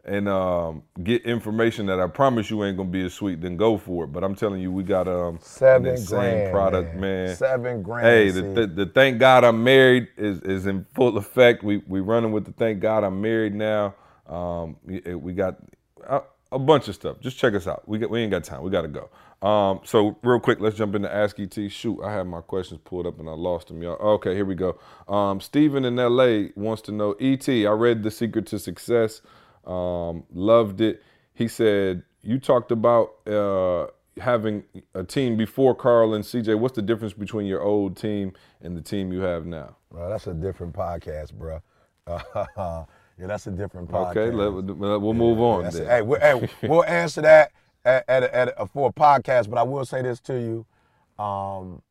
and 0.06 0.28
um, 0.28 0.84
get 1.04 1.24
information 1.26 1.86
that 1.88 1.99
I 1.99 2.08
promise 2.08 2.49
you 2.49 2.64
ain't 2.64 2.78
gonna 2.78 2.89
be 2.89 3.06
as 3.06 3.14
sweet. 3.14 3.41
Then 3.41 3.58
go 3.58 3.78
for 3.78 4.06
it. 4.06 4.08
But 4.08 4.24
I'm 4.24 4.36
telling 4.36 4.62
you, 4.62 4.72
we 4.72 4.84
got 4.84 5.08
um 5.08 5.39
Seven 5.41 5.88
an 5.88 5.93
insane 5.95 6.10
grand, 6.10 6.51
product, 6.51 6.93
man. 6.95 7.01
man. 7.28 7.36
Seven 7.36 7.82
grand, 7.84 8.08
Hey, 8.08 8.30
the, 8.32 8.41
the, 8.41 8.68
the 8.68 8.86
thank 8.88 9.20
God 9.20 9.43
I'm 9.43 9.64
married 9.64 10.08
is 10.18 10.41
is 10.41 10.66
in 10.66 10.86
full 10.93 11.18
effect. 11.18 11.64
We 11.64 11.78
we 11.88 12.01
running 12.01 12.32
with 12.32 12.45
the 12.45 12.51
thank 12.54 12.82
God 12.82 13.04
I'm 13.04 13.22
married 13.22 13.56
now. 13.56 13.95
Um, 14.28 14.78
we, 14.86 14.99
we 15.16 15.34
got 15.34 15.58
a, 16.08 16.22
a 16.51 16.60
bunch 16.60 16.88
of 16.88 16.95
stuff. 16.95 17.20
Just 17.22 17.38
check 17.38 17.54
us 17.54 17.68
out. 17.68 17.88
We 17.88 17.99
got 17.99 18.10
we 18.10 18.22
ain't 18.22 18.32
got 18.32 18.43
time. 18.43 18.64
We 18.64 18.72
got 18.72 18.82
to 18.84 18.88
go. 18.89 19.10
Um, 19.47 19.82
so 19.84 20.18
real 20.24 20.39
quick, 20.39 20.60
let's 20.62 20.78
jump 20.78 20.95
into 20.95 21.14
Ask 21.14 21.39
ET. 21.39 21.54
Shoot, 21.72 22.01
I 22.04 22.12
have 22.14 22.28
my 22.28 22.41
questions 22.41 22.80
pulled 22.86 23.06
up 23.08 23.20
and 23.20 23.30
I 23.30 23.34
lost 23.34 23.68
them, 23.68 23.82
y'all. 23.84 23.95
Okay, 23.95 24.36
here 24.36 24.45
we 24.45 24.56
go. 24.56 24.80
Um, 25.08 25.41
Steven 25.41 25.86
in 25.86 25.97
LA 25.97 26.49
wants 26.56 26.82
to 26.84 26.91
know 26.93 27.14
ET. 27.20 27.47
I 27.49 27.70
read 27.72 28.04
The 28.04 28.12
Secret 28.12 28.47
to 28.47 28.60
Success. 28.60 29.22
Um, 29.66 30.24
loved 30.34 30.82
it. 30.82 31.01
He 31.34 31.47
said 31.47 32.03
you 32.22 32.39
talked 32.39 32.72
about 32.72 33.16
uh, 33.28 33.88
having 34.20 34.64
a 34.93 35.03
team 35.03 35.38
before 35.38 35.76
Carl 35.76 36.14
and 36.14 36.24
CJ. 36.24 36.57
What's 36.57 36.76
the 36.76 36.82
difference 36.82 37.14
between 37.14 37.45
your 37.45 37.61
old 37.61 37.97
team 37.97 38.34
and 38.61 38.76
the 38.78 38.82
team 38.82 39.11
you 39.11 39.22
have 39.22 39.45
now? 39.45 39.76
Bro, 39.91 40.09
that's 40.09 40.28
a 40.28 40.34
different 40.34 40.74
podcast, 40.74 41.34
bro. 41.34 41.61
yeah, 42.07 42.86
that's 43.18 43.47
a 43.47 43.51
different 43.51 43.89
podcast. 43.89 44.18
Okay, 44.18 44.32
let, 44.32 45.01
we'll 45.01 45.14
move 45.14 45.39
on. 45.39 45.64
That's- 45.64 45.80
Then. 45.80 45.88
Hey, 45.88 46.01
we, 46.01 46.18
hey, 46.20 46.49
we'll 46.68 46.84
answer 46.86 47.22
that 47.22 47.51
at, 47.86 48.05
at, 48.07 48.24
a, 48.24 48.36
at 48.36 48.53
a, 48.57 48.66
for 48.66 48.89
a 48.89 48.93
podcast, 48.93 49.49
but 49.49 49.57
I 49.57 49.64
will 49.64 49.86
say 49.86 50.01
this 50.01 50.20
to 50.22 50.34
you. 50.39 51.24
Um, 51.24 51.82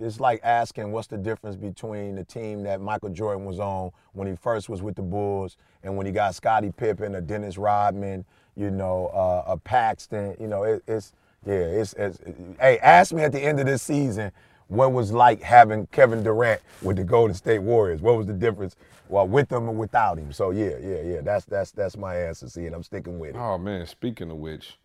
it's 0.00 0.20
like 0.20 0.40
asking 0.42 0.90
what's 0.90 1.06
the 1.06 1.18
difference 1.18 1.56
between 1.56 2.16
the 2.16 2.24
team 2.24 2.62
that 2.64 2.80
Michael 2.80 3.10
Jordan 3.10 3.44
was 3.44 3.60
on 3.60 3.90
when 4.12 4.26
he 4.26 4.34
first 4.34 4.68
was 4.68 4.82
with 4.82 4.96
the 4.96 5.02
Bulls 5.02 5.56
and 5.82 5.96
when 5.96 6.06
he 6.06 6.12
got 6.12 6.34
Scottie 6.34 6.72
Pippen 6.76 7.14
or 7.14 7.20
Dennis 7.20 7.58
Rodman, 7.58 8.24
you 8.56 8.70
know, 8.70 9.08
uh, 9.08 9.52
a 9.52 9.56
Paxson. 9.56 10.36
You 10.40 10.46
know, 10.48 10.62
it, 10.64 10.82
it's 10.86 11.12
yeah, 11.46 11.54
it's, 11.54 11.92
it's 11.94 12.18
hey, 12.60 12.78
ask 12.78 13.12
me 13.12 13.22
at 13.22 13.32
the 13.32 13.40
end 13.40 13.60
of 13.60 13.66
this 13.66 13.82
season 13.82 14.32
what 14.68 14.92
was 14.92 15.12
like 15.12 15.42
having 15.42 15.86
Kevin 15.88 16.22
Durant 16.22 16.60
with 16.82 16.96
the 16.96 17.04
Golden 17.04 17.34
State 17.34 17.58
Warriors. 17.60 18.00
What 18.00 18.16
was 18.16 18.26
the 18.26 18.32
difference? 18.32 18.76
Well, 19.08 19.26
with 19.28 19.48
them 19.48 19.68
or 19.68 19.74
without 19.74 20.18
him. 20.18 20.32
So 20.32 20.50
yeah, 20.50 20.76
yeah, 20.80 21.02
yeah. 21.02 21.20
That's 21.20 21.44
that's 21.44 21.70
that's 21.72 21.96
my 21.96 22.16
answer. 22.16 22.48
See, 22.48 22.66
and 22.66 22.74
I'm 22.74 22.82
sticking 22.82 23.18
with 23.18 23.30
it. 23.30 23.38
Oh 23.38 23.58
man, 23.58 23.86
speaking 23.86 24.30
of 24.30 24.38
which, 24.38 24.78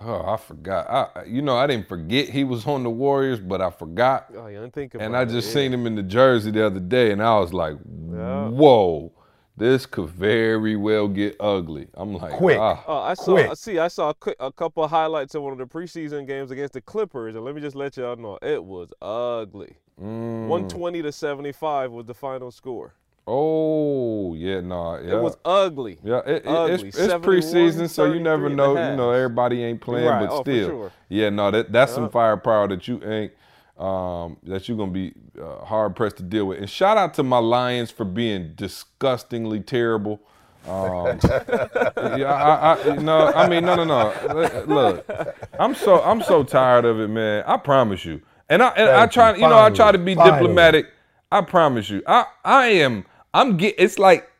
oh 0.00 0.22
I 0.32 0.36
forgot. 0.38 0.88
I 0.88 1.24
you 1.24 1.42
know 1.42 1.56
I 1.56 1.66
didn't 1.66 1.88
forget 1.88 2.28
he 2.30 2.44
was 2.44 2.66
on 2.66 2.82
the 2.82 2.90
Warriors, 2.90 3.40
but 3.40 3.60
I 3.60 3.70
forgot. 3.70 4.30
Oh, 4.36 4.46
you 4.46 4.60
didn't 4.60 4.72
think 4.72 4.94
about 4.94 5.04
And 5.04 5.16
I 5.16 5.22
it, 5.22 5.28
just 5.30 5.48
yeah. 5.48 5.54
seen 5.54 5.74
him 5.74 5.86
in 5.86 5.96
the 5.96 6.02
jersey 6.02 6.50
the 6.50 6.64
other 6.64 6.80
day, 6.80 7.10
and 7.10 7.22
I 7.22 7.38
was 7.38 7.52
like, 7.52 7.76
Yeah. 8.10 8.48
"Whoa, 8.48 9.12
this 9.58 9.86
could 9.86 10.08
very 10.10 10.76
well 10.76 11.08
get 11.08 11.36
ugly." 11.40 11.88
I'm 11.94 12.14
like, 12.14 12.32
Quick. 12.32 12.58
ah. 12.58 12.82
Oh, 12.86 12.98
I 12.98 13.14
saw. 13.14 13.32
Quick. 13.32 13.56
See, 13.56 13.78
I 13.78 13.88
saw 13.88 14.10
a, 14.10 14.14
quick, 14.14 14.36
a 14.40 14.50
couple 14.52 14.84
of 14.84 14.90
highlights 14.90 15.34
of 15.34 15.42
one 15.42 15.52
of 15.52 15.58
the 15.58 15.66
preseason 15.66 16.26
games 16.26 16.50
against 16.50 16.72
the 16.74 16.80
Clippers, 16.80 17.34
and 17.34 17.44
let 17.44 17.54
me 17.54 17.60
just 17.60 17.76
let 17.76 17.96
y'all 17.96 18.16
know 18.16 18.38
it 18.42 18.62
was 18.62 18.92
ugly. 19.02 19.76
Mm. 20.02 20.46
One 20.46 20.68
twenty 20.68 21.02
to 21.02 21.12
seventy 21.12 21.52
five 21.52 21.90
was 21.92 22.06
the 22.06 22.14
final 22.14 22.50
score. 22.50 22.94
Oh 23.30 24.32
yeah, 24.34 24.60
no, 24.62 24.98
yeah. 24.98 25.16
It 25.16 25.22
was 25.22 25.36
ugly. 25.44 25.98
Yeah, 26.02 26.20
it, 26.20 26.36
it- 26.36 26.46
ugly. 26.46 26.88
it's, 26.88 26.98
it's 26.98 27.10
71, 27.10 27.22
preseason, 27.22 27.90
so 27.90 28.06
you 28.06 28.20
never 28.20 28.48
33 28.48 28.52
and 28.52 28.60
a 28.60 28.64
know. 28.64 28.90
You 28.90 28.96
know, 28.96 29.10
everybody 29.10 29.62
ain't 29.64 29.82
playing, 29.82 30.06
Right, 30.08 30.20
but 30.26 30.30
oh, 30.32 30.36
for 30.38 30.42
still, 30.50 30.68
sure. 30.68 30.92
yeah, 31.10 31.28
no, 31.28 31.50
that 31.50 31.70
that's 31.70 31.92
some 31.92 32.04
Yup. 32.04 32.12
firepower 32.12 32.68
that 32.68 32.88
you 32.88 33.02
ain't 33.04 33.32
um, 33.78 34.36
that 34.42 34.68
you're 34.68 34.76
gonna 34.76 34.90
be 34.90 35.12
uh, 35.40 35.64
hard 35.64 35.94
pressed 35.94 36.16
to 36.18 36.22
deal 36.22 36.46
with. 36.46 36.58
And 36.58 36.68
shout 36.68 36.96
out 36.96 37.14
to 37.14 37.22
my 37.22 37.38
Lions 37.38 37.90
for 37.90 38.04
being 38.04 38.54
disgustingly 38.54 39.60
terrible. 39.60 40.20
Um, 40.66 41.18
yeah, 42.18 42.32
I, 42.32 42.90
I, 42.90 42.96
no, 42.96 43.32
I 43.32 43.48
mean, 43.48 43.64
no, 43.64 43.76
no, 43.76 43.84
no. 43.84 44.64
Look, 44.66 45.06
I'm 45.58 45.74
so 45.74 46.02
I'm 46.02 46.22
so 46.22 46.42
tired 46.42 46.84
of 46.84 47.00
it, 47.00 47.08
man. 47.08 47.44
I 47.46 47.56
promise 47.56 48.04
you. 48.04 48.20
And 48.48 48.62
I 48.62 48.68
and 48.70 48.90
I 48.90 49.06
try, 49.06 49.34
you. 49.34 49.42
you 49.42 49.48
know, 49.48 49.58
I 49.58 49.70
try 49.70 49.92
to 49.92 49.98
be 49.98 50.14
finally. 50.14 50.38
diplomatic. 50.38 50.86
I 51.30 51.42
promise 51.42 51.88
you. 51.88 52.02
I 52.06 52.24
I 52.44 52.66
am. 52.68 53.06
I'm 53.32 53.56
get. 53.56 53.76
It's 53.78 53.98
like 53.98 54.30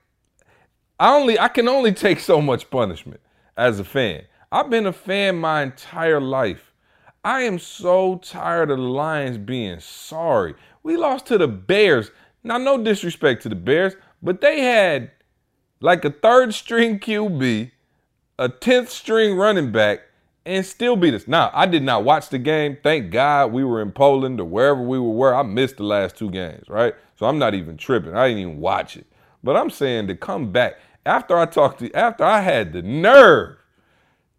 I 0.99 1.15
only 1.15 1.39
I 1.39 1.49
can 1.49 1.69
only 1.69 1.93
take 1.93 2.19
so 2.19 2.41
much 2.41 2.69
punishment 2.71 3.21
as 3.57 3.79
a 3.79 3.85
fan. 3.85 4.25
I've 4.51 4.71
been 4.71 4.87
a 4.87 4.93
fan 4.93 5.37
my 5.37 5.63
entire 5.63 6.21
life. 6.21 6.68
I 7.29 7.43
am 7.43 7.59
so 7.59 8.17
tired 8.25 8.71
of 8.71 8.79
the 8.79 8.85
Lions 8.85 9.37
being 9.37 9.81
sorry. 9.81 10.55
We 10.83 10.97
lost 10.97 11.27
to 11.27 11.37
the 11.37 11.47
Bears. 11.47 12.11
Now, 12.43 12.57
no 12.57 12.83
disrespect 12.83 13.43
to 13.43 13.51
the 13.51 13.55
Bears, 13.55 13.93
but 14.23 14.41
they 14.41 14.63
had 14.63 15.11
like 15.81 16.07
a 16.07 16.11
third 16.11 16.55
string 16.55 16.99
QB, 16.99 17.71
a 18.39 18.49
10th 18.49 18.89
string 18.89 19.37
running 19.37 19.71
back, 19.71 20.05
and 20.47 20.65
still 20.65 20.97
beat 20.97 21.13
us. 21.13 21.29
Now, 21.29 21.51
I 21.53 21.67
did 21.67 21.83
not 21.83 22.03
watch 22.03 22.31
the 22.31 22.39
game. 22.39 22.79
Thank 22.83 23.11
God 23.11 23.53
we 23.53 23.63
were 23.63 23.83
in 23.83 23.93
Poland 23.93 24.41
or 24.41 24.47
wherever 24.47 24.81
we 24.81 24.99
were. 24.99 25.13
Where 25.13 25.35
I 25.35 25.43
missed 25.43 25.77
the 25.77 25.85
last 25.85 26.17
two 26.17 26.31
games, 26.31 26.67
right? 26.71 26.95
So 27.19 27.27
I'm 27.27 27.39
not 27.39 27.53
even 27.53 27.77
tripping. 27.77 28.17
I 28.17 28.29
didn't 28.29 28.41
even 28.41 28.59
watch 28.59 28.97
it. 28.97 29.07
But 29.45 29.55
I'm 29.55 29.69
saying 29.69 30.07
to 30.07 30.15
come 30.15 30.51
back 30.51 30.77
after 31.05 31.37
I 31.37 31.45
talked 31.45 31.81
to 31.81 31.89
you, 31.89 31.91
after 31.93 32.25
I 32.25 32.41
had 32.41 32.73
the 32.73 32.81
nerve 32.81 33.59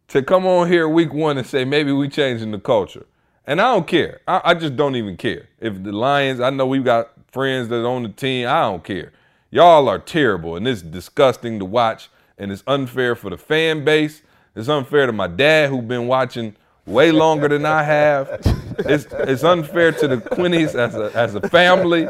to 0.09 0.21
come 0.21 0.45
on 0.45 0.67
here 0.67 0.87
week 0.87 1.13
one 1.13 1.37
and 1.37 1.47
say 1.47 1.65
maybe 1.65 1.91
we 1.91 2.09
changing 2.09 2.51
the 2.51 2.59
culture. 2.59 3.05
And 3.45 3.59
I 3.59 3.73
don't 3.73 3.87
care. 3.87 4.21
I, 4.27 4.41
I 4.43 4.53
just 4.53 4.75
don't 4.75 4.95
even 4.95 5.17
care. 5.17 5.49
If 5.59 5.81
the 5.81 5.91
Lions, 5.91 6.39
I 6.39 6.49
know 6.51 6.67
we've 6.67 6.85
got 6.85 7.11
friends 7.31 7.67
that 7.69 7.83
own 7.83 8.03
the 8.03 8.09
team. 8.09 8.47
I 8.47 8.61
don't 8.61 8.83
care. 8.83 9.11
Y'all 9.51 9.89
are 9.89 9.97
terrible, 9.97 10.55
and 10.55 10.67
it's 10.67 10.83
disgusting 10.83 11.57
to 11.57 11.65
watch, 11.65 12.09
and 12.37 12.51
it's 12.51 12.63
unfair 12.67 13.15
for 13.15 13.31
the 13.31 13.37
fan 13.37 13.83
base. 13.83 14.21
It's 14.55 14.69
unfair 14.69 15.07
to 15.07 15.11
my 15.11 15.27
dad 15.27 15.69
who's 15.69 15.85
been 15.85 16.07
watching 16.07 16.55
way 16.85 17.11
longer 17.11 17.47
than 17.47 17.65
I 17.65 17.83
have. 17.83 18.41
It's 18.79 19.05
it's 19.11 19.43
unfair 19.43 19.91
to 19.93 20.07
the 20.07 20.17
Quinneys 20.17 20.75
as 20.75 20.95
a 20.95 21.11
as 21.15 21.35
a 21.35 21.41
family, 21.49 22.01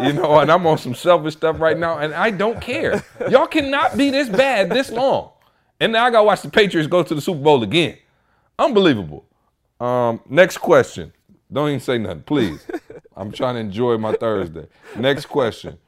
you 0.00 0.12
know. 0.12 0.38
And 0.40 0.50
I'm 0.50 0.66
on 0.66 0.78
some 0.78 0.94
selfish 0.94 1.34
stuff 1.34 1.60
right 1.60 1.78
now, 1.78 1.98
and 1.98 2.14
I 2.14 2.30
don't 2.30 2.60
care. 2.60 3.04
Y'all 3.30 3.46
cannot 3.46 3.96
be 3.96 4.10
this 4.10 4.28
bad 4.28 4.70
this 4.70 4.90
long, 4.90 5.30
and 5.80 5.92
now 5.92 6.04
I 6.04 6.10
gotta 6.10 6.24
watch 6.24 6.42
the 6.42 6.50
Patriots 6.50 6.88
go 6.88 7.02
to 7.02 7.14
the 7.14 7.20
Super 7.20 7.40
Bowl 7.40 7.62
again. 7.62 7.98
Unbelievable. 8.58 9.26
Um, 9.80 10.20
next 10.28 10.58
question. 10.58 11.12
Don't 11.52 11.68
even 11.68 11.80
say 11.80 11.98
nothing, 11.98 12.22
please. 12.22 12.66
I'm 13.16 13.32
trying 13.32 13.54
to 13.54 13.60
enjoy 13.60 13.98
my 13.98 14.14
Thursday. 14.14 14.66
Next 14.96 15.26
question. 15.26 15.78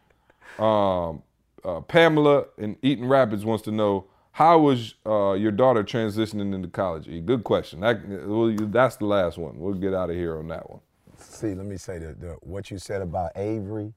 Um, 0.58 1.22
uh, 1.64 1.80
Pamela 1.80 2.46
in 2.56 2.76
Eaton 2.82 3.06
Rapids 3.06 3.44
wants 3.44 3.64
to 3.64 3.72
know 3.72 4.06
how 4.32 4.58
was 4.60 4.94
uh, 5.04 5.32
your 5.32 5.50
daughter 5.50 5.82
transitioning 5.82 6.54
into 6.54 6.68
college? 6.68 7.08
E? 7.08 7.20
Good 7.20 7.42
question. 7.42 7.80
That, 7.80 8.06
well, 8.26 8.54
that's 8.70 8.96
the 8.96 9.06
last 9.06 9.36
one. 9.36 9.58
We'll 9.58 9.74
get 9.74 9.94
out 9.94 10.10
of 10.10 10.16
here 10.16 10.38
on 10.38 10.48
that 10.48 10.70
one. 10.70 10.80
See, 11.18 11.54
let 11.54 11.66
me 11.66 11.76
say 11.76 11.98
that 11.98 12.20
the, 12.20 12.36
what 12.42 12.70
you 12.70 12.78
said 12.78 13.02
about 13.02 13.32
Avery, 13.34 13.92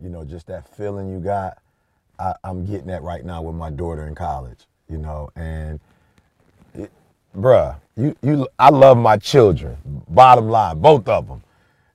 you 0.00 0.10
know, 0.10 0.24
just 0.24 0.46
that 0.48 0.68
feeling 0.76 1.08
you 1.10 1.20
got, 1.20 1.58
I, 2.18 2.34
I'm 2.44 2.66
getting 2.66 2.88
that 2.88 3.02
right 3.02 3.24
now 3.24 3.40
with 3.42 3.54
my 3.54 3.70
daughter 3.70 4.06
in 4.06 4.14
college, 4.14 4.66
you 4.88 4.98
know, 4.98 5.30
and 5.36 5.80
it, 6.74 6.90
bruh, 7.36 7.76
you, 7.96 8.16
you, 8.22 8.48
I 8.58 8.70
love 8.70 8.96
my 8.96 9.16
children, 9.16 9.76
bottom 10.08 10.48
line, 10.48 10.80
both 10.80 11.08
of 11.08 11.28
them, 11.28 11.42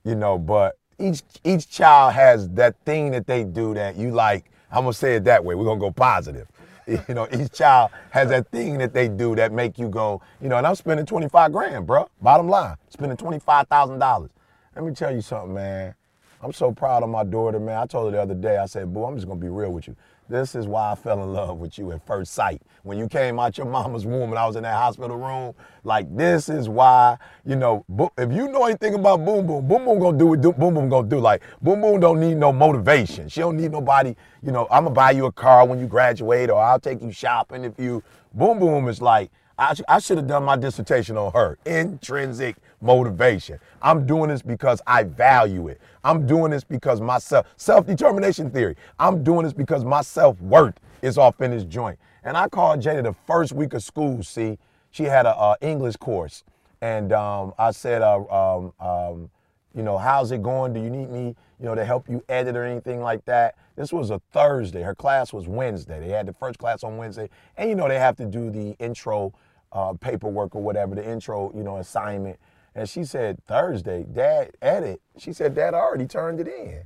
you 0.04 0.14
know, 0.14 0.38
but 0.38 0.78
each, 0.98 1.22
each 1.42 1.68
child 1.68 2.12
has 2.12 2.48
that 2.50 2.76
thing 2.84 3.10
that 3.12 3.26
they 3.26 3.44
do 3.44 3.74
that 3.74 3.96
you 3.96 4.10
like, 4.10 4.44
I'm 4.70 4.82
gonna 4.84 4.92
say 4.92 5.16
it 5.16 5.24
that 5.24 5.44
way, 5.44 5.54
we're 5.54 5.64
gonna 5.64 5.80
go 5.80 5.90
positive. 5.90 6.48
You 6.86 7.14
know, 7.14 7.26
each 7.32 7.50
child 7.52 7.92
has 8.10 8.28
that 8.28 8.50
thing 8.50 8.76
that 8.76 8.92
they 8.92 9.08
do 9.08 9.34
that 9.36 9.52
make 9.52 9.78
you 9.78 9.88
go, 9.88 10.20
you 10.42 10.50
know, 10.50 10.58
and 10.58 10.66
I'm 10.66 10.74
spending 10.74 11.06
25 11.06 11.50
grand, 11.50 11.86
bro. 11.86 12.10
Bottom 12.20 12.46
line, 12.46 12.76
spending 12.90 13.16
$25,000. 13.16 14.28
Let 14.76 14.84
me 14.84 14.92
tell 14.92 15.14
you 15.14 15.22
something, 15.22 15.54
man. 15.54 15.94
I'm 16.42 16.52
so 16.52 16.72
proud 16.72 17.02
of 17.02 17.08
my 17.08 17.24
daughter, 17.24 17.58
man. 17.58 17.78
I 17.78 17.86
told 17.86 18.12
her 18.12 18.18
the 18.18 18.22
other 18.22 18.34
day, 18.34 18.58
I 18.58 18.66
said, 18.66 18.92
boo, 18.92 19.04
I'm 19.04 19.14
just 19.14 19.26
gonna 19.26 19.40
be 19.40 19.48
real 19.48 19.72
with 19.72 19.86
you. 19.88 19.96
This 20.28 20.54
is 20.54 20.66
why 20.66 20.92
I 20.92 20.94
fell 20.94 21.22
in 21.22 21.32
love 21.32 21.58
with 21.58 21.78
you 21.78 21.92
at 21.92 22.06
first 22.06 22.32
sight. 22.32 22.62
When 22.82 22.96
you 22.98 23.08
came 23.08 23.38
out 23.38 23.58
your 23.58 23.66
mama's 23.66 24.06
womb 24.06 24.30
and 24.30 24.38
I 24.38 24.46
was 24.46 24.56
in 24.56 24.62
that 24.62 24.74
hospital 24.74 25.16
room, 25.18 25.54
like 25.84 26.14
this 26.16 26.48
is 26.48 26.68
why, 26.68 27.18
you 27.44 27.56
know, 27.56 27.84
if 28.16 28.32
you 28.32 28.48
know 28.48 28.64
anything 28.64 28.94
about 28.94 29.24
Boom 29.24 29.46
Boom, 29.46 29.68
Boom 29.68 29.84
Boom 29.84 29.98
gonna 29.98 30.18
do 30.18 30.26
what 30.28 30.40
Boom 30.40 30.74
Boom 30.74 30.88
gonna 30.88 31.08
do. 31.08 31.18
Like 31.20 31.42
Boom 31.60 31.82
Boom 31.82 32.00
don't 32.00 32.20
need 32.20 32.36
no 32.36 32.52
motivation. 32.52 33.28
She 33.28 33.40
don't 33.40 33.56
need 33.56 33.72
nobody, 33.72 34.14
you 34.42 34.50
know, 34.50 34.66
I'm 34.70 34.84
gonna 34.84 34.94
buy 34.94 35.10
you 35.10 35.26
a 35.26 35.32
car 35.32 35.66
when 35.66 35.78
you 35.78 35.86
graduate 35.86 36.48
or 36.48 36.60
I'll 36.60 36.80
take 36.80 37.02
you 37.02 37.12
shopping 37.12 37.64
if 37.64 37.78
you, 37.78 38.02
Boom 38.32 38.58
Boom 38.58 38.88
is 38.88 39.02
like, 39.02 39.30
I, 39.58 39.74
I 39.88 39.98
should 40.00 40.16
have 40.16 40.26
done 40.26 40.44
my 40.44 40.56
dissertation 40.56 41.16
on 41.16 41.32
her. 41.32 41.58
Intrinsic 41.64 42.56
motivation. 42.84 43.58
I'm 43.82 44.06
doing 44.06 44.28
this 44.28 44.42
because 44.42 44.80
I 44.86 45.04
value 45.04 45.68
it. 45.68 45.80
I'm 46.04 46.26
doing 46.26 46.50
this 46.50 46.62
because 46.62 47.00
myself, 47.00 47.46
self-determination 47.56 48.50
theory. 48.50 48.76
I'm 48.98 49.24
doing 49.24 49.44
this 49.44 49.54
because 49.54 49.84
my 49.84 50.02
self-worth 50.02 50.78
is 51.02 51.18
off 51.18 51.40
in 51.40 51.50
this 51.50 51.64
joint. 51.64 51.98
And 52.22 52.36
I 52.36 52.48
called 52.48 52.80
Jada 52.80 53.02
the 53.02 53.14
first 53.26 53.52
week 53.52 53.72
of 53.74 53.82
school, 53.82 54.22
see, 54.22 54.58
she 54.90 55.04
had 55.04 55.26
a, 55.26 55.56
English 55.60 55.96
course. 55.96 56.44
And 56.80 57.12
um, 57.12 57.54
I 57.58 57.70
said, 57.70 58.02
uh, 58.02 58.24
um, 58.30 58.72
um, 58.78 59.30
you 59.74 59.82
know, 59.82 59.98
how's 59.98 60.30
it 60.30 60.42
going? 60.42 60.72
Do 60.72 60.80
you 60.80 60.90
need 60.90 61.10
me, 61.10 61.34
you 61.58 61.66
know, 61.66 61.74
to 61.74 61.84
help 61.84 62.08
you 62.08 62.22
edit 62.28 62.56
or 62.56 62.64
anything 62.64 63.00
like 63.00 63.24
that? 63.24 63.56
This 63.76 63.92
was 63.92 64.10
a 64.10 64.20
Thursday. 64.32 64.82
Her 64.82 64.94
class 64.94 65.32
was 65.32 65.48
Wednesday. 65.48 65.98
They 65.98 66.10
had 66.10 66.26
the 66.26 66.32
first 66.32 66.58
class 66.58 66.84
on 66.84 66.96
Wednesday. 66.96 67.28
And, 67.56 67.68
you 67.68 67.74
know, 67.74 67.88
they 67.88 67.98
have 67.98 68.16
to 68.16 68.24
do 68.24 68.50
the 68.50 68.76
intro 68.78 69.32
uh, 69.72 69.94
paperwork 69.94 70.54
or 70.54 70.62
whatever, 70.62 70.94
the 70.94 71.04
intro, 71.04 71.52
you 71.54 71.64
know, 71.64 71.78
assignment. 71.78 72.38
And 72.74 72.88
she 72.88 73.04
said, 73.04 73.38
Thursday, 73.46 74.04
Dad, 74.12 74.52
edit. 74.60 75.00
She 75.18 75.32
said, 75.32 75.54
Dad, 75.54 75.74
I 75.74 75.78
already 75.78 76.06
turned 76.06 76.40
it 76.40 76.48
in. 76.48 76.82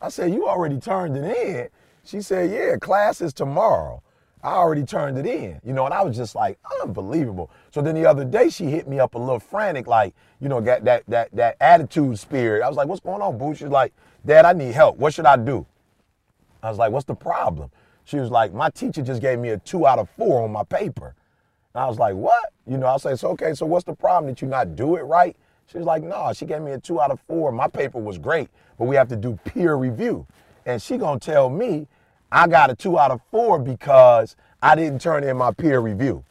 I 0.00 0.08
said, 0.08 0.32
You 0.32 0.46
already 0.46 0.78
turned 0.78 1.16
it 1.16 1.24
in? 1.24 1.68
She 2.04 2.20
said, 2.20 2.50
Yeah, 2.50 2.76
class 2.76 3.20
is 3.20 3.32
tomorrow. 3.32 4.02
I 4.42 4.52
already 4.52 4.84
turned 4.84 5.18
it 5.18 5.26
in, 5.26 5.60
you 5.64 5.72
know, 5.72 5.86
and 5.86 5.94
I 5.94 6.04
was 6.04 6.14
just 6.14 6.36
like, 6.36 6.58
unbelievable. 6.80 7.50
So 7.72 7.82
then 7.82 7.96
the 7.96 8.06
other 8.06 8.24
day 8.24 8.48
she 8.48 8.66
hit 8.66 8.86
me 8.86 9.00
up 9.00 9.16
a 9.16 9.18
little 9.18 9.40
frantic, 9.40 9.88
like, 9.88 10.14
you 10.40 10.48
know, 10.48 10.60
got 10.60 10.84
that 10.84 11.02
that 11.08 11.34
that 11.34 11.56
attitude 11.60 12.18
spirit. 12.18 12.62
I 12.62 12.68
was 12.68 12.76
like, 12.76 12.86
what's 12.86 13.00
going 13.00 13.22
on, 13.22 13.38
boo? 13.38 13.54
She's 13.54 13.68
like, 13.68 13.92
Dad, 14.24 14.44
I 14.44 14.52
need 14.52 14.72
help. 14.72 14.98
What 14.98 15.14
should 15.14 15.26
I 15.26 15.36
do? 15.36 15.66
I 16.62 16.68
was 16.68 16.78
like, 16.78 16.92
what's 16.92 17.06
the 17.06 17.14
problem? 17.14 17.70
She 18.04 18.18
was 18.18 18.30
like, 18.30 18.52
my 18.52 18.70
teacher 18.70 19.02
just 19.02 19.20
gave 19.20 19.38
me 19.40 19.48
a 19.48 19.58
two 19.58 19.86
out 19.86 19.98
of 19.98 20.08
four 20.10 20.44
on 20.44 20.52
my 20.52 20.62
paper. 20.62 21.16
And 21.74 21.82
I 21.82 21.88
was 21.88 21.98
like, 21.98 22.14
what? 22.14 22.52
You 22.66 22.78
know, 22.78 22.86
I 22.86 22.96
say, 22.96 23.14
so 23.14 23.28
okay, 23.30 23.54
so 23.54 23.66
what's 23.66 23.84
the 23.84 23.94
problem? 23.94 24.32
Did 24.32 24.42
you 24.42 24.48
not 24.48 24.74
do 24.74 24.96
it 24.96 25.02
right? 25.02 25.36
She 25.70 25.78
was 25.78 25.86
like, 25.86 26.02
no, 26.02 26.32
she 26.32 26.46
gave 26.46 26.62
me 26.62 26.72
a 26.72 26.78
two 26.78 27.00
out 27.00 27.10
of 27.10 27.20
four. 27.20 27.52
My 27.52 27.68
paper 27.68 27.98
was 27.98 28.18
great, 28.18 28.48
but 28.78 28.86
we 28.86 28.96
have 28.96 29.08
to 29.08 29.16
do 29.16 29.38
peer 29.44 29.76
review. 29.76 30.26
And 30.64 30.80
she 30.80 30.96
gonna 30.96 31.20
tell 31.20 31.48
me 31.48 31.86
I 32.30 32.48
got 32.48 32.70
a 32.70 32.74
two 32.74 32.98
out 32.98 33.10
of 33.10 33.20
four 33.30 33.58
because 33.58 34.36
I 34.60 34.74
didn't 34.74 35.00
turn 35.00 35.24
in 35.24 35.36
my 35.36 35.52
peer 35.52 35.80
review. 35.80 36.24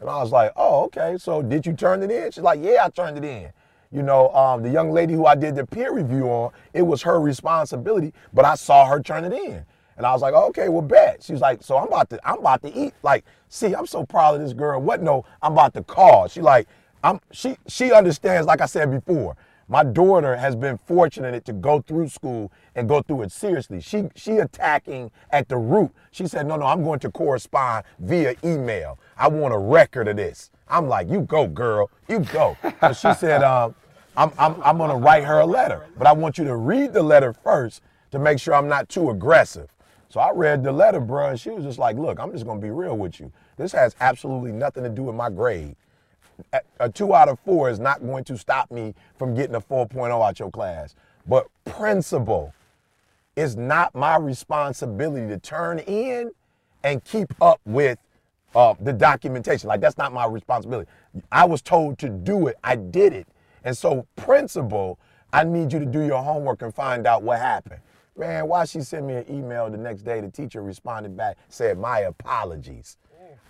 And 0.00 0.08
I 0.08 0.20
was 0.20 0.32
like, 0.32 0.52
oh, 0.56 0.84
okay, 0.84 1.16
so 1.18 1.42
did 1.42 1.66
you 1.66 1.74
turn 1.74 2.02
it 2.02 2.10
in? 2.10 2.30
She's 2.30 2.42
like, 2.42 2.60
yeah, 2.62 2.84
I 2.84 2.90
turned 2.90 3.18
it 3.18 3.24
in. 3.24 3.52
You 3.92 4.02
know, 4.02 4.30
um, 4.30 4.62
the 4.62 4.70
young 4.70 4.90
lady 4.90 5.14
who 5.14 5.26
I 5.26 5.34
did 5.34 5.54
the 5.54 5.66
peer 5.66 5.92
review 5.92 6.24
on, 6.28 6.52
it 6.72 6.82
was 6.82 7.02
her 7.02 7.20
responsibility, 7.20 8.12
but 8.32 8.44
I 8.44 8.54
saw 8.54 8.86
her 8.86 9.00
turn 9.00 9.24
it 9.24 9.32
in. 9.32 9.64
And 9.96 10.06
I 10.06 10.12
was 10.12 10.22
like, 10.22 10.34
okay, 10.34 10.68
well, 10.68 10.82
bet. 10.82 11.22
She's 11.22 11.40
like, 11.40 11.62
so 11.62 11.76
I'm 11.76 11.88
about 11.88 12.08
to, 12.10 12.28
I'm 12.28 12.38
about 12.38 12.62
to 12.62 12.72
eat. 12.72 12.94
Like, 13.02 13.24
see, 13.52 13.74
I'm 13.74 13.86
so 13.86 14.04
proud 14.04 14.34
of 14.34 14.40
this 14.40 14.52
girl. 14.52 14.80
What 14.80 15.02
no, 15.02 15.24
I'm 15.42 15.52
about 15.52 15.74
to 15.74 15.82
call. 15.82 16.26
She 16.28 16.40
like, 16.40 16.66
I'm 17.04 17.20
she 17.30 17.56
she 17.68 17.92
understands, 17.92 18.46
like 18.46 18.60
I 18.60 18.66
said 18.66 18.90
before. 18.90 19.36
My 19.68 19.84
daughter 19.84 20.36
has 20.36 20.54
been 20.54 20.76
fortunate 20.76 21.44
to 21.46 21.52
go 21.52 21.80
through 21.80 22.08
school 22.08 22.52
and 22.74 22.88
go 22.88 23.00
through 23.00 23.22
it 23.22 23.32
seriously. 23.32 23.80
She 23.80 24.08
she 24.14 24.38
attacking 24.38 25.10
at 25.30 25.48
the 25.48 25.56
root. 25.56 25.90
She 26.10 26.26
said, 26.26 26.46
no, 26.46 26.56
no, 26.56 26.66
I'm 26.66 26.82
going 26.82 26.98
to 27.00 27.10
correspond 27.10 27.84
via 27.98 28.34
email. 28.44 28.98
I 29.16 29.28
want 29.28 29.54
a 29.54 29.58
record 29.58 30.08
of 30.08 30.16
this. 30.16 30.50
I'm 30.68 30.88
like, 30.88 31.08
you 31.08 31.20
go, 31.22 31.46
girl, 31.46 31.90
you 32.08 32.20
go. 32.20 32.56
So 32.80 32.92
she 32.92 33.14
said, 33.18 33.42
um, 33.42 33.74
I'm, 34.16 34.30
I'm, 34.38 34.56
I'm 34.62 34.78
gonna 34.78 34.96
write 34.96 35.24
her 35.24 35.40
a 35.40 35.46
letter, 35.46 35.86
but 35.96 36.06
I 36.06 36.12
want 36.12 36.38
you 36.38 36.44
to 36.44 36.56
read 36.56 36.92
the 36.92 37.02
letter 37.02 37.32
first 37.32 37.82
to 38.10 38.18
make 38.18 38.38
sure 38.38 38.54
I'm 38.54 38.68
not 38.68 38.88
too 38.88 39.10
aggressive. 39.10 39.68
So 40.08 40.20
I 40.20 40.30
read 40.32 40.62
the 40.62 40.72
letter, 40.72 41.00
bro, 41.00 41.28
and 41.28 41.40
she 41.40 41.48
was 41.48 41.64
just 41.64 41.78
like, 41.78 41.96
look, 41.96 42.20
I'm 42.20 42.32
just 42.32 42.44
gonna 42.44 42.60
be 42.60 42.70
real 42.70 42.98
with 42.98 43.18
you. 43.18 43.32
This 43.56 43.72
has 43.72 43.94
absolutely 44.00 44.52
nothing 44.52 44.82
to 44.84 44.88
do 44.88 45.04
with 45.04 45.14
my 45.14 45.30
grade. 45.30 45.76
A 46.80 46.88
two 46.88 47.14
out 47.14 47.28
of 47.28 47.38
four 47.40 47.70
is 47.70 47.78
not 47.78 48.00
going 48.00 48.24
to 48.24 48.36
stop 48.38 48.70
me 48.70 48.94
from 49.16 49.34
getting 49.34 49.54
a 49.54 49.60
4.0 49.60 50.26
out 50.26 50.38
your 50.38 50.50
class. 50.50 50.94
But 51.26 51.46
principle 51.64 52.54
is 53.36 53.56
not 53.56 53.94
my 53.94 54.16
responsibility 54.16 55.28
to 55.28 55.38
turn 55.38 55.78
in 55.80 56.32
and 56.82 57.04
keep 57.04 57.32
up 57.40 57.60
with 57.64 57.98
uh, 58.54 58.74
the 58.80 58.92
documentation. 58.92 59.68
Like 59.68 59.80
that's 59.80 59.98
not 59.98 60.12
my 60.12 60.26
responsibility. 60.26 60.90
I 61.30 61.44
was 61.44 61.62
told 61.62 61.98
to 61.98 62.08
do 62.08 62.48
it. 62.48 62.56
I 62.64 62.76
did 62.76 63.12
it. 63.12 63.26
And 63.64 63.76
so 63.76 64.06
principle, 64.16 64.98
I 65.32 65.44
need 65.44 65.72
you 65.72 65.78
to 65.78 65.86
do 65.86 66.00
your 66.00 66.22
homework 66.22 66.62
and 66.62 66.74
find 66.74 67.06
out 67.06 67.22
what 67.22 67.38
happened. 67.38 67.80
Man, 68.16 68.46
why 68.46 68.66
she 68.66 68.82
sent 68.82 69.06
me 69.06 69.14
an 69.14 69.24
email 69.30 69.70
the 69.70 69.78
next 69.78 70.02
day, 70.02 70.20
the 70.20 70.30
teacher 70.30 70.62
responded 70.62 71.16
back, 71.16 71.38
said, 71.48 71.78
my 71.78 72.00
apologies. 72.00 72.98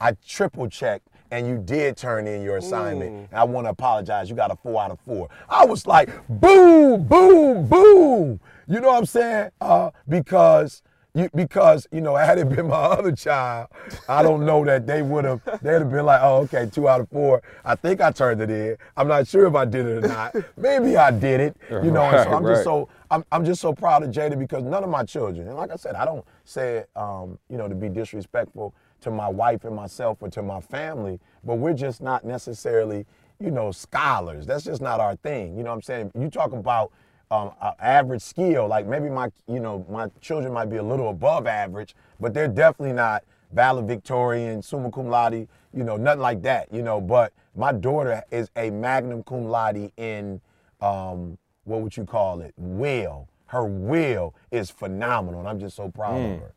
I 0.00 0.16
triple 0.26 0.68
checked 0.68 1.08
and 1.32 1.46
you 1.46 1.58
did 1.58 1.96
turn 1.96 2.26
in 2.26 2.42
your 2.42 2.58
assignment. 2.58 3.30
Mm. 3.30 3.36
I 3.36 3.44
want 3.44 3.66
to 3.66 3.70
apologize. 3.70 4.28
You 4.28 4.36
got 4.36 4.50
a 4.50 4.56
four 4.56 4.82
out 4.82 4.90
of 4.90 5.00
four. 5.00 5.30
I 5.48 5.64
was 5.64 5.86
like, 5.86 6.10
boom, 6.28 7.04
boom, 7.04 7.66
boom. 7.66 8.40
You 8.68 8.80
know 8.80 8.88
what 8.88 8.98
I'm 8.98 9.06
saying? 9.06 9.50
Uh, 9.60 9.90
because 10.08 10.82
you, 11.14 11.28
because 11.34 11.86
you 11.90 12.00
know, 12.00 12.16
had 12.16 12.38
it 12.38 12.48
been 12.48 12.68
my 12.68 12.76
other 12.76 13.12
child, 13.12 13.68
I 14.08 14.22
don't 14.22 14.46
know 14.46 14.64
that 14.64 14.86
they 14.86 15.02
would 15.02 15.24
have. 15.24 15.42
They'd 15.62 15.72
have 15.72 15.90
been 15.90 16.06
like, 16.06 16.20
"Oh, 16.22 16.38
okay, 16.44 16.70
two 16.72 16.88
out 16.88 17.02
of 17.02 17.08
four. 17.10 17.42
I 17.64 17.74
think 17.74 18.00
I 18.00 18.10
turned 18.10 18.40
it 18.40 18.50
in. 18.50 18.76
I'm 18.96 19.08
not 19.08 19.28
sure 19.28 19.46
if 19.46 19.54
I 19.54 19.66
did 19.66 19.86
it 19.86 20.04
or 20.04 20.08
not. 20.08 20.34
Maybe 20.56 20.96
I 20.96 21.10
did 21.10 21.40
it. 21.40 21.56
You 21.70 21.90
know." 21.90 22.00
Right, 22.00 22.24
so 22.24 22.32
I'm 22.32 22.42
right. 22.42 22.52
just 22.54 22.64
so 22.64 22.88
I'm, 23.10 23.24
I'm 23.30 23.44
just 23.44 23.60
so 23.60 23.74
proud 23.74 24.02
of 24.02 24.10
Jada 24.10 24.38
because 24.38 24.62
none 24.62 24.82
of 24.84 24.88
my 24.88 25.04
children, 25.04 25.48
and 25.48 25.56
like 25.56 25.70
I 25.70 25.76
said, 25.76 25.96
I 25.96 26.06
don't 26.06 26.24
say 26.44 26.78
it, 26.78 26.90
um, 26.96 27.38
you 27.50 27.58
know, 27.58 27.68
to 27.68 27.74
be 27.74 27.90
disrespectful 27.90 28.74
to 29.02 29.10
my 29.10 29.28
wife 29.28 29.64
and 29.64 29.74
myself 29.74 30.18
or 30.20 30.28
to 30.30 30.42
my 30.42 30.60
family, 30.60 31.20
but 31.44 31.56
we're 31.56 31.74
just 31.74 32.00
not 32.00 32.24
necessarily, 32.24 33.06
you 33.38 33.50
know, 33.50 33.70
scholars. 33.72 34.46
That's 34.46 34.64
just 34.64 34.80
not 34.80 35.00
our 35.00 35.16
thing. 35.16 35.56
You 35.56 35.64
know 35.64 35.70
what 35.70 35.76
I'm 35.76 35.82
saying? 35.82 36.12
You 36.18 36.30
talk 36.30 36.52
about 36.52 36.92
um, 37.30 37.52
average 37.80 38.22
skill, 38.22 38.68
like 38.68 38.86
maybe 38.86 39.08
my, 39.08 39.30
you 39.46 39.60
know, 39.60 39.86
my 39.90 40.08
children 40.20 40.52
might 40.52 40.66
be 40.66 40.76
a 40.76 40.82
little 40.82 41.10
above 41.10 41.46
average, 41.46 41.94
but 42.20 42.34
they're 42.34 42.48
definitely 42.48 42.94
not 42.94 43.24
valedictorian, 43.52 44.62
summa 44.62 44.90
cum 44.90 45.08
laude, 45.08 45.48
you 45.74 45.84
know, 45.84 45.96
nothing 45.96 46.20
like 46.20 46.42
that, 46.42 46.72
you 46.72 46.82
know. 46.82 47.00
But 47.00 47.32
my 47.54 47.72
daughter 47.72 48.22
is 48.30 48.50
a 48.56 48.70
magnum 48.70 49.22
cum 49.22 49.44
laude 49.44 49.90
in 49.96 50.40
um, 50.80 51.38
what 51.64 51.80
would 51.80 51.96
you 51.96 52.04
call 52.04 52.40
it? 52.40 52.52
Will. 52.56 53.28
Her 53.46 53.64
will 53.64 54.34
is 54.50 54.70
phenomenal, 54.70 55.40
and 55.40 55.48
I'm 55.48 55.60
just 55.60 55.76
so 55.76 55.88
proud 55.90 56.16
of 56.34 56.40
her. 56.40 56.52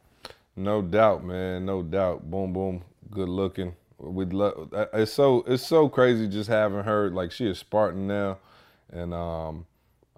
No 0.56 0.82
doubt, 0.82 1.24
man. 1.24 1.66
No 1.66 1.84
doubt. 1.84 2.30
Boom, 2.30 2.54
boom. 2.54 2.84
Good 3.12 3.30
looking. 3.30 3.76
We 3.98 4.26
love. 4.26 4.74
It's 4.94 5.12
so 5.14 5.44
it's 5.48 5.66
so 5.66 5.90
crazy 5.90 6.28
just 6.28 6.50
having 6.50 6.84
her. 6.84 7.10
Like 7.10 7.32
she 7.32 7.48
is 7.48 7.60
Spartan 7.60 8.08
now, 8.08 8.38
and 8.92 9.14
um, 9.14 9.66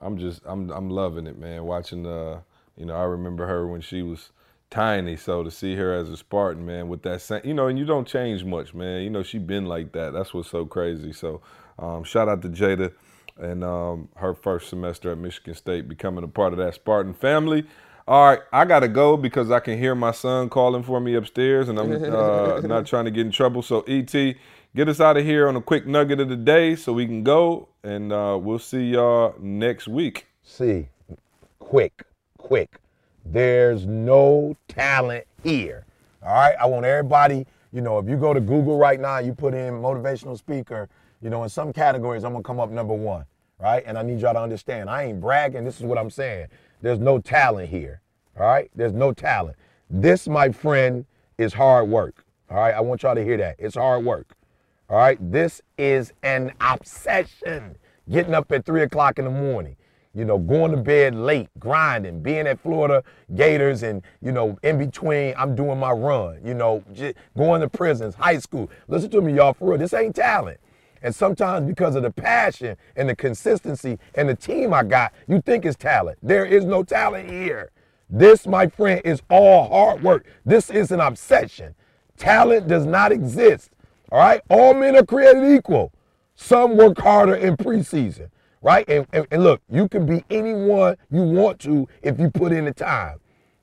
I'm 0.01 0.17
just 0.17 0.41
I'm 0.45 0.69
I'm 0.71 0.89
loving 0.89 1.27
it, 1.27 1.37
man. 1.37 1.63
Watching 1.63 2.03
the, 2.03 2.41
you 2.75 2.85
know, 2.85 2.95
I 2.95 3.03
remember 3.03 3.47
her 3.47 3.67
when 3.67 3.81
she 3.81 4.01
was 4.01 4.31
tiny. 4.69 5.15
So 5.15 5.43
to 5.43 5.51
see 5.51 5.75
her 5.75 5.93
as 5.93 6.09
a 6.09 6.17
Spartan, 6.17 6.65
man, 6.65 6.87
with 6.87 7.03
that 7.03 7.21
same, 7.21 7.41
you 7.43 7.53
know, 7.53 7.67
and 7.67 7.77
you 7.79 7.85
don't 7.85 8.07
change 8.07 8.43
much, 8.43 8.73
man. 8.73 9.03
You 9.03 9.09
know, 9.09 9.23
she 9.23 9.37
been 9.39 9.65
like 9.65 9.91
that. 9.93 10.13
That's 10.13 10.33
what's 10.33 10.49
so 10.49 10.65
crazy. 10.65 11.13
So 11.13 11.41
um, 11.79 12.03
shout 12.03 12.27
out 12.29 12.41
to 12.43 12.49
Jada 12.49 12.93
and 13.39 13.63
um, 13.63 14.09
her 14.15 14.33
first 14.33 14.69
semester 14.69 15.11
at 15.11 15.17
Michigan 15.17 15.53
State, 15.53 15.87
becoming 15.87 16.23
a 16.23 16.27
part 16.27 16.53
of 16.53 16.59
that 16.59 16.75
Spartan 16.75 17.13
family. 17.13 17.65
All 18.07 18.25
right, 18.25 18.39
I 18.53 18.63
gotta 18.63 18.87
go 18.87 19.17
because 19.17 19.51
I 19.51 19.59
can 19.59 19.77
hear 19.77 19.93
my 19.93 20.11
son 20.11 20.47
calling 20.47 20.81
for 20.81 21.01
me 21.01 21.15
upstairs, 21.15 21.67
and 21.67 21.77
I'm 21.77 21.91
uh, 21.91 22.61
not 22.63 22.85
trying 22.85 23.03
to 23.03 23.11
get 23.11 23.25
in 23.25 23.33
trouble. 23.33 23.61
So, 23.61 23.83
Et, 23.85 24.37
get 24.73 24.87
us 24.87 25.01
out 25.01 25.17
of 25.17 25.25
here 25.25 25.49
on 25.49 25.57
a 25.57 25.61
quick 25.61 25.85
nugget 25.85 26.21
of 26.21 26.29
the 26.29 26.37
day 26.37 26.77
so 26.77 26.93
we 26.93 27.05
can 27.05 27.21
go, 27.21 27.67
and 27.83 28.13
uh, 28.13 28.39
we'll 28.41 28.59
see 28.59 28.91
y'all 28.91 29.35
next 29.39 29.89
week. 29.89 30.27
See, 30.41 30.87
quick, 31.59 32.03
quick. 32.37 32.79
There's 33.25 33.85
no 33.85 34.55
talent 34.69 35.25
here. 35.43 35.85
All 36.23 36.33
right, 36.33 36.55
I 36.61 36.65
want 36.65 36.85
everybody. 36.85 37.45
You 37.73 37.81
know, 37.81 37.99
if 37.99 38.07
you 38.07 38.15
go 38.15 38.33
to 38.33 38.39
Google 38.39 38.77
right 38.77 39.01
now, 39.01 39.17
you 39.17 39.33
put 39.33 39.53
in 39.53 39.73
motivational 39.73 40.37
speaker. 40.37 40.87
You 41.21 41.29
know, 41.29 41.43
in 41.43 41.49
some 41.49 41.73
categories, 41.73 42.23
I'm 42.23 42.31
gonna 42.31 42.43
come 42.43 42.61
up 42.61 42.71
number 42.71 42.93
one. 42.93 43.25
Right, 43.59 43.83
and 43.85 43.97
I 43.97 44.03
need 44.03 44.19
y'all 44.19 44.33
to 44.33 44.39
understand. 44.39 44.87
I 44.87 45.05
ain't 45.05 45.19
bragging. 45.19 45.65
This 45.65 45.79
is 45.79 45.85
what 45.85 45.97
I'm 45.97 46.11
saying. 46.11 46.47
There's 46.81 46.99
no 46.99 47.19
talent 47.19 47.69
here. 47.69 48.01
All 48.39 48.45
right? 48.45 48.69
There's 48.75 48.93
no 48.93 49.11
talent. 49.13 49.57
This, 49.89 50.27
my 50.27 50.51
friend, 50.51 51.05
is 51.37 51.53
hard 51.53 51.89
work. 51.89 52.25
All 52.49 52.57
right? 52.57 52.73
I 52.73 52.81
want 52.81 53.03
y'all 53.03 53.15
to 53.15 53.23
hear 53.23 53.37
that. 53.37 53.55
It's 53.59 53.75
hard 53.75 54.05
work. 54.05 54.35
All 54.89 54.97
right? 54.97 55.17
This 55.31 55.61
is 55.77 56.13
an 56.23 56.53
obsession. 56.61 57.77
Getting 58.09 58.33
up 58.33 58.51
at 58.51 58.65
three 58.65 58.83
o'clock 58.83 59.19
in 59.19 59.25
the 59.25 59.31
morning, 59.31 59.75
you 60.13 60.23
know, 60.23 60.37
going 60.37 60.71
to 60.71 60.77
bed 60.77 61.13
late, 61.13 61.49
grinding, 61.59 62.21
being 62.21 62.47
at 62.47 62.59
Florida 62.59 63.03
Gators, 63.35 63.83
and, 63.83 64.01
you 64.21 64.31
know, 64.31 64.57
in 64.63 64.77
between, 64.77 65.33
I'm 65.37 65.55
doing 65.55 65.77
my 65.77 65.91
run, 65.91 66.39
you 66.43 66.53
know, 66.53 66.83
going 67.35 67.61
to 67.61 67.67
prisons, 67.67 68.15
high 68.15 68.39
school. 68.39 68.69
Listen 68.87 69.09
to 69.11 69.21
me, 69.21 69.33
y'all, 69.33 69.53
for 69.53 69.71
real. 69.71 69.77
This 69.77 69.93
ain't 69.93 70.15
talent. 70.15 70.59
And 71.01 71.13
sometimes 71.13 71.67
because 71.67 71.95
of 71.95 72.03
the 72.03 72.11
passion 72.11 72.77
and 72.95 73.09
the 73.09 73.15
consistency 73.15 73.99
and 74.15 74.29
the 74.29 74.35
team 74.35 74.73
I 74.73 74.83
got, 74.83 75.13
you 75.27 75.41
think 75.41 75.65
it's 75.65 75.77
talent. 75.77 76.17
There 76.21 76.45
is 76.45 76.65
no 76.65 76.83
talent 76.83 77.29
here. 77.29 77.71
This, 78.09 78.47
my 78.47 78.67
friend, 78.67 79.01
is 79.03 79.21
all 79.29 79.67
hard 79.69 80.01
work. 80.01 80.25
This 80.45 80.69
is 80.69 80.91
an 80.91 80.99
obsession. 80.99 81.75
Talent 82.17 82.67
does 82.67 82.85
not 82.85 83.11
exist. 83.11 83.71
All 84.11 84.19
right? 84.19 84.41
All 84.49 84.73
men 84.73 84.95
are 84.95 85.05
created 85.05 85.43
equal. 85.51 85.91
Some 86.35 86.77
work 86.77 86.97
harder 86.99 87.35
in 87.35 87.57
preseason. 87.57 88.29
Right? 88.61 88.87
And, 88.89 89.05
and, 89.13 89.27
and 89.31 89.43
look, 89.43 89.61
you 89.69 89.87
can 89.87 90.05
be 90.05 90.23
anyone 90.29 90.97
you 91.11 91.21
want 91.21 91.59
to 91.59 91.87
if 92.01 92.19
you 92.19 92.29
put 92.29 92.51
in 92.51 92.65
the 92.65 92.73
time. 92.73 93.19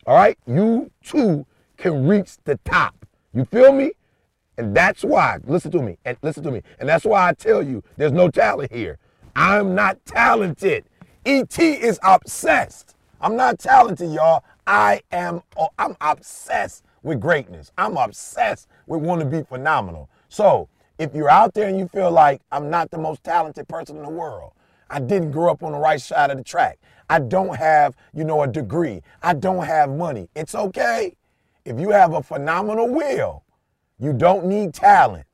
All 0.06 0.14
right? 0.14 0.38
You 0.46 0.90
too 1.02 1.46
can 1.76 2.06
reach 2.06 2.36
the 2.44 2.58
top. 2.64 3.06
You 3.32 3.44
feel 3.46 3.72
me? 3.72 3.92
And 4.56 4.76
that's 4.76 5.02
why, 5.02 5.38
listen 5.44 5.70
to 5.72 5.82
me, 5.82 5.98
and 6.04 6.16
listen 6.22 6.42
to 6.44 6.50
me. 6.50 6.62
And 6.78 6.88
that's 6.88 7.04
why 7.04 7.28
I 7.28 7.32
tell 7.32 7.62
you 7.62 7.82
there's 7.96 8.12
no 8.12 8.28
talent 8.28 8.72
here. 8.72 8.98
I'm 9.34 9.74
not 9.74 10.04
talented. 10.06 10.84
ET 11.26 11.58
is 11.58 11.98
obsessed. 12.02 12.94
I'm 13.20 13.36
not 13.36 13.58
talented, 13.58 14.12
y'all. 14.12 14.44
I 14.66 15.00
am 15.10 15.42
oh, 15.56 15.68
I'm 15.78 15.96
obsessed 16.00 16.84
with 17.02 17.20
greatness. 17.20 17.72
I'm 17.78 17.96
obsessed 17.96 18.68
with 18.86 19.00
wanting 19.00 19.30
to 19.30 19.38
be 19.38 19.44
phenomenal. 19.44 20.08
So 20.28 20.68
if 20.98 21.14
you're 21.14 21.30
out 21.30 21.54
there 21.54 21.68
and 21.68 21.78
you 21.78 21.88
feel 21.88 22.10
like 22.10 22.42
I'm 22.52 22.70
not 22.70 22.90
the 22.90 22.98
most 22.98 23.24
talented 23.24 23.68
person 23.68 23.96
in 23.96 24.02
the 24.02 24.10
world, 24.10 24.52
I 24.90 25.00
didn't 25.00 25.30
grow 25.30 25.50
up 25.50 25.62
on 25.62 25.72
the 25.72 25.78
right 25.78 26.00
side 26.00 26.30
of 26.30 26.36
the 26.36 26.44
track. 26.44 26.78
I 27.10 27.18
don't 27.18 27.56
have, 27.56 27.96
you 28.14 28.24
know, 28.24 28.42
a 28.42 28.46
degree. 28.46 29.02
I 29.22 29.34
don't 29.34 29.64
have 29.64 29.90
money. 29.90 30.28
It's 30.34 30.54
okay. 30.54 31.16
If 31.64 31.78
you 31.80 31.90
have 31.90 32.12
a 32.14 32.22
phenomenal 32.22 32.88
will, 32.88 33.43
you 34.04 34.12
don't 34.12 34.44
need 34.44 34.74
talent. 34.74 35.26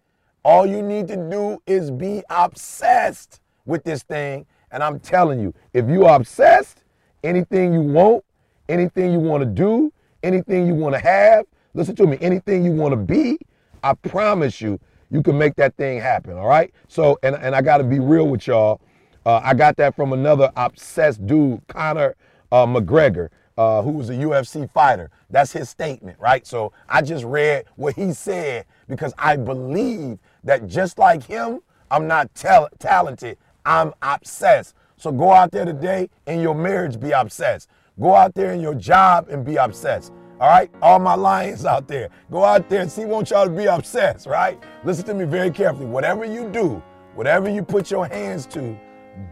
All 0.44 0.64
you 0.64 0.80
need 0.80 1.08
to 1.08 1.16
do 1.16 1.60
is 1.66 1.90
be 1.90 2.22
obsessed 2.30 3.40
with 3.66 3.84
this 3.84 4.02
thing. 4.04 4.46
And 4.70 4.82
I'm 4.82 5.00
telling 5.00 5.40
you, 5.40 5.52
if 5.74 5.88
you 5.88 6.04
are 6.04 6.16
obsessed, 6.16 6.84
anything 7.24 7.72
you 7.74 7.80
want, 7.80 8.24
anything 8.68 9.12
you 9.12 9.18
want 9.18 9.42
to 9.42 9.46
do, 9.46 9.92
anything 10.22 10.66
you 10.66 10.74
want 10.74 10.94
to 10.94 11.00
have, 11.00 11.44
listen 11.74 11.96
to 11.96 12.06
me, 12.06 12.16
anything 12.20 12.64
you 12.64 12.72
want 12.72 12.92
to 12.92 12.96
be, 12.96 13.38
I 13.82 13.94
promise 13.94 14.60
you, 14.60 14.78
you 15.10 15.22
can 15.22 15.36
make 15.36 15.56
that 15.56 15.76
thing 15.76 16.00
happen. 16.00 16.38
All 16.38 16.46
right. 16.46 16.72
So, 16.86 17.18
and, 17.22 17.34
and 17.34 17.54
I 17.54 17.62
got 17.62 17.78
to 17.78 17.84
be 17.84 17.98
real 17.98 18.28
with 18.28 18.46
y'all. 18.46 18.80
Uh, 19.26 19.40
I 19.42 19.54
got 19.54 19.76
that 19.78 19.96
from 19.96 20.12
another 20.12 20.50
obsessed 20.56 21.26
dude, 21.26 21.60
Conor 21.66 22.14
uh, 22.52 22.66
McGregor 22.66 23.30
uh, 23.57 23.82
who 23.82 23.92
was 23.92 24.11
a 24.11 24.14
UFC 24.14 24.70
fighter. 24.70 25.11
That's 25.30 25.53
his 25.53 25.68
statement, 25.68 26.18
right? 26.18 26.46
So 26.46 26.72
I 26.88 27.03
just 27.03 27.24
read 27.24 27.66
what 27.76 27.94
he 27.94 28.12
said 28.12 28.66
because 28.88 29.12
I 29.18 29.36
believe 29.36 30.18
that 30.44 30.66
just 30.66 30.98
like 30.98 31.22
him, 31.22 31.61
I'm 31.90 32.07
not 32.07 32.34
tal- 32.34 32.68
talented. 32.78 33.38
I'm 33.64 33.92
obsessed. 34.03 34.74
So 34.96 35.11
go 35.12 35.32
out 35.32 35.51
there 35.51 35.64
today 35.64 36.11
in 36.26 36.40
your 36.40 36.55
marriage, 36.55 37.01
be 37.01 37.11
obsessed. 37.11 37.68
Go 38.01 38.14
out 38.14 38.34
there 38.34 38.53
in 38.53 38.61
your 38.61 38.74
job 38.74 39.28
and 39.28 39.44
be 39.44 39.57
obsessed. 39.57 40.12
All 40.40 40.48
right, 40.48 40.70
all 40.80 40.98
my 40.98 41.14
lions 41.14 41.66
out 41.66 41.86
there, 41.86 42.09
go 42.30 42.44
out 42.44 42.66
there 42.70 42.80
and 42.80 42.90
see. 42.90 43.05
Want 43.05 43.28
y'all 43.28 43.44
to 43.44 43.51
be 43.51 43.66
obsessed, 43.66 44.26
right? 44.26 44.59
Listen 44.84 45.05
to 45.07 45.14
me 45.14 45.26
very 45.26 45.51
carefully. 45.51 45.84
Whatever 45.84 46.24
you 46.24 46.48
do, 46.48 46.82
whatever 47.14 47.51
you 47.51 47.62
put 47.62 47.90
your 47.90 48.07
hands 48.07 48.46
to, 48.46 48.74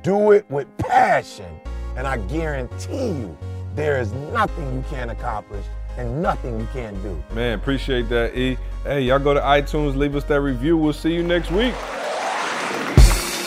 do 0.03 0.33
it 0.33 0.49
with 0.51 0.67
passion, 0.77 1.61
and 1.97 2.07
I 2.07 2.19
guarantee 2.27 3.09
you, 3.09 3.37
there 3.79 4.01
is 4.01 4.13
nothing 4.35 4.75
you 4.75 4.85
can't 4.91 5.09
accomplish 5.09 5.65
and 5.99 6.21
nothing 6.21 6.59
you 6.59 6.67
can't 6.73 7.01
do. 7.01 7.15
Man, 7.33 7.57
appreciate 7.57 8.09
that, 8.09 8.37
E. 8.37 8.59
Hey, 8.83 9.03
y'all 9.03 9.21
go 9.21 9.35
to 9.35 9.41
iTunes, 9.41 9.95
leave 9.95 10.17
us 10.17 10.25
that 10.25 10.41
review. 10.41 10.77
We'll 10.77 10.93
see 10.93 11.15
you 11.15 11.23
next 11.23 11.53
week. 11.53 11.73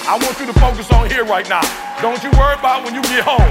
I 0.08 0.16
want 0.16 0.40
you 0.40 0.48
to 0.48 0.56
focus 0.56 0.90
on 0.94 1.10
here 1.10 1.26
right 1.26 1.48
now. 1.50 1.60
Don't 2.02 2.24
you 2.24 2.32
worry 2.40 2.56
about 2.56 2.86
when 2.86 2.96
you 2.96 3.04
get 3.12 3.28
home. 3.28 3.44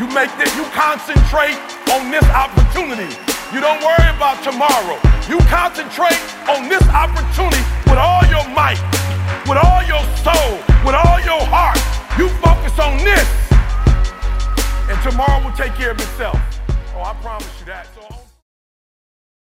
You 0.00 0.08
make 0.16 0.32
this, 0.40 0.48
you 0.56 0.64
concentrate 0.72 1.60
on 1.92 2.08
this 2.08 2.24
opportunity. 2.32 3.12
You 3.52 3.60
don't 3.60 3.84
worry 3.84 4.08
about 4.16 4.40
tomorrow. 4.40 4.96
You 5.28 5.36
concentrate 5.52 6.16
on 6.48 6.64
this 6.64 6.82
opportunity 6.88 7.60
with 7.84 8.00
all 8.00 8.24
your 8.32 8.48
might, 8.56 8.80
with 9.44 9.60
all 9.60 9.84
your 9.84 10.00
soul, 10.24 10.64
with 10.80 10.96
all 10.96 11.20
your 11.28 11.44
heart. 11.52 11.76
You 12.16 12.32
focus 12.40 12.72
on 12.80 12.96
this 13.04 13.41
and 14.92 15.02
tomorrow 15.10 15.42
will 15.42 15.56
take 15.56 15.72
care 15.74 15.90
of 15.90 15.98
itself. 15.98 16.38
Oh, 16.94 17.02
I 17.02 17.14
promise 17.22 17.48
you 17.60 17.66
that. 17.66 17.91